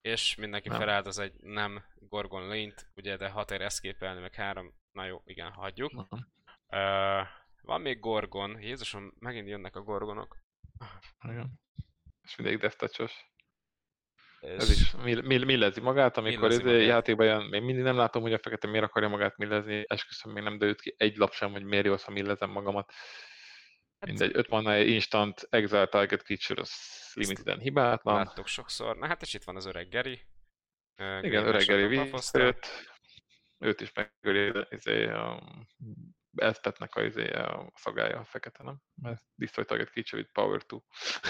És 0.00 0.34
mindenki 0.34 0.68
Nem. 0.68 0.78
feláldoz 0.78 1.18
egy 1.18 1.32
nem 1.40 1.84
Gorgon 1.94 2.48
lényt, 2.48 2.88
ugye, 2.94 3.16
de 3.16 3.28
6 3.28 3.50
ér 3.50 3.60
escape 3.60 4.14
meg 4.14 4.34
3. 4.34 4.74
Na 4.96 5.04
jó, 5.04 5.22
igen, 5.24 5.50
hagyjuk. 5.50 5.92
Uh, 5.92 7.26
van 7.62 7.80
még 7.80 8.00
Gorgon. 8.00 8.60
Jézusom, 8.60 9.12
megint 9.18 9.48
jönnek 9.48 9.76
a 9.76 9.82
Gorgonok. 9.82 10.36
Igen. 11.22 11.60
És 12.22 12.36
mindig 12.36 12.58
death 12.58 12.76
touch-os. 12.76 13.30
Ez 14.40 14.70
is 14.70 14.92
millezi 15.22 15.80
magát, 15.80 16.16
amikor 16.16 16.50
ez 16.50 16.58
izé 16.58 16.84
játékban 16.84 17.26
jön, 17.26 17.42
még 17.42 17.62
mindig 17.62 17.84
nem 17.84 17.96
látom, 17.96 18.22
hogy 18.22 18.32
a 18.32 18.38
fekete 18.38 18.66
miért 18.66 18.84
akarja 18.84 19.08
magát 19.08 19.36
millezni, 19.36 19.84
esküszöm, 19.88 20.32
még 20.32 20.42
nem 20.42 20.58
derült 20.58 20.80
ki 20.80 20.94
egy 20.98 21.16
lap 21.16 21.32
sem, 21.32 21.50
hogy 21.50 21.64
miért 21.64 21.84
jó, 21.84 21.94
ha 22.04 22.10
millezem 22.10 22.50
magamat. 22.50 22.92
Hát, 23.98 24.08
Mindegy, 24.08 24.30
5 24.34 24.48
mana 24.48 24.78
instant 24.78 25.46
exile 25.50 25.86
target 25.86 26.22
creature, 26.22 26.60
az 26.60 26.72
limiteden 27.14 27.58
hibátlan. 27.58 28.14
Láttuk 28.14 28.46
sokszor. 28.46 28.96
Na 28.96 29.06
hát 29.06 29.22
és 29.22 29.34
itt 29.34 29.44
van 29.44 29.56
az 29.56 29.66
öreg 29.66 29.88
Geri. 29.88 30.20
Igen, 30.96 31.46
öreg 31.46 31.66
Geri 31.66 31.86
visszajött. 31.86 32.94
Őt 33.58 33.80
is 33.80 33.92
megöli 33.92 34.66
izé, 34.70 35.06
a 35.06 35.42
Elspetnek 36.36 36.94
a, 36.94 37.02
izé, 37.02 37.30
a 37.30 37.72
szagája 37.74 38.18
a 38.18 38.24
fekete, 38.24 38.62
nem? 38.62 38.80
Mert 39.02 39.22
Destroy 39.34 39.64
Target 39.64 39.90
Creature 39.90 40.28
Power 40.32 40.66
2. 40.66 40.82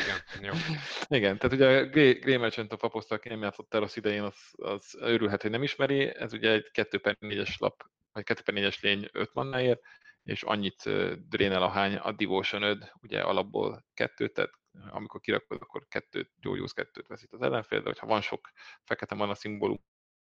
Igen, 0.05 0.45
jó. 0.45 0.53
Igen, 1.18 1.39
tehát 1.39 1.57
ugye 1.57 1.66
a 1.66 1.87
Grey 1.87 2.37
Merchant 2.37 2.72
of 2.72 2.83
Apostle, 2.83 3.16
aki 3.16 3.29
nem 3.29 3.43
játszott 3.43 3.68
Teros 3.68 3.97
idején, 3.97 4.22
az, 4.22 4.37
az 4.53 4.97
örülhet, 4.99 5.43
hogy 5.43 5.51
nem 5.51 5.62
ismeri. 5.62 6.14
Ez 6.14 6.33
ugye 6.33 6.51
egy 6.51 6.70
2 6.70 6.99
per 6.99 7.16
4-es 7.20 7.59
lap, 7.59 7.83
vagy 8.12 8.24
2 8.24 8.43
per 8.43 8.55
4-es 8.55 8.81
lény 8.81 9.09
5 9.12 9.35
mannáért, 9.35 9.81
és 10.22 10.43
annyit 10.43 10.83
drénel 11.29 11.62
a 11.62 11.68
hány 11.68 11.95
a 11.97 12.12
Devotion 12.12 12.62
5, 12.62 12.93
ugye 13.01 13.20
alapból 13.20 13.85
kettőt, 13.95 14.33
tehát 14.33 14.53
amikor 14.91 15.20
kirakod, 15.20 15.61
akkor 15.61 15.87
kettőt, 15.89 16.31
gyógyulsz 16.41 16.72
kettőt 16.72 17.07
veszít 17.07 17.33
az 17.33 17.43
ellenfél, 17.43 17.79
de 17.79 17.87
hogyha 17.87 18.07
van 18.07 18.20
sok 18.20 18.51
fekete 18.85 19.14
mana 19.14 19.35
szimbólum, 19.35 19.85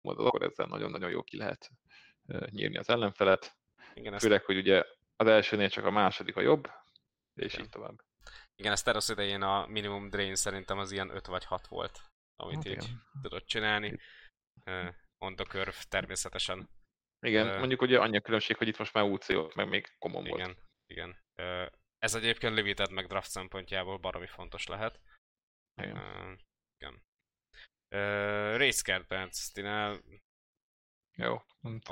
akkor 0.09 0.43
ezzel 0.43 0.65
nagyon-nagyon 0.65 1.09
jó 1.09 1.23
ki 1.23 1.37
lehet 1.37 1.71
nyírni 2.49 2.77
az 2.77 2.89
ellenfelet. 2.89 3.57
Igen, 3.93 4.19
Főleg, 4.19 4.37
ezt... 4.37 4.45
hogy 4.45 4.57
ugye 4.57 4.83
az 5.15 5.27
elsőnél 5.27 5.69
csak 5.69 5.85
a 5.85 5.91
második 5.91 6.35
a 6.35 6.41
jobb, 6.41 6.69
és 7.33 7.53
Igen. 7.53 7.65
így 7.65 7.71
tovább. 7.71 8.01
Igen, 8.55 8.71
ez 8.71 8.81
Teros 8.81 9.09
idején 9.09 9.41
a 9.41 9.65
minimum 9.65 10.09
drain 10.09 10.35
szerintem 10.35 10.77
az 10.77 10.91
ilyen 10.91 11.09
5 11.09 11.25
vagy 11.25 11.45
6 11.45 11.67
volt, 11.67 12.01
amit 12.35 12.55
hát, 12.55 12.65
így 12.65 12.71
igen. 12.71 13.03
tudod 13.21 13.43
csinálni. 13.43 13.99
Uh, 14.65 14.93
on 15.17 15.35
the 15.35 15.45
curve 15.45 15.77
természetesen. 15.89 16.69
Igen, 17.19 17.47
uh, 17.47 17.57
mondjuk 17.57 17.81
ugye 17.81 17.99
annyi 17.99 18.17
a 18.17 18.21
különbség, 18.21 18.57
hogy 18.57 18.67
itt 18.67 18.77
most 18.77 18.93
már 18.93 19.03
UC 19.03 19.27
volt, 19.27 19.55
meg 19.55 19.69
még 19.69 19.95
common 19.99 20.25
igen, 20.25 20.37
volt. 20.37 20.57
Igen, 20.85 21.17
uh, 21.35 21.71
ez 21.97 22.15
egyébként 22.15 22.53
limited 22.53 22.91
meg 22.91 23.07
draft 23.07 23.29
szempontjából 23.29 23.97
baromi 23.97 24.27
fontos 24.27 24.67
lehet. 24.67 24.99
Igen. 25.81 25.97
Uh, 25.97 26.39
igen. 26.77 27.03
Uh, 27.89 28.57
Race 28.57 28.81
Card 28.81 29.07
Bands, 29.07 29.51
jó. 31.17 31.41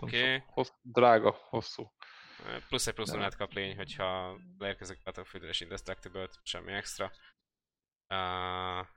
Oké. 0.01 0.41
Okay. 0.45 0.67
drága, 0.81 1.31
hosszú. 1.31 1.91
Plusz 2.67 2.87
egy 2.87 2.93
plusz 2.93 3.13
lehet 3.13 3.35
kap 3.35 3.53
lény, 3.53 3.75
hogyha 3.75 4.39
leérkezik 4.57 5.03
Battlefield 5.03 5.47
és 5.47 5.61
indestructible 5.61 6.29
semmi 6.43 6.71
extra. 6.71 7.11
Uh... 8.09 8.87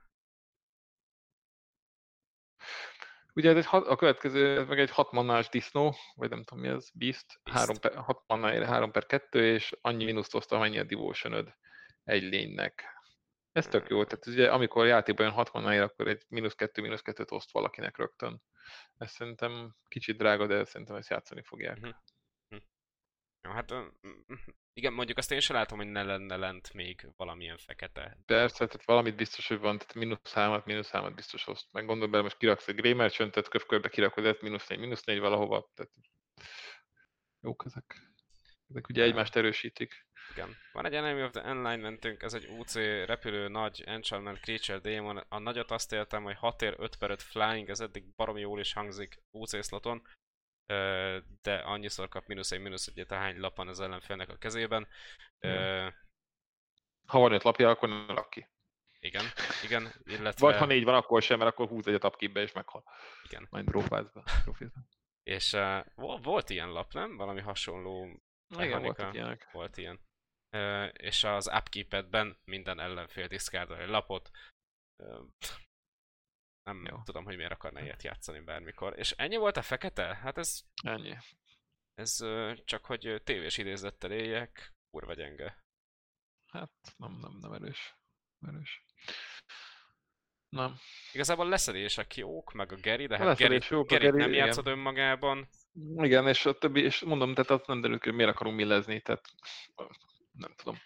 Ugye 3.33 3.49
ez 3.49 3.57
egy 3.57 3.65
hat, 3.65 3.87
a 3.87 3.95
következő, 3.95 4.59
ez 4.59 4.67
meg 4.67 4.79
egy 4.79 4.91
6 4.91 5.11
mannás 5.11 5.49
disznó, 5.49 5.95
vagy 6.15 6.29
nem 6.29 6.43
tudom 6.43 6.63
mi 6.63 6.69
ez, 6.69 6.89
Beast, 6.93 7.25
3 7.43 7.77
per, 7.77 7.95
6 7.95 8.23
mannáért 8.27 8.65
3 8.65 8.91
per 8.91 9.05
2, 9.05 9.53
és 9.53 9.77
annyi 9.81 10.03
mínuszt 10.03 10.35
oszta, 10.35 10.55
amennyi 10.55 10.79
a 10.79 10.83
devotion 10.83 11.55
egy 12.03 12.23
lénynek. 12.23 12.98
Ez 13.59 13.67
tök 13.67 13.89
jó, 13.89 14.03
tehát 14.03 14.25
ugye 14.25 14.51
amikor 14.51 14.85
játékban 14.85 15.25
jön 15.25 15.35
6 15.35 15.51
mannáért, 15.53 15.83
akkor 15.83 16.07
egy 16.07 16.25
mínusz 16.27 16.55
2, 16.55 16.81
mínusz 16.81 17.01
2-t 17.03 17.31
oszt 17.31 17.51
valakinek 17.51 17.97
rögtön. 17.97 18.41
Ez 18.97 19.11
szerintem 19.11 19.75
kicsit 19.87 20.17
drága, 20.17 20.47
de 20.47 20.63
szerintem 20.63 20.95
ezt 20.95 21.09
játszani 21.09 21.41
fogják. 21.43 21.77
Uh-huh. 21.77 21.95
Jó, 23.41 23.51
hát 23.51 23.73
igen, 24.73 24.93
mondjuk 24.93 25.17
azt 25.17 25.31
én 25.31 25.39
sem 25.39 25.55
látom, 25.55 25.77
hogy 25.77 25.87
ne 25.87 26.03
lenne 26.03 26.35
lent 26.35 26.73
még 26.73 27.09
valamilyen 27.15 27.57
fekete. 27.57 28.17
Persze, 28.25 28.65
tehát 28.65 28.85
valamit 28.85 29.15
biztos, 29.15 29.47
hogy 29.47 29.59
van, 29.59 29.77
tehát 29.77 29.93
mínusz 29.93 30.33
3 30.33 30.61
mínusz 30.65 30.89
3 30.89 31.15
biztos 31.15 31.47
azt. 31.47 31.71
Meg 31.71 31.85
gondolj 31.85 32.11
bele, 32.11 32.23
most 32.23 32.37
kiraksz 32.37 32.67
egy 32.67 32.75
Grey 32.75 32.93
Merchant-et, 32.93 33.47
kövkörbe 33.47 33.89
kirakod 33.89 34.25
ezt, 34.25 34.41
mínusz 34.41 34.67
4, 34.67 34.79
mínusz 34.79 35.03
4 35.03 35.19
valahova. 35.19 35.69
Tehát 35.73 35.91
jók 37.41 37.63
ezek. 37.65 38.08
Ezek 38.69 38.87
ugye 38.89 39.03
egymást 39.03 39.35
erősítik. 39.35 40.07
Igen. 40.31 40.55
Van 40.71 40.85
egy 40.85 40.93
Enemy 40.93 41.23
of 41.23 41.31
the 41.31 41.43
Enlightenmentünk, 41.43 42.21
ez 42.21 42.33
egy 42.33 42.47
UC 42.47 42.75
repülő 43.05 43.47
nagy 43.47 43.83
Enchantment 43.85 44.39
Creature 44.39 44.79
Demon. 44.79 45.17
A 45.17 45.39
nagyot 45.39 45.71
azt 45.71 45.93
éltem, 45.93 46.23
hogy 46.23 46.35
6 46.35 46.61
ér 46.61 46.75
5 46.77 46.95
per 46.95 47.09
5 47.09 47.21
Flying, 47.21 47.69
ez 47.69 47.79
eddig 47.79 48.15
baromi 48.15 48.39
jól 48.39 48.59
is 48.59 48.73
hangzik 48.73 49.21
UC 49.31 49.65
sloton, 49.65 50.07
de 51.41 51.55
annyiszor 51.55 52.09
kap 52.09 52.27
mínusz 52.27 52.51
egy 52.51 52.61
mínusz 52.61 52.87
egyet, 52.87 53.11
hány 53.11 53.39
lap 53.39 53.55
van 53.55 53.67
az 53.67 53.79
ellenfélnek 53.79 54.29
a 54.29 54.37
kezében. 54.37 54.87
Ha 57.05 57.19
van 57.19 57.31
öt 57.31 57.43
lapja, 57.43 57.69
akkor 57.69 57.89
nem 57.89 58.05
lak 58.07 58.29
ki. 58.29 58.47
Igen, 58.99 59.25
igen, 59.63 59.93
illetve... 60.03 60.45
Vagy 60.45 60.57
ha 60.57 60.65
négy 60.65 60.83
van, 60.83 60.95
akkor 60.95 61.21
sem, 61.21 61.37
mert 61.37 61.51
akkor 61.51 61.67
húz 61.67 61.87
egyet 61.87 62.03
upkeepbe 62.03 62.41
és 62.41 62.51
meghal. 62.51 62.83
Igen. 63.23 63.47
Majd 63.49 63.65
drófázba. 63.65 64.23
És 65.23 65.53
uh, 65.53 66.21
volt 66.21 66.49
ilyen 66.49 66.71
lap, 66.71 66.93
nem? 66.93 67.17
Valami 67.17 67.41
hasonló 67.41 68.21
igen, 68.49 68.81
voltak 68.81 69.13
ilyenek. 69.13 69.51
Volt 69.51 69.77
ilyen. 69.77 69.99
Uh, 70.51 70.89
és 70.93 71.23
az 71.23 71.47
upkeep 71.47 72.35
minden 72.43 72.79
ellenfél 72.79 73.27
diszkárdol 73.27 73.77
egy 73.77 73.89
lapot. 73.89 74.29
Uh, 75.03 75.27
nem 76.63 76.85
Jó. 76.85 77.01
tudom, 77.03 77.23
hogy 77.23 77.35
miért 77.35 77.51
akarna 77.51 77.81
ilyet 77.81 78.03
játszani 78.03 78.39
bármikor. 78.39 78.97
És 78.97 79.11
ennyi 79.11 79.37
volt 79.37 79.57
a 79.57 79.61
fekete? 79.61 80.15
Hát 80.15 80.37
ez... 80.37 80.61
Ennyi. 80.83 81.17
Ez 81.93 82.17
csak, 82.65 82.85
hogy 82.85 83.21
tévés 83.23 83.57
idézettel 83.57 84.11
éljek, 84.11 84.73
kurva 84.89 85.13
gyenge. 85.13 85.63
Hát 86.51 86.71
nem, 86.97 87.11
nem, 87.11 87.37
nem 87.39 87.53
erős. 87.53 87.95
erős. 88.47 88.83
Nem. 90.49 90.75
Igazából 91.13 91.49
leszedések 91.49 92.15
jók, 92.15 92.53
meg 92.53 92.71
a 92.71 92.75
Geri, 92.75 93.07
de 93.07 93.17
hát 93.17 93.37
Geri, 93.37 93.59
jók, 93.69 93.89
Geri, 93.89 94.05
Geri 94.05 94.17
nem 94.17 94.33
játszod 94.33 94.65
igen. 94.65 94.77
önmagában. 94.77 95.49
Igen, 95.95 96.27
és 96.27 96.45
a 96.45 96.53
többi, 96.53 96.81
és 96.81 97.01
mondom, 97.01 97.33
tehát 97.33 97.49
azt 97.49 97.67
nem 97.67 97.81
derül 97.81 97.99
hogy 98.01 98.13
miért 98.13 98.31
akarunk 98.31 98.55
millezni, 98.55 99.01
tehát 99.01 99.25
nem 100.31 100.53
tudom. 100.55 100.77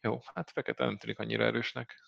Jó, 0.00 0.20
hát 0.34 0.50
fekete 0.50 0.84
nem 0.84 0.98
tűnik 0.98 1.18
annyira 1.18 1.44
erősnek. 1.44 2.00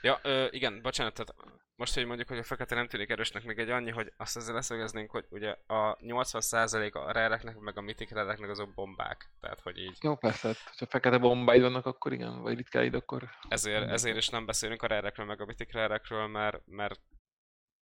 Ja, 0.00 0.18
ö, 0.22 0.46
igen, 0.50 0.82
bocsánat, 0.82 1.14
tehát 1.14 1.34
most, 1.76 1.94
hogy 1.94 2.06
mondjuk, 2.06 2.28
hogy 2.28 2.38
a 2.38 2.42
fekete 2.42 2.74
nem 2.74 2.88
tűnik 2.88 3.10
erősnek, 3.10 3.44
még 3.44 3.58
egy 3.58 3.70
annyi, 3.70 3.90
hogy 3.90 4.12
azt 4.16 4.36
ezzel 4.36 4.54
leszögeznénk, 4.54 5.10
hogy 5.10 5.26
ugye 5.28 5.56
a 5.66 5.96
80% 5.96 6.92
a 6.92 7.12
rereknek, 7.12 7.58
meg 7.58 7.78
a 7.78 7.80
mitik 7.80 8.10
rereknek 8.10 8.50
azok 8.50 8.74
bombák. 8.74 9.30
Tehát, 9.40 9.60
hogy 9.60 9.78
így... 9.78 9.96
Jó, 10.00 10.16
persze, 10.16 10.48
hát, 10.48 10.78
ha 10.78 10.86
fekete 10.86 11.18
bombáid 11.18 11.62
vannak, 11.62 11.86
akkor 11.86 12.12
igen, 12.12 12.40
vagy 12.40 12.56
ritkáid, 12.56 12.94
akkor... 12.94 13.28
Ezért, 13.48 13.90
ezért 13.90 14.16
is 14.16 14.28
nem 14.28 14.46
beszélünk 14.46 14.82
a 14.82 14.86
rerekről, 14.86 15.26
meg 15.26 15.40
a 15.40 15.44
mitik 15.44 15.72
rerekről, 15.72 16.26
mert, 16.26 16.66
mert 16.66 17.00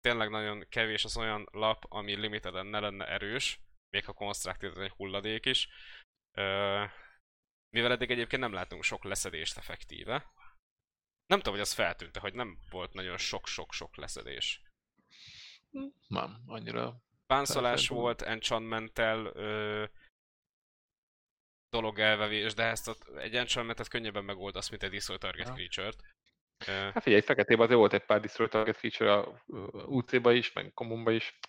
tényleg 0.01 0.29
nagyon 0.29 0.65
kevés 0.69 1.03
az 1.03 1.17
olyan 1.17 1.47
lap, 1.51 1.85
ami 1.89 2.15
limiteden 2.15 2.65
ne 2.65 2.79
lenne 2.79 3.07
erős, 3.07 3.59
még 3.89 4.05
ha 4.05 4.13
constructed 4.13 4.77
egy 4.77 4.93
hulladék 4.97 5.45
is. 5.45 5.69
Ö, 6.37 6.83
mivel 7.69 7.91
eddig 7.91 8.11
egyébként 8.11 8.41
nem 8.41 8.53
látunk 8.53 8.83
sok 8.83 9.03
leszedést 9.03 9.57
effektíve. 9.57 10.31
Nem 11.25 11.37
tudom, 11.37 11.53
hogy 11.53 11.61
az 11.61 11.73
feltűnte, 11.73 12.19
hogy 12.19 12.33
nem 12.33 12.57
volt 12.69 12.93
nagyon 12.93 13.17
sok-sok-sok 13.17 13.95
leszedés. 13.95 14.61
Nem, 16.07 16.41
annyira... 16.45 17.01
Pánszolás 17.25 17.87
volt, 17.87 18.21
enchantmentel, 18.21 19.25
ö, 19.25 19.85
dolog 21.69 21.99
elvevés, 21.99 22.53
de 22.53 22.63
ezt 22.63 22.87
a, 22.87 22.95
egy 23.17 23.35
enchantmentet 23.35 23.87
könnyebben 23.87 24.23
megoldasz, 24.23 24.69
mint 24.69 24.83
egy 24.83 24.91
Destroy 24.91 25.17
Target 25.17 25.47
ja. 25.47 25.53
Creature-t. 25.53 26.03
Hát 26.65 27.03
figyelj, 27.03 27.21
feketében 27.21 27.63
azért 27.63 27.79
volt 27.79 27.93
egy 27.93 28.05
pár 28.05 28.19
Destroy 28.19 28.47
Target 28.47 28.77
Creature 28.77 29.13
a 29.13 29.43
UC-ba 29.85 30.31
is, 30.31 30.53
meg 30.53 30.71
Commonba 30.73 31.11
is. 31.11 31.39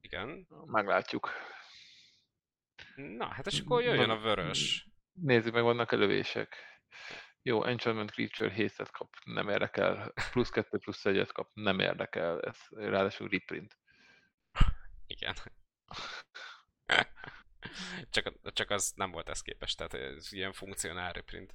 Igen. 0.00 0.46
Meglátjuk. 0.64 1.30
Na, 2.94 3.26
hát 3.26 3.46
és 3.46 3.60
akkor 3.60 3.82
jöjjön 3.82 4.10
a 4.10 4.20
vörös. 4.20 4.88
Nézzük 5.12 5.52
meg, 5.52 5.62
vannak 5.62 5.92
elővések. 5.92 6.56
Jó, 7.42 7.64
Enchantment 7.64 8.10
Creature 8.10 8.50
7 8.50 8.90
kap, 8.90 9.14
nem 9.24 9.48
érdekel. 9.48 10.12
Plusz 10.32 10.50
2, 10.50 10.78
plusz 10.78 11.04
1 11.04 11.32
kap, 11.32 11.50
nem 11.54 11.78
érdekel. 11.78 12.40
Ez 12.40 12.58
ráadásul 12.70 13.28
reprint. 13.28 13.78
Igen. 15.06 15.34
csak, 18.10 18.32
csak 18.42 18.70
az 18.70 18.92
nem 18.96 19.10
volt 19.10 19.28
ez 19.28 19.42
képes, 19.42 19.74
tehát 19.74 19.94
ez 19.94 20.32
ilyen 20.32 20.52
funkcionál 20.52 21.12
reprint. 21.12 21.54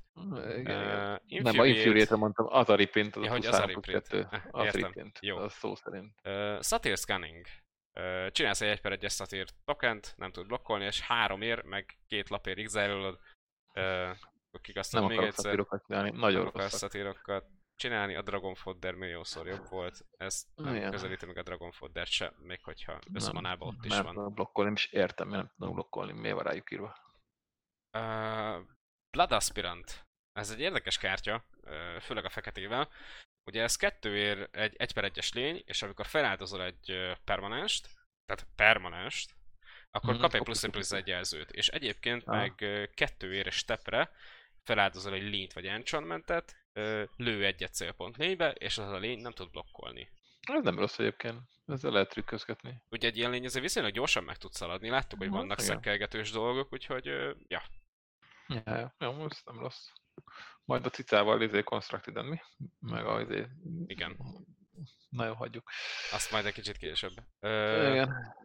Igen, 0.58 1.14
uh, 1.14 1.20
igen. 1.26 1.44
Nem, 1.44 1.60
a 1.60 1.66
infuriate 1.66 2.16
mondtam, 2.16 2.46
az 2.50 2.70
a 2.70 2.76
reprint, 2.76 3.16
az 3.16 3.24
ja, 3.24 3.32
hogy 3.32 3.46
az 3.46 3.56
a 3.56 3.66
reprint. 3.66 4.08
2, 4.08 4.28
az 4.52 4.66
Értem. 4.66 4.82
reprint, 4.82 5.18
Jó. 5.22 5.38
az 5.38 5.54
szó 5.54 5.76
szerint. 5.76 6.14
Uh, 6.24 6.62
Satyr 6.62 6.98
Scanning. 6.98 7.46
Uh, 7.94 8.32
csinálsz 8.32 8.62
egy 8.62 8.70
1 8.70 8.82
per 8.82 8.92
1 8.92 9.10
Satyr 9.10 9.48
tokent, 9.66 10.14
nem 10.18 10.32
tud 10.32 10.48
blokkolni, 10.48 10.86
és 10.86 11.02
három 11.02 11.42
ér, 11.42 11.64
meg 11.64 11.98
két 12.08 12.30
lapér 12.30 12.58
exile 12.58 13.18
uh, 13.76 14.10
akik 14.54 14.78
azt 14.78 14.92
nem 14.92 15.06
még 15.06 15.20
egyszer. 15.20 15.66
csinálni, 15.88 16.10
nagyon 16.10 16.52
rossz. 16.52 16.74
szatírokat 16.74 17.46
csinálni, 17.76 18.16
a 18.16 18.22
Dragon 18.22 18.56
Fodder 18.56 18.94
milliószor 18.94 19.48
jobb 19.48 19.70
volt. 19.70 20.06
Ezt 20.18 20.48
nem 20.56 20.76
Igen. 20.76 20.92
közelíti 20.92 21.26
meg 21.26 21.38
a 21.38 21.44
Dragon 21.44 21.72
Fodder 21.72 22.06
se, 22.08 22.34
még 22.38 22.64
hogyha 22.64 23.00
összmanában 23.14 23.68
ott 23.68 23.86
is 23.86 23.98
van. 23.98 24.16
Nem 24.16 24.34
blokkolni, 24.34 24.72
is 24.72 24.86
értem, 24.86 25.28
nem 25.28 25.52
tudom 25.58 25.74
blokkolni, 25.74 26.12
miért 26.12 26.36
van 26.36 26.44
rájuk 26.44 26.72
írva. 26.72 26.98
Uh, 27.98 28.66
Blood 29.12 29.32
Aspirant. 29.32 30.08
Ez 30.32 30.50
egy 30.52 30.60
érdekes 30.60 30.98
kártya, 30.98 31.46
főleg 32.02 32.26
a 32.26 32.30
feketével. 32.30 32.90
Ugye 33.46 33.62
ez 33.62 33.76
kettő 33.76 34.18
ér 34.18 34.50
egy 34.52 34.76
1 34.76 34.94
per 34.94 35.12
1-es 35.12 35.34
lény, 35.34 35.64
és 35.66 35.82
amikor 35.82 36.06
feláldozol 36.06 36.64
egy 36.64 37.14
permanenst, 37.24 37.88
tehát 38.26 38.48
permanenst, 38.56 39.32
akkor 39.92 40.14
Mhm, 40.14 40.22
kap 40.22 40.34
egy 40.34 40.44
plusz 40.44 40.64
egy 40.64 40.72
plusz 40.72 40.92
egy 40.92 41.08
jelzőt. 41.08 41.52
És 41.52 41.68
egyébként 41.70 42.24
Ah. 42.28 42.36
meg 42.38 42.56
kettő 42.94 43.34
éres 43.34 43.56
stepre 43.56 44.12
feláldozol 44.64 45.14
egy 45.14 45.30
lényt 45.30 45.54
vagy 45.54 45.66
enchantmentet, 45.66 46.56
lő 47.16 47.46
egyet 47.46 47.74
célpont 47.74 48.18
lénybe, 48.18 48.52
és 48.52 48.78
az 48.78 48.90
a 48.90 48.98
lény 48.98 49.20
nem 49.20 49.32
tud 49.32 49.52
blokkolni. 49.52 50.10
Ez 50.42 50.64
nem 50.64 50.80
rossz 50.80 51.00
egyébként. 51.00 51.40
Ezzel 51.66 51.92
lehet 51.92 52.10
trükközgetni. 52.10 52.82
Ugye 52.90 53.08
egy 53.08 53.18
ilyen 53.18 53.32
lény 53.32 53.46
azért 53.46 53.64
viszonylag 53.64 53.94
gyorsan 53.94 54.24
meg 54.24 54.38
tud 54.38 54.54
szaladni, 54.54 54.90
láttuk, 54.90 55.20
hogy 55.20 55.30
vannak 55.30 55.62
igen. 55.62 55.74
szekkelgetős 55.74 56.32
dolgok, 56.32 56.74
úgyhogy 56.74 57.06
ja, 57.48 57.64
Ja, 58.48 58.62
ja, 58.66 58.96
jó, 59.00 59.26
ez 59.26 59.42
nem 59.46 59.60
rossz. 59.60 59.88
Majd 60.66 60.86
a 60.86 60.90
cicával 60.90 61.42
izé 61.42 61.64
constructed 61.64 62.26
mi? 62.26 62.42
Meg 62.80 63.06
a 63.06 63.22
izé... 63.22 63.48
Igen. 63.86 64.18
Na 65.10 65.26
jó, 65.26 65.34
hagyjuk. 65.34 65.70
azt 66.12 66.32
majd 66.32 66.46
egy 66.46 66.54
kicsit 66.54 66.78
később. 66.78 67.14
Ö, 67.40 67.90
Igen. 67.92 68.36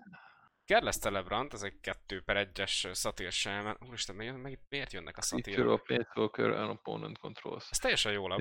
Careless 0.68 0.98
Celebrant, 0.98 1.52
ez 1.52 1.62
egy 1.62 1.80
2 1.80 2.20
per 2.20 2.50
1-es 2.52 2.92
szatír 2.92 3.32
sem. 3.32 3.76
Úristen, 3.80 4.16
meg, 4.16 4.40
meg 4.40 4.58
miért 4.68 4.92
jönnek 4.92 5.16
a 5.16 5.22
of 5.66 5.82
Planeswalker 5.82 6.50
and 6.50 6.70
Opponent 6.70 7.18
Controls. 7.18 7.66
Ez 7.70 7.78
teljesen 7.78 8.12
jó 8.12 8.28
lap. 8.28 8.40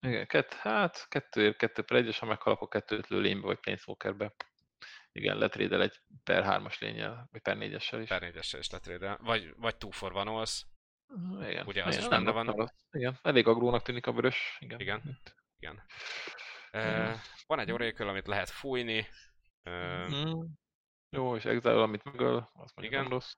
Igen. 0.00 0.26
Kett, 0.26 0.52
hát 0.52 1.06
kettőért, 1.08 1.56
kettő 1.56 1.82
per 1.82 1.96
egyes, 1.96 2.18
ha 2.18 2.26
meghalok 2.26 2.60
a 2.60 2.68
kettőt 2.68 3.08
lő 3.08 3.20
lénybe 3.20 3.46
vagy 3.46 3.58
Planeswalkerbe. 3.58 4.34
Igen, 5.12 5.38
letrédel 5.38 5.82
egy 5.82 6.00
per 6.24 6.44
hármas 6.44 6.78
lényel, 6.78 7.28
vagy 7.32 7.40
per 7.40 7.56
négyessel 7.56 8.00
is. 8.00 8.08
Per 8.08 8.20
4 8.20 8.36
is 8.58 8.70
letrédel. 8.70 9.18
Vagy, 9.22 9.54
vagy 9.56 9.76
2 9.76 9.88
for 9.90 10.12
van 10.12 10.28
olsz. 10.28 10.66
Igen. 11.40 11.66
Ugye, 11.66 11.84
az 11.84 11.94
igen, 11.94 12.04
is 12.04 12.08
benne 12.08 12.30
van. 12.30 12.46
rossz. 12.46 12.70
Igen, 12.90 13.18
elég 13.22 13.46
agrónak 13.46 13.82
tűnik 13.82 14.06
a 14.06 14.12
vörös. 14.12 14.56
Igen. 14.60 14.80
Igen. 14.80 15.20
Igen. 15.58 15.82
Ö, 16.70 17.12
van 17.46 17.58
egy 17.58 17.72
Oracle, 17.72 18.08
amit 18.08 18.26
lehet 18.26 18.50
fújni. 18.50 19.08
Ö, 19.62 20.06
Mm. 20.08 20.44
Jó, 21.14 21.36
és 21.36 21.44
Exile, 21.44 21.82
amit 21.82 22.04
megöl, 22.04 22.36
az 22.52 22.72
mondjuk 22.74 22.94
Igen. 23.00 23.08
rossz. 23.08 23.32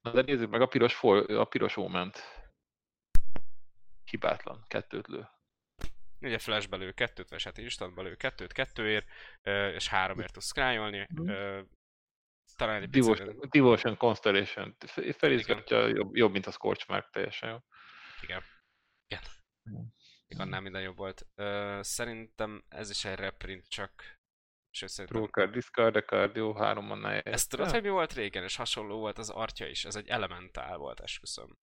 Na 0.00 0.10
de 0.12 0.22
nézzük 0.22 0.50
meg 0.50 0.60
a 0.60 0.66
piros, 0.66 0.94
fol, 0.94 1.18
a 1.18 1.44
piros 1.44 1.76
óment. 1.76 2.18
Hibátlan, 4.04 4.64
kettőt 4.68 5.06
lő. 5.06 5.28
ugye 6.20 6.38
flash 6.38 6.68
belő 6.68 6.92
kettőt, 6.92 7.28
vagy 7.28 7.42
hát 7.42 7.58
instant 7.58 7.94
belő 7.94 8.14
kettőt, 8.16 8.52
kettőért, 8.52 9.06
és 9.74 9.88
háromért 9.88 10.32
tudsz 10.32 10.46
scryolni. 10.46 11.06
Ö, 11.26 11.60
Talán 12.56 12.82
egy 12.82 12.90
picit... 12.90 13.16
Devotion, 13.16 13.48
Devotion 13.50 13.96
Constellation. 13.96 14.76
Fe- 14.78 15.16
Felizgatja, 15.16 15.86
jobb, 15.86 16.16
jobb, 16.16 16.32
mint 16.32 16.46
a 16.46 16.50
Scorchmark, 16.50 17.10
teljesen 17.10 17.50
jó. 17.50 17.56
Igen. 18.22 18.42
Igen. 19.06 19.22
Mhm. 19.62 19.82
Még 20.26 20.40
annál 20.40 20.60
minden 20.60 20.82
jobb 20.82 20.96
volt. 20.96 21.26
Szerintem 21.80 22.64
ez 22.68 22.90
is 22.90 23.04
egy 23.04 23.18
reprint, 23.18 23.68
csak... 23.68 24.18
Sőt, 24.70 24.88
szerintem... 24.88 25.20
Draw 25.20 25.30
card, 25.30 25.52
discard 25.52 25.96
a 25.96 26.02
card, 26.02 26.36
jó, 26.36 26.54
három 26.54 26.86
mannája. 26.86 27.20
Ezt 27.20 27.50
tudod, 27.50 27.70
hogy 27.70 27.82
mi 27.82 27.88
volt 27.88 28.12
régen, 28.12 28.42
és 28.42 28.56
hasonló 28.56 28.98
volt 28.98 29.18
az 29.18 29.30
artja 29.30 29.66
is. 29.66 29.84
Ez 29.84 29.96
egy 29.96 30.08
elementál 30.08 30.76
volt, 30.76 31.00
esküszöm. 31.00 31.58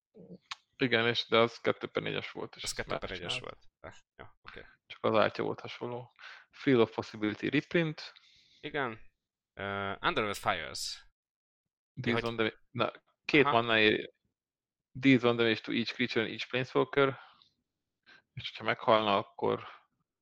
Igen, 0.78 1.08
és 1.08 1.28
de 1.28 1.38
az 1.38 1.60
2 1.60 1.88
per 1.88 2.04
4-es 2.06 2.30
volt. 2.32 2.56
És 2.56 2.64
Ez 2.64 2.70
azt 2.70 2.76
2 2.76 2.90
már 2.90 3.00
per 3.00 3.12
1 3.12 3.18
csinált. 3.18 3.40
volt. 3.40 3.58
Eh. 3.80 3.94
Okay. 4.42 4.64
Csak 4.86 5.04
az 5.04 5.16
ártya 5.16 5.44
volt 5.44 5.60
hasonló. 5.60 6.14
Field 6.50 6.80
of 6.80 6.96
Possibility 6.96 7.50
reprint. 7.50 8.14
Igen. 8.60 8.92
Uh, 9.56 9.96
Underworld 10.02 10.36
Fires. 10.36 11.06
Hogy- 12.04 12.24
on 12.24 12.36
damage. 12.36 12.60
Na, 12.72 12.92
két 13.26 13.46
Aha. 13.46 13.54
mannáért 13.62 14.14
deals 14.92 15.24
on 15.24 15.36
damage 15.36 15.60
to 15.62 15.72
each 15.72 15.94
creature 15.94 16.22
and 16.26 16.32
each 16.32 16.50
planeswalker. 16.50 17.20
És 18.34 18.58
ha 18.58 18.64
meghalna, 18.64 19.18
akkor. 19.18 19.68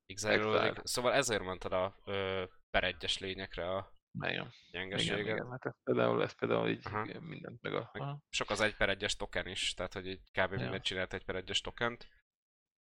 Exile. 0.06 0.80
Szóval 0.82 1.12
ezért 1.12 1.42
mondtad 1.42 1.72
a 1.72 1.98
ö, 2.04 2.44
per 2.76 2.84
egyes 2.84 3.18
lényekre 3.18 3.70
a 3.70 3.92
igen. 4.20 4.52
gyengeséget. 4.70 5.18
Igen, 5.18 5.36
igen, 5.36 5.50
hát 5.50 5.66
ez 5.66 5.74
például, 5.84 6.22
ez 6.22 6.32
például 6.32 6.68
így 6.68 6.80
Aha. 6.84 7.20
mindent 7.20 7.62
meg 7.62 7.74
a... 7.74 7.90
Aha. 7.92 8.18
Sok 8.28 8.50
az 8.50 8.60
1 8.60 8.76
per 8.76 8.96
1-es 8.98 9.12
token 9.12 9.46
is, 9.46 9.74
tehát 9.74 9.92
hogy 9.92 10.06
így 10.06 10.20
kb. 10.20 10.52
Ja. 10.52 10.58
mindent 10.58 10.82
csinált 10.82 11.12
1 11.12 11.24
per 11.24 11.44
1-es 11.44 11.60
tokent. 11.60 12.08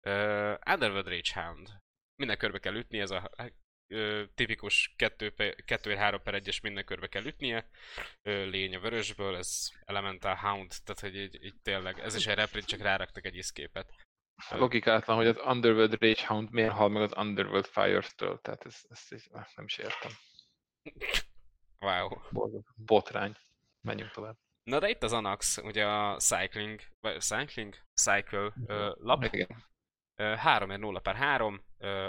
Uh, 0.02 0.58
Underworld 0.72 1.08
Rage 1.08 1.42
Hound. 1.42 1.70
Minden 2.16 2.38
körbe 2.38 2.60
kell 2.60 2.76
ütni, 2.76 3.00
ez 3.00 3.12
a 3.12 3.32
ö, 3.88 4.24
tipikus 4.36 4.96
2-3 4.98 6.20
per 6.24 6.42
1-es 6.44 6.62
minden 6.62 6.86
körbe 6.86 7.08
kell 7.08 7.26
ütnie. 7.26 7.70
Ö, 8.22 8.46
lény 8.46 8.76
a 8.76 8.80
vörösből, 8.80 9.36
ez 9.36 9.70
Elemental 9.86 10.36
Hound, 10.36 10.72
tehát 10.84 11.02
hogy 11.02 11.16
így, 11.16 11.44
így 11.44 11.62
tényleg, 11.62 12.00
ez 12.00 12.16
is 12.16 12.28
egy 12.28 12.36
reprint, 12.36 12.66
csak 12.66 12.82
ráraktak 12.82 13.26
egy 13.26 13.36
iszképet. 13.36 13.94
Logikátlan, 14.50 15.18
hogy 15.18 15.28
az 15.28 15.38
Underworld 15.46 16.02
Rage 16.02 16.28
Hound 16.28 16.52
miért 16.52 16.72
hal 16.74 16.90
meg 16.90 17.02
az 17.02 17.14
Underworld 17.18 17.66
Fires-től, 17.66 18.40
tehát 18.42 18.66
ez, 18.66 18.82
ez, 18.90 19.08
ez 19.12 19.24
nem 19.56 19.66
is 19.66 19.78
értem. 19.78 20.12
Wow. 21.80 22.10
Botrány. 22.76 23.36
Menjünk 23.82 24.12
tovább. 24.12 24.38
Na 24.64 24.80
de 24.80 24.90
itt 24.90 25.04
az 25.04 25.14
Anax, 25.14 25.58
ugye 25.58 25.86
a 25.88 26.18
Cycling, 26.18 26.80
vagy 27.00 27.20
Cycling? 27.20 27.76
Cycle 27.94 28.54
ö, 28.66 28.92
lap. 29.00 29.24
Igen. 29.24 29.66
3 30.16 30.80
0 30.80 31.00
per 31.00 31.16
3, 31.16 31.62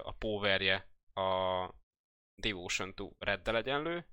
a 0.02 0.12
powerje 0.12 0.88
a 1.14 1.68
Devotion 2.34 2.94
to 2.94 3.10
Reddel 3.18 3.56
egyenlő, 3.56 4.06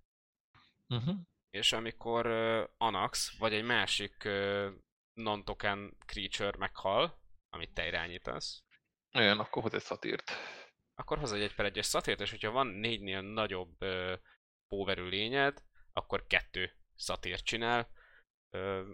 Uh-huh. 0.89 1.15
és 1.49 1.71
amikor 1.71 2.25
uh, 2.25 2.63
Anax 2.77 3.37
vagy 3.37 3.53
egy 3.53 3.63
másik 3.63 4.23
uh, 4.25 4.67
non-token 5.13 5.97
creature 6.05 6.57
meghal, 6.57 7.19
amit 7.49 7.73
te 7.73 7.87
irányítasz, 7.87 8.63
Olyan, 9.13 9.39
akkor 9.39 9.61
hoz 9.61 9.73
egy 9.73 9.81
szatírt. 9.81 10.31
akkor 10.95 11.17
hoz 11.17 11.31
egy 11.31 11.41
1 11.41 11.55
per 11.55 11.71
1-es 11.73 11.81
szatért, 11.81 12.21
és 12.21 12.29
hogyha 12.29 12.51
van 12.51 12.67
négynél 12.67 13.21
nagyobb 13.21 13.83
uh, 13.83 14.13
powerű 14.67 15.03
lényed, 15.03 15.63
akkor 15.93 16.27
kettő 16.27 16.71
szatért 16.95 17.43
csinál. 17.43 17.89
Uh, 18.51 18.87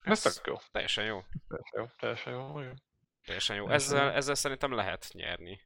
Ez 0.00 0.22
tök 0.22 0.46
jó. 0.46 0.56
teljesen 0.70 1.04
jó. 1.04 1.22
Teljesen 1.48 1.80
jó. 1.80 1.86
Teljesen 1.98 2.32
jó. 2.32 2.60
Igen. 2.60 2.82
Teljesen 3.24 3.56
jó. 3.56 3.68
Ezzel, 3.68 4.10
ezzel 4.12 4.34
szerintem 4.34 4.72
lehet 4.72 5.08
nyerni. 5.12 5.60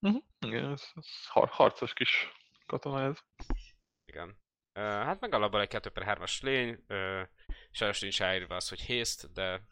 Uh-huh. 0.00 0.22
Igen, 0.38 0.70
ez, 0.72 0.90
ez 0.94 1.06
har- 1.26 1.50
harcos 1.50 1.92
kis 1.92 2.32
katona 2.66 3.02
ez. 3.02 3.18
Igen. 4.04 4.28
Uh, 4.74 4.82
hát 4.82 5.20
meg 5.20 5.34
alapból 5.34 5.60
egy 5.60 5.68
2 5.68 5.90
per 5.90 6.18
3-as 6.18 6.42
lény, 6.42 6.84
uh, 6.88 7.22
sajnos 7.70 8.00
nincs 8.00 8.18
ráírva 8.18 8.54
az, 8.54 8.68
hogy 8.68 8.86
haste, 8.86 9.26
de 9.32 9.62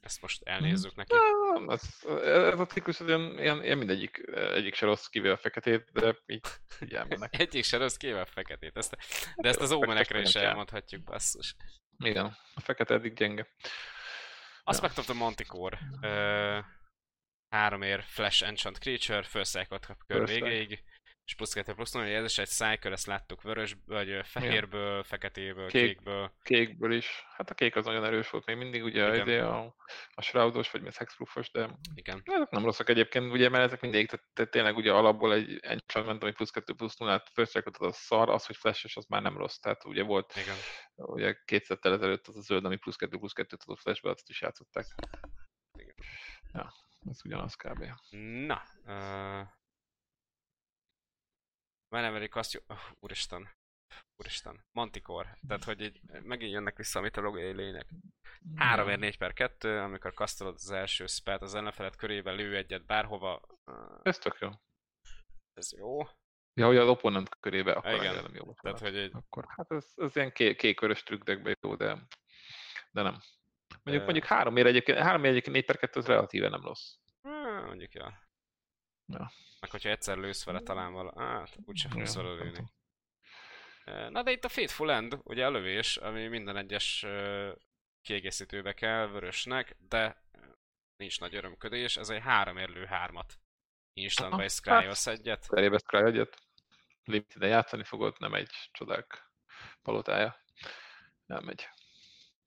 ezt 0.00 0.22
most 0.22 0.42
elnézzük 0.42 0.94
neki. 0.94 1.12
Nem, 1.52 1.68
ez, 1.70 1.82
ez 2.24 2.60
a 2.60 2.66
ciklus 2.66 3.00
az 3.00 3.06
ilyen, 3.06 3.38
ilyen, 3.38 3.64
ilyen 3.64 3.78
mindegyik, 3.78 4.22
egyik 4.34 4.74
se 4.74 4.86
rossz, 4.86 5.06
kivéve 5.06 5.34
a 5.34 5.36
feketét, 5.36 5.90
de 5.92 6.16
így, 6.26 6.46
így 6.82 6.94
elmennek. 6.94 7.38
Egyik 7.40 7.64
se 7.64 7.76
rossz, 7.76 7.96
kivéve 7.96 8.20
a 8.20 8.26
feketét. 8.26 8.76
Ezt, 8.76 8.96
de 9.36 9.48
ezt 9.48 9.60
az 9.60 9.72
ómenekre 9.72 10.20
is 10.20 10.34
elmondhatjuk, 10.34 11.04
basszus. 11.04 11.54
Igen, 11.98 12.36
a 12.54 12.60
fekete 12.60 12.94
eddig 12.94 13.14
gyenge. 13.14 13.48
Azt 14.62 14.80
Ja. 14.80 14.86
megtudtam 14.86 15.16
Manticore. 15.16 15.78
Uh, 16.02 16.64
három 17.48 17.82
ér 17.82 18.02
Flash 18.02 18.44
Enchant 18.44 18.78
Creature, 18.78 19.22
felszájkot 19.22 19.86
kap 19.86 19.98
kör 20.06 20.28
First 20.28 20.32
végéig, 20.32 20.84
és 21.30 21.36
plusz 21.36 21.52
2 21.52 21.74
plusz 21.74 21.92
0, 21.92 22.06
ez 22.06 22.24
is 22.24 22.38
egy 22.38 22.48
cycle, 22.48 22.90
ezt 22.90 23.06
láttuk 23.06 23.42
vörös, 23.42 23.76
vagy 23.86 24.20
fehérből, 24.22 25.02
feketéből, 25.02 25.68
Kék. 25.68 25.86
kékből. 25.86 26.32
Kékből 26.42 26.92
is. 26.92 27.24
Hát 27.36 27.50
a 27.50 27.54
kék 27.54 27.76
az 27.76 27.84
nagyon 27.84 28.04
erős 28.04 28.30
volt 28.30 28.46
még 28.46 28.56
mindig, 28.56 28.84
ugye 28.84 29.08
Igen. 29.08 29.20
izé 29.20 29.38
a, 29.38 29.74
a 30.14 30.22
shroudos, 30.22 30.70
vagy 30.70 30.82
mi 30.82 30.88
hexproofos, 30.96 31.50
de 31.50 31.68
Igen. 31.94 32.22
ezek 32.24 32.50
nem 32.50 32.64
rosszak 32.64 32.88
egyébként, 32.88 33.32
ugye, 33.32 33.48
mert 33.48 33.64
ezek 33.64 33.80
mindig, 33.80 34.08
tehát, 34.08 34.26
tehát 34.32 34.50
tényleg 34.50 34.76
ugye 34.76 34.92
alapból 34.92 35.32
egy 35.32 35.58
enchantment, 35.62 36.22
ami 36.22 36.32
plusz 36.32 36.50
2 36.50 36.74
plusz 36.74 36.96
0 36.96 37.22
first 37.32 37.62
az 37.78 37.96
szar, 37.96 38.28
az, 38.28 38.46
hogy 38.46 38.56
flashes, 38.56 38.96
az 38.96 39.06
már 39.06 39.22
nem 39.22 39.36
rossz. 39.36 39.56
Tehát 39.56 39.84
ugye 39.84 40.02
volt 40.02 40.32
Igen. 40.36 40.56
ugye 40.96 41.36
két 41.44 41.64
szettel 41.64 41.92
ezelőtt 41.92 42.26
az 42.26 42.36
a 42.36 42.40
zöld, 42.40 42.64
ami 42.64 42.76
plusz 42.76 42.96
2 42.96 43.18
plusz 43.18 43.32
2 43.32 43.56
tudott 43.56 43.80
flashbe, 43.80 44.10
azt 44.10 44.28
is 44.28 44.40
játszották. 44.40 44.86
Igen. 45.78 45.94
Ja, 46.52 46.72
ez 47.10 47.20
ugyanaz 47.24 47.54
kb. 47.54 47.84
Na. 48.46 48.62
Uh, 48.86 49.48
Menemelik 51.90 52.36
azt 52.36 52.52
jó... 52.52 52.60
Oh, 52.66 52.80
úristen. 53.00 53.48
Úristen. 54.16 54.64
Manticore. 54.72 55.38
Tehát, 55.48 55.64
hogy 55.64 55.80
így 55.80 56.00
megint 56.22 56.52
jönnek 56.52 56.76
vissza 56.76 56.98
a 56.98 57.02
mitológiai 57.02 57.52
lények. 57.52 57.88
3 58.56 58.98
4 59.00 59.18
per 59.18 59.32
2, 59.32 59.78
amikor 59.78 60.14
kasztolod 60.14 60.54
az 60.54 60.70
első 60.70 61.06
spelt 61.06 61.42
az 61.42 61.54
ellenfeled 61.54 61.96
körébe, 61.96 62.32
lő 62.32 62.56
egyet 62.56 62.86
bárhova. 62.86 63.40
Ez 64.02 64.18
tök 64.18 64.38
jó. 64.40 64.50
ez 65.54 65.72
jó. 65.76 65.98
Ja, 66.54 66.66
hogy 66.66 66.76
az 66.76 66.88
opponent 66.88 67.28
körébe, 67.40 67.72
akkor 67.72 67.92
Igen. 67.94 68.14
Nem 68.14 68.34
jó. 68.34 68.52
Tehát, 68.52 68.78
hogy 68.78 68.96
egy... 68.96 69.10
Akkor 69.14 69.44
hát 69.48 69.70
ez, 69.70 69.92
ez 69.96 70.16
ilyen 70.16 70.32
kék, 70.32 70.56
kék-vörös 70.56 71.02
trükkdekben 71.02 71.56
jó, 71.60 71.76
de, 71.76 72.06
de 72.90 73.02
nem. 73.02 73.20
Mondjuk, 73.82 74.02
Ö. 74.02 74.04
mondjuk 74.04 74.24
három 74.24 74.56
ér 74.56 74.66
egyébként, 74.66 74.98
három 74.98 75.24
ér 75.24 75.30
egyébként 75.30 75.54
4 75.54 75.64
per 75.64 75.76
2 75.76 76.00
az 76.00 76.06
relatíve 76.06 76.48
nem 76.48 76.62
rossz. 76.62 76.94
Uh, 77.22 77.66
mondjuk, 77.66 77.94
ja. 77.94 78.29
Ja. 79.12 79.32
Meg 79.60 79.70
hogyha 79.70 79.88
egyszer 79.88 80.16
lősz 80.16 80.44
vele 80.44 80.60
talán 80.60 80.92
vala... 80.92 81.12
Hát, 81.16 81.58
úgyse 81.64 81.88
fogsz 81.88 82.14
Ja, 82.14 82.22
vele 82.22 82.34
nem 82.34 82.44
lőni. 82.44 82.70
Na 84.10 84.22
de 84.22 84.30
itt 84.30 84.44
a 84.44 84.48
Fateful 84.48 84.92
End, 84.92 85.18
ugye 85.22 85.46
a 85.46 85.50
lövés, 85.50 85.96
ami 85.96 86.26
minden 86.26 86.56
egyes 86.56 87.06
kiegészítőbe 88.02 88.72
kell, 88.72 89.06
vörösnek, 89.06 89.76
de 89.88 90.24
nincs 90.96 91.20
nagy 91.20 91.34
örömködés, 91.34 91.96
ez 91.96 92.08
egy 92.08 92.20
három 92.20 92.56
érlő 92.56 92.84
hármat 92.84 93.38
instantba 93.92 94.36
Aha, 94.36 94.44
is 94.44 94.52
scryolsz 94.52 95.06
egyet. 95.06 95.46
Cserébe 95.46 95.78
scry 95.78 96.04
egyet. 96.04 96.38
Limited 97.04 97.42
játszani 97.42 97.84
fogod, 97.84 98.16
nem 98.18 98.34
egy 98.34 98.50
csodák 98.72 99.30
palotája. 99.82 100.44
Elmegy. 101.26 101.68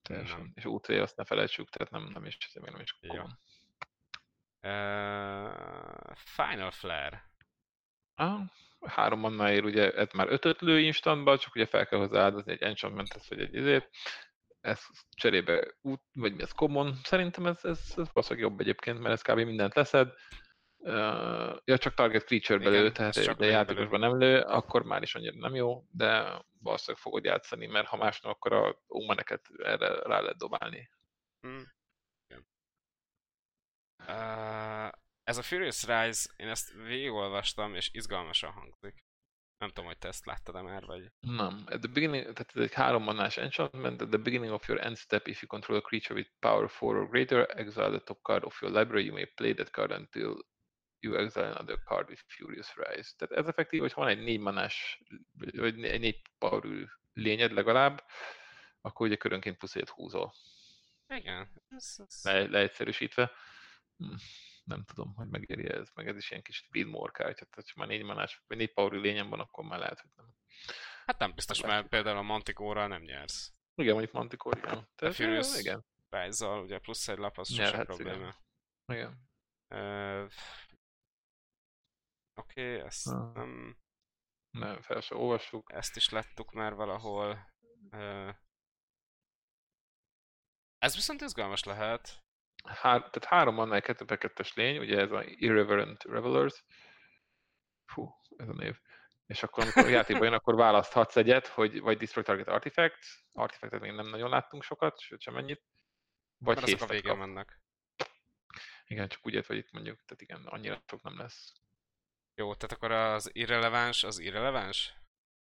Teljesen. 0.01 0.39
Nem. 0.39 0.51
És 0.55 0.65
UT 0.65 0.87
azt 0.89 1.17
ne 1.17 1.25
felejtsük, 1.25 1.69
tehát 1.69 1.91
nem, 1.91 2.03
nem 2.03 2.25
is, 2.25 2.37
nem 2.53 2.79
is 2.79 2.97
Ja. 3.01 3.39
Uh, 4.63 6.15
Final 6.15 6.71
Flare. 6.71 7.31
Ah, 8.15 8.41
három 8.85 9.19
mannáért 9.19 9.63
ugye 9.63 9.91
ez 9.91 10.11
már 10.13 10.27
ötöt 10.31 10.61
lő 10.61 10.79
instantba, 10.79 11.37
csak 11.37 11.55
ugye 11.55 11.65
fel 11.65 11.87
kell 11.87 11.99
hozzá 11.99 12.21
áldozni 12.21 12.51
egy 12.51 12.61
enchantmentet, 12.61 13.27
vagy 13.27 13.39
egy 13.39 13.53
izét. 13.53 13.89
Ez 14.61 14.81
cserébe 15.15 15.77
út, 15.81 16.01
vagy 16.13 16.35
mi 16.35 16.41
ez 16.41 16.51
common. 16.51 16.93
Szerintem 17.03 17.45
ez, 17.45 17.65
ez, 17.65 17.79
ez 17.79 18.07
valószínűleg 18.13 18.49
jobb 18.49 18.59
egyébként, 18.59 18.99
mert 18.99 19.13
ez 19.13 19.21
kb. 19.21 19.39
mindent 19.39 19.75
leszed. 19.75 20.13
Uh, 20.77 21.57
ja, 21.63 21.77
csak 21.77 21.93
target 21.93 22.23
creature 22.23 22.63
belő, 22.63 22.91
tehát 22.91 23.13
csak 23.13 23.27
egy 23.27 23.35
de 23.35 23.45
játékosban 23.45 23.99
nem 23.99 24.17
lő, 24.17 24.39
akkor 24.39 24.83
már 24.83 25.01
is 25.01 25.15
annyira 25.15 25.35
nem 25.37 25.55
jó, 25.55 25.83
de 25.91 26.41
valószínűleg 26.59 27.01
fogod 27.01 27.23
játszani, 27.23 27.67
mert 27.67 27.87
ha 27.87 27.97
más 27.97 28.21
nem, 28.21 28.31
akkor 28.31 28.53
a 28.53 28.83
omeneket 28.87 29.49
erre 29.57 29.87
rá 29.87 30.19
lehet 30.19 30.37
dobálni. 30.37 30.89
Hmm. 31.41 31.73
Igen. 32.27 32.47
Uh, 34.07 34.91
ez 35.23 35.37
a 35.37 35.41
Furious 35.41 35.85
Rise, 35.85 36.29
én 36.35 36.47
ezt 36.47 36.73
végigolvastam, 36.73 37.75
és 37.75 37.89
izgalmasan 37.93 38.51
hangzik. 38.51 39.03
Nem 39.57 39.69
tudom, 39.69 39.85
hogy 39.85 39.97
te 39.97 40.07
ezt 40.07 40.25
láttad-e 40.25 40.61
már, 40.61 40.85
vagy... 40.85 41.11
Nem. 41.19 41.63
At 41.65 41.79
the 41.79 41.91
beginning, 41.93 42.23
tehát 42.23 42.51
ez 42.55 42.61
egy 42.61 42.73
három 42.73 43.03
manás 43.03 43.37
enchantment. 43.37 44.01
At 44.01 44.09
the 44.09 44.17
beginning 44.17 44.53
of 44.53 44.67
your 44.67 44.85
end 44.85 44.97
step, 44.97 45.27
if 45.27 45.41
you 45.41 45.49
control 45.49 45.77
a 45.77 45.81
creature 45.81 46.19
with 46.19 46.29
power 46.39 46.69
4 46.69 46.89
or 46.89 47.09
greater, 47.09 47.59
exile 47.59 47.89
the 47.89 47.99
top 47.99 48.21
card 48.21 48.43
of 48.43 48.61
your 48.61 48.73
library. 48.73 49.05
You 49.05 49.13
may 49.13 49.25
play 49.25 49.53
that 49.53 49.69
card 49.69 49.91
until 49.91 50.35
you 50.99 51.15
exile 51.15 51.45
another 51.45 51.77
card 51.83 52.09
with 52.09 52.21
Furious 52.27 52.75
Rise. 52.75 53.13
Tehát 53.17 53.37
ez 53.37 53.47
effektív, 53.47 53.79
hogy 53.79 53.93
van 53.95 54.07
egy 54.07 54.19
négy 54.19 54.39
manás, 54.39 55.01
vagy 55.33 55.83
egy 55.83 55.99
négy 55.99 56.21
powerű 56.37 56.85
lényed 57.13 57.51
legalább, 57.51 58.03
akkor 58.81 59.07
ugye 59.07 59.15
körönként 59.15 59.57
plusz 59.57 59.75
egyet 59.75 59.89
húzol. 59.89 60.33
Igen. 61.07 61.49
Le, 62.23 62.47
leegyszerűsítve. 62.47 63.31
Hm, 63.97 64.15
Nem 64.63 64.83
tudom, 64.83 65.13
hogy 65.15 65.27
megéri 65.27 65.69
ez, 65.69 65.89
meg 65.93 66.07
ez 66.07 66.15
is 66.15 66.29
ilyen 66.31 66.43
kis 66.43 66.67
kártya, 67.11 67.45
tehát 67.45 67.69
ha 67.69 67.73
már 67.75 67.87
négy 67.87 68.03
manás, 68.03 68.43
vagy 68.47 68.57
négy 68.57 68.73
powerű 68.73 68.99
lényem 68.99 69.29
van, 69.29 69.39
akkor 69.39 69.63
már 69.63 69.79
lehet, 69.79 69.99
hogy 69.99 70.11
nem. 70.15 70.35
Hát 71.05 71.19
nem 71.19 71.33
biztos, 71.35 71.61
Hát 71.61 71.67
mert 71.71 71.87
például 71.87 72.17
a 72.17 72.21
Manticore-ral 72.21 72.87
nem 72.87 73.01
nyersz. 73.01 73.53
Igen, 73.75 73.93
mondjuk 73.93 74.13
Manticore, 74.13 74.57
igen. 74.59 74.77
A 74.77 74.87
Tehát, 74.95 75.15
Furious 75.15 75.59
igen, 75.59 75.85
Rise-zal 76.09 76.63
ugye 76.63 76.79
plusz 76.79 77.07
egy 77.07 77.17
lap, 77.17 77.37
az 77.37 77.47
sosem 77.47 77.73
igen. 77.73 77.85
probléma. 77.85 78.35
igen. 78.85 79.29
Uh, 79.69 80.29
Oké, 82.35 82.75
okay, 82.75 82.85
ezt 82.85 83.07
Ah. 83.07 83.33
nem... 83.33 83.77
Nem, 84.51 84.81
fel 84.81 85.01
se 85.01 85.15
olvassuk. 85.15 85.71
Ezt 85.73 85.95
is 85.95 86.09
láttuk 86.09 86.51
már 86.51 86.73
valahol. 86.73 87.53
Uh, 87.91 88.35
ez 90.77 90.95
viszont 90.95 91.21
izgalmas 91.21 91.63
lehet. 91.63 92.22
Hár, 92.63 92.97
tehát 92.99 93.25
három 93.25 93.59
annál 93.59 93.81
2 93.81 94.05
per 94.05 94.17
2 94.17 94.43
lény, 94.55 94.77
ugye 94.77 94.99
ez 94.99 95.11
a 95.11 95.23
Irreverent 95.25 96.03
Revelers. 96.03 96.63
Fú, 97.85 98.15
ez 98.37 98.47
a 98.47 98.53
név. 98.53 98.79
És 99.25 99.43
akkor, 99.43 99.63
amikor 99.63 99.83
a 99.83 99.87
játékban 99.87 100.23
jön, 100.23 100.33
akkor 100.33 100.55
választhatsz 100.55 101.15
egyet, 101.15 101.47
hogy 101.47 101.79
vagy 101.79 101.97
Destroy 101.97 102.23
Target 102.23 102.47
Artifact, 102.47 102.97
Artifactet 103.33 103.79
még 103.79 103.91
nem 103.91 104.09
nagyon 104.09 104.29
láttunk 104.29 104.63
sokat, 104.63 104.99
sőt 104.99 105.21
sem 105.21 105.37
ennyit, 105.37 105.61
vagy 106.37 106.55
Mert 106.55 106.67
azok 106.67 106.81
a 106.81 106.85
végén 106.85 107.09
kap. 107.09 107.19
mennek. 107.19 107.61
Igen, 108.85 109.07
csak 109.07 109.25
úgy 109.25 109.45
vagy 109.47 109.57
itt 109.57 109.71
mondjuk, 109.71 110.03
tehát 110.05 110.21
igen, 110.21 110.45
annyira 110.45 110.81
sok 110.85 111.01
nem 111.01 111.17
lesz. 111.17 111.53
Jó, 112.35 112.55
tehát 112.55 112.75
akkor 112.75 112.91
az 112.91 113.29
irreleváns, 113.33 114.03
az 114.03 114.19
irreleváns? 114.19 114.93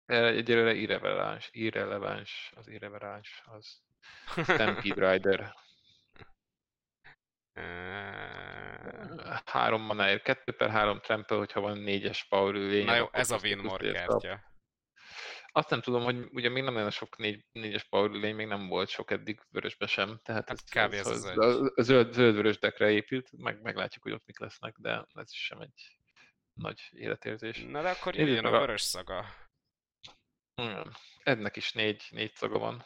Erre 0.06 0.28
Egyelőre 0.28 0.74
irreleváns, 0.74 1.50
irreleváns, 1.52 2.52
az 2.56 2.68
irreleváns, 2.68 3.42
az 3.46 3.82
Stampede 4.26 5.12
Rider. 5.12 5.56
Három 9.46 9.82
manáért, 9.82 10.24
2 10.24 10.52
per 10.52 10.70
3 10.70 11.00
trample, 11.00 11.38
hogyha 11.38 11.62
van 11.62 11.78
négyes 11.78 12.24
power 12.28 12.54
lény. 12.54 12.86
Na 12.86 12.96
jó, 12.96 13.08
ez 13.12 13.32
a 13.32 13.40
Winmore 13.44 13.92
kártya. 13.92 14.50
Azt 15.54 15.70
nem 15.70 15.82
tudom, 15.82 16.04
hogy 16.04 16.28
ugye 16.32 16.50
még 16.50 16.64
nem 16.64 16.74
nagyon 16.74 16.90
sok 16.90 17.18
négy, 17.18 17.46
négyes 17.52 17.84
power 17.84 18.10
lény, 18.10 18.36
még 18.36 18.48
nem 18.48 18.68
volt 18.68 18.90
sok 18.90 19.12
eddig 19.12 19.42
vörösbe 19.50 19.88
sem, 19.88 20.20
tehát 20.24 20.50
Hát 20.50 20.94
ez, 20.94 20.94
ez 20.94 21.08
az 21.08 21.26
egy. 21.26 21.38
a, 21.40 21.72
a 21.76 21.82
zöld, 21.82 22.14
zöld-vörös 22.14 22.60
dekre 22.60 22.92
épült, 22.92 23.30
meg 23.38 23.62
meglátjuk, 23.62 24.04
hogy 24.04 24.12
ott 24.12 24.26
mik 24.26 24.40
lesznek, 24.40 24.76
de 24.78 25.06
ez 25.14 25.32
is 25.32 25.46
sem 25.46 25.60
egy 25.62 25.98
nagy 26.54 26.90
életérzés. 26.92 27.64
Na 27.64 27.82
de 27.82 27.90
akkor 27.90 28.16
jöjjön 28.16 28.46
a 28.46 28.50
vörös 28.60 28.82
szaga. 28.82 29.26
Hmm. 30.56 30.92
Ednek 31.24 31.56
is 31.56 31.72
négy, 31.72 32.04
négy 32.10 32.34
szaga 32.34 32.60
van. 32.60 32.86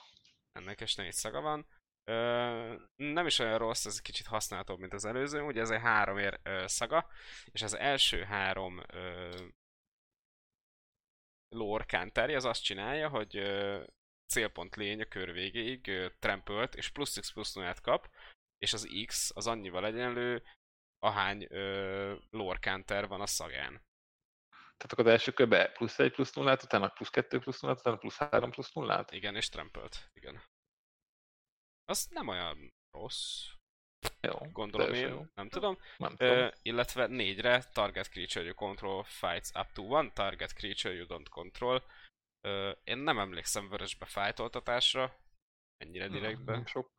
Ennek 0.51 0.81
is 0.81 0.95
négy 0.95 1.13
szaga 1.13 1.41
van. 1.41 1.67
Ö, 2.07 2.75
nem 2.95 3.25
is 3.25 3.39
olyan 3.39 3.57
rossz, 3.57 3.85
ez 3.85 4.01
kicsit 4.01 4.25
használhatóbb, 4.25 4.79
mint 4.79 4.93
az 4.93 5.05
előző. 5.05 5.41
Ugye 5.41 5.61
ez 5.61 5.69
egy 5.69 5.81
három 5.81 6.17
ér 6.17 6.39
ö, 6.43 6.63
szaga, 6.67 7.07
és 7.51 7.61
az 7.61 7.77
első 7.77 8.23
három 8.23 8.81
ö, 8.93 9.35
lore 11.49 11.85
counterje 11.87 12.35
az 12.35 12.45
azt 12.45 12.63
csinálja, 12.63 13.09
hogy 13.09 13.37
ö, 13.37 13.83
célpont 14.27 14.75
lény 14.75 15.01
a 15.01 15.05
kör 15.05 15.31
végéig 15.31 15.87
ö, 15.87 16.07
trampölt, 16.19 16.75
és 16.75 16.89
plusz 16.89 17.19
x 17.19 17.31
plusz 17.31 17.53
0 17.53 17.73
kap, 17.81 18.09
és 18.57 18.73
az 18.73 19.03
x 19.05 19.31
az 19.33 19.47
annyival 19.47 19.85
egyenlő, 19.85 20.43
ahány 20.99 21.47
ö, 21.49 22.15
lore 22.29 22.59
counter 22.61 23.07
van 23.07 23.21
a 23.21 23.27
szagán. 23.27 23.83
Tehát 24.77 24.91
akkor 24.91 25.05
az 25.05 25.11
első 25.11 25.31
körbe 25.31 25.71
plusz 25.71 25.99
1 25.99 26.11
plusz 26.11 26.33
0 26.33 26.57
utána 26.63 26.87
plusz 26.87 27.09
2 27.09 27.39
plusz 27.39 27.61
0 27.61 27.73
utána 27.73 27.97
plusz 27.97 28.17
3 28.17 28.51
plusz 28.51 28.73
0 28.73 29.05
Igen, 29.09 29.35
és 29.35 29.49
trampölt. 29.49 30.09
Igen. 30.13 30.41
Az 31.85 32.07
nem 32.09 32.27
olyan 32.27 32.73
rossz, 32.91 33.45
Jó, 34.21 34.37
gondolom 34.51 34.93
én, 34.93 35.07
jó. 35.07 35.25
nem 35.33 35.49
tudom. 35.49 35.77
Nem 35.97 36.15
tudom. 36.15 36.33
Ö, 36.37 36.49
illetve 36.61 37.07
négyre 37.07 37.63
target 37.63 38.09
creature 38.09 38.45
you 38.45 38.53
control 38.53 39.03
fights 39.03 39.49
up 39.59 39.71
to 39.73 39.81
one 39.81 40.11
target 40.11 40.53
creature 40.53 40.93
you 40.95 41.05
don't 41.07 41.27
control. 41.29 41.83
Ö, 42.41 42.71
én 42.83 42.97
nem 42.97 43.19
emlékszem 43.19 43.69
vörösbe 43.69 44.05
fájtoltatásra, 44.05 45.15
ennyire 45.77 46.07
direktbe. 46.07 46.51
Nem 46.51 46.65
sok 46.65 46.91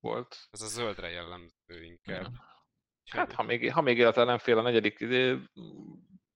volt. 0.00 0.48
Ez 0.50 0.60
a 0.60 0.66
zöldre 0.66 1.08
jellemző 1.10 1.84
inkább. 1.84 2.22
Nem. 2.22 2.32
Úgyhogy- 2.32 3.20
Hát, 3.20 3.32
ha 3.32 3.42
még, 3.42 3.72
ha 3.72 3.80
még 3.80 3.98
élet 3.98 4.16
ellenfél 4.16 4.58
a 4.58 4.62
negyedik 4.62 4.98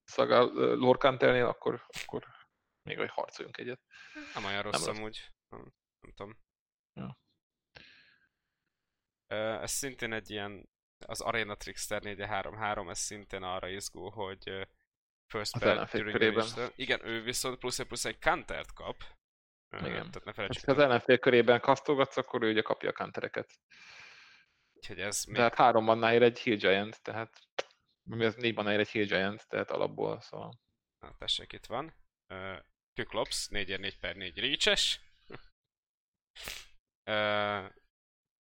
szaga 0.05 0.43
Lorcantelnél, 0.75 1.47
akkor, 1.47 1.87
akkor 2.03 2.27
még 2.83 2.99
hogy 2.99 3.11
harcoljunk 3.11 3.59
egyet. 3.59 3.81
Nem 4.35 4.45
olyan 4.45 4.63
rossz 4.63 4.87
rossz. 4.87 4.97
amúgy. 4.99 5.29
Nem, 5.49 5.73
nem 6.01 6.13
tudom. 6.15 6.39
Ja. 6.93 7.21
Ez 9.33 9.71
szintén 9.71 10.13
egy 10.13 10.31
ilyen, 10.31 10.69
az 11.07 11.21
Arena 11.21 11.57
Trickster 11.57 12.03
4-3-3, 12.05 12.91
ez 12.91 12.99
szintén 12.99 13.43
arra 13.43 13.69
izgul, 13.69 14.11
hogy 14.11 14.69
first 15.27 15.57
ellenfél 15.57 16.05
during 16.05 16.43
the 16.43 16.71
Igen, 16.75 17.07
ő 17.07 17.23
viszont 17.23 17.59
plusz 17.59 17.79
egy 17.79 17.87
plusz 17.87 18.05
egy 18.05 18.19
countert 18.19 18.73
kap. 18.73 19.05
Igen. 19.71 19.93
Tehát 19.93 20.15
ne 20.15 20.21
Hát, 20.25 20.35
felejtsük, 20.35 20.65
ha 20.65 20.73
az 20.73 20.79
ellenfél 20.79 21.19
körében 21.19 21.61
kasztolgatsz, 21.61 22.17
akkor 22.17 22.43
ő 22.43 22.51
ugye 22.51 22.63
kapja 22.63 22.89
a 22.89 22.93
countereket. 22.93 23.59
hogy 24.87 25.01
ez 25.01 25.25
még 25.25 25.37
De 25.37 25.43
hát 25.43 25.55
három 25.55 25.85
mannáért 25.85 26.23
egy 26.23 26.41
Heal 26.41 26.57
Giant, 26.57 27.03
tehát 27.03 27.39
mi 28.03 28.25
az 28.25 28.35
négy 28.35 28.55
mannáért 28.55 28.81
egy 28.81 28.91
Heal 28.91 29.05
Giant, 29.07 29.49
tehát 29.49 29.71
alapból, 29.71 30.21
szóval 30.21 30.61
Na, 31.03 31.15
tessék, 31.19 31.53
itt 31.53 31.67
van. 31.67 31.95
Uh, 32.29 32.59
Kyklops, 32.93 33.49
4x4 33.51 33.93
per 34.01 34.17
4 34.17 34.39
reaches. 34.39 35.01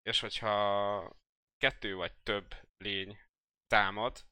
És 0.03 0.19
hogyha 0.19 1.17
kettő 1.57 1.95
vagy 1.95 2.13
több 2.23 2.55
lény 2.77 3.19
támad 3.67 4.25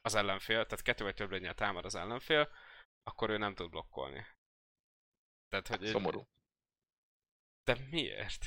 az 0.00 0.14
ellenfél, 0.14 0.64
tehát 0.66 0.82
kettő 0.82 1.04
vagy 1.04 1.14
több 1.14 1.30
lényel 1.30 1.54
támad 1.54 1.84
az 1.84 1.94
ellenfél, 1.94 2.50
akkor 3.02 3.30
ő 3.30 3.36
nem 3.36 3.54
tud 3.54 3.70
blokkolni. 3.70 4.26
Tehát, 5.48 5.66
hogy 5.68 5.82
egy- 5.84 5.90
szomorú. 5.90 6.28
De 7.64 7.76
miért? 7.90 8.40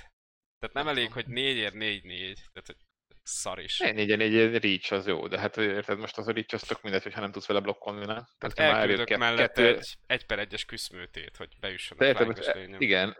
Tehát 0.60 0.76
nem 0.76 0.88
elég, 0.88 1.12
hogy 1.12 1.28
4 1.28 1.74
4 1.74 2.04
4 2.04 2.36
tehát 2.36 2.66
hogy 2.66 2.78
szar 3.24 3.60
is. 3.60 3.80
Egy 3.80 3.94
négyen 3.96 4.20
egy 4.20 4.58
Reach 4.58 4.94
az 4.94 5.08
jó, 5.08 5.28
de 5.28 5.40
hát 5.40 5.58
érted, 5.58 5.98
most 6.00 6.18
az 6.18 6.28
a 6.28 6.32
Reach 6.32 6.54
az 6.54 6.62
tök 6.62 6.82
mindegy, 6.82 7.04
hogyha 7.04 7.20
nem 7.22 7.32
tudsz 7.32 7.46
vele 7.46 7.60
blokkolni, 7.60 8.06
ne? 8.06 8.24
Tehát 8.38 8.58
már 8.58 8.70
elküldök 8.80 9.10
eljön 9.10 9.20
mellett 9.20 9.38
kettő- 9.54 9.78
egy, 9.78 9.98
egy 10.08 10.26
per 10.26 10.40
egyes 10.40 10.66
küszmőtét, 10.66 11.38
hogy 11.38 11.58
beüssön 11.60 11.98
a 11.98 12.04
érted, 12.06 12.28
most, 12.28 12.54
lényem. 12.54 12.82
igen, 12.82 13.18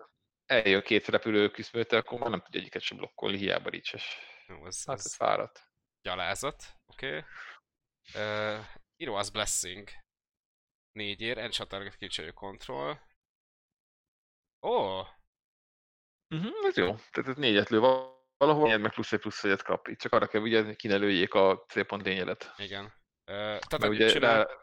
eljön 0.52 0.82
két 0.82 1.08
repülő 1.08 1.50
küszmőte, 1.50 1.98
akkor 1.98 2.20
már 2.20 2.30
nem 2.30 2.42
tudja 2.42 2.60
egyiket 2.60 2.82
sem 2.82 2.98
blokkolni, 2.98 3.38
hiába 3.38 3.70
Reach-es. 3.70 4.18
Jó, 4.48 4.66
ez, 4.66 4.86
Hát 4.86 4.98
ez 4.98 5.06
ez 5.06 5.16
fáradt. 5.16 5.72
gyalázat, 6.02 6.64
oké. 6.86 7.08
Okay. 7.08 7.24
Uh, 8.14 8.66
Hero's 8.98 9.30
Blessing. 9.32 9.90
Négyér, 10.92 11.38
Enchant 11.38 11.70
Target 11.70 11.96
Creature 11.96 12.32
Control. 12.32 13.02
Ó, 14.62 14.70
oh, 14.70 15.08
Uh-huh, 16.36 16.66
ez 16.68 16.78
jó. 16.78 16.86
Tehát 16.86 17.30
ez 17.30 17.36
négyet 17.36 17.70
lő 17.70 17.80
valahol, 17.80 18.68
nyerd 18.68 18.82
meg 18.82 18.92
plusz 18.94 19.12
egy 19.12 19.20
plusz 19.20 19.44
egyet 19.44 19.64
kap. 19.64 19.88
Itt 19.88 20.00
csak 20.00 20.14
arra 20.14 20.28
kell 20.28 20.42
vigyázni, 20.42 20.68
hogy 20.68 20.76
ki 20.76 20.88
ne 20.88 20.96
lőjék 20.96 21.34
a 21.34 21.66
célpont 21.68 22.06
lényedet. 22.06 22.54
igen. 22.58 22.94
tehát 23.26 23.70
Mert 23.72 23.84
annyit 23.84 24.00
ugye 24.00 24.12
csinál, 24.12 24.46
rá, 24.46 24.54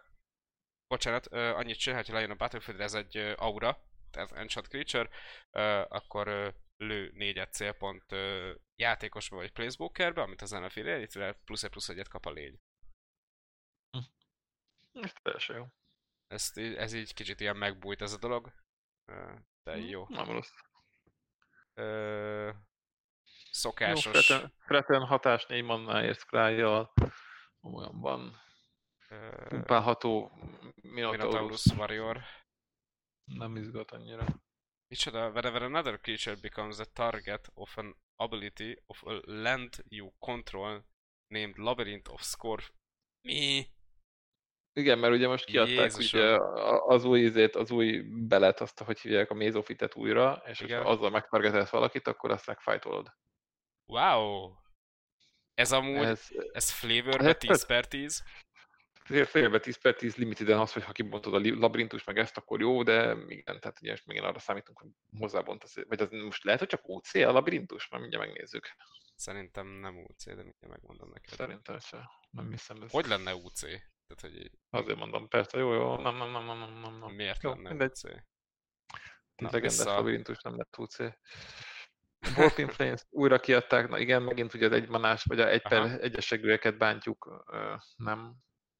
bocsánat, 0.87 1.33
ö, 1.33 1.55
annyit 1.55 1.79
csinál, 1.79 2.03
hogy 2.03 2.15
lejön 2.15 2.31
a 2.31 2.35
Battlefield, 2.35 2.81
ez 2.81 2.95
egy 2.95 3.17
ö, 3.17 3.33
aura, 3.37 3.79
tehát 4.11 4.33
Enchant 4.33 4.67
Creature, 4.69 5.09
akkor 5.89 6.55
lő 6.77 7.11
négyet 7.15 7.53
célpont 7.53 8.05
játékosba 8.77 9.37
vagy 9.37 9.53
planeswalkerbe, 9.53 10.23
amit 10.23 10.43
az 10.43 10.51
NFL 10.51 10.79
illetve 10.79 11.33
plusz 11.33 11.63
egy 11.63 11.71
plusz 11.71 11.89
egyet 11.89 12.09
kap 12.09 12.27
a 12.27 12.31
lény. 12.31 12.61
ez 14.93 15.13
teljesen 15.23 15.57
jó. 15.57 15.67
Ezt, 16.27 16.59
ez 16.59 16.93
így 16.93 17.15
kicsit 17.15 17.41
ilyen 17.41 17.57
megbújt 17.57 18.03
ez 18.03 18.13
a 18.13 18.19
dolog. 18.19 18.53
De 19.63 19.77
jó. 19.77 20.07
Nem 20.09 20.31
rossz. 20.31 20.51
Ö, 21.75 22.47
Jó, 22.47 22.53
szokásos. 23.51 24.27
Freten, 24.27 24.55
Freten 24.59 25.05
hatás 25.07 25.47
4 25.47 25.63
mannáért 25.63 26.19
scry 26.19 26.63
olyan 26.65 28.01
van. 28.01 28.41
ö, 29.09 29.45
Pumpálható 29.49 30.33
Minotaurus. 30.83 31.25
Minotaurus 31.25 31.65
Warrior. 31.67 32.23
Nem 33.29 33.57
izgat 33.57 33.91
annyira. 33.91 34.27
Micsoda, 34.89 35.31
whenever 35.31 35.63
another 35.63 36.01
creature 36.01 36.37
becomes 36.41 36.77
the 36.77 36.85
target 36.85 37.51
of 37.55 37.77
an 37.77 37.97
ability 38.17 38.83
of 38.87 39.03
a 39.03 39.21
land 39.25 39.85
you 39.89 40.11
control 40.19 40.85
named 41.27 41.57
Labyrinth 41.57 42.11
of 42.13 42.23
Scorf. 42.23 42.71
Mi? 43.27 43.67
Igen, 44.73 44.99
mert 44.99 45.15
ugye 45.15 45.27
most 45.27 45.45
kiadták 45.45 45.75
Jézusom. 45.75 46.21
ugye 46.21 46.35
a- 46.35 46.87
az 46.87 47.05
új 47.05 47.21
izét, 47.21 47.57
az 47.57 47.71
új 47.71 48.01
belet, 48.27 48.61
azt, 48.61 48.79
hogy 48.81 49.01
hívják 49.01 49.31
a 49.31 49.35
Mézofitet 49.35 49.95
újra, 49.95 50.43
és 50.47 50.61
Igen. 50.61 50.83
ha 50.83 50.91
azzal 50.91 51.11
megtargetelsz 51.11 51.71
valakit, 51.71 52.07
akkor 52.07 52.31
azt 52.31 52.47
megfajtolod. 52.47 53.13
Wow! 53.87 54.55
Ez 55.55 55.73
amúgy, 55.73 56.05
ez, 56.05 56.29
Ez, 56.53 56.71
flavorbe 56.71 57.29
ez 57.29 57.37
10 57.37 57.67
per 57.67 57.89
10? 57.89 58.25
Azért 59.09 59.29
félbe 59.29 59.59
10 59.59 59.77
per 59.77 59.95
10 59.95 60.17
limiteden 60.17 60.59
az, 60.59 60.73
hogy 60.73 60.85
ha 60.85 60.93
kibontod 60.93 61.35
a 61.35 61.39
labirintus 61.39 62.05
meg 62.05 62.19
ezt, 62.19 62.37
akkor 62.37 62.61
jó, 62.61 62.83
de 62.83 63.17
igen, 63.29 63.61
tehát 63.61 63.79
ugye 63.81 63.97
megint 64.05 64.27
arra 64.27 64.39
számítunk, 64.39 64.79
hogy 64.79 64.91
hozzábont 65.19 65.63
az, 65.65 65.85
vagy 65.89 66.01
az 66.01 66.09
most 66.11 66.45
lehet, 66.45 66.61
hogy 66.61 66.69
csak 66.69 66.89
OC 66.89 67.15
a 67.15 67.33
labirintus? 67.33 67.89
Már 67.89 68.01
mindjárt 68.01 68.27
megnézzük. 68.27 68.77
Szerintem 69.15 69.67
nem 69.67 69.97
UC, 69.97 70.25
de 70.25 70.35
mindjárt 70.35 70.69
megmondom 70.69 71.09
neked. 71.09 71.35
Szerintem 71.35 71.79
se. 71.79 72.11
Nem 72.31 72.51
hiszem 72.51 72.83
ez. 72.83 72.91
Hogy 72.91 73.07
lenne 73.07 73.35
UC? 73.35 73.61
Tehát, 73.61 74.21
hogy 74.21 74.37
így, 74.37 74.53
Azért 74.71 74.99
mondom, 74.99 75.29
persze, 75.29 75.59
jó, 75.59 75.73
jó, 75.73 75.97
nem, 75.97 76.17
nem, 76.17 76.31
nem, 76.31 76.45
nem, 76.45 76.59
nem, 76.59 76.81
nem, 76.81 76.99
nem. 76.99 77.11
miért 77.15 77.43
jó, 77.43 77.51
lenne 77.51 77.69
mindegy. 77.69 77.91
UC? 77.91 78.03
Na, 78.03 79.49
legendás 79.51 79.77
vissza. 79.77 79.95
labirintus 79.95 80.43
nem 80.43 80.57
lett 80.57 80.79
UC. 80.79 80.97
Warping 82.37 82.71
Flames 82.71 83.05
újra 83.11 83.39
kiadták, 83.39 83.89
na 83.89 83.99
igen, 83.99 84.23
megint 84.23 84.55
ugye 84.55 84.67
az 84.67 84.73
egymanás, 84.73 85.25
vagy 85.25 85.41
a 85.41 85.49
egy 85.49 85.63
per 85.63 86.03
egyesegőeket 86.03 86.79
bántjuk, 86.79 87.45
nem, 87.97 88.37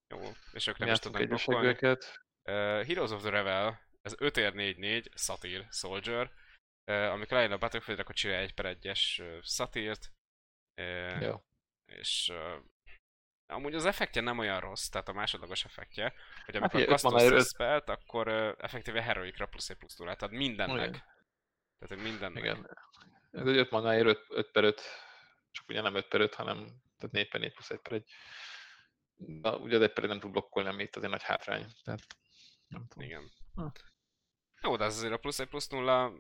Jó, 0.09 0.33
és 0.53 0.67
ők 0.67 0.79
nem 0.79 0.89
nem 0.89 0.97
is 0.97 1.03
játszunk 1.05 1.17
tudnak 1.17 1.45
blokkolni. 1.45 1.99
Uh, 2.45 2.87
Heroes 2.87 3.11
of 3.11 3.21
the 3.21 3.31
Revel, 3.31 3.81
ez 4.03 4.15
5 4.19 4.37
ér 4.37 4.53
4-4, 4.55 5.05
Satyr, 5.15 5.67
Soldier. 5.71 6.31
Uh, 6.91 7.13
amikor 7.13 7.37
lejön 7.37 7.53
a 7.53 7.59
Battlefield, 7.59 8.01
akkor 8.01 8.15
csinálja 8.15 8.43
egy 8.43 8.55
per 8.55 8.67
egyes 8.67 9.19
uh, 9.19 9.43
Satyrt. 9.43 10.13
Uh, 10.81 11.23
Jó. 11.23 11.43
És 11.85 12.29
uh, 12.33 12.65
amúgy 13.47 13.75
az 13.75 13.85
effektje 13.85 14.23
nem 14.23 14.39
olyan 14.39 14.61
rossz, 14.61 14.89
tehát 14.89 15.09
a 15.09 15.13
másodlagos 15.13 15.65
effektje, 15.65 16.15
hogy 16.45 16.55
Hát 16.55 16.63
amikor 16.63 16.81
hát, 16.81 16.89
kasztolsz 16.89 17.49
spellt, 17.49 17.89
akkor 17.89 18.29
uh, 18.29 18.53
effektíve 18.59 19.03
heroikra 19.03 19.47
plusz 19.47 19.71
egy 19.71 19.77
plusz 19.77 19.95
túlát, 19.95 20.19
tehát 20.19 20.35
mindennek. 20.35 20.89
Igen. 20.89 21.03
Tehát 21.79 22.05
mindennek. 22.05 22.43
Igen. 22.43 22.79
Ez 23.31 23.47
egy 23.47 23.57
5 23.57 23.71
manáért 23.71 24.07
5, 24.07 24.25
5 24.29 24.51
per 24.51 24.65
5, 24.65 24.83
csak 25.51 25.69
ugye 25.69 25.81
nem 25.81 25.95
5 25.95 26.09
per 26.09 26.21
5, 26.21 26.35
hanem 26.35 26.57
tehát 26.99 27.15
4 27.15 27.29
per 27.29 27.41
4 27.41 27.53
plusz 27.53 27.71
1 27.71 27.79
per 27.79 27.93
1. 27.93 28.05
Na, 29.19 29.57
ugye 29.59 29.77
az 29.77 29.83
1 29.83 29.93
per 29.93 30.05
1 30.05 30.11
nem 30.11 30.21
tud 30.21 30.31
blokkolni, 30.31 30.69
ami 30.69 30.83
itt 30.83 30.97
azért 30.97 31.11
nagy 31.13 31.23
hátrány. 31.23 31.73
Tehát 31.85 32.07
nem 32.67 32.87
tudom. 32.87 33.05
Igen. 33.09 33.31
Ha. 33.55 33.73
Jó, 34.63 34.77
de 34.77 34.85
ez 34.85 34.97
azért 34.97 35.13
a 35.13 35.19
plusz 35.19 35.39
egy 35.39 35.49
plusz 35.49 35.69
nulla, 35.69 36.13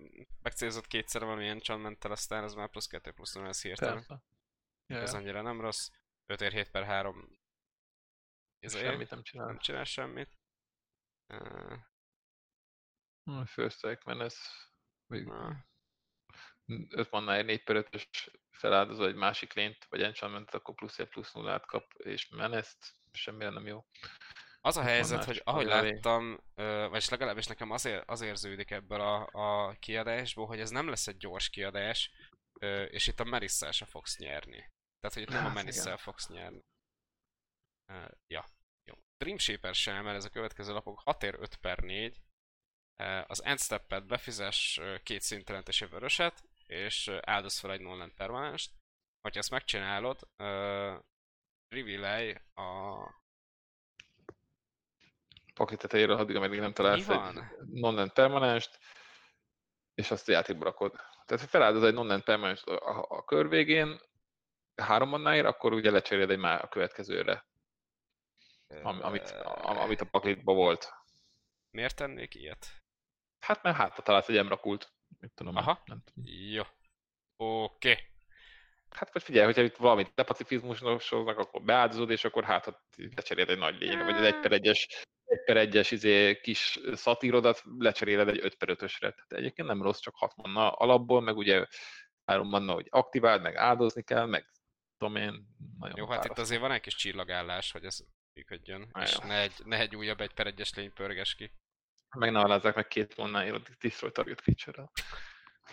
megcélzott 0.42 0.86
kétszer 0.86 1.22
valamilyen 1.22 1.54
enchantmenttel, 1.54 2.10
aztán 2.10 2.44
ez 2.44 2.54
már 2.54 2.70
plusz 2.70 2.86
kettő 2.86 3.12
plusz 3.12 3.34
nulla, 3.34 3.48
ez 3.48 3.62
hirtelen. 3.62 4.04
Ja, 4.86 4.96
Ez 4.96 5.12
ja. 5.12 5.18
annyira 5.18 5.42
nem 5.42 5.60
rossz. 5.60 5.88
5 6.26 6.40
ér 6.40 6.52
7 6.52 6.70
per 6.70 6.84
3. 6.84 7.38
Ez 8.58 8.76
Semmit 8.76 9.10
nem 9.10 9.22
csinál. 9.22 9.46
nem 9.46 9.58
csinál 9.58 9.84
semmit. 9.84 10.38
Uh, 11.26 11.76
First 13.46 13.76
strike, 13.76 14.02
mert 14.04 14.20
ez... 14.20 14.38
Vagy 15.06 15.24
Na. 15.24 15.66
5 16.90 17.10
mannáért 17.10 17.46
4 17.46 17.62
per 17.62 17.86
5-ös 17.90 18.28
feláldozó 18.50 19.04
egy 19.04 19.14
másik 19.14 19.52
lényt, 19.52 19.86
vagy 19.88 20.02
enchantment, 20.02 20.50
akkor 20.50 20.74
plusz 20.74 20.98
1 20.98 21.08
plusz 21.08 21.32
0 21.32 21.60
kap, 21.60 21.92
és 21.92 22.28
meneszt, 22.28 22.94
semmire 23.12 23.50
nem 23.50 23.66
jó. 23.66 23.84
az 24.60 24.76
a 24.76 24.82
helyzet, 24.82 25.24
hogy 25.24 25.40
ahogy 25.44 25.66
láttam, 25.66 26.40
ö, 26.54 26.86
vagyis 26.90 27.08
legalábbis 27.08 27.46
nekem 27.46 27.70
az, 27.70 27.84
ér, 27.84 28.02
az 28.06 28.20
érződik 28.20 28.70
ebből 28.70 29.00
a, 29.00 29.28
a 29.32 29.76
kiadásból, 29.78 30.46
hogy 30.46 30.60
ez 30.60 30.70
nem 30.70 30.88
lesz 30.88 31.06
egy 31.06 31.16
gyors 31.16 31.50
kiadás, 31.50 32.10
és 32.90 33.06
itt 33.06 33.20
a 33.20 33.24
Merisszel 33.24 33.72
se 33.72 33.84
fogsz 33.84 34.18
nyerni. 34.18 34.70
Tehát, 35.00 35.14
hogy 35.14 35.22
itt 35.22 35.28
nem 35.28 35.44
a 35.44 35.48
Hát, 35.48 35.54
Merisszel 35.54 35.82
igen. 35.82 35.96
fogsz 35.96 36.28
nyerni. 36.28 36.64
Ja, 38.26 38.44
jó. 38.84 38.94
Dream 39.16 39.38
Shaper 39.38 39.74
sem, 39.74 40.04
mert 40.04 40.16
ez 40.16 40.24
a 40.24 40.30
következő 40.30 40.72
lapok 40.72 41.00
6 41.04 41.22
ér 41.22 41.34
5 41.38 41.56
per 41.56 41.78
4. 41.78 42.20
Uh, 43.02 43.24
az 43.30 43.44
Endstep-et 43.44 44.06
befizes 44.06 44.78
ö, 44.80 44.98
két 45.02 45.20
szintelentes 45.20 45.80
vöröset, 45.80 46.47
és 46.68 47.08
áldoz 47.20 47.58
fel 47.58 47.72
egy 47.72 47.80
non 47.80 48.12
permanenst. 48.14 48.72
Hogyha 49.20 49.38
ezt 49.40 49.50
megcsinálod, 49.50 50.18
uh, 50.38 51.02
reveal 51.68 52.40
a 52.54 52.96
Pakli 55.54 55.76
tetejéről, 55.76 56.16
addig, 56.16 56.36
ameddig 56.36 56.58
nem 56.58 56.72
találsz 56.72 57.08
egy 57.08 57.42
non 57.66 58.10
permanenst, 58.12 58.78
és 59.94 60.10
azt 60.10 60.28
a 60.28 60.32
játékba 60.32 60.64
rakod. 60.64 60.92
Tehát, 61.24 61.42
ha 61.42 61.48
feláldoz 61.48 61.82
egy 61.82 61.94
non 61.94 62.22
permanenst 62.22 62.66
a, 62.66 63.06
a, 63.08 63.24
kör 63.24 63.48
végén, 63.48 64.00
három 64.74 65.08
mannáért, 65.08 65.46
akkor 65.46 65.72
ugye 65.72 65.90
lecseréled 65.90 66.30
egy 66.30 66.38
már 66.38 66.64
a 66.64 66.68
következőre, 66.68 67.46
am, 68.82 69.02
amit, 69.02 69.30
a, 69.30 69.80
amit 69.82 70.00
a 70.00 70.04
paklitban 70.04 70.56
volt. 70.56 70.92
Miért 71.70 71.96
tennék 71.96 72.34
ilyet? 72.34 72.66
Hát 73.38 73.62
mert 73.62 73.76
hátra 73.76 74.02
találsz 74.02 74.28
egy 74.28 74.36
emrakult. 74.36 74.92
Mit 75.18 75.32
tudom, 75.34 75.56
Aha. 75.56 75.82
nem 75.84 76.02
tudom. 76.04 76.32
Jó. 76.32 76.62
Oké. 77.36 77.90
Okay. 77.90 78.02
Hát 78.90 79.12
vagy 79.12 79.22
figyelj, 79.22 79.44
hogyha 79.44 79.62
itt 79.62 79.76
valamit 79.76 80.12
lepacifizmusnak, 80.14 81.38
akkor 81.38 81.62
beáldozod, 81.62 82.10
és 82.10 82.24
akkor 82.24 82.44
hát 82.44 82.66
ott 82.66 82.94
lecseréled 83.14 83.50
egy 83.50 83.58
nagy 83.58 83.78
lényre, 83.78 84.04
vagy 84.04 84.14
az 84.14 84.22
1 84.22 84.40
per 84.40 84.50
1-es, 84.54 84.86
1 85.24 85.44
per 85.44 85.68
1-es 85.68 85.88
izé, 85.90 86.40
kis 86.40 86.78
szatírodat 86.92 87.62
lecseréled 87.78 88.28
egy 88.28 88.40
5 88.42 88.54
per 88.54 88.68
5-ösre. 88.70 88.98
Tehát 88.98 89.32
egyébként 89.32 89.68
nem 89.68 89.82
rossz, 89.82 89.98
csak 89.98 90.14
6 90.16 90.36
manna 90.36 90.70
alapból, 90.70 91.20
meg 91.20 91.36
ugye 91.36 91.66
3 92.24 92.48
manna, 92.48 92.72
hogy 92.72 92.86
aktiváld, 92.90 93.42
meg 93.42 93.56
áldozni 93.56 94.02
kell, 94.02 94.26
meg 94.26 94.50
tudom 94.98 95.16
én, 95.16 95.46
nagyon 95.78 95.96
Jó, 95.98 96.06
hát 96.06 96.24
itt 96.24 96.38
azért 96.38 96.60
van 96.60 96.72
egy 96.72 96.80
kis 96.80 96.94
csillagállás, 96.94 97.72
hogy 97.72 97.84
ez 97.84 97.98
működjön, 98.34 98.90
és 99.00 99.16
ne 99.16 99.40
egy, 99.40 99.52
ne 99.64 99.78
egy 99.78 99.96
újabb 99.96 100.20
egy 100.20 100.34
per 100.34 100.46
egyes 100.46 100.74
lény 100.74 100.92
pörges 100.92 101.34
ki. 101.34 101.52
Meg 102.16 102.30
ne 102.30 102.40
alázzák 102.40 102.74
meg 102.74 102.86
két 102.88 103.16
mannáért 103.16 103.54
a 103.54 103.60
Destroy 103.80 104.10
Target 104.10 104.40
feature-rel. 104.40 104.90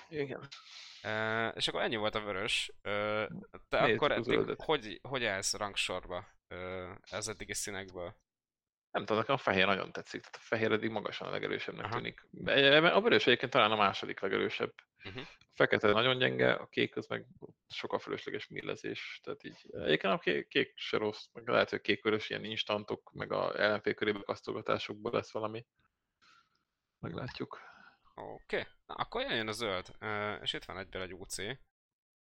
Igen. 0.09 0.47
Uh, 1.03 1.51
és 1.55 1.67
akkor 1.67 1.81
ennyi 1.81 1.95
volt 1.95 2.15
a 2.15 2.21
vörös. 2.23 2.71
Uh, 2.83 3.27
te 3.69 3.81
Nézzük 3.81 3.95
akkor 3.95 4.11
a 4.11 4.15
eddig 4.15 4.53
hogy, 4.57 4.99
hogy 5.01 5.25
állsz 5.25 5.53
rangsorba 5.53 6.27
uh, 6.49 6.91
ez 7.09 7.27
eddigi 7.27 7.53
színekből? 7.53 8.15
Nem 8.91 9.05
tudom, 9.05 9.17
nekem 9.17 9.35
a 9.35 9.37
fehér 9.37 9.65
nagyon 9.65 9.91
tetszik. 9.91 10.19
Tehát 10.21 10.35
a 10.35 10.39
fehér 10.41 10.71
eddig 10.71 10.89
magasan 10.89 11.27
a 11.27 11.31
legerősebbnek 11.31 11.85
Aha. 11.85 11.95
tűnik. 11.95 12.27
De 12.31 12.53
egy- 12.53 12.83
A 12.83 13.01
vörös 13.01 13.27
egyébként 13.27 13.51
talán 13.51 13.71
a 13.71 13.75
második 13.75 14.19
legerősebb. 14.19 14.73
Uh-huh. 15.05 15.23
A 15.39 15.45
fekete 15.53 15.91
nagyon 15.91 16.17
gyenge, 16.17 16.53
a 16.53 16.67
kék 16.67 16.95
az 16.95 17.07
meg 17.07 17.25
sokkal 17.67 17.99
fölösleges 17.99 18.47
millezés. 18.47 19.19
Tehát 19.23 19.43
így, 19.43 19.57
egyébként 19.71 20.13
a 20.13 20.17
kék, 20.19 20.47
kék 20.47 20.73
se 20.75 20.97
rossz, 20.97 21.25
meg 21.33 21.47
lehet, 21.47 21.69
hogy 21.69 21.81
kék-vörös 21.81 22.29
ilyen 22.29 22.43
instantok, 22.43 23.11
meg 23.13 23.31
a 23.31 23.51
LNP 23.71 23.93
körébe 23.95 24.19
kasztogatásokból 24.23 25.11
lesz 25.11 25.31
valami. 25.31 25.65
Meglátjuk. 26.99 27.59
Oké, 28.15 28.59
okay. 28.59 28.71
na 28.85 28.93
akkor 28.93 29.21
jöjjön 29.21 29.47
a 29.47 29.51
zöld, 29.51 29.95
uh, 30.01 30.39
és 30.41 30.53
itt 30.53 30.63
van 30.63 30.77
egyből 30.77 31.01
egy 31.01 31.13
UC. 31.13 31.37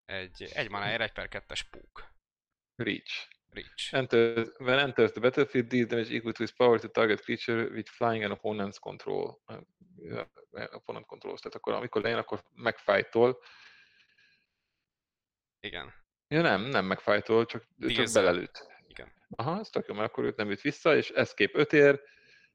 Egy, 0.05 0.43
egy 0.53 0.69
manáért 0.69 1.01
egy 1.01 1.11
per 1.11 1.27
kettes 1.27 1.63
púk. 1.63 2.11
Reach. 2.75 3.27
Reach. 3.49 3.93
Enters, 3.93 4.49
when 4.57 4.79
enters 4.79 5.11
the 5.11 5.21
battlefield, 5.21 5.67
deals 5.67 5.87
damage 5.87 6.15
equal 6.15 6.31
to 6.31 6.43
its 6.43 6.51
power 6.51 6.79
to 6.79 6.87
target 6.87 7.21
creature 7.21 7.69
with 7.69 7.89
flying 7.89 8.23
and 8.23 8.33
opponent's 8.33 8.79
control. 8.79 9.41
Uh, 9.45 9.61
opponent 10.71 11.05
controls. 11.05 11.39
Tehát 11.41 11.57
akkor 11.57 11.73
amikor 11.73 12.01
lejön, 12.01 12.17
akkor 12.17 12.43
megfájtol. 12.53 13.43
Igen. 15.59 15.93
Ja 16.27 16.41
nem, 16.41 16.61
nem 16.61 16.85
megfájtol, 16.85 17.45
csak, 17.45 17.61
csak 17.61 17.87
Dízel. 17.87 18.23
belelőtt. 18.23 18.67
Igen. 18.87 19.11
Aha, 19.29 19.59
ez 19.59 19.69
tök 19.69 19.87
jó, 19.87 19.93
mert 19.93 20.09
akkor 20.09 20.23
őt 20.23 20.35
nem 20.35 20.51
üt 20.51 20.61
vissza, 20.61 20.95
és 20.95 21.09
escape 21.09 21.59
5 21.59 21.73
ér, 21.73 22.01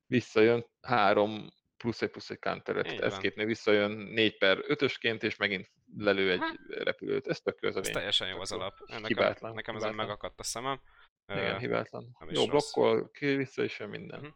visszajön 0.06 0.66
3 0.80 1.48
plusz 1.78 2.02
egy 2.02 2.10
plusz 2.10 2.30
egy 2.30 2.38
counter 2.38 2.74
van. 2.74 3.02
escape 3.02 3.44
visszajön 3.44 3.90
4 3.90 4.38
per 4.38 4.58
5-ösként, 4.66 5.22
és 5.22 5.36
megint 5.36 5.70
lelő 5.96 6.30
egy 6.30 6.38
Hát. 6.40 6.56
repülőt. 6.68 7.26
Ez 7.26 7.40
tök 7.40 7.58
jó 7.60 7.68
az 7.68 7.76
a 7.76 7.80
Ez 7.80 7.88
teljesen 7.88 8.28
jó 8.28 8.40
az 8.40 8.52
alap. 8.52 8.78
Nekem, 8.86 9.04
Hibátlan, 9.04 9.54
nekem 9.54 9.76
ezen 9.76 9.88
hibátlan. 9.90 10.06
megakadt 10.16 10.40
a 10.40 10.42
szemem. 10.42 10.80
Igen, 11.26 11.58
hibátlan. 11.58 12.16
nem 12.18 12.28
Jó, 12.30 12.44
rossz. 12.46 12.72
blokkol, 12.72 13.10
ki 13.10 13.26
vissza 13.34 13.62
is 13.64 13.78
jön 13.78 13.88
minden. 13.88 14.34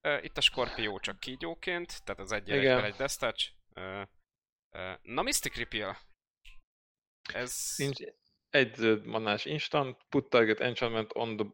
Ö, 0.00 0.18
Itt 0.22 0.36
a 0.36 0.40
Scorpio 0.40 0.98
csak 0.98 1.20
kígyóként, 1.20 2.04
tehát 2.04 2.20
az 2.20 2.32
egy 2.32 2.50
egy 2.50 2.94
Death 2.96 3.16
Touch. 3.18 3.50
Ö, 3.74 4.02
ö, 4.70 4.92
Na 5.02 5.22
Mystic 5.22 5.56
Repeal. 5.56 5.96
Ez... 7.32 7.74
Nincs 7.76 7.98
egy 8.50 9.02
manás 9.04 9.44
instant, 9.44 9.98
put 10.08 10.28
target 10.28 10.60
enchantment 10.60 11.10
on 11.14 11.36
the 11.36 11.46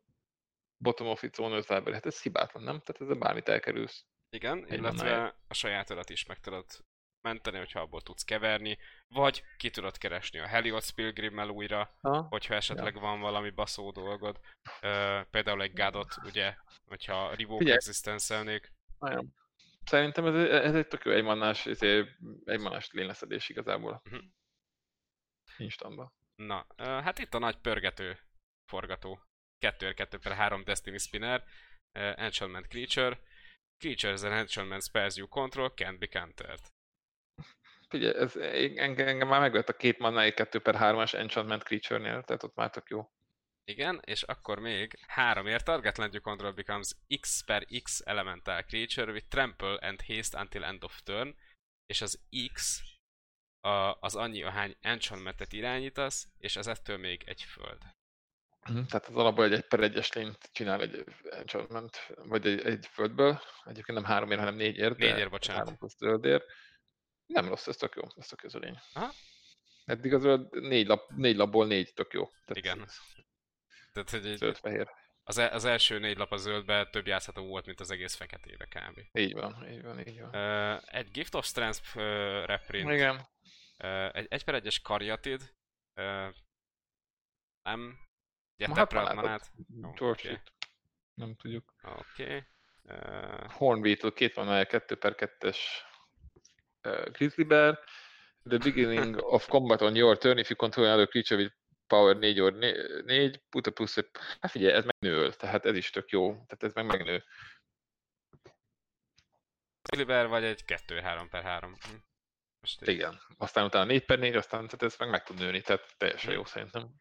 bottom 0.77 1.07
of 1.07 1.23
its 1.23 1.39
owner's 1.39 1.69
library. 1.69 1.93
Hát 1.93 2.07
ez 2.07 2.23
hibátlan, 2.23 2.63
nem? 2.63 2.81
Tehát 2.81 3.01
ezzel 3.01 3.15
bármit 3.15 3.49
elkerülsz. 3.49 4.05
Igen, 4.33 4.65
Egy 4.65 4.73
illetve 4.79 5.11
manáért. 5.11 5.37
a 5.49 5.55
sajátodat 5.55 6.11
is 6.11 6.27
meg 6.27 6.41
tudod 6.41 6.65
menteni, 7.21 7.59
hogyha 7.59 7.81
abból 7.81 8.03
tudsz 8.03 8.23
keverni, 8.25 8.79
vagy 9.09 9.43
ki 9.57 9.71
tudod 9.71 9.99
keresni 9.99 10.39
a 10.39 10.47
Helios 10.47 10.93
Pilgrimmel 10.93 11.49
újra, 11.49 11.97
Ha? 12.01 12.23
hogyha 12.23 12.55
esetleg 12.55 12.95
van 13.01 13.21
valami 13.21 13.51
baszó 13.51 13.91
dolgod. 13.91 14.41
Ö, 14.81 15.21
például 15.31 15.63
egy 15.63 15.73
Gadot, 15.73 16.15
ugye, 16.25 16.55
hogyha 16.85 17.35
Revoke 17.35 17.59
Figyelj. 17.59 17.77
Existence-elnék. 17.77 18.73
Nagyon. 18.99 19.35
Szerintem 19.85 20.27
ez, 20.27 20.35
ez 20.65 20.75
egy 20.75 20.89
tök 20.89 21.05
jó 21.05 21.13
egy 21.13 21.25
manás, 21.25 21.67
egy 21.67 22.61
manás 22.61 22.91
lényleszedés 22.91 23.49
igazából. 23.49 24.01
Mhm. 24.05 24.19
Instantban. 25.57 26.13
Na, 26.35 26.67
ö, 26.77 26.83
hát 26.85 27.19
itt 27.19 27.35
a 27.35 27.39
nagy 27.39 27.57
pörgető 27.57 28.19
forgató. 28.71 29.23
2 29.59 30.19
per 30.19 30.33
3 30.33 30.65
Destiny 30.65 30.99
Spinner, 30.99 31.45
ö, 31.93 32.13
Enchantment 32.17 32.67
Creature. 32.67 33.21
Creatures 33.83 34.23
and 34.23 34.35
Enchantment 34.35 34.83
Spells 34.83 35.17
you 35.17 35.27
control 35.27 35.73
can't 35.75 35.99
be 35.99 36.07
countered. 36.07 36.61
Figyelj, 37.89 38.15
ez, 38.15 38.37
engem, 38.37 39.07
engem 39.07 39.29
már 39.29 39.41
megvett 39.41 39.69
a 39.69 39.77
két 39.77 39.99
mannáig 39.99 40.35
2 40.35 40.61
per 40.61 40.75
3-as 40.79 41.15
enchantment 41.15 41.63
creature-nél, 41.63 42.23
tehát 42.23 42.43
ott 42.43 42.55
már 42.55 42.71
tök 42.71 42.89
jó. 42.89 43.11
Igen, 43.65 44.01
és 44.05 44.23
akkor 44.23 44.59
még 44.59 44.99
háromért 45.07 45.65
target 45.65 45.99
land 45.99 46.13
you 46.13 46.23
control 46.23 46.53
becomes 46.53 46.97
X 47.21 47.43
per 47.45 47.67
X 47.83 48.01
elemental 48.05 48.63
creature 48.63 49.13
with 49.13 49.29
trample 49.29 49.77
and 49.81 50.03
haste 50.07 50.39
until 50.41 50.65
end 50.65 50.85
of 50.85 51.01
turn, 51.05 51.35
és 51.87 52.01
az 52.01 52.21
X 52.53 52.83
a, 53.61 53.97
az 54.01 54.17
annyi, 54.17 54.43
ahány 54.43 54.77
enchantmentet 54.81 55.53
irányítasz, 55.53 56.29
és 56.39 56.57
az 56.57 56.67
ettől 56.67 56.97
még 56.97 57.23
egy 57.27 57.43
föld. 57.43 57.83
Mhm, 58.69 58.85
Tehát 58.85 59.07
az 59.07 59.17
alapból 59.17 59.45
egy 59.45 59.53
1 59.53 59.61
per 59.67 59.81
1-es 59.83 60.15
lényt 60.15 60.49
csinál 60.53 60.81
egy 60.81 61.05
enchantment, 61.31 62.13
vagy 62.17 62.47
egy, 62.47 62.61
egy 62.67 62.87
földből. 62.87 63.41
Egyébként 63.65 63.99
nem 63.99 64.05
háromért, 64.07 64.39
hanem 64.41 64.55
négyért. 64.55 64.97
de 64.99 65.11
Négyért, 65.11 65.31
bocsánat. 65.31 65.63
Három 65.63 65.79
plusz 65.79 65.97
zöldért. 65.97 66.45
Nem 67.27 67.49
rossz, 67.49 67.67
ez 67.67 67.77
tök 67.77 67.95
jó, 67.95 68.03
ez 68.17 68.27
tök 68.27 68.41
jó 68.43 68.49
ez 68.49 68.55
a 68.55 68.59
lény. 68.59 68.79
Aha. 68.93 69.13
Eddig 69.85 70.15
a 70.15 70.19
zöld 70.19 70.61
négy, 70.61 70.87
lap, 70.87 71.11
négy 71.17 71.37
lapból 71.37 71.67
négy 71.67 71.93
tök 71.95 72.13
jó. 72.13 72.25
Tehát 72.27 72.57
Igen. 72.57 72.89
Tehát, 73.93 74.11
hogy 74.11 74.27
egy, 74.27 74.37
Zöld-fehér. 74.37 74.91
az, 75.25 75.39
e- 75.39 75.51
az 75.51 75.65
első 75.65 75.99
négy 75.99 76.17
lap 76.17 76.33
a 76.33 76.37
zöldbe 76.37 76.89
több 76.91 77.07
játszható 77.07 77.47
volt, 77.47 77.67
mint 77.67 77.81
az 77.81 77.91
egész 77.91 78.15
feketébe 78.15 78.65
kb. 78.67 79.01
Így 79.13 79.33
van, 79.35 79.69
így 79.71 79.83
van, 79.83 80.09
így 80.09 80.21
van. 80.21 80.29
Uh, 80.75 80.83
egy 80.87 81.11
Gift 81.11 81.35
of 81.35 81.47
Strength 81.47 81.97
uh, 81.97 82.03
reprint, 82.45 82.91
Igen. 82.91 83.17
uh, 83.79 84.17
egy 84.17 84.27
1 84.31 84.45
per 84.45 84.63
1-es 84.65 84.77
Karyatid, 84.83 85.55
uh, 85.95 86.29
nem, 87.63 87.99
Ma 88.69 88.75
hát 88.77 88.89
teprelt 88.89 89.15
manát 89.15 89.41
ad. 89.41 89.51
manát, 89.67 89.99
George 89.99 90.21
oké. 90.21 90.29
okay. 90.29 90.43
Nem 91.15 91.35
tudjuk. 91.35 91.75
oké. 91.83 92.23
Okay. 92.25 92.43
Uh, 92.85 93.51
Hornbeetle, 93.51 94.11
két 94.11 94.35
van 94.35 94.67
2 94.67 94.97
per 94.97 95.15
2-es 95.17 95.57
uh, 96.89 97.05
Grizzly 97.11 97.45
Bear. 97.45 97.85
The 98.49 98.59
beginning 98.59 99.17
of 99.17 99.47
combat 99.49 99.81
on 99.81 99.95
your 99.97 100.19
turn, 100.19 100.39
if 100.39 100.49
you 100.49 100.57
control 100.57 100.87
another 100.87 101.07
creature 101.09 101.41
with 101.43 101.55
power 101.87 102.17
4 102.19 102.41
or 102.41 102.53
4, 103.07 103.41
put 103.51 103.67
a 103.67 103.71
plus 103.71 103.97
a... 103.97 104.03
Hát 104.41 104.51
figyelj, 104.51 104.73
ez 104.73 104.85
meg 104.85 104.97
nő, 104.99 105.31
tehát 105.33 105.65
ez 105.65 105.77
is 105.77 105.91
tök 105.91 106.11
jó. 106.11 106.33
Tehát 106.33 106.63
ez 106.63 106.73
meg 106.73 106.87
megnő. 106.87 107.25
Silver 109.93 110.27
vagy 110.27 110.45
egy 110.45 110.63
2-3 110.67 111.27
per 111.31 111.43
3. 111.43 111.73
Hm. 111.81 111.95
Most 112.61 112.83
így- 112.83 112.89
Igen. 112.89 113.21
Aztán 113.39 113.65
utána 113.65 113.85
4 113.85 114.05
per 114.05 114.19
4, 114.19 114.35
aztán 114.37 114.65
tehát 114.67 114.83
ez 114.83 114.97
meg 114.99 115.11
meg 115.11 115.23
tud 115.23 115.39
nőni, 115.39 115.61
tehát 115.61 115.95
teljesen 115.97 116.31
Hm. 116.31 116.37
jó 116.37 116.45
szerintem. 116.45 116.95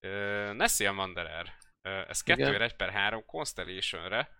Ö, 0.00 0.52
Nessian 0.52 0.96
Wanderer. 0.96 1.52
Ö, 1.82 2.02
Ez 2.08 2.20
Igen. 2.24 2.36
2 2.52 2.62
1 2.62 2.76
per 2.76 2.90
3 2.90 3.24
Constellation-re. 3.24 4.30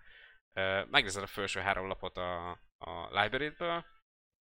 Ö, 0.53 0.85
Megnézed 0.91 1.23
a 1.23 1.27
felső 1.27 1.61
három 1.61 1.87
lapot 1.87 2.17
a, 2.17 2.51
a 2.79 3.21
library-ből. 3.23 3.85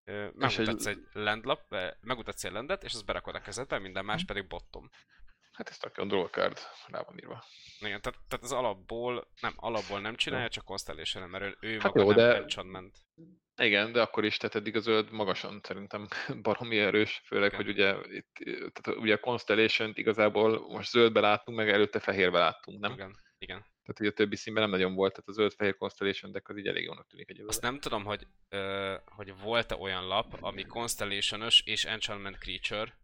Ö, 0.04 0.28
Megmutatsz 0.34 0.86
egy 0.86 0.98
landlap, 1.12 1.64
ö, 1.68 1.88
megmutatsz 2.00 2.44
egy 2.44 2.52
landet, 2.52 2.82
és 2.84 2.92
azt 2.94 3.04
berakod 3.06 3.34
a 3.34 3.40
kezedbe, 3.40 3.78
minden 3.78 4.04
más 4.04 4.24
pedig 4.24 4.46
bottom. 4.46 4.90
Hát 5.52 5.68
ez 5.68 5.76
tök 5.78 5.96
jó, 5.96 6.04
draw 6.04 6.26
card, 6.26 6.58
rá 6.86 7.02
van 7.02 7.18
írva. 7.18 7.44
Igen, 7.78 8.00
tehát, 8.00 8.18
tehát 8.28 8.44
az 8.44 8.52
alapból, 8.52 9.28
nem, 9.40 9.52
alapból 9.56 10.00
nem 10.00 10.14
csinálja, 10.14 10.48
csak 10.48 10.64
constellation 10.64 11.28
mert 11.28 11.44
ő, 11.44 11.56
ő 11.60 11.72
Hát 11.78 11.82
maga 11.82 12.00
jó, 12.00 12.06
nem 12.06 12.16
de- 12.16 12.34
enchantment. 12.36 12.98
Igen, 13.60 13.92
de 13.92 14.00
akkor 14.00 14.24
is, 14.24 14.36
tehát 14.36 14.54
eddig 14.54 14.76
a 14.76 14.80
zöld 14.80 15.10
magasan 15.10 15.60
szerintem 15.62 16.08
baromi 16.42 16.78
erős, 16.78 17.22
főleg, 17.24 17.54
hogy 17.54 17.68
ugye 17.68 17.96
itt, 18.10 18.32
tehát 18.72 19.00
ugye 19.00 19.14
a 19.14 19.20
Constellation-t 19.20 19.98
igazából 19.98 20.68
most 20.68 20.90
zöldbe 20.90 21.20
láttunk, 21.20 21.58
meg 21.58 21.68
előtte 21.68 21.98
fehérbe 22.00 22.38
láttunk, 22.38 22.80
nem? 22.80 22.92
Igen, 22.92 23.16
igen. 23.38 23.58
Tehát 23.58 24.00
ugye 24.00 24.08
a 24.08 24.12
többi 24.12 24.36
színben 24.36 24.62
nem 24.62 24.72
nagyon 24.72 24.94
volt, 24.94 25.12
tehát 25.12 25.28
a 25.28 25.32
zöld-fehér 25.32 25.76
Constellation 25.76 26.32
deck 26.32 26.48
az 26.48 26.56
így 26.56 26.66
elég 26.66 26.84
jónak 26.84 27.06
tűnik 27.06 27.28
egyelőre. 27.28 27.48
Azt 27.50 27.62
nem 27.62 27.78
tudom, 27.80 28.04
hogy, 28.04 28.26
ö, 28.48 28.96
hogy 29.04 29.38
volt-e 29.40 29.76
olyan 29.76 30.06
lap, 30.06 30.36
ami 30.40 30.64
constellation 30.64 31.42
és 31.64 31.84
enchantment 31.84 32.38
creature, 32.38 32.98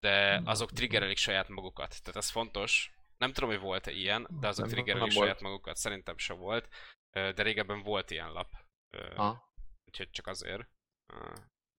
de 0.00 0.42
azok 0.44 0.72
triggerelik 0.72 1.16
saját 1.16 1.48
magukat. 1.48 1.88
Tehát 2.02 2.16
ez 2.16 2.30
fontos. 2.30 2.92
Nem 3.18 3.32
tudom, 3.32 3.50
hogy 3.50 3.58
volt-e 3.58 3.90
ilyen, 3.90 4.26
de 4.40 4.48
azok 4.48 4.64
Nem- 4.64 4.74
triggerelik 4.74 5.08
nem 5.12 5.22
saját 5.22 5.40
volt. 5.40 5.52
magukat. 5.52 5.76
Szerintem 5.76 6.18
se 6.18 6.32
volt. 6.32 6.68
De 7.10 7.42
régebben 7.42 7.82
volt 7.82 8.10
ilyen 8.10 8.32
lap. 8.32 8.48
Ö, 8.90 9.14
Aha. 9.16 9.52
Úgyhogy 9.94 10.10
csak 10.10 10.26
azért. 10.26 10.68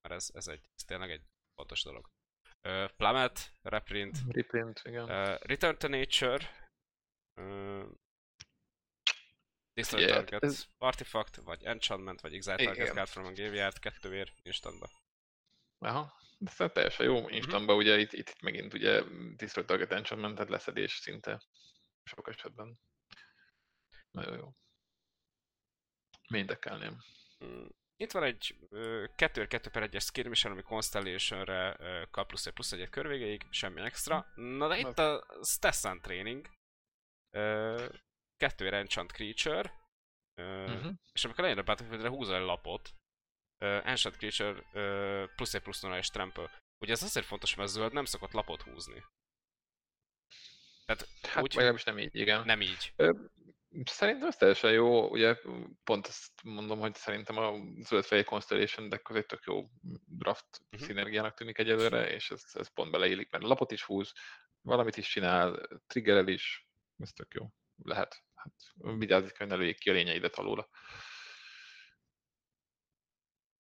Mert 0.02 0.14
ez, 0.14 0.30
ez, 0.34 0.48
egy, 0.48 0.70
ez 0.76 0.84
tényleg 0.84 1.12
egy 1.12 1.24
fontos 1.56 1.84
dolog. 1.84 2.10
Ö, 2.62 2.86
Plummet, 2.98 3.52
reprint, 3.62 4.18
Reprint, 4.30 4.82
igen. 4.84 5.04
Uh, 5.04 5.40
Return 5.42 5.78
to 5.78 5.88
Nature. 5.88 6.72
Uh, 7.42 7.92
Destroy 9.74 10.06
Target 10.06 10.44
ez- 10.44 10.68
Artifact, 10.78 11.36
vagy 11.36 11.64
Enchantment, 11.64 12.22
vagy 12.22 12.34
Exile 12.34 12.56
Target. 12.56 12.94
Card 12.94 13.08
from 13.08 13.26
a 13.26 13.32
Graveyard, 13.32 13.80
kettőért 13.80 14.40
instantba. 14.42 14.90
Aha. 15.78 16.20
Ez 16.46 16.72
teljesen 16.72 17.06
jó. 17.06 17.30
Instantban 17.30 17.76
ugye 17.76 17.98
itt, 17.98 18.12
itt, 18.14 18.30
itt 18.30 18.42
megint 18.42 18.74
ugye 18.74 19.02
Destroy 19.36 19.66
Target 19.66 19.92
Enchantment, 19.92 20.36
tehát 20.36 20.50
leszedés 20.50 20.96
szinte 20.96 21.44
sok 22.04 22.28
esetben. 22.28 22.80
Nagyon 24.12 24.38
jó. 24.38 24.56
Mindekelném. 26.30 27.04
Mm. 27.46 27.68
Itt 27.98 28.12
van 28.12 28.24
egy 28.24 28.56
2-2 28.72 29.68
per 29.72 29.90
1-es 29.90 30.04
skirmisher, 30.04 30.52
ami 30.52 30.62
Constellation-re 30.62 31.78
kap 32.12 32.28
plusz 32.28 32.46
egy 32.46 32.54
plusz 32.54 32.72
egyet 32.72 32.90
körvégéig, 32.90 33.46
semmi 33.50 33.82
extra. 33.82 34.32
Na 34.36 34.68
de 34.68 34.78
itt 34.78 35.00
a 35.00 35.26
Stessan 35.44 36.02
Training. 36.02 36.50
2 38.38 38.72
Enchant 38.74 39.12
Creature. 39.12 39.60
Uh, 39.60 39.84
Uh-huh. 40.38 40.94
És 41.14 41.26
amikor 41.26 41.44
lejön 41.44 41.58
a 41.60 41.64
Battlefieldre 41.64 42.10
húzol 42.10 42.36
egy 42.36 42.42
lapot, 42.42 42.94
Ancient 43.60 44.18
Creature 44.18 44.62
plusz 45.36 45.54
egy 45.54 45.62
plusz 45.62 45.82
nulla 45.82 45.98
és 45.98 46.10
trample. 46.10 46.62
Ugye 46.80 46.92
ez 46.94 47.04
azért 47.04 47.26
fontos, 47.26 47.56
mert 47.56 47.70
a 47.70 47.72
zöld 47.72 47.94
nem 47.94 48.06
szokott 48.06 48.32
lapot 48.32 48.62
húzni. 48.62 49.04
Tehát 50.86 51.08
Hát 51.22 51.44
úgy, 51.44 51.54
legalábbis 51.54 51.84
nem 51.84 52.00
így, 52.00 52.16
igen. 52.16 52.46
nem 52.46 52.62
így. 52.62 52.94
Szerintem 53.84 54.28
ez 54.28 54.36
teljesen 54.36 54.72
jó, 54.72 55.10
ugye 55.10 55.38
pont 55.84 56.08
ezt 56.08 56.32
mondom, 56.44 56.80
hogy 56.80 56.96
szerintem 56.96 57.38
a 57.38 57.54
zöld 57.84 58.24
Constellation 58.24 58.90
deck 58.90 59.10
az 59.10 59.16
egy 59.16 59.26
tök 59.26 59.44
jó 59.46 59.70
draft 60.06 60.46
Mhm. 60.52 60.66
uh-huh. 60.72 60.88
szinergiának 60.88 61.34
tűnik 61.34 61.58
egyelőre, 61.58 62.12
és 62.12 62.32
ez, 62.32 62.44
ez 62.54 62.74
pont 62.74 62.92
beleillik, 62.92 63.32
mert 63.32 63.44
lapot 63.44 63.72
is 63.72 63.84
húz, 63.84 64.14
valamit 64.62 64.98
is 64.98 65.08
csinál, 65.08 65.68
triggerel 65.88 66.28
is, 66.28 66.68
ez 66.98 67.12
tök 67.12 67.34
jó. 67.34 67.50
Lehet. 67.84 68.24
Hát 68.34 68.54
vigyázzik, 68.98 69.38
hogy 69.38 69.48
ne 69.48 69.56
lőjék 69.56 69.78
ki 69.80 69.90
a 69.90 69.94
lényeidet 69.94 70.36
alóla. 70.36 70.70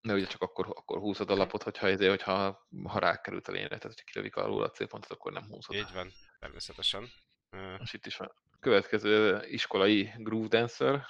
De 0.01 0.13
ugye 0.13 0.25
csak 0.25 0.41
akkor, 0.41 0.67
akkor 0.67 0.99
húzod 0.99 1.29
a 1.29 1.35
lapot, 1.35 1.63
hogyha, 1.63 1.87
ezért, 1.87 2.09
hogyha 2.09 2.67
ha 2.83 2.99
rákerült 2.99 3.47
a 3.47 3.51
lényre, 3.51 3.67
tehát 3.67 3.83
hogyha 3.83 4.03
kilövik 4.03 4.35
alul 4.35 4.63
a 4.63 4.69
célpontot, 4.69 5.11
akkor 5.11 5.31
nem 5.31 5.47
húzod. 5.47 5.75
Így 5.75 5.93
van, 5.93 6.11
természetesen. 6.39 7.09
Uh, 7.55 7.79
Most 7.79 7.93
itt 7.93 8.05
is 8.05 8.17
van. 8.17 8.31
Következő 8.59 9.45
iskolai 9.47 10.13
Groove 10.17 10.47
Dancer, 10.47 11.05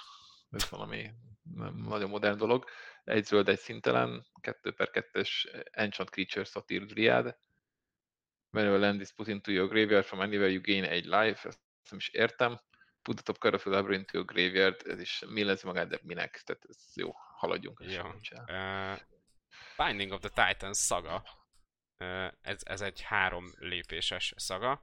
ez 0.50 0.68
valami 0.70 1.10
nagyon 1.74 2.10
modern 2.10 2.36
dolog. 2.36 2.64
Egy 3.04 3.24
zöld, 3.24 3.48
egy 3.48 3.58
szintelen, 3.58 4.26
2 4.40 4.72
per 4.72 4.90
2-es 4.92 5.30
Enchant 5.70 6.10
Creature 6.10 6.44
Satyr 6.44 6.84
Dryad. 6.84 7.38
Whenever 8.50 8.78
land 8.78 9.00
is 9.00 9.12
put 9.12 9.28
into 9.28 9.50
your 9.50 9.68
graveyard 9.68 10.04
from 10.04 10.20
anywhere 10.20 10.50
you 10.50 10.60
gain 10.60 10.84
egy 10.84 11.04
life, 11.04 11.48
ezt 11.48 11.60
nem 11.90 11.98
is 11.98 12.08
értem. 12.08 12.60
Put 13.02 13.14
the 13.14 13.24
top 13.24 13.38
card 13.38 13.54
of 13.54 13.66
a 13.66 13.70
library 13.70 13.96
into 13.96 14.18
your 14.18 14.26
graveyard, 14.26 14.86
ez 14.86 15.00
is 15.00 15.22
millenzi 15.28 15.66
magát, 15.66 15.88
de 15.88 15.98
minek? 16.02 16.42
Tehát 16.44 16.64
ez 16.68 16.76
jó, 16.94 17.12
haladjunk. 17.36 17.80
Jó. 17.84 18.02
uh, 18.48 18.98
Binding 19.76 20.12
of 20.12 20.20
the 20.20 20.46
Titans 20.46 20.78
szaga. 20.78 21.22
Uh, 21.98 22.32
ez, 22.40 22.60
ez 22.64 22.80
egy 22.80 23.00
három 23.00 23.44
lépéses 23.58 24.34
szaga. 24.36 24.82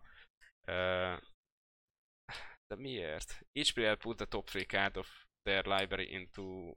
Uh, 0.67 1.17
De 2.73 2.81
miért? 2.81 3.45
Each 3.51 3.73
player 3.73 3.97
put 3.97 4.17
the 4.17 4.25
top 4.25 4.49
three 4.49 4.65
card 4.65 4.97
of 4.97 5.07
their 5.43 5.65
library 5.65 6.11
into 6.11 6.73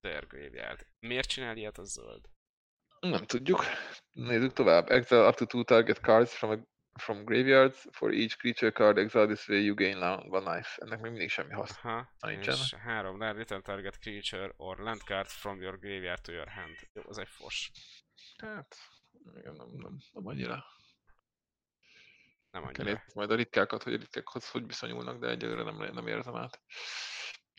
their 0.00 0.26
graveyard. 0.26 0.86
Miért 0.98 1.28
csinál 1.28 1.56
ilyet 1.56 1.78
a 1.78 1.84
zöld? 1.84 2.28
Nem 3.00 3.24
tudjuk. 3.24 3.64
Nézzük 4.12 4.52
tovább. 4.52 4.90
Exile 4.90 5.28
up 5.28 5.34
to 5.34 5.46
two 5.46 5.64
target 5.64 6.00
cards 6.00 6.34
from, 6.34 6.50
a, 6.50 6.56
from 7.00 7.24
graveyards. 7.24 7.86
For 7.90 8.12
each 8.12 8.36
creature 8.36 8.72
card 8.72 8.98
exile 8.98 9.26
this 9.26 9.48
way 9.48 9.64
you 9.64 9.74
gain 9.74 10.02
one 10.28 10.54
life. 10.54 10.82
Ennek 10.82 11.00
még 11.00 11.10
mindig 11.10 11.30
semmi 11.30 11.52
haszna 11.52 12.10
nincsen. 12.20 12.54
és 12.54 12.74
három, 12.74 13.18
land 13.18 13.36
return 13.36 13.62
target 13.62 13.98
creature 13.98 14.52
or 14.56 14.78
land 14.78 15.02
card 15.02 15.26
from 15.26 15.60
your 15.60 15.78
graveyard 15.78 16.20
to 16.20 16.32
your 16.32 16.48
hand. 16.48 16.76
Jó, 16.92 17.02
az 17.04 17.18
egy 17.18 17.28
fos. 17.28 17.70
Hát, 18.36 18.76
igen, 19.36 19.54
nem, 19.54 19.68
nem, 19.72 19.98
nem 20.12 20.26
annyira. 20.26 20.64
Nem 22.60 22.72
Kell 22.72 22.84
annyira. 22.84 22.96
nézni 22.96 23.12
majd 23.14 23.30
a 23.30 23.34
ritkákat, 23.34 23.82
hogy 23.82 23.92
a 23.92 23.96
ritkákhoz 23.96 24.50
hogy 24.50 24.66
viszonyulnak, 24.66 25.18
de 25.20 25.28
egyelőre 25.28 25.62
nem, 25.62 25.76
nem 25.94 26.06
érzem 26.06 26.34
át. 26.36 26.60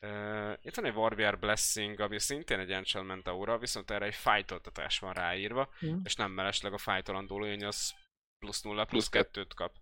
Uh, 0.03 0.53
itt 0.61 0.75
van 0.75 0.85
egy 0.85 0.95
Warrior 0.95 1.39
Blessing, 1.39 1.99
ami 1.99 2.19
szintén 2.19 2.59
egy 2.59 2.71
Enchantment 2.71 3.27
aura, 3.27 3.57
viszont 3.57 3.91
erre 3.91 4.05
egy 4.05 4.15
fájtoltatás 4.15 4.99
van 4.99 5.13
ráírva, 5.13 5.69
Mhm. 5.79 5.97
és 6.03 6.15
nem 6.15 6.31
mellesleg 6.31 6.73
a 6.73 6.77
fájtolandó 6.77 7.39
lény 7.39 7.65
az 7.65 7.93
plusz 8.39 8.61
nulla, 8.61 8.85
plusz 8.85 9.09
Plusz 9.09 9.23
kettőt 9.23 9.53
kap. 9.53 9.75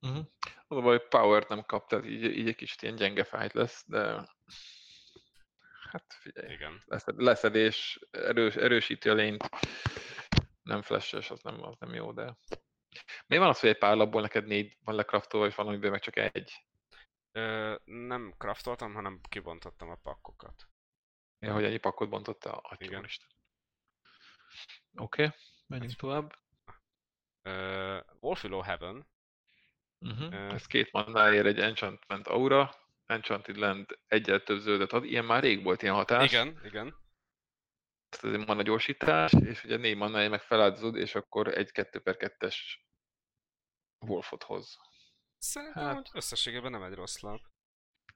Uh-huh. 0.00 0.24
Az 0.66 0.76
a 0.76 0.80
baj, 0.80 0.98
hogy 0.98 1.08
power 1.08 1.44
nem 1.48 1.64
kap, 1.64 1.88
tehát 1.88 2.04
így, 2.04 2.22
így 2.24 2.48
egy 2.48 2.56
kicsit 2.56 2.82
ilyen 2.82 2.94
gyenge 2.94 3.24
fight 3.24 3.52
lesz, 3.52 3.84
de 3.86 4.28
hát 5.90 6.04
figyelj, 6.20 6.52
Igen. 6.52 6.82
leszed, 6.86 7.20
leszedés, 7.22 7.98
erős, 8.10 8.54
erősíti 8.54 9.08
a 9.08 9.14
lényt, 9.14 9.48
nem 10.62 10.82
flashes, 10.82 11.30
az 11.30 11.40
nem, 11.42 11.62
az 11.62 11.76
nem 11.78 11.94
jó, 11.94 12.12
de... 12.12 12.36
Miért 13.26 13.42
van 13.42 13.52
az, 13.52 13.60
hogy 13.60 13.70
egy 13.70 13.78
pár 13.78 13.96
labból 13.96 14.20
neked 14.20 14.46
négy 14.46 14.76
van 14.84 14.94
lekraftolva, 14.94 15.46
és 15.46 15.54
valamiből 15.54 15.90
meg 15.90 16.00
csak 16.00 16.16
egy? 16.16 16.64
Ö, 17.32 17.74
nem 17.84 18.34
craftoltam, 18.38 18.94
hanem 18.94 19.20
kibontottam 19.28 19.90
a 19.90 19.98
pakkokat. 20.02 20.68
Ja, 21.38 21.52
hogy 21.52 21.64
ennyi 21.64 21.78
pakkot 21.78 22.08
bontotta? 22.08 22.56
Atya 22.56 22.84
Igen. 22.84 23.06
Oké, 24.96 25.24
okay, 25.24 25.36
menjünk 25.66 25.94
tovább. 25.94 26.34
Ö, 27.42 28.00
Wolfillow 28.20 28.60
Heaven, 28.60 29.06
Uh-huh. 30.00 30.32
Ö. 30.32 30.54
Ez 30.54 30.66
két 30.66 30.92
mannáért 30.92 31.46
egy 31.46 31.58
enchantment 31.58 32.26
aura, 32.26 32.74
enchanted 33.06 33.56
land 33.56 33.98
egyel 34.06 34.42
több 34.42 34.58
zöldet 34.58 34.92
ad, 34.92 35.04
ilyen 35.04 35.24
már 35.24 35.42
rég 35.42 35.62
volt 35.62 35.82
ilyen 35.82 35.94
hatás. 35.94 36.32
igen, 36.32 36.60
igen. 36.64 36.94
Tehát 38.08 38.34
ez 38.34 38.40
egy 38.40 38.46
mana 38.46 38.62
gyorsítás, 38.62 39.32
és 39.32 39.64
ugye 39.64 39.76
négy 39.76 39.96
mannáért 39.96 40.30
meg 40.30 40.42
feláldozod, 40.42 40.96
és 40.96 41.14
akkor 41.14 41.48
egy 41.48 41.70
2 41.72 41.98
per 42.00 42.16
2-es 42.18 42.56
Wolfot 44.06 44.42
hoz. 44.42 44.76
Szerintem 45.38 45.84
Hát- 45.84 45.94
hát... 45.94 46.08
összességében 46.12 46.70
nem 46.70 46.82
egy 46.82 46.94
rossz 46.94 47.18
lap. 47.20 47.40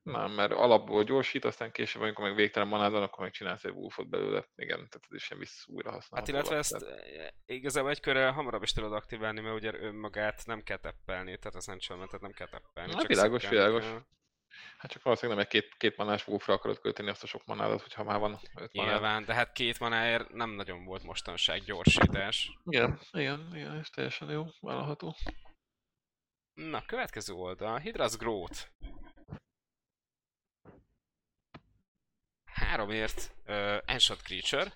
Nem, 0.02 0.31
mert 0.32 0.52
alapból 0.52 1.05
gyorsít, 1.05 1.44
aztán 1.44 1.73
később, 1.73 2.02
amikor 2.02 2.24
meg 2.24 2.35
végtelen 2.35 2.69
manád 2.69 2.93
van, 2.93 3.02
akkor 3.02 3.19
meg 3.20 3.32
csinálsz 3.32 3.64
egy 3.64 3.73
Wolfot 3.73 4.09
belőle. 4.09 4.48
Igen, 4.55 4.77
tehát 4.77 5.06
ez 5.09 5.14
is 5.16 5.23
sem 5.23 5.39
vissza 5.39 5.64
újra 5.73 5.90
Hát 5.90 5.98
használható. 6.01 6.32
illetve 6.32 6.51
lap, 6.55 6.60
ezt 6.60 6.78
tehát- 6.78 6.98
eh, 6.98 7.28
igazából 7.56 7.90
egy 7.90 8.01
körrel 8.01 8.32
hamarabb 8.32 8.62
is 8.62 8.73
tudod 8.73 8.93
aktiválni, 8.93 9.40
mert 9.40 9.55
ugye 9.55 9.73
önmagát 9.74 10.47
nem 10.47 10.62
kell 10.62 10.77
teppelni, 10.78 11.39
tehát 11.39 11.55
az 11.55 11.69
enchantmentet 11.69 12.20
nem 12.20 12.32
kell 12.32 12.48
teppelni. 12.48 12.93
Na, 12.93 12.98
csak 12.98 13.09
világos, 13.09 13.48
világos. 13.48 13.85
kell. 13.85 14.05
Hát 14.78 14.90
csak 14.90 15.02
valószínűleg 15.02 15.38
nem 15.38 15.46
egy 15.46 15.62
két, 15.62 15.74
két 15.76 15.96
manás 15.96 16.26
Wolfra 16.26 16.54
akarod 16.54 16.80
költeni 16.80 17.08
azt 17.08 17.22
a 17.22 17.26
sok 17.26 17.46
manádat, 17.46 17.80
hogyha 17.82 18.04
már 18.04 18.18
van 18.18 18.40
öt 18.56 18.72
manád. 18.72 18.92
Nyilván, 18.92 19.24
de 19.24 19.34
hát 19.34 19.52
két 19.52 19.78
manáért 19.78 20.32
nem 20.32 20.50
nagyon 20.50 20.84
volt 20.84 21.02
mostanság 21.02 21.62
gyorsítás. 21.62 22.58
Igen, 22.64 23.00
igen, 23.12 23.50
igen, 23.54 23.78
és 23.78 23.90
teljesen 23.90 24.30
jó, 24.30 24.46
vállalható. 24.60 25.16
Na, 26.54 26.84
következő 26.84 27.32
oldal, 27.32 27.80
Hydra's 27.84 28.14
Growth. 28.18 28.68
Háromért 32.44 33.34
uh, 33.46 33.78
Enshot 33.84 34.22
Creature. 34.22 34.72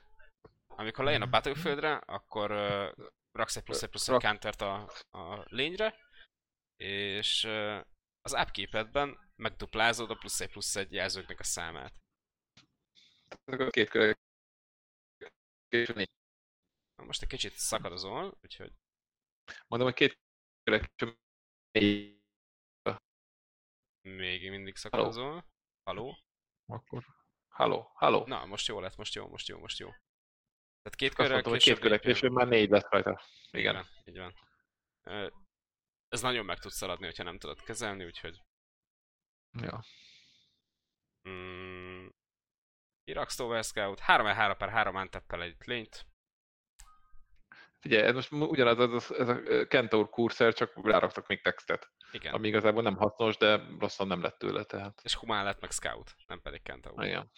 Amikor 0.66 1.04
lejön 1.04 1.22
a 1.22 1.26
Battlefieldre, 1.26 1.94
akkor 1.94 2.50
uh, 2.50 3.06
raksz 3.32 3.56
egy 3.56 3.62
plusz 3.62 3.82
egy 3.82 3.88
plusz 3.88 4.08
egy 4.08 4.20
countert 4.20 4.60
a, 4.60 4.90
a 5.10 5.44
lényre, 5.44 5.94
és 6.76 7.44
uh, 7.44 7.80
az 8.20 8.32
upkeep 8.32 8.74
megduplázod 9.36 10.10
a 10.10 10.14
plusz 10.14 10.40
egy 10.40 10.50
plusz 10.50 10.76
egy 10.76 10.92
jelzőknek 10.92 11.40
a 11.40 11.44
számát. 11.44 11.94
Ezek 13.44 13.60
a 13.60 13.70
két. 13.70 13.92
Na, 16.94 17.04
Most 17.04 17.22
egy 17.22 17.28
kicsit 17.28 17.52
szakadozol, 17.52 18.38
úgyhogy 18.42 18.72
Mondom, 19.66 19.88
hogy 19.88 19.96
két 19.96 20.18
körök. 20.62 20.84
még 24.00 24.50
mindig 24.50 24.76
szakadozol. 24.76 25.46
Haló? 25.82 26.18
Akkor. 26.66 27.04
Halló, 27.48 27.90
halló. 27.94 28.26
Na, 28.26 28.44
most 28.44 28.66
jó 28.66 28.80
lett, 28.80 28.96
most 28.96 29.14
jó, 29.14 29.28
most 29.28 29.48
jó, 29.48 29.58
most 29.58 29.78
jó. 29.78 29.88
Tehát 30.82 30.98
két 30.98 31.14
körrel 31.14 31.42
hogy 31.42 31.62
két 31.62 31.78
körök 31.78 31.90
lépjen. 31.90 32.14
később 32.14 32.32
már 32.32 32.48
négy 32.48 32.70
lesz 32.70 32.88
rajta. 32.90 33.20
Igen. 33.50 33.74
van, 33.74 33.86
így 34.04 34.18
van. 34.18 34.34
Ez 36.08 36.20
nagyon 36.20 36.44
meg 36.44 36.58
tudsz 36.58 36.76
szaladni, 36.76 37.04
hogyha 37.04 37.22
nem 37.22 37.38
tudod 37.38 37.62
kezelni, 37.62 38.04
úgyhogy... 38.04 38.42
Ja. 39.62 39.80
Mm, 41.28 42.06
Irak 43.04 43.30
Stover 43.30 43.64
Scout, 43.64 43.98
3 43.98 44.56
per 44.56 44.68
3 44.68 44.96
anteppel 44.96 45.42
egy 45.42 45.56
lényt. 45.64 46.06
Figyelj, 47.78 48.06
ez 48.06 48.14
most 48.14 48.32
ugyanaz 48.32 48.78
az, 48.78 48.92
az, 48.92 49.12
ez 49.12 49.28
a 49.28 49.66
Kentaur 49.66 50.08
kurszer, 50.08 50.54
csak 50.54 50.86
ráraktak 50.86 51.26
még 51.26 51.42
textet. 51.42 51.90
Igen. 52.12 52.34
Ami 52.34 52.48
igazából 52.48 52.82
nem 52.82 52.96
hasznos, 52.96 53.36
de 53.36 53.56
rosszabb 53.78 54.06
nem 54.06 54.22
lett 54.22 54.38
tőle, 54.38 54.64
tehát. 54.64 55.00
És 55.04 55.14
humán 55.14 55.44
lett 55.44 55.60
meg 55.60 55.70
Scout, 55.70 56.16
nem 56.26 56.40
pedig 56.40 56.62
Kentaur. 56.62 57.04
Igen. 57.04 57.30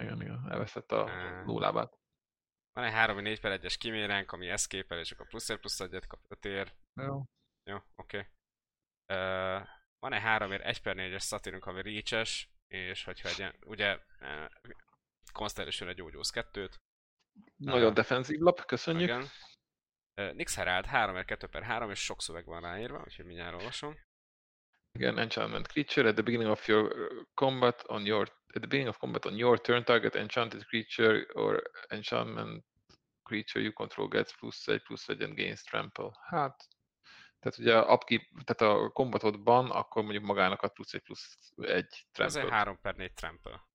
Igen, 0.00 0.20
igen. 0.20 0.46
Elveszett 0.50 0.92
a 0.92 1.10
Á. 1.10 1.42
nullábát. 1.44 1.98
Van 2.72 2.84
egy 2.84 2.92
3-4 2.94 3.38
per 3.40 3.60
1-es 3.60 3.74
kiméránk, 3.78 4.32
ami 4.32 4.48
escape 4.48 4.98
és 4.98 5.12
akkor 5.12 5.26
plusz 5.26 5.48
1 5.48 5.58
plusz 5.58 5.80
1 5.80 6.06
kap 6.06 6.20
5 6.28 6.44
ér. 6.44 6.74
Jó. 6.94 7.22
Jó, 7.64 7.76
oké. 7.96 8.16
Okay. 8.16 8.28
Uh, 9.18 9.68
van 10.04 10.12
egy 10.12 10.22
3 10.22 10.52
ér 10.52 10.60
1 10.60 10.80
per 10.80 10.94
4-es 10.96 11.18
szatírunk, 11.18 11.66
ami 11.66 11.82
reach 11.82 12.36
és 12.68 13.04
hogyha 13.04 13.28
egy, 13.28 13.54
ugye 13.66 13.98
uh, 14.20 14.48
Constellation 15.32 15.88
egy 15.88 15.96
gyógyulsz 15.96 16.32
2-t. 16.34 16.74
Nagyon 17.56 17.88
Ah. 17.88 17.94
defenzív 17.94 18.40
lap, 18.40 18.64
köszönjük. 18.64 19.08
Igen. 19.08 19.28
Uh, 20.20 20.32
Nix 20.32 20.54
Herald 20.54 20.86
3 20.86 21.16
ér 21.16 21.24
2 21.24 21.46
per 21.46 21.62
3 21.62 21.90
és 21.90 21.98
sok 21.98 22.22
szöveg 22.22 22.44
van 22.44 22.60
ráírva, 22.60 23.02
úgyhogy 23.04 23.24
mindjárt 23.24 23.54
olvasom. 23.54 23.98
Again, 24.92 25.18
enchantment 25.18 25.66
creature 25.66 26.08
at 26.08 26.14
the 26.14 26.22
beginning 26.22 26.50
of 26.50 26.66
your 26.66 26.84
uh, 26.84 27.22
combat 27.34 27.82
on 27.86 28.06
your 28.06 28.28
at 28.28 28.60
the 28.60 28.68
beginning 28.68 28.88
of 28.88 28.98
combat 28.98 29.24
on 29.24 29.36
your 29.36 29.60
turn 29.60 29.84
target 29.84 30.14
enchanted 30.14 30.64
creature 30.64 31.26
or 31.32 31.62
enchantment 31.88 32.64
creature 33.22 33.62
you 33.62 33.72
control 33.72 34.08
gets 34.08 34.36
plusz 34.36 34.66
egy 34.66 34.82
plusz 34.82 35.08
egy 35.08 35.22
and 35.22 35.36
gains 35.36 35.62
trample. 35.62 36.10
Hát, 36.28 36.68
tehát 37.44 37.58
ugye 37.58 37.78
a 37.78 37.92
upkeep, 37.94 38.22
tehát 38.44 38.74
a 38.74 38.88
combatodban 38.90 39.70
akkor 39.70 40.02
mondjuk 40.02 40.24
magának 40.24 40.62
ad 40.62 40.72
plusz 40.72 40.94
egy 40.94 41.02
plusz 41.02 41.38
egy 41.56 42.06
Ez 42.12 42.36
egy 42.36 42.42
trample. 42.42 42.56
3 42.56 42.80
per 42.80 42.96
4 42.96 43.12
trample. 43.12 43.68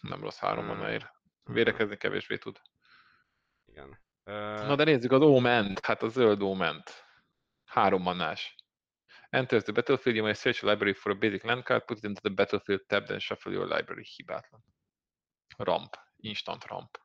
Nem 0.00 0.20
rossz 0.20 0.38
három 0.38 0.66
Hmm. 0.66 0.88
ér. 0.88 1.10
Védekezni 1.44 1.96
kevésbé 1.96 2.36
tud. 2.38 2.60
Igen. 3.64 3.98
Na 4.24 4.70
Uh, 4.70 4.76
de 4.76 4.84
nézzük 4.84 5.12
az 5.12 5.20
Oment, 5.20 5.84
hát 5.86 6.02
a 6.02 6.08
zöld 6.08 6.42
Oment. 6.42 7.04
Három 7.64 8.02
manás. 8.02 8.54
Enters 9.30 9.62
the 9.62 9.72
battlefield, 9.72 10.16
you 10.16 10.24
may 10.24 10.34
search 10.34 10.64
a 10.64 10.70
library 10.70 10.92
for 10.94 11.12
a 11.12 11.14
basic 11.14 11.42
land 11.42 11.62
card, 11.62 11.84
put 11.84 11.96
it 11.98 12.04
into 12.04 12.20
the 12.20 12.34
battlefield 12.34 12.86
tab, 12.86 13.06
then 13.06 13.18
shuffle 13.18 13.52
your 13.52 13.66
library. 13.76 14.04
Hibátlan. 14.04 14.64
Ramp. 15.56 15.96
Instant 16.16 16.64
ramp. 16.64 16.98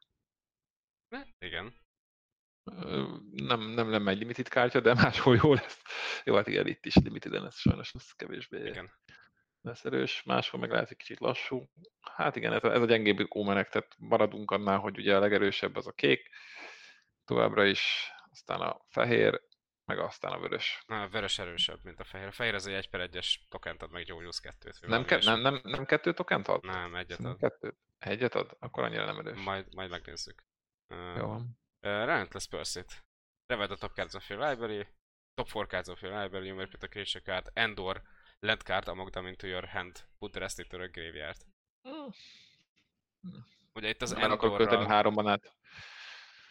igen. 1.39 1.84
Nem, 3.31 3.61
nem, 3.61 3.89
nem 3.89 4.07
egy 4.07 4.17
limited 4.17 4.47
kártya, 4.47 4.79
de 4.79 4.93
máshol 5.03 5.39
jó 5.43 5.53
lesz. 5.53 5.81
Jó, 6.23 6.35
hát 6.35 6.47
igen, 6.47 6.67
itt 6.67 6.85
is 6.85 6.95
limited 6.95 7.31
lesz, 7.31 7.59
sajnos 7.59 7.91
ez 7.93 8.11
kevésbé 8.11 8.65
Igen. 8.65 8.91
lesz 9.61 9.85
erős, 9.85 10.23
máshol 10.23 10.59
meg 10.59 10.71
lehet 10.71 10.89
egy 10.89 10.97
kicsit 10.97 11.19
lassú. 11.19 11.69
Hát 12.01 12.35
igen, 12.35 12.53
ez 12.53 12.63
a, 12.63 12.73
ez 12.73 12.81
a 12.81 12.85
gyengébb 12.85 13.35
ómenek, 13.35 13.69
tehát 13.69 13.95
maradunk 13.97 14.51
annál, 14.51 14.77
hogy 14.77 14.97
ugye 14.97 15.15
a 15.15 15.19
legerősebb 15.19 15.75
az 15.75 15.87
a 15.87 15.91
kék, 15.91 16.29
továbbra 17.25 17.65
is, 17.65 18.11
aztán 18.31 18.61
a 18.61 18.85
fehér, 18.89 19.41
meg 19.85 19.99
aztán 19.99 20.31
a 20.31 20.39
vörös. 20.39 20.83
Na, 20.87 21.01
a 21.01 21.07
vörös 21.07 21.39
erősebb, 21.39 21.79
mint 21.83 21.99
a 21.99 22.03
fehér. 22.03 22.27
A 22.27 22.31
fehér 22.31 22.53
az 22.53 22.67
egy 22.67 22.73
1 22.73 22.89
per 22.89 23.09
1-es 23.11 23.35
tokent 23.49 23.81
ad 23.81 23.91
meg 23.91 24.03
gyógyulsz 24.03 24.41
2-t. 24.43 24.87
Nem, 24.87 25.05
ke- 25.05 25.23
nem, 25.23 25.39
nem, 25.39 25.59
nem 25.63 25.85
kettő 25.85 26.13
tokent 26.13 26.47
ad? 26.47 26.63
Nem, 26.63 26.95
egyet 26.95 27.19
ad. 27.19 27.37
kettőt? 27.37 27.77
Egyet 27.97 28.35
ad? 28.35 28.57
Akkor 28.59 28.83
annyira 28.83 29.05
nem 29.05 29.19
erős. 29.19 29.43
Majd, 29.43 29.73
majd 29.75 29.89
megnézzük. 29.89 30.43
Jó 31.17 31.27
van. 31.27 31.63
Uh, 31.85 32.05
Relentless 32.05 32.47
Pursuit. 32.47 33.03
Revad 33.47 33.71
a 33.71 33.75
top 33.75 33.95
cards 33.95 34.15
of 34.15 34.29
your 34.29 34.39
library. 34.39 34.87
Top 35.35 35.47
4 35.49 35.67
cards 35.67 35.89
of 35.89 36.01
your 36.01 36.13
library. 36.21 36.47
You 36.47 36.55
may 36.55 36.65
put 36.65 36.83
a 36.83 36.87
creature 36.87 37.21
card 37.21 37.49
and 37.53 37.79
or 37.79 38.01
land 38.41 38.63
card 38.63 38.87
among 38.87 39.11
them 39.11 39.27
into 39.27 39.47
your 39.47 39.67
hand. 39.67 40.01
Put 40.19 40.31
the 40.31 40.39
rest 40.39 40.59
into 40.59 40.77
a 40.81 40.87
graveyard. 40.87 41.37
Ugye 43.73 43.89
itt 43.89 44.01
az 44.01 44.11
Nem 44.11 44.31
akarok 44.31 44.57
költeni 44.57 44.85
három 44.85 45.13
manát. 45.13 45.55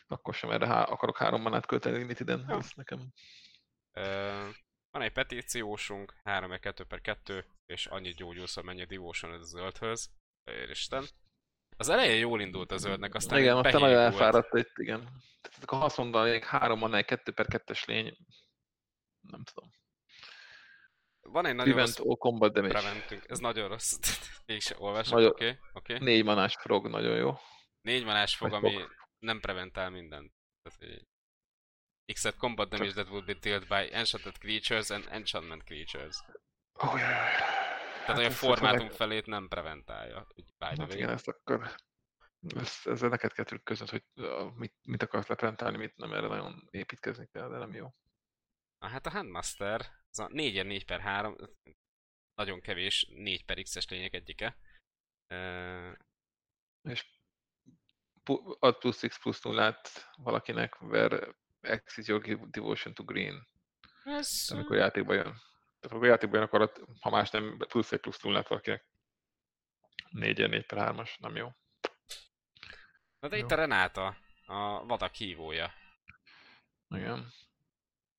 Akkor 0.06 0.35
sem 0.35 0.51
erre 0.51 0.66
há- 0.66 0.89
akarok 0.89 1.16
három 1.16 1.43
manát 1.43 1.66
költeni 1.66 1.97
limiteden, 1.97 2.47
Jó. 2.48 2.56
ez 2.56 2.70
nekem. 2.74 3.12
Uh, 3.93 4.55
van 4.90 5.02
egy 5.02 5.12
petíciósunk, 5.12 6.15
3 6.23 6.59
2 6.61 6.85
per 6.85 7.01
2, 7.01 7.44
és 7.66 7.86
annyit 7.86 8.16
gyógyulsz, 8.16 8.56
amennyi 8.56 8.82
a 8.82 8.86
devotion 8.86 9.32
ez 9.32 9.40
a 9.40 9.44
zöldhöz. 9.44 10.11
Isten. 10.69 11.05
Az 11.76 11.88
elején 11.88 12.18
jól 12.18 12.40
indult 12.40 12.72
a 12.72 12.76
zöldnek, 12.76 13.14
aztán 13.14 13.38
igen, 13.38 13.56
aztán 13.56 13.80
nagyon 13.80 13.98
elfáradt 13.98 14.55
itt, 14.55 14.78
igen. 14.78 15.01
Tehát 15.40 15.62
akkor 15.62 15.82
azt 15.82 15.96
mondanék, 15.96 16.44
három 16.44 16.78
van 16.78 16.94
egy 16.94 17.05
2 17.05 17.32
per 17.32 17.46
2-es 17.48 17.84
lény, 17.86 18.16
nem 19.20 19.42
tudom. 19.44 19.70
Van 21.20 21.46
egy 21.46 21.55
nagyon 21.55 21.74
Prevent 21.74 21.96
rossz 21.96 22.18
combat 22.18 22.52
damage. 22.52 22.72
preventünk, 22.78 23.24
ez 23.28 23.38
nagyon 23.38 23.68
rossz. 23.68 23.98
Végig 24.46 24.62
se 24.62 24.74
olvasok, 24.78 25.12
Nagyon- 25.14 25.30
oké, 25.30 25.46
okay. 25.48 25.59
Okay. 25.72 25.98
Négy 25.98 26.24
manás 26.24 26.55
frog, 26.60 26.88
nagyon 26.88 27.16
jó. 27.16 27.34
Négy 27.80 28.05
manás 28.05 28.38
Vagy 28.38 28.52
ami 28.52 28.72
fog. 28.72 28.94
nem 29.18 29.40
preventál 29.40 29.90
mindent. 29.90 30.32
Tehát, 30.62 31.02
Except 32.06 32.36
combat 32.36 32.68
damage 32.68 32.92
that 32.92 33.09
would 33.09 33.24
be 33.24 33.34
dealt 33.34 33.68
by 33.68 33.94
enchanted 33.94 34.38
creatures 34.38 34.90
and 34.90 35.06
enchantment 35.10 35.62
creatures. 35.64 36.16
Oh, 36.72 36.98
jaj, 36.98 37.10
jaj. 37.10 37.64
Tehát, 38.05 38.16
hogy 38.16 38.24
a 38.24 38.28
ezt- 38.28 38.39
formátum 38.39 38.90
felét 38.90 39.26
nem 39.26 39.48
preventálja. 39.48 40.26
Hát 40.59 40.78
way. 40.78 40.90
igen, 40.90 41.09
ezt 41.10 41.28
akkor... 41.28 41.74
Ezt, 42.56 42.86
ezzel 42.86 43.09
neked 43.09 43.32
kell 43.32 43.44
trükköznöd, 43.44 43.89
hogy 43.89 44.05
mit, 44.55 44.74
mit 44.82 45.02
akarsz 45.02 45.26
leprentálni, 45.26 45.76
mit 45.76 45.97
nem, 45.97 46.12
erre 46.12 46.26
nagyon 46.26 46.68
építkezni 46.70 47.28
kell, 47.32 47.48
de 47.48 47.59
nem 47.59 47.72
jó. 47.72 47.94
Ah, 48.78 48.90
Hát 48.90 49.06
a 49.06 49.10
Handmaster, 49.10 49.81
az 50.10 50.18
a 50.18 50.28
4 50.28 50.64
4 50.66 50.85
per 50.85 51.01
3, 51.01 51.36
nagyon 52.35 52.60
kevés 52.60 53.06
4 53.10 53.44
per 53.44 53.62
X-es 53.62 53.89
lények 53.89 54.14
egyike. 54.14 54.56
Uh, 55.28 55.93
És 56.82 57.06
ad 58.59 58.78
plusz 58.78 59.01
X 59.06 59.18
plusz 59.18 59.43
nullát 59.43 60.10
valakinek, 60.16 60.81
where 60.82 61.36
X 61.85 61.97
is 61.97 62.06
your 62.06 62.48
devotion 62.51 62.94
to 62.94 63.05
green, 63.05 63.47
ez, 64.05 64.47
amikor 64.51 64.76
játékba 64.76 65.14
jön. 65.14 65.40
Tehát 65.85 65.98
amikor 65.98 66.15
játékba 66.15 66.36
jön, 66.36 66.47
akkor 66.47 66.61
ad, 66.61 66.85
ha 67.01 67.11
más 67.11 67.31
nem, 67.31 67.56
plusz 67.59 67.93
egy 67.93 68.01
plusz 68.01 68.20
nullát 68.20 68.48
valakinek. 68.48 68.85
4 70.11 70.48
4 70.48 70.66
per 70.66 70.94
3-as, 70.94 71.19
nem 71.19 71.36
jó. 71.36 71.48
Na 73.19 73.28
de 73.28 73.36
Jó. 73.36 73.44
itt 73.44 73.51
a 73.51 73.55
Renáta, 73.55 74.16
a 74.47 74.85
vadak 74.86 75.15
hívója. 75.15 75.73
Igen. 76.89 77.32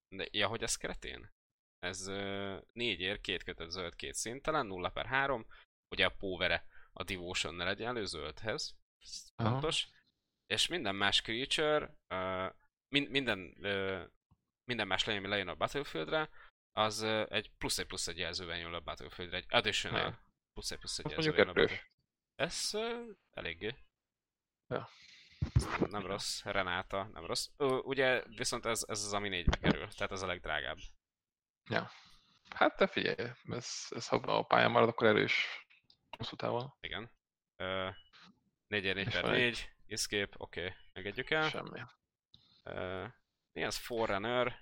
De 0.08 0.28
ja, 0.32 0.48
hogy 0.48 0.64
ez 0.64 0.76
keretén? 0.76 1.32
Ez 1.80 2.08
ö, 2.08 2.58
négy 2.72 3.00
ér, 3.00 3.22
két 3.22 3.44
kötött 3.44 3.70
zöld, 3.70 3.96
két 3.96 4.14
szintelen, 4.14 4.66
0 4.66 4.90
per 4.90 5.06
3. 5.06 5.46
Ugye 5.90 6.06
a 6.06 6.16
póvere 6.18 6.66
a 6.94 7.04
devotion 7.04 7.56
ne 7.56 7.64
legyen 7.64 8.06
zöldhez. 8.06 8.76
Ez 9.00 9.32
Aha. 9.36 9.50
fontos. 9.50 9.88
És 10.46 10.68
minden 10.68 10.96
más 10.96 11.22
creature, 11.22 11.98
ö, 12.08 12.48
min, 12.88 13.08
minden, 13.10 13.56
ö, 13.66 14.04
minden 14.64 14.88
más 14.88 15.06
lény, 15.06 15.18
ami 15.18 15.28
lejön 15.28 15.48
a 15.48 15.56
Battlefieldre, 15.56 16.30
az 16.78 17.04
egy 17.30 17.52
plusz 17.58 17.78
egy 17.78 17.86
plusz 17.86 18.08
egy 18.08 18.18
jelzővel 18.18 18.58
jön 18.58 18.74
a 18.74 18.80
Battlefieldre, 18.80 19.38
egy 19.38 19.46
additional 19.50 20.00
Ja. 20.02 20.24
plusz 20.54 20.72
egy 20.72 20.78
plusz 20.78 21.00
egy 21.00 21.12
jelzővel 21.12 21.54
jön 21.56 21.70
Ez 22.36 22.70
ö, 22.74 23.04
eléggé. 23.32 23.76
Ja. 24.68 24.90
Ez 25.54 25.66
nem, 25.66 25.90
nem 25.90 26.06
rossz, 26.06 26.44
Renáta, 26.44 27.04
nem 27.14 27.26
rossz. 27.26 27.48
Ö, 27.58 27.78
ugye 27.78 28.24
viszont 28.28 28.66
ez, 28.66 28.84
ez 28.88 29.04
az, 29.04 29.14
ami 29.14 29.30
négybe 29.30 29.58
kerül, 29.58 29.88
tehát 29.88 30.12
ez 30.12 30.22
a 30.22 30.28
legdrágább. 30.28 30.78
Hát 32.50 32.76
te 32.76 32.88
figyelj, 32.88 33.30
ez, 33.50 33.88
ez 33.90 34.08
ha 34.08 34.16
a 34.16 34.44
pályán 34.44 34.72
marad, 34.72 34.90
akkor 34.90 35.08
erős 35.08 35.66
hosszú 36.18 36.36
távon. 36.36 36.74
Igen. 36.80 37.12
Ö, 37.56 37.90
4 38.68 38.94
4 38.94 39.08
És 39.08 39.14
per 39.14 39.22
van 39.22 39.34
egy- 39.34 39.40
4, 39.42 39.70
escape, 39.88 40.36
oké, 40.38 40.60
okay. 40.66 40.76
megegyük 40.94 41.30
el. 41.30 41.50
Semmi. 41.50 41.82
Ö, 42.64 43.06
mi 43.52 43.64
az? 43.64 43.78
Forerunner, 43.78 44.60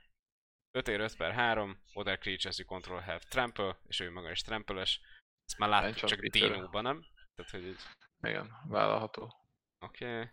5 0.76 0.88
ér 0.88 1.00
5 1.00 1.16
per 1.18 1.34
3, 1.34 1.78
other 1.94 2.18
creatures 2.18 2.58
you 2.58 2.68
control 2.68 3.00
have 3.00 3.20
trample, 3.20 3.78
és 3.88 4.00
ő 4.00 4.12
maga 4.12 4.32
is 4.32 4.42
trample-es. 4.42 5.00
Ezt 5.46 5.58
már 5.58 5.70
láttuk 5.70 5.96
csak 5.96 6.20
creature. 6.20 6.54
Dino-ban, 6.54 6.84
nem? 6.84 7.06
Tehát, 7.36 7.52
hogy 7.52 7.66
így, 7.66 7.82
Igen, 8.22 8.52
vállalható. 8.68 9.34
oké. 9.80 10.06
Okay. 10.06 10.30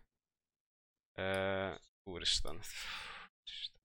Uh, 1.15 1.77
úristen. 2.03 2.55
Úristen. 2.55 3.79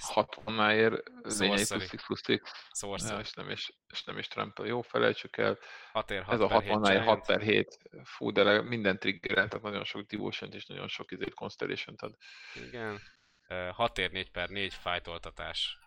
60 0.00 0.70
ér, 0.70 1.02
lényei 1.22 1.64
Sorcery. 1.64 1.86
plusz 2.06 2.20
X 2.20 2.52
plusz 2.80 3.10
ja, 3.10 3.18
és, 3.18 3.32
nem 3.32 3.50
is, 3.50 3.72
és 3.92 4.04
nem 4.04 4.18
is 4.18 4.28
trample. 4.28 4.66
Jó, 4.66 4.82
felejtsük 4.82 5.36
el. 5.36 5.58
6 5.92 6.10
ér 6.10 6.22
6 6.22 6.34
Ez 6.34 6.40
a 6.40 6.46
per 6.46 6.60
7 6.60 6.70
60 6.70 6.92
ér 6.92 7.02
6 7.02 7.26
giant. 7.26 7.26
per 7.26 7.40
7, 7.40 7.78
fú, 8.04 8.30
de 8.30 8.62
minden 8.62 8.98
triggerel, 8.98 9.48
tehát 9.48 9.64
nagyon 9.64 9.84
sok 9.84 10.00
devotion 10.00 10.52
és 10.52 10.66
nagyon 10.66 10.88
sok 10.88 11.10
izét 11.10 11.34
constellation 11.34 11.96
ad. 11.98 12.16
Igen. 12.54 13.00
Ö, 13.48 13.70
6 13.72 13.98
ér 13.98 14.10
4 14.10 14.30
per 14.30 14.48
4 14.48 14.74
fájtoltatás. 14.74 15.78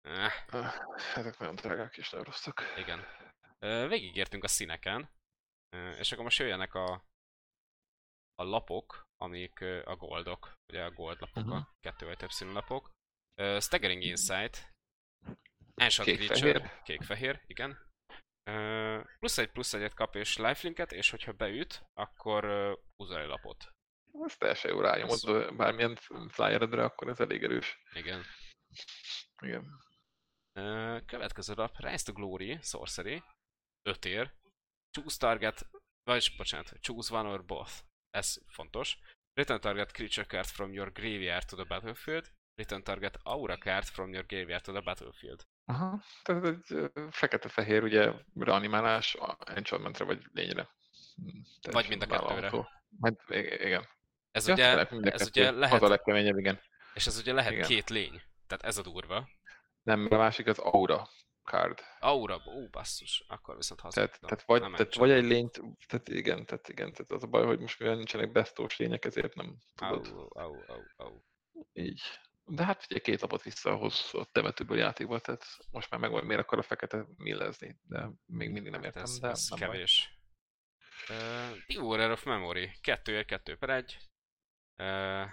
Eh. 0.00 0.32
Ah, 0.54 0.74
Ezek 1.16 1.38
nagyon 1.38 1.54
drágák 1.54 1.96
és 1.96 2.10
nagyon 2.10 2.26
rosszak. 2.26 2.62
Igen. 2.76 3.04
Végigértünk 3.88 4.44
a 4.44 4.48
színeken, 4.48 5.10
és 5.98 6.12
akkor 6.12 6.24
most 6.24 6.38
jöjjenek 6.38 6.74
a, 6.74 6.92
a 8.34 8.42
lapok, 8.42 9.06
amik 9.16 9.60
a 9.60 9.96
goldok, 9.96 10.52
ugye 10.72 10.84
a 10.84 10.90
gold 10.90 11.20
lapok, 11.20 11.44
Mhm. 11.44 11.52
a 11.52 11.74
kettő 11.80 12.06
vagy 12.06 12.16
több 12.16 12.30
színű 12.30 12.52
lapok. 12.52 12.90
Staggering 13.60 14.02
Insight, 14.02 14.72
Ancient 15.74 16.08
Kék-fehér. 16.08 16.36
Creature, 16.36 16.82
kék-fehér, 16.82 17.42
igen. 17.46 17.86
Plusz 19.18 19.38
egy 19.38 19.50
plusz 19.50 19.72
egyet 19.74 19.94
kap 19.94 20.14
és 20.14 20.36
lifelinket, 20.36 20.92
és 20.92 21.10
hogyha 21.10 21.32
beüt, 21.32 21.84
akkor 21.94 22.44
ö, 22.44 22.72
húz 22.96 23.10
elő 23.10 23.26
lapot. 23.26 23.72
Ez 24.24 24.36
teljesen 24.36 24.70
jó 24.70 24.80
rányomod 24.80 25.18
ö, 25.26 25.50
bármilyen 25.56 25.96
flyeredre, 26.28 26.84
akkor 26.84 27.08
ez 27.08 27.20
elég 27.20 27.42
erős. 27.44 27.78
Igen. 27.94 28.24
Igen. 29.42 29.66
Következő 31.06 31.54
lap, 31.54 31.76
Rise 31.76 32.04
to 32.04 32.12
Glory, 32.12 32.58
Sorcery, 32.62 33.22
5 33.82 34.04
ér, 34.04 34.32
Choose 34.90 35.16
target, 35.18 35.70
vagy 36.04 36.34
bocsánat, 36.36 36.72
choose 36.80 37.14
one 37.14 37.28
or 37.28 37.44
both. 37.44 37.72
Ez 38.10 38.36
fontos. 38.46 38.98
Return 39.34 39.60
target 39.60 39.92
creature 39.92 40.26
card 40.26 40.46
from 40.46 40.72
your 40.72 40.92
graveyard 40.92 41.46
to 41.46 41.56
the 41.56 41.64
battlefield. 41.64 42.32
Return 42.54 42.82
target 42.82 43.18
aura 43.22 43.56
card 43.58 43.84
from 43.84 44.12
your 44.12 44.26
graveyard 44.26 44.62
to 44.64 44.72
the 44.72 44.80
battlefield. 44.80 45.46
Aha, 45.64 46.02
tehát 46.22 46.44
egy 46.44 46.90
fekete-fehér, 47.10 47.82
ugye, 47.82 48.12
reanimálás, 48.34 49.14
a 49.14 49.36
enchantmentre 49.46 50.04
vagy 50.04 50.24
lényre. 50.32 50.68
Hm, 51.14 51.28
teljesen 51.60 51.98
mind 51.98 52.02
a 52.02 52.06
kettőre. 52.06 52.48
i- 53.28 53.64
igen. 53.66 53.88
Ez 54.38 54.46
Ja, 54.48 54.54
ugye, 54.54 55.10
ez 55.10 55.26
ugye 55.26 55.48
Az 55.48 55.54
a 55.54 55.58
lehet, 55.58 55.80
legkeményebb, 55.80 56.38
igen. 56.38 56.60
és 56.94 57.06
ez 57.06 57.18
ugye 57.18 57.32
lehet 57.32 57.52
igen. 57.52 57.66
két 57.66 57.90
lény. 57.90 58.22
Tehát 58.46 58.64
ez 58.64 58.78
a 58.78 58.82
durva. 58.82 59.28
Nem, 59.82 60.06
a 60.10 60.16
másik 60.16 60.46
az 60.46 60.58
aura 60.58 61.08
card. 61.44 61.80
Aura, 61.98 62.34
ó 62.46 62.68
basszus, 62.70 63.24
akkor 63.28 63.56
viszont 63.56 63.80
Tehát, 63.80 63.94
hazudtam. 63.94 64.28
tehát, 64.28 64.44
vagy, 64.44 64.60
Nem 64.60 64.72
tehát 64.74 64.94
vagy 64.94 65.10
egy 65.10 65.24
lényt, 65.24 65.60
tehát 65.86 66.08
igen, 66.08 66.46
tehát 66.46 66.68
igen, 66.68 66.92
tehát 66.92 67.10
az 67.10 67.22
a 67.22 67.26
baj, 67.26 67.44
hogy 67.44 67.58
most 67.60 67.78
mivel 67.78 67.94
nincsenek 67.94 68.32
bestós 68.32 68.76
lények, 68.76 69.04
ezért 69.04 69.34
nem 69.34 69.56
tudod 69.74 70.06
Au, 70.06 70.28
au, 70.42 70.54
au, 70.66 70.82
au. 70.96 71.20
így. 71.72 72.00
De 72.44 72.64
hát 72.64 72.80
figyelj, 72.82 73.00
két 73.00 73.20
lapot 73.20 73.42
vissza 73.42 73.70
ahhoz 73.70 74.10
a 74.12 74.24
temetőből 74.32 74.78
játékba, 74.78 75.18
tehát 75.20 75.44
most 75.70 75.90
már 75.90 76.00
megvan, 76.00 76.24
miért 76.24 76.42
akar 76.42 76.58
a 76.58 76.62
fekete 76.62 77.06
millezni, 77.16 77.78
de 77.82 78.10
még 78.26 78.50
mindig 78.50 78.70
nem 78.72 78.82
Hát 78.82 78.84
értem, 78.88 79.02
ez, 79.02 79.18
de 79.18 79.28
ez 79.28 79.46
nem 79.48 79.58
baj. 79.58 79.68
kevés. 79.68 80.18
Uh, 81.10 81.56
Devourer 81.66 82.10
of 82.10 82.24
Memory. 82.24 82.70
2 82.80 83.24
2 83.24 83.56
per 83.56 83.70
1. 83.70 83.98
Uh, 84.78 85.30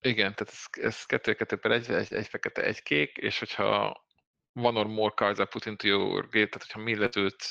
Igen, 0.00 0.34
tehát 0.34 0.54
ez, 0.54 0.84
ez 0.84 1.04
2-2 1.06 1.58
per 1.60 1.70
1, 1.70 1.90
egy, 1.90 2.12
egy 2.12 2.26
fekete, 2.26 2.62
egy 2.62 2.82
kék, 2.82 3.16
és 3.16 3.38
hogyha 3.38 4.02
van 4.52 4.76
or 4.76 4.86
more 4.86 5.14
cards 5.14 5.38
are 5.38 5.48
put 5.48 5.66
into 5.66 5.86
your 5.86 6.22
gate, 6.22 6.46
tehát 6.46 6.62
hogyha 6.62 6.80
milletőt, 6.80 7.44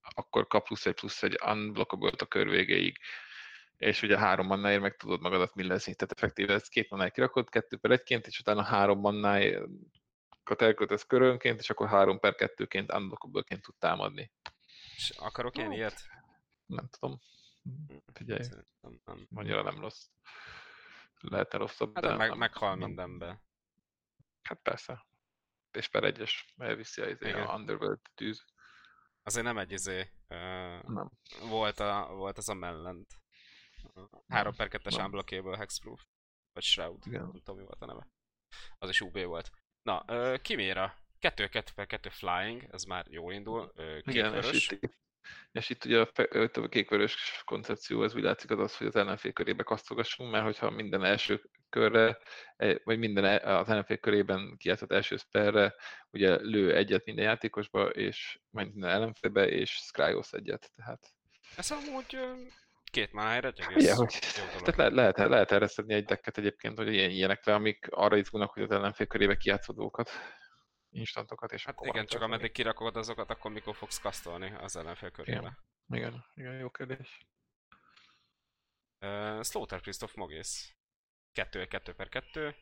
akkor 0.00 0.46
kap 0.46 0.64
plusz 0.64 0.86
egy 0.86 0.94
plusz 0.94 1.22
egy 1.22 1.38
unblockable 1.46 2.10
a 2.18 2.26
kör 2.26 2.48
végéig. 2.48 2.98
És 3.76 4.02
ugye 4.02 4.18
három 4.18 4.46
mannáért 4.46 4.80
meg 4.80 4.96
tudod 4.96 5.20
magadat 5.20 5.54
millezni. 5.54 5.94
Tehát 5.94 6.12
effektíve 6.12 6.54
ez 6.54 6.68
két 6.68 6.90
mannáért 6.90 7.14
kirakod, 7.14 7.48
kettő 7.48 7.76
per 7.76 7.90
egyként, 7.90 8.26
és 8.26 8.38
utána 8.38 8.62
három 8.62 9.00
mannáért 9.00 9.62
elköltesz 10.56 11.06
körönként, 11.06 11.60
és 11.60 11.70
akkor 11.70 11.88
három 11.88 12.18
per 12.18 12.34
kettőként 12.34 12.92
unblockable-ként 12.92 13.62
tud 13.62 13.74
támadni. 13.78 14.32
és 14.96 15.10
akarok 15.10 15.56
én 15.56 15.64
Hát, 15.64 15.74
ilyet? 15.74 16.00
Nem 16.66 16.88
tudom. 16.88 17.20
Figyelj, 18.12 18.42
Szerintem 18.42 19.00
nem. 19.04 19.26
annyira 19.34 19.62
nem 19.62 19.80
rossz. 19.80 20.06
Lehetne 21.20 21.58
rosszabb, 21.58 21.94
Hát 21.94 22.04
de 22.04 22.16
meg, 22.16 22.28
nem- 22.28 22.38
meghal 22.38 22.68
nem- 22.76 22.86
mindenbe. 22.86 23.42
Hát 24.42 24.58
persze. 24.62 25.06
És 25.70 25.88
per 25.88 26.04
egyes, 26.04 26.54
elviszi 26.56 27.00
a, 27.00 27.08
izé, 27.08 27.28
Igen. 27.28 27.46
a 27.46 27.54
Underworld 27.54 28.00
tűz. 28.14 28.44
Azért 29.22 29.44
nem 29.44 29.58
egy 29.58 29.72
izé. 29.72 30.00
Uh, 30.28 30.82
Nem. 30.82 31.10
volt, 31.48 31.80
a, 31.80 32.06
volt 32.14 32.38
az 32.38 32.48
a 32.48 32.54
mellent. 32.54 33.22
3 34.28 34.54
per 34.54 34.68
2-es 34.70 34.96
nem. 34.96 35.04
unblockable 35.04 35.56
hexproof. 35.56 36.02
Vagy 36.52 36.62
shroud. 36.62 37.06
Igen. 37.06 37.20
Nem 37.20 37.32
tudom 37.32 37.56
mi 37.56 37.62
volt 37.64 37.82
a 37.82 37.86
neve. 37.86 38.08
Az 38.78 38.88
is 38.88 39.00
UB 39.00 39.18
volt. 39.24 39.50
Na, 39.82 40.04
uh, 40.08 40.40
Kiméra. 40.40 40.94
2 41.18 41.48
2 41.48 41.72
per 41.74 41.86
2 41.86 42.08
flying, 42.08 42.62
ez 42.70 42.84
már 42.84 43.06
jól 43.08 43.32
indul. 43.32 43.72
Uh, 43.76 43.98
Igen, 44.02 44.34
és 44.34 44.66
kétvörös. 44.66 44.68
És 45.52 45.70
itt 45.70 45.84
ugye 45.84 46.00
a, 46.00 46.68
kékvörös 46.68 47.42
koncepció, 47.44 48.02
ez 48.02 48.14
úgy 48.14 48.22
látszik 48.22 48.50
az 48.50 48.58
az, 48.58 48.76
hogy 48.76 48.86
az 48.86 48.96
ellenfél 48.96 49.32
körébe 49.32 49.62
kasztogassunk, 49.62 50.30
mert 50.30 50.44
hogyha 50.44 50.70
minden 50.70 51.04
első 51.04 51.40
körre, 51.70 52.18
e, 52.56 52.80
vagy 52.84 52.98
minden 52.98 53.24
e, 53.24 53.58
az 53.58 53.68
ellenfél 53.68 53.96
körében 53.96 54.56
kijátszott 54.56 54.92
első 54.92 55.16
spellre, 55.16 55.74
ugye 56.10 56.36
lő 56.40 56.74
egyet 56.76 57.04
minden 57.04 57.24
játékosba, 57.24 57.88
és 57.88 58.38
minden 58.50 58.90
ellenfélbe, 58.90 59.48
és 59.48 59.70
Skryos 59.70 60.32
egyet, 60.32 60.70
tehát... 60.76 61.14
Ez 61.56 61.70
amúgy 61.70 62.18
két 62.94 63.12
mánára 63.12 63.48
egy 63.48 63.60
egész 63.68 63.92
hogy, 63.92 64.18
tehát 64.62 64.76
le, 64.76 64.88
lehet, 64.88 65.16
lehet 65.16 65.52
erre 65.52 65.66
szedni 65.66 65.94
egy 65.94 66.04
dekket 66.04 66.38
egyébként, 66.38 66.78
hogy 66.78 66.92
ilyen, 66.92 67.10
ilyenekre, 67.10 67.54
amik 67.54 67.86
arra 67.90 68.16
izgulnak, 68.16 68.52
hogy 68.52 68.62
az 68.62 68.70
ellenfél 68.70 69.06
körébe 69.06 69.36
kijátszó 69.36 69.72
dolgokat 69.72 70.10
instantokat, 70.94 71.52
és 71.52 71.64
hát 71.64 71.80
igen, 71.80 72.06
csak 72.06 72.22
ameddig 72.22 72.52
kirakod 72.52 72.96
azokat, 72.96 73.30
akkor 73.30 73.50
mikor 73.50 73.76
fogsz 73.76 73.98
kasztolni 73.98 74.50
az 74.50 74.76
ellenfél 74.76 75.10
körébe. 75.10 75.58
Igen, 75.88 75.98
igen, 76.08 76.24
igen 76.34 76.58
jó 76.58 76.70
kérdés. 76.70 77.26
Uh, 79.00 79.42
Slaughter 79.42 79.80
Christoph 79.80 80.16
Mogész. 80.16 80.74
2 81.32 81.66
2 81.66 81.94
per 81.94 82.08
2. 82.08 82.56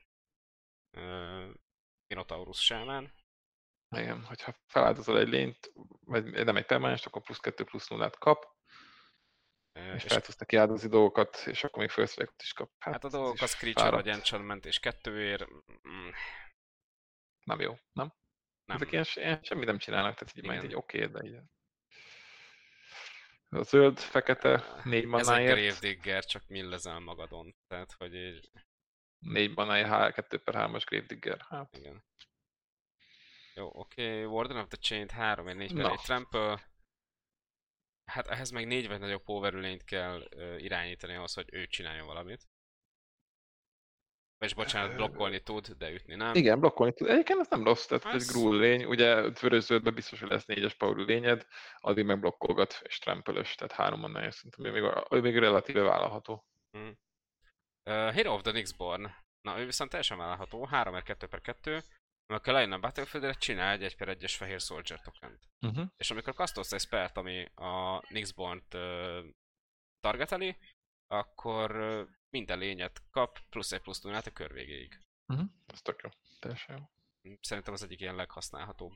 Uh, 0.97 1.55
Minotaurus 2.07 2.59
Shaman. 2.59 3.13
Igen, 3.97 4.25
hogyha 4.25 4.55
feláldozol 4.67 5.19
egy 5.19 5.29
lényt, 5.29 5.73
vagy 6.01 6.45
nem 6.45 6.57
egy 6.57 6.67
permanens, 6.67 7.07
akkor 7.07 7.23
plusz 7.23 7.39
2 7.39 7.65
plusz 7.65 7.89
0 7.89 8.11
kap. 8.11 8.45
Uh, 9.79 9.95
és, 9.95 10.05
és 10.05 10.13
fel 10.13 10.21
tudsz 10.21 10.39
neki 10.39 10.57
áldozni 10.57 10.89
dolgokat, 10.89 11.37
és 11.47 11.65
akkor 11.65 11.79
még 11.79 11.91
first 11.91 12.33
is 12.43 12.53
kap. 12.53 12.71
Hát, 12.79 12.93
hát 12.93 13.05
a 13.05 13.09
dolgok 13.09 13.41
az 13.41 13.55
Creature 13.55 13.91
vagy 13.91 14.09
Enchantment 14.09 14.67
és 14.67 14.79
kettőért. 14.79 15.47
Mm. 15.89 16.09
Nem 17.45 17.61
jó, 17.61 17.75
nem? 17.93 18.13
Nem. 18.73 18.83
Ezek 18.83 18.93
ilyen, 18.93 19.05
ilyen 19.15 19.43
semmit 19.43 19.67
nem 19.67 19.79
csinálnak, 19.79 20.15
tehát 20.15 20.37
így 20.37 20.45
majd 20.45 20.65
egy 20.65 20.75
oké, 20.75 21.05
okay, 21.05 21.13
de 21.13 21.29
így... 21.29 21.41
A 23.49 23.63
zöld, 23.63 23.99
fekete, 23.99 24.81
négy 24.85 25.05
manáért. 25.05 25.51
Ez 25.51 25.57
egy 25.57 25.65
Gravedigger, 25.65 26.25
csak 26.25 26.43
millezel 26.47 26.99
magadon. 26.99 27.57
Tehát, 27.67 27.93
hogy 27.93 28.15
így... 28.15 28.51
Négy 29.19 29.55
manáért, 29.55 30.15
2 30.15 30.39
per 30.39 30.55
3-as 30.57 30.83
Gravedigger. 30.87 31.41
Hát. 31.49 31.77
Igen. 31.77 32.05
Jó, 33.55 33.71
oké. 33.73 34.07
Okay. 34.09 34.25
Warden 34.25 34.57
of 34.57 34.69
the 34.69 34.77
Chain 34.77 35.09
3 35.09 35.49
egy 35.49 35.57
4 35.57 35.75
per 35.75 35.91
1 35.91 35.99
trample. 35.99 36.71
Hát 38.05 38.27
ehhez 38.27 38.51
meg 38.51 38.67
négy 38.67 38.89
vagy 38.89 39.01
nagyobb 39.01 39.23
power 39.23 39.77
kell 39.85 40.29
uh, 40.37 40.63
irányítani 40.63 41.15
ahhoz, 41.15 41.35
hogy 41.35 41.49
ő 41.53 41.67
csináljon 41.67 42.07
valamit. 42.07 42.49
És 44.43 44.55
bocsánat, 44.55 44.97
blokkolni 44.97 45.43
tud, 45.43 45.69
de 45.69 45.91
ütni 45.91 46.15
nem. 46.15 46.35
Igen, 46.35 46.61
blokkolni 46.61 46.93
tud. 46.93 47.09
Egyébként 47.09 47.41
ez 47.41 47.49
nem 47.49 47.65
rossz, 47.65 47.87
tehát 47.87 48.05
ez... 48.05 48.23
egy 48.23 48.35
grúl 48.35 48.59
lény, 48.59 48.85
ugye 48.85 49.31
vörös 49.41 49.67
biztos, 49.95 50.21
hogy 50.21 50.29
lesz 50.29 50.45
négyes 50.45 50.75
power 50.75 50.97
lényed, 50.97 51.47
addig 51.77 52.05
meg 52.05 52.21
blokkolgat 52.21 52.81
és 52.83 52.99
trempelös, 52.99 53.55
tehát 53.55 53.73
három 53.73 54.01
mannája 54.01 54.31
szerintem 54.31 54.73
még, 54.73 55.23
még 55.23 55.39
relatíve 55.39 55.83
vállalható. 55.83 56.45
Hmm. 56.71 56.99
Uh, 57.91 58.13
Hero 58.13 58.33
of 58.33 58.43
the 58.43 58.53
Nixborn. 58.53 59.07
Na, 59.41 59.61
ő 59.61 59.65
viszont 59.65 59.91
teljesen 59.91 60.19
vállalható, 60.19 60.65
3 60.65 61.03
2 61.03 61.27
per 61.27 61.41
2 61.41 61.83
amikor 62.27 62.53
lejön 62.53 62.73
a 62.73 62.79
Battlefieldre, 62.79 63.33
csinál 63.33 63.73
egy 63.73 63.83
1 63.83 63.97
per 63.97 64.17
1-es 64.17 64.35
fehér 64.37 64.61
Soldier 64.61 65.01
token 65.01 65.39
uh-huh. 65.61 65.87
És 65.97 66.11
amikor 66.11 66.35
kasztolsz 66.35 66.73
egy 66.73 66.81
spelt, 66.81 67.17
ami 67.17 67.45
a 67.45 68.03
Nixborn-t 68.09 68.75
uh, 68.75 69.25
targeteli, 70.01 70.57
akkor 71.07 71.71
minden 72.33 72.59
lényet 72.59 73.03
kap, 73.11 73.39
plusz 73.51 73.73
egy 73.73 73.81
plusz 73.81 74.01
nullát 74.01 74.27
a 74.27 74.31
kör 74.31 74.53
végéig. 74.53 75.01
Uh-huh. 75.27 75.47
Ez 75.67 75.83
tök 75.83 76.01
jó. 76.03 76.11
Teljesen 76.41 76.77
jó. 76.77 76.85
Szerintem 77.41 77.73
az 77.73 77.83
egyik 77.83 78.01
ilyen 78.01 78.15
leghasználhatóbb. 78.15 78.93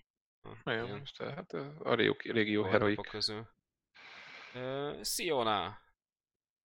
Igen, 0.64 0.84
ilyen. 0.84 0.98
most 0.98 1.22
hát 1.22 1.52
a 1.78 1.94
régió, 1.94 2.32
régió 2.32 2.62
heroik. 2.62 3.00
közül. 3.00 3.54
Uh, 4.54 5.02
Siona, 5.02 5.78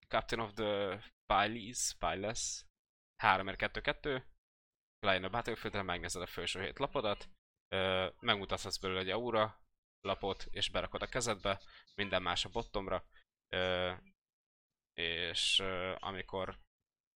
Captain 0.08 0.42
of 0.42 0.54
the 0.54 1.04
Piles, 1.26 1.96
Piles, 2.00 2.66
3-2-2, 3.24 4.24
lejön 5.00 5.24
a 5.24 5.30
Battlefieldre, 5.30 5.82
megnézed 5.82 6.22
a 6.22 6.26
felső 6.26 6.62
hét 6.62 6.80
lapodat, 6.80 7.30
uh, 7.70 8.14
megmutathatsz 8.20 8.78
belőle 8.78 9.00
egy 9.00 9.10
aura 9.10 9.60
lapot, 10.02 10.46
és 10.50 10.70
berakod 10.70 11.02
a 11.02 11.08
kezedbe, 11.08 11.62
minden 11.96 12.22
más 12.22 12.46
a 12.46 12.50
bottomra, 12.50 13.06
uh, 13.50 13.98
és 14.94 15.60
uh, 15.60 15.96
amikor 16.00 16.60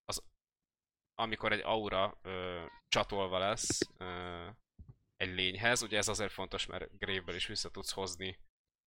az, 0.05 0.23
amikor 1.13 1.51
egy 1.51 1.61
aura 1.63 2.19
uh, 2.23 2.65
csatolva 2.87 3.37
lesz 3.37 3.79
uh, 3.99 4.55
egy 5.15 5.33
lényhez, 5.33 5.81
ugye 5.81 5.97
ez 5.97 6.07
azért 6.07 6.31
fontos, 6.31 6.65
mert 6.65 6.97
Grave-ből 6.97 7.35
is 7.35 7.47
vissza 7.47 7.69
tudsz 7.71 7.91
hozni 7.91 8.39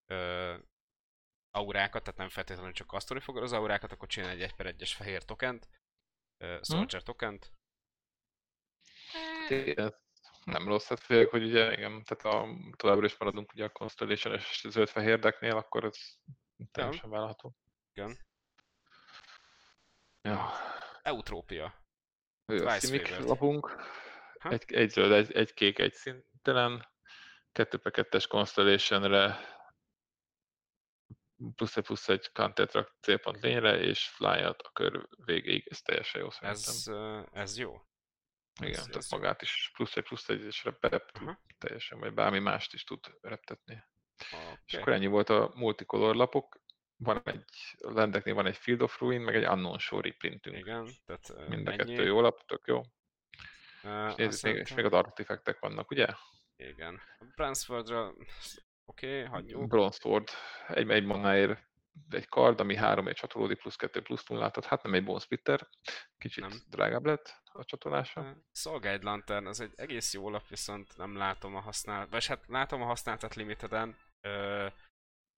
uh, 0.07 0.55
aurákat, 1.51 2.03
tehát 2.03 2.19
nem 2.19 2.29
feltétlenül 2.29 2.73
csak 2.73 2.87
kasztolni 2.87 3.23
fogod 3.23 3.43
az 3.43 3.53
aurákat, 3.53 3.91
akkor 3.91 4.07
csinálj 4.07 4.33
egy 4.35 4.41
1 4.41 4.55
per 4.55 4.75
1-es 4.75 4.91
fehér 4.95 5.23
tokent, 5.23 5.69
uh, 6.43 6.63
Soldier 6.63 7.01
hmm. 7.01 7.13
tokent. 7.13 7.53
Igen, 9.49 9.95
nem 10.43 10.67
rossz, 10.67 10.87
hát 10.87 10.99
főleg, 10.99 11.27
hogy 11.27 11.43
ugye, 11.43 11.73
igen, 11.73 12.03
tehát 12.03 12.35
a, 12.35 12.47
továbbra 12.75 13.05
is 13.05 13.17
maradunk 13.17 13.53
ugye 13.53 13.63
a 13.63 13.69
Constellation 13.69 14.33
és 14.33 14.65
zöld-fehér 14.69 15.19
decknél, 15.19 15.55
akkor 15.55 15.83
ez 15.83 15.97
teljesen 16.71 17.09
vállalható. 17.09 17.55
Igen. 17.93 18.17
Ja. 20.21 20.51
Eutrópia. 21.01 21.83
Ő 22.45 22.65
a 22.65 22.79
lapunk. 23.19 23.75
Egy, 24.39 24.73
egy 24.73 24.89
zöld, 24.89 25.11
egy, 25.11 25.31
egy 25.31 25.53
kék, 25.53 25.79
egy 25.79 25.93
szintelen. 25.93 26.87
2 27.51 27.77
per 27.77 27.91
2-es 27.95 28.25
Constellation-re 28.27 29.39
plusz 31.55 31.77
egy 31.77 31.83
plusz 31.83 32.09
egy 32.09 32.31
counter 32.31 32.87
célpont 33.01 33.41
lényre, 33.41 33.77
és 33.77 34.07
fly 34.07 34.43
a 34.43 34.55
kör 34.73 35.07
végéig, 35.25 35.67
ez 35.69 35.81
teljesen 35.81 36.21
jó 36.21 36.29
szerintem. 36.29 36.73
Ez, 36.73 36.87
ez 37.31 37.57
jó. 37.57 37.81
Igen, 38.61 38.73
ez, 38.73 38.79
tehát 38.79 38.95
ez 38.95 39.09
magát 39.09 39.41
is 39.41 39.71
plusz 39.73 39.95
egy 39.95 40.03
plusz 40.03 40.29
egy, 40.29 40.43
és 40.43 40.65
uh-huh. 40.65 41.35
teljesen, 41.57 41.99
vagy 41.99 42.13
bármi 42.13 42.39
mást 42.39 42.73
is 42.73 42.83
tud 42.83 42.99
reptetni. 43.21 43.83
Okay. 44.31 44.55
És 44.65 44.73
akkor 44.73 44.93
ennyi 44.93 45.07
volt 45.07 45.29
a 45.29 45.51
multicolor 45.55 46.15
lapok 46.15 46.61
van 46.99 47.21
egy, 47.23 47.75
lendeknél 47.77 48.33
van 48.33 48.45
egy 48.45 48.57
Field 48.57 48.81
of 48.81 48.99
Ruin, 48.99 49.21
meg 49.21 49.35
egy 49.35 49.47
Unknown 49.47 49.77
Shore 49.77 50.09
reprintünk. 50.09 50.57
Igen, 50.57 50.87
tehát 51.05 51.49
Mind 51.49 51.67
a 51.67 51.75
kettő 51.75 52.03
jó 52.03 52.21
lap, 52.21 52.45
tök 52.45 52.63
jó. 52.65 52.81
Uh, 53.83 54.09
és, 54.09 54.15
nézzük, 54.15 54.51
még, 54.51 54.61
és 54.61 54.73
még 54.73 54.85
az 54.85 54.93
artifektek 54.93 55.59
vannak, 55.59 55.91
ugye? 55.91 56.07
Igen. 56.55 56.99
Bransfordra, 57.35 58.13
oké, 58.85 59.17
okay, 59.17 59.23
hagyjuk. 59.23 59.67
Bronzeword, 59.67 60.27
egy, 60.67 60.89
egy 60.89 61.05
manáért 61.05 61.67
egy 62.09 62.27
kard, 62.27 62.59
ami 62.59 62.75
három 62.75 63.07
egy 63.07 63.15
csatolódik, 63.15 63.57
plusz 63.57 63.75
kettő 63.75 64.01
plusz 64.01 64.27
nullát, 64.27 64.65
hát 64.65 64.83
nem 64.83 64.93
egy 64.93 65.03
bone 65.03 65.19
splitter, 65.19 65.67
kicsit 66.17 66.47
nem. 66.47 66.57
drágább 66.69 67.05
lett 67.05 67.41
a 67.43 67.65
csatolása. 67.65 68.37
Szolgáld 68.51 69.03
Lantern, 69.03 69.45
az 69.45 69.59
egy 69.59 69.73
egész 69.75 70.13
jó 70.13 70.29
lap, 70.29 70.47
viszont 70.47 70.97
nem 70.97 71.15
látom 71.15 71.55
a 71.55 71.59
használat, 71.59 72.09
vagy 72.09 72.25
hát 72.25 72.47
látom 72.47 72.81
a 72.81 72.85
használatot 72.85 73.35
limiteden, 73.35 73.97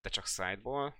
de 0.01 0.09
csak 0.09 0.25
sideból, 0.25 0.95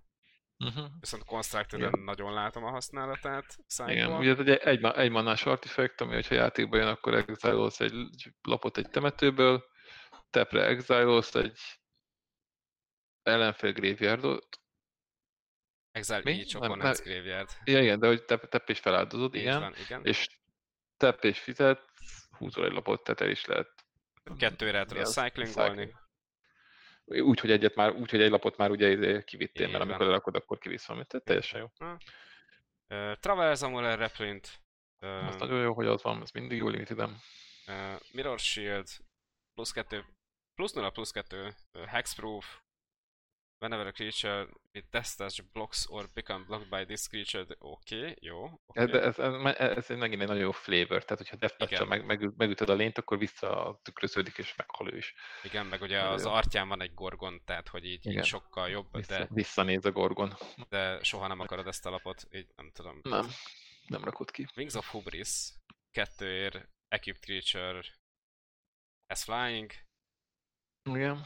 Uh-huh. 0.66 0.86
Viszont 1.00 1.24
constructed 1.24 2.00
nagyon 2.00 2.34
látom 2.34 2.64
a 2.64 2.70
használatát. 2.70 3.58
Szájból. 3.68 4.24
Igen, 4.24 4.38
ugye 4.38 4.58
egy, 4.58 4.84
egy, 4.84 4.84
egy 4.84 5.12
mannás 5.12 5.46
artifact, 5.46 6.02
ami 6.02 6.14
hogyha 6.14 6.36
játékba 6.36 6.78
jön, 6.78 6.88
akkor 6.88 7.14
exilolsz 7.14 7.80
egy 7.80 7.94
lapot 8.42 8.78
egy 8.78 8.90
temetőből, 8.90 9.64
tepre 10.30 10.66
exilolsz 10.66 11.36
egy 11.36 11.60
ellenfél 13.24 13.72
graveyardot. 13.72 14.60
Exile 15.92 16.22
Mi? 16.24 16.40
each 16.40 16.56
opponent's 16.56 17.00
graveyard. 17.04 17.50
Ja, 17.64 17.82
igen, 17.82 18.00
de 18.00 18.08
hogy 18.08 18.24
tep, 18.24 18.50
tep 18.50 18.70
és 18.70 18.80
feláldozod, 18.80 19.36
igen, 19.36 19.60
van, 19.60 19.76
igen. 19.76 20.06
És 20.06 20.28
tep 20.98 21.24
és 21.24 21.40
fizet, 21.40 21.82
húzol 22.38 22.66
egy 22.66 22.72
lapot, 22.72 23.04
tehát 23.04 23.22
el 23.22 23.30
is 23.30 23.46
lehet. 23.46 23.86
Kettőre 24.38 24.86
tudod 24.86 25.06
cyclingolni 25.06 25.84
úgy, 25.84 25.94
hogy 27.40 27.52
egyet 27.52 27.76
már, 27.76 27.92
úgy, 27.92 28.10
hogy 28.10 28.22
egy 28.22 28.30
lapot 28.30 28.58
már 28.58 28.72
ugye 28.72 28.90
izé 28.90 29.24
kivittél, 29.24 29.68
mert 29.68 29.84
amikor 29.84 30.06
lerakod, 30.06 30.36
akkor 30.36 30.58
kivisz 30.58 30.86
valamit. 30.86 31.08
Tehát 31.08 31.26
teljesen 31.26 31.60
jó. 31.60 31.88
Uh, 32.90 33.14
Traverse 33.20 33.66
Amuler 33.66 34.00
Reprint. 34.00 34.62
Uh, 35.02 35.28
az 35.28 35.36
nagyon 35.36 35.62
jó, 35.62 35.74
hogy 35.74 35.88
az 35.88 36.04
van, 36.04 36.22
ez 36.22 36.32
mindig 36.32 36.58
jó 36.58 36.68
limitedem. 36.68 37.18
Uh, 37.68 38.00
Mirror 38.12 38.40
Shield, 38.40 38.88
plusz 39.54 39.72
2, 39.72 40.06
plusz 40.56 40.74
0, 40.74 40.90
plusz 40.90 41.12
2, 41.12 41.56
uh, 41.74 41.86
Hexproof, 41.86 42.61
Whenever 43.62 43.88
a 43.88 43.92
creature 43.92 44.48
with 44.74 44.88
death 44.92 45.18
touch 45.18 45.44
blocks 45.54 45.86
or 45.90 46.10
become 46.14 46.46
blocked 46.48 46.70
by 46.70 46.86
this 46.86 47.08
creature, 47.08 47.46
oké, 47.60 48.00
okay, 48.00 48.16
jó. 48.20 48.62
Okay. 48.66 48.86
De 48.86 49.02
ez, 49.02 49.20
ez, 49.20 49.78
ez, 49.78 49.88
megint 49.88 50.22
egy 50.22 50.28
nagyon 50.28 50.44
jó 50.44 50.52
flavor, 50.52 51.04
tehát 51.04 51.18
hogyha 51.18 51.36
death 51.36 51.58
touch 51.58 51.88
meg, 51.88 52.06
meg, 52.06 52.36
megütöd 52.38 52.70
a 52.70 52.74
lényt, 52.74 52.98
akkor 52.98 53.18
visszatükröződik 53.18 54.38
és 54.38 54.56
meghal 54.56 54.94
ő 54.94 54.98
is. 54.98 55.14
Igen, 55.44 55.66
meg 55.66 55.82
ugye 55.82 56.02
az 56.02 56.26
artján 56.26 56.68
van 56.68 56.82
egy 56.82 56.94
gorgon, 56.94 57.42
tehát 57.46 57.68
hogy 57.68 57.86
így, 57.86 58.06
így 58.06 58.26
sokkal 58.26 58.70
jobb, 58.70 58.88
Vissza, 58.92 59.18
de... 59.18 59.28
Visszanéz 59.30 59.86
a 59.86 59.92
gorgon. 59.92 60.38
De 60.70 61.04
soha 61.04 61.28
nem 61.28 61.40
akarod 61.40 61.68
ezt 61.68 61.86
a 61.86 61.90
lapot, 61.90 62.28
így 62.32 62.48
nem 62.56 62.72
tudom. 62.72 63.00
Nem, 63.04 63.28
nem 63.88 64.04
rakod 64.04 64.32
ki. 64.32 64.48
Wings 64.56 64.74
of 64.74 64.92
Hubris, 64.92 65.54
kettőért, 65.92 66.70
Equipped 66.88 67.24
Creature, 67.24 67.84
as 69.08 69.24
Flying. 69.24 69.72
Igen. 70.84 71.26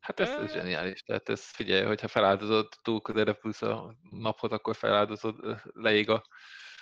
Hát 0.00 0.20
ez, 0.20 0.28
ez 0.28 0.52
zseniális. 0.52 1.02
Tehát 1.02 1.28
ez 1.28 1.44
figyelj, 1.44 1.84
hogyha 1.84 2.08
feláldozod 2.08 2.68
túl 2.82 3.00
közelre 3.00 3.32
plusz 3.32 3.62
a 3.62 3.96
napot, 4.10 4.52
akkor 4.52 4.76
feláldozod, 4.76 5.62
leég 5.72 6.10
a, 6.10 6.26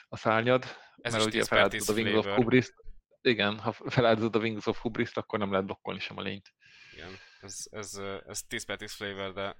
a 0.09 0.17
szárnyad. 0.17 0.65
Ez 0.97 1.13
mert 1.13 1.25
ugye 1.25 1.39
10 1.39 1.49
per 1.49 1.59
feláldozod 1.59 1.97
10 1.97 2.05
a 2.05 2.09
Wings 2.09 2.27
of 2.27 2.35
hubris 2.35 2.73
Igen, 3.21 3.59
ha 3.59 3.73
feláldozod 3.73 4.37
a 4.37 4.39
Wings 4.39 4.67
of 4.67 4.79
hubris 4.79 5.13
akkor 5.13 5.39
nem 5.39 5.51
lehet 5.51 5.67
blokkolni 5.67 6.01
sem 6.01 6.19
a 6.19 6.23
lényt. 6.23 6.55
Igen, 6.93 7.19
ez, 7.41 7.67
ez, 7.71 8.01
ez 8.27 8.43
10 8.43 8.65
per 8.65 8.77
10 8.77 8.93
flavor, 8.93 9.33
de... 9.33 9.57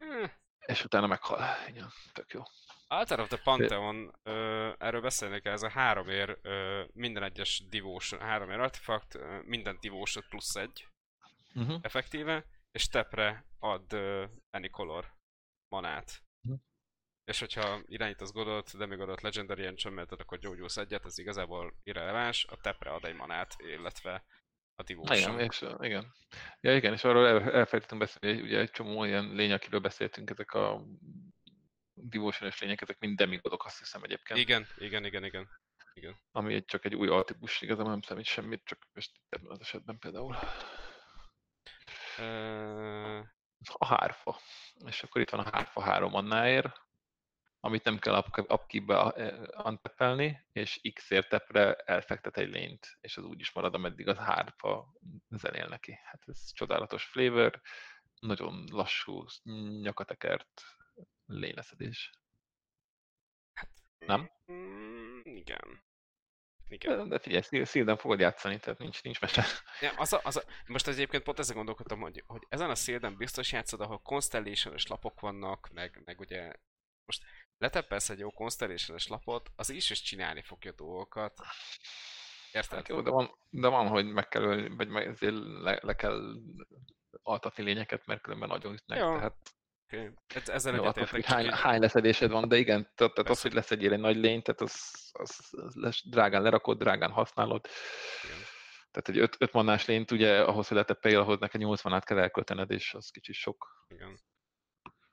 Eh, 0.00 0.30
És 0.66 0.84
utána 0.84 1.06
meghal. 1.06 1.44
Igen, 1.68 1.88
tök 2.12 2.32
jó. 2.32 2.42
Altar 2.86 3.20
of 3.20 3.28
the 3.28 3.40
Pantheon, 3.44 4.18
ö, 4.22 4.72
erről 4.78 5.00
beszélni 5.00 5.40
kell, 5.40 5.52
ez 5.52 5.62
a 5.62 5.70
három 5.70 6.08
ér, 6.08 6.38
ö, 6.42 6.84
minden 6.92 7.22
egyes 7.22 7.62
devotion, 7.68 8.20
három 8.20 8.50
ér 8.50 8.58
artefakt, 8.58 9.14
ö, 9.14 9.40
minden 9.44 9.78
devotion 9.80 10.24
plusz 10.28 10.54
egy, 10.54 10.86
Uh-huh. 11.54 11.78
effektíve, 11.82 12.44
és 12.70 12.88
tepre 12.88 13.44
ad 13.58 13.92
uh, 13.92 14.28
any 14.50 14.70
color 14.70 15.14
manát. 15.68 16.22
Mhm. 16.40 16.54
És 17.24 17.38
hogyha 17.38 17.80
irányítasz 17.86 18.32
godot, 18.32 18.76
de 18.76 18.86
még 18.86 19.00
adott 19.00 19.20
legendary 19.20 19.64
enchantment 19.64 20.12
akkor 20.12 20.38
gyógyulsz 20.38 20.76
egyet, 20.76 21.04
ez 21.04 21.18
igazából 21.18 21.74
irreleváns, 21.82 22.44
a 22.44 22.56
tepre 22.56 22.90
ad 22.90 23.04
egy 23.04 23.14
manát, 23.14 23.54
illetve 23.58 24.24
a 24.74 24.82
Igen, 24.86 25.02
devotion. 25.04 25.40
és 25.40 25.62
uh, 25.62 25.84
igen. 25.84 26.14
Ja, 26.60 26.76
igen, 26.76 26.92
és 26.92 27.04
arról 27.04 27.26
el, 27.26 27.68
beszélni, 27.98 28.38
hogy 28.38 28.46
ugye 28.46 28.58
egy 28.58 28.70
csomó 28.70 28.98
olyan 28.98 29.34
lény, 29.34 29.52
akiről 29.52 29.80
beszéltünk, 29.80 30.30
ezek 30.30 30.52
a 30.52 30.84
devotion 31.94 32.52
lények, 32.60 32.80
ezek 32.80 32.98
mind 32.98 33.16
demigodok, 33.16 33.64
azt 33.64 33.78
hiszem 33.78 34.02
egyébként. 34.02 34.40
Igen, 34.40 34.66
igen, 34.78 35.04
igen, 35.04 35.24
igen. 35.24 35.48
Ami 36.30 36.54
egy, 36.54 36.64
csak 36.64 36.84
egy 36.84 36.94
új 36.94 37.08
altípus, 37.08 37.60
igazából 37.60 37.90
nem 37.90 38.00
számít 38.00 38.24
semmit, 38.24 38.64
csak 38.64 38.78
most 38.92 39.10
ebben 39.28 39.50
az 39.50 39.60
esetben 39.60 39.98
például. 39.98 40.36
A 43.72 43.86
hárfa. 43.86 44.36
És 44.86 45.02
akkor 45.02 45.20
itt 45.20 45.30
van 45.30 45.40
a 45.46 45.50
hárfa 45.52 45.80
három 45.80 46.14
annáért, 46.14 46.86
amit 47.60 47.84
nem 47.84 47.98
kell 47.98 48.18
up- 48.18 48.52
upkeep-be 48.52 48.98
antepelni, 49.50 50.46
és 50.52 50.80
x-ért 50.94 51.28
tepre 51.28 51.74
elfektet 51.74 52.36
egy 52.36 52.48
lényt, 52.48 52.98
és 53.00 53.16
az 53.16 53.24
úgy 53.24 53.40
is 53.40 53.52
marad, 53.52 53.74
ameddig 53.74 54.08
az 54.08 54.16
hárfa 54.16 54.92
zenél 55.28 55.66
neki. 55.68 55.98
Hát 56.04 56.22
ez 56.26 56.52
csodálatos 56.52 57.04
flavor, 57.04 57.60
nagyon 58.20 58.64
lassú, 58.70 59.24
nyakatekert 59.80 60.62
lényleszedés. 61.26 62.12
Nem? 63.98 64.30
Mm, 64.52 65.20
igen. 65.22 65.86
Igen. 66.68 67.08
De 67.08 67.18
figyelj, 67.18 67.64
szílden 67.64 67.96
fogod 67.96 68.20
játszani, 68.20 68.58
tehát 68.58 68.78
nincs, 68.78 69.02
nincs 69.02 69.20
mese. 69.20 69.44
Ja, 69.80 69.92
az 69.96 70.12
a, 70.12 70.20
az 70.24 70.36
a, 70.36 70.42
most 70.66 70.86
egyébként 70.86 71.22
pont 71.22 71.38
ezzel 71.38 71.56
gondolkodtam, 71.56 72.00
hogy, 72.00 72.22
hogy 72.26 72.46
ezen 72.48 72.70
a 72.70 72.74
szélden 72.74 73.16
biztos 73.16 73.52
játszod, 73.52 73.80
ahol 73.80 73.98
constellation 74.02 74.74
lapok 74.88 75.20
vannak, 75.20 75.68
meg, 75.72 76.02
meg 76.04 76.20
ugye 76.20 76.52
most 77.04 77.22
leteppelsz 77.58 78.10
egy 78.10 78.18
jó 78.18 78.30
constellation 78.30 78.98
lapot, 79.08 79.50
az 79.56 79.70
is 79.70 79.90
is 79.90 80.02
csinálni 80.02 80.42
fogja 80.42 80.72
dolgokat. 80.72 81.40
Érted? 82.52 82.78
Hát 82.78 82.88
jó, 82.88 83.00
de 83.00 83.10
van, 83.10 83.38
de 83.50 83.68
van, 83.68 83.88
hogy 83.88 84.12
meg 84.12 84.28
kell 84.28 84.68
vagy 84.68 84.88
meg 84.88 85.06
ezért 85.06 85.34
le, 85.34 85.78
le 85.82 85.94
kell 85.94 86.34
altatni 87.22 87.62
lényeket, 87.62 88.06
mert 88.06 88.20
különben 88.20 88.48
nagyon 88.48 88.72
ütnek. 88.72 88.98
Jó. 88.98 89.14
Tehát. 89.14 89.36
Ez, 90.34 90.48
ezzel 90.48 90.74
jó, 90.74 90.84
attól 90.84 91.06
függ, 91.06 91.24
hány, 91.24 91.50
hány 91.50 91.80
leszedésed 91.80 92.30
van, 92.30 92.48
de 92.48 92.56
igen, 92.56 92.82
tehát, 92.82 92.96
tehát 92.96 93.18
az, 93.18 93.24
Persze. 93.24 93.42
hogy 93.42 93.52
leszedjél 93.52 93.92
egy 93.92 93.98
nagy 93.98 94.16
lényt, 94.16 94.44
tehát 94.44 94.60
az, 94.60 95.10
az, 95.12 95.48
az 95.50 95.74
lesz, 95.74 96.08
drágán 96.08 96.42
lerakod, 96.42 96.78
drágán 96.78 97.10
használod. 97.10 97.66
Igen. 98.24 98.38
Tehát 98.90 99.08
egy 99.08 99.18
5 99.18 99.36
öt 99.38 99.52
mannás 99.52 99.86
lényt, 99.86 100.10
ugye 100.10 100.42
ahhoz, 100.42 100.68
hogy 100.68 100.76
leteppelj, 100.76 101.14
ahhoz 101.14 101.38
neked 101.38 101.60
80 101.60 101.92
át 101.92 102.04
kell 102.04 102.18
elköltened, 102.18 102.70
és 102.70 102.94
az 102.94 103.10
kicsit 103.10 103.34
sok. 103.34 103.84
Igen. 103.88 104.20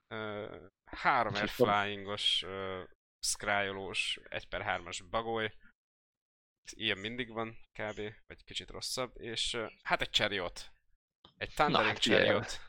Uh, 0.10 0.70
három 0.86 1.34
air 1.34 1.50
flyingos, 1.50 2.44
uh, 2.44 2.84
scryolós, 3.20 4.20
1 4.24 4.48
per 4.48 4.62
3-as 4.68 5.00
bagoly. 5.10 5.54
Ilyen 6.72 6.98
mindig 6.98 7.30
van, 7.32 7.58
kb. 7.80 8.02
Vagy 8.28 8.44
kicsit 8.44 8.70
rosszabb. 8.70 9.12
És 9.16 9.54
uh, 9.54 9.72
hát 9.84 10.02
egy 10.02 10.12
chariot. 10.12 10.72
Egy 11.38 11.54
Thundering 11.54 11.88
hát 11.88 12.00
figyelj, 12.00 12.24
chariot. 12.24 12.60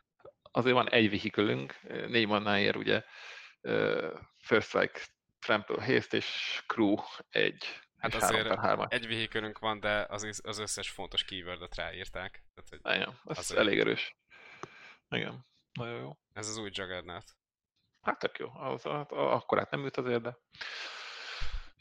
Azért 0.56 0.74
van 0.74 0.90
egy 0.90 1.10
vehikülünk, 1.10 1.80
négy 1.82 2.26
mannáért 2.26 2.76
ugye 2.76 3.04
ö, 3.60 4.14
First 4.38 4.68
Strike, 4.68 5.00
Trample, 5.38 5.84
Haste 5.84 6.16
és 6.16 6.62
Crew 6.66 6.94
egy, 7.28 7.64
Hát 7.98 8.14
és 8.14 8.20
3 8.20 8.34
azért 8.36 8.48
per 8.48 8.58
3 8.58 8.86
Egy 8.88 9.08
vehikülünk 9.08 9.58
van, 9.58 9.80
de 9.80 10.06
az, 10.08 10.40
az 10.42 10.58
összes 10.58 10.90
fontos 10.90 11.24
keywordot 11.24 11.74
ráírták. 11.74 12.44
Tehát, 12.54 12.68
hogy 12.70 12.94
Igen, 12.96 13.20
az 13.24 13.38
Azért. 13.38 13.60
elég 13.60 13.78
erős. 13.78 14.16
Igen, 15.08 15.46
nagyon 15.72 15.98
jó. 16.00 16.12
ez 16.32 16.48
az 16.48 16.56
új 16.56 16.70
Juggernaut. 16.72 17.36
Hát 18.02 18.18
tök 18.18 18.38
jó, 18.38 18.50
az, 18.54 18.86
az, 18.86 19.06
akkor 19.08 19.58
át 19.58 19.70
nem 19.70 19.82
jut 19.82 19.96
azért, 19.96 20.22
de... 20.22 20.36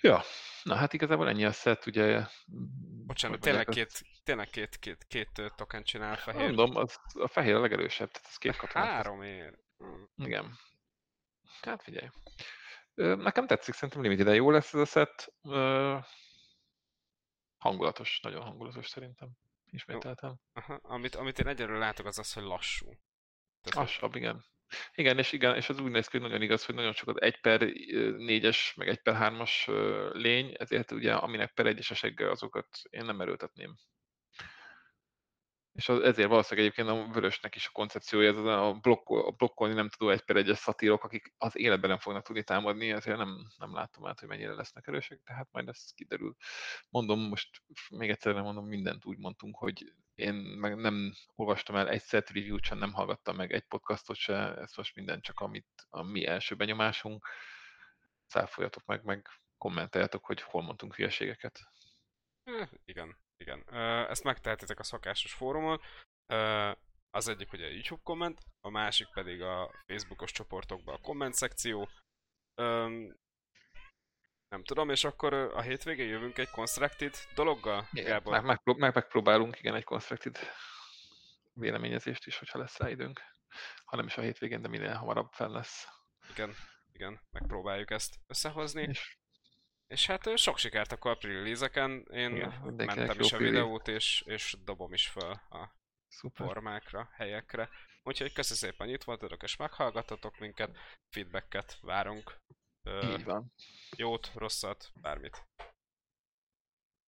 Ja, 0.02 0.22
na 0.66 0.76
hát 0.76 0.94
igazából 0.94 1.30
ennyi 1.30 1.46
a 1.46 1.52
set, 1.52 1.86
ugye... 1.86 2.26
Bocsánat, 3.06 3.40
tényleg 3.40 3.66
két, 3.66 4.02
tényleg 4.24 4.50
két, 4.50 4.76
két, 4.76 5.06
két 5.08 5.42
token 5.56 5.84
csinál 5.84 6.16
fehér. 6.16 6.42
Mondom, 6.42 6.76
az, 6.76 7.00
a 7.14 7.28
fehér 7.28 7.54
a 7.56 7.60
legerősebb, 7.60 8.12
tehát 8.12 8.28
ez 8.28 8.38
két 8.38 8.56
katona. 8.56 8.86
Három 8.86 9.22
ér. 9.22 9.60
Mm. 9.84 10.04
Igen. 10.16 10.58
Hát 11.62 11.84
figyelj. 11.84 12.10
Nekem 12.96 13.48
tetszik, 13.48 13.74
szerintem 13.74 14.02
limited 14.02 14.36
jó 14.36 14.52
lesz 14.52 14.74
ez 14.74 14.80
a 14.80 14.86
set. 14.86 15.34
Ö, 15.42 15.98
Hangulatos, 17.58 18.20
nagyon 18.20 18.42
hangulatos 18.42 18.88
szerintem. 18.88 19.30
Ismételtem. 19.66 20.40
Aha, 20.54 20.80
amit, 20.82 21.16
amit 21.16 21.40
én 21.40 21.48
egyelőre 21.48 21.78
látok, 21.78 22.06
az 22.06 22.18
az, 22.20 22.34
hogy 22.34 22.44
lassú. 22.44 22.86
Tehát, 23.62 23.88
Lassabb, 23.88 24.16
igen. 24.16 24.46
Igen, 24.94 25.18
és 25.18 25.32
igen, 25.32 25.56
és 25.56 25.70
az 25.70 25.80
úgy 25.80 25.92
néz 25.92 26.08
ki, 26.08 26.18
hogy 26.18 26.28
nagyon 26.28 26.42
igaz, 26.42 26.66
hogy 26.66 26.76
nagyon 26.76 26.94
sokat 26.94 27.18
1 27.18 27.42
per 27.42 27.62
4-es, 27.64 28.76
meg 28.76 28.88
1 28.88 29.02
per 29.02 29.16
3-as 29.20 29.68
lény, 30.14 30.56
ezért 30.58 30.92
ugye 30.92 31.14
aminek 31.14 31.54
per 31.54 31.66
1-es 31.76 31.92
a 31.92 31.94
segge, 31.94 32.30
azokat 32.30 32.68
én 32.90 33.06
nem 33.06 33.22
erőltetném. 33.22 33.76
És 35.76 35.90
az, 35.90 36.00
ezért 36.00 36.30
valószínűleg 36.30 36.70
egyébként 36.70 36.98
a 36.98 37.14
vörösnek 37.14 37.56
is 37.56 37.68
a 37.68 37.72
koncepciója, 37.72 38.30
ez 38.30 38.38
az 38.38 38.46
a, 38.46 38.74
blokkol, 38.82 39.26
a 39.26 39.32
blokkolni 39.32 39.74
nem 39.74 39.90
tudó 39.90 40.12
1 40.12 40.22
per 40.22 40.36
1-es 40.40 40.56
szatírok, 40.56 41.04
akik 41.04 41.34
az 41.38 41.58
életben 41.58 41.90
nem 41.90 42.00
fognak 42.00 42.24
tudni 42.24 42.44
támadni, 42.44 42.92
ezért 42.92 43.18
nem, 43.18 43.48
nem 43.58 43.74
látom 43.74 44.06
át, 44.06 44.20
hogy 44.20 44.30
mennyire 44.30 44.54
lesznek 44.54 44.88
erősek, 44.88 45.22
de 45.24 45.34
hát 45.34 45.48
majd 45.52 45.68
ez 45.68 45.94
kiderül. 45.96 46.36
Mondom, 46.90 47.20
most 47.20 47.50
még 47.90 48.10
egyszer 48.10 48.34
nem 48.34 48.44
mondom, 48.44 48.68
mindent 48.68 49.06
úgy 49.06 49.18
mondtunk, 49.18 49.58
hogy 49.58 49.94
én 50.16 50.34
meg 50.34 50.76
nem 50.76 51.14
olvastam 51.36 51.76
el 51.76 51.90
egy 51.90 52.02
set 52.02 52.30
review-t 52.30 52.64
sem, 52.64 52.78
nem 52.78 52.94
hallgattam 52.94 53.36
meg 53.36 53.52
egy 53.52 53.64
podcastot 53.64 54.18
se, 54.18 54.56
ez 54.56 54.76
most 54.76 54.96
minden 54.96 55.22
csak 55.22 55.40
amit 55.40 55.86
a 55.90 56.04
mi 56.04 56.26
első 56.26 56.56
benyomásunk. 56.56 57.28
Száfoljatok 58.26 58.86
meg, 58.86 59.04
meg 59.04 59.28
kommenteljetok, 59.58 60.26
hogy 60.26 60.42
hol 60.42 60.62
mondtunk 60.62 60.96
hülyeségeket. 60.96 61.60
Eh, 62.44 62.70
igen, 62.86 63.18
igen. 63.38 63.64
Ezt 64.10 64.24
megtehetitek 64.24 64.80
a 64.80 64.84
szokásos 64.84 65.34
fórumon. 65.34 65.82
Az 67.10 67.28
egyik 67.28 67.54
ugye 67.54 67.66
a 67.66 67.70
YouTube 67.70 68.02
komment, 68.04 68.40
a 68.62 68.70
másik 68.70 69.08
pedig 69.14 69.42
a 69.42 69.84
Facebookos 69.86 70.32
csoportokban 70.32 70.96
a 70.96 71.02
komment 71.02 71.34
szekció. 71.34 71.90
Nem 74.50 74.64
tudom, 74.64 74.90
és 74.90 75.04
akkor 75.04 75.34
a 75.34 75.62
hétvégén 75.62 76.08
jövünk 76.08 76.38
egy 76.38 76.50
constructed 76.50 77.16
dologgal, 77.36 77.88
Igen, 77.92 78.06
Gábor? 78.06 78.34
meg, 78.34 78.44
meg, 78.44 78.78
meg, 78.78 78.94
megpróbálunk 78.94 79.60
igen 79.60 79.76
egy 79.76 79.84
constructed 79.84 80.38
véleményezést 81.54 82.26
is, 82.28 82.38
hogyha 82.38 82.60
lesz 82.60 82.78
rá 82.78 82.90
időnk. 82.90 83.22
Ha 83.86 83.96
nem 83.96 84.06
is 84.06 84.18
a 84.18 84.22
hétvégén, 84.22 84.62
de 84.62 84.68
minél 84.68 84.94
hamarabb 84.94 85.32
fel 85.32 85.50
lesz. 85.50 85.88
Igen, 86.30 86.56
igen, 86.92 87.22
megpróbáljuk 87.32 87.92
ezt 87.92 88.16
összehozni. 88.28 88.82
És 88.82 89.18
És 89.88 90.06
hát 90.06 90.38
sok 90.38 90.58
sikert 90.58 90.92
akkor 90.92 91.12
a 91.12 91.16
pre-release-eken. 91.16 92.06
Én 92.12 92.36
Igen, 92.36 92.50
mentem 92.76 93.20
is 93.20 93.32
a 93.34 93.38
videót, 93.38 93.88
és, 93.88 94.24
és 94.26 94.58
dobom 94.64 94.94
is 94.94 95.08
föl 95.08 95.32
a 95.32 95.76
szuper. 96.08 96.48
formákra, 96.48 97.10
helyekre. 97.14 97.70
Úgyhogy 98.04 98.34
köszi 98.34 98.54
szépen, 98.54 98.90
itt 98.90 99.04
voltatok 99.04 99.44
és 99.44 99.56
meghallgatotok 99.56 100.40
minket, 100.40 100.78
feedbacket 101.10 101.78
várunk. 101.82 102.36
Így 102.86 103.24
van. 103.24 103.54
jót, 103.98 104.32
rosszat, 104.36 104.92
bármit. 105.02 105.48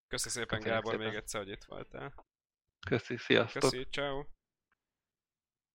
Köszi 0.07 0.29
szépen 0.29 0.47
Köszönjük 0.47 0.73
Gábor 0.75 0.91
szépen. 0.91 1.07
még 1.07 1.15
egyszer, 1.15 1.41
hogy 1.41 1.51
itt 1.51 1.63
voltál. 1.63 2.25
Köszi, 2.87 3.17
sziasztok! 3.17 3.61
Köszi, 3.61 3.87
ciao. 3.91 4.25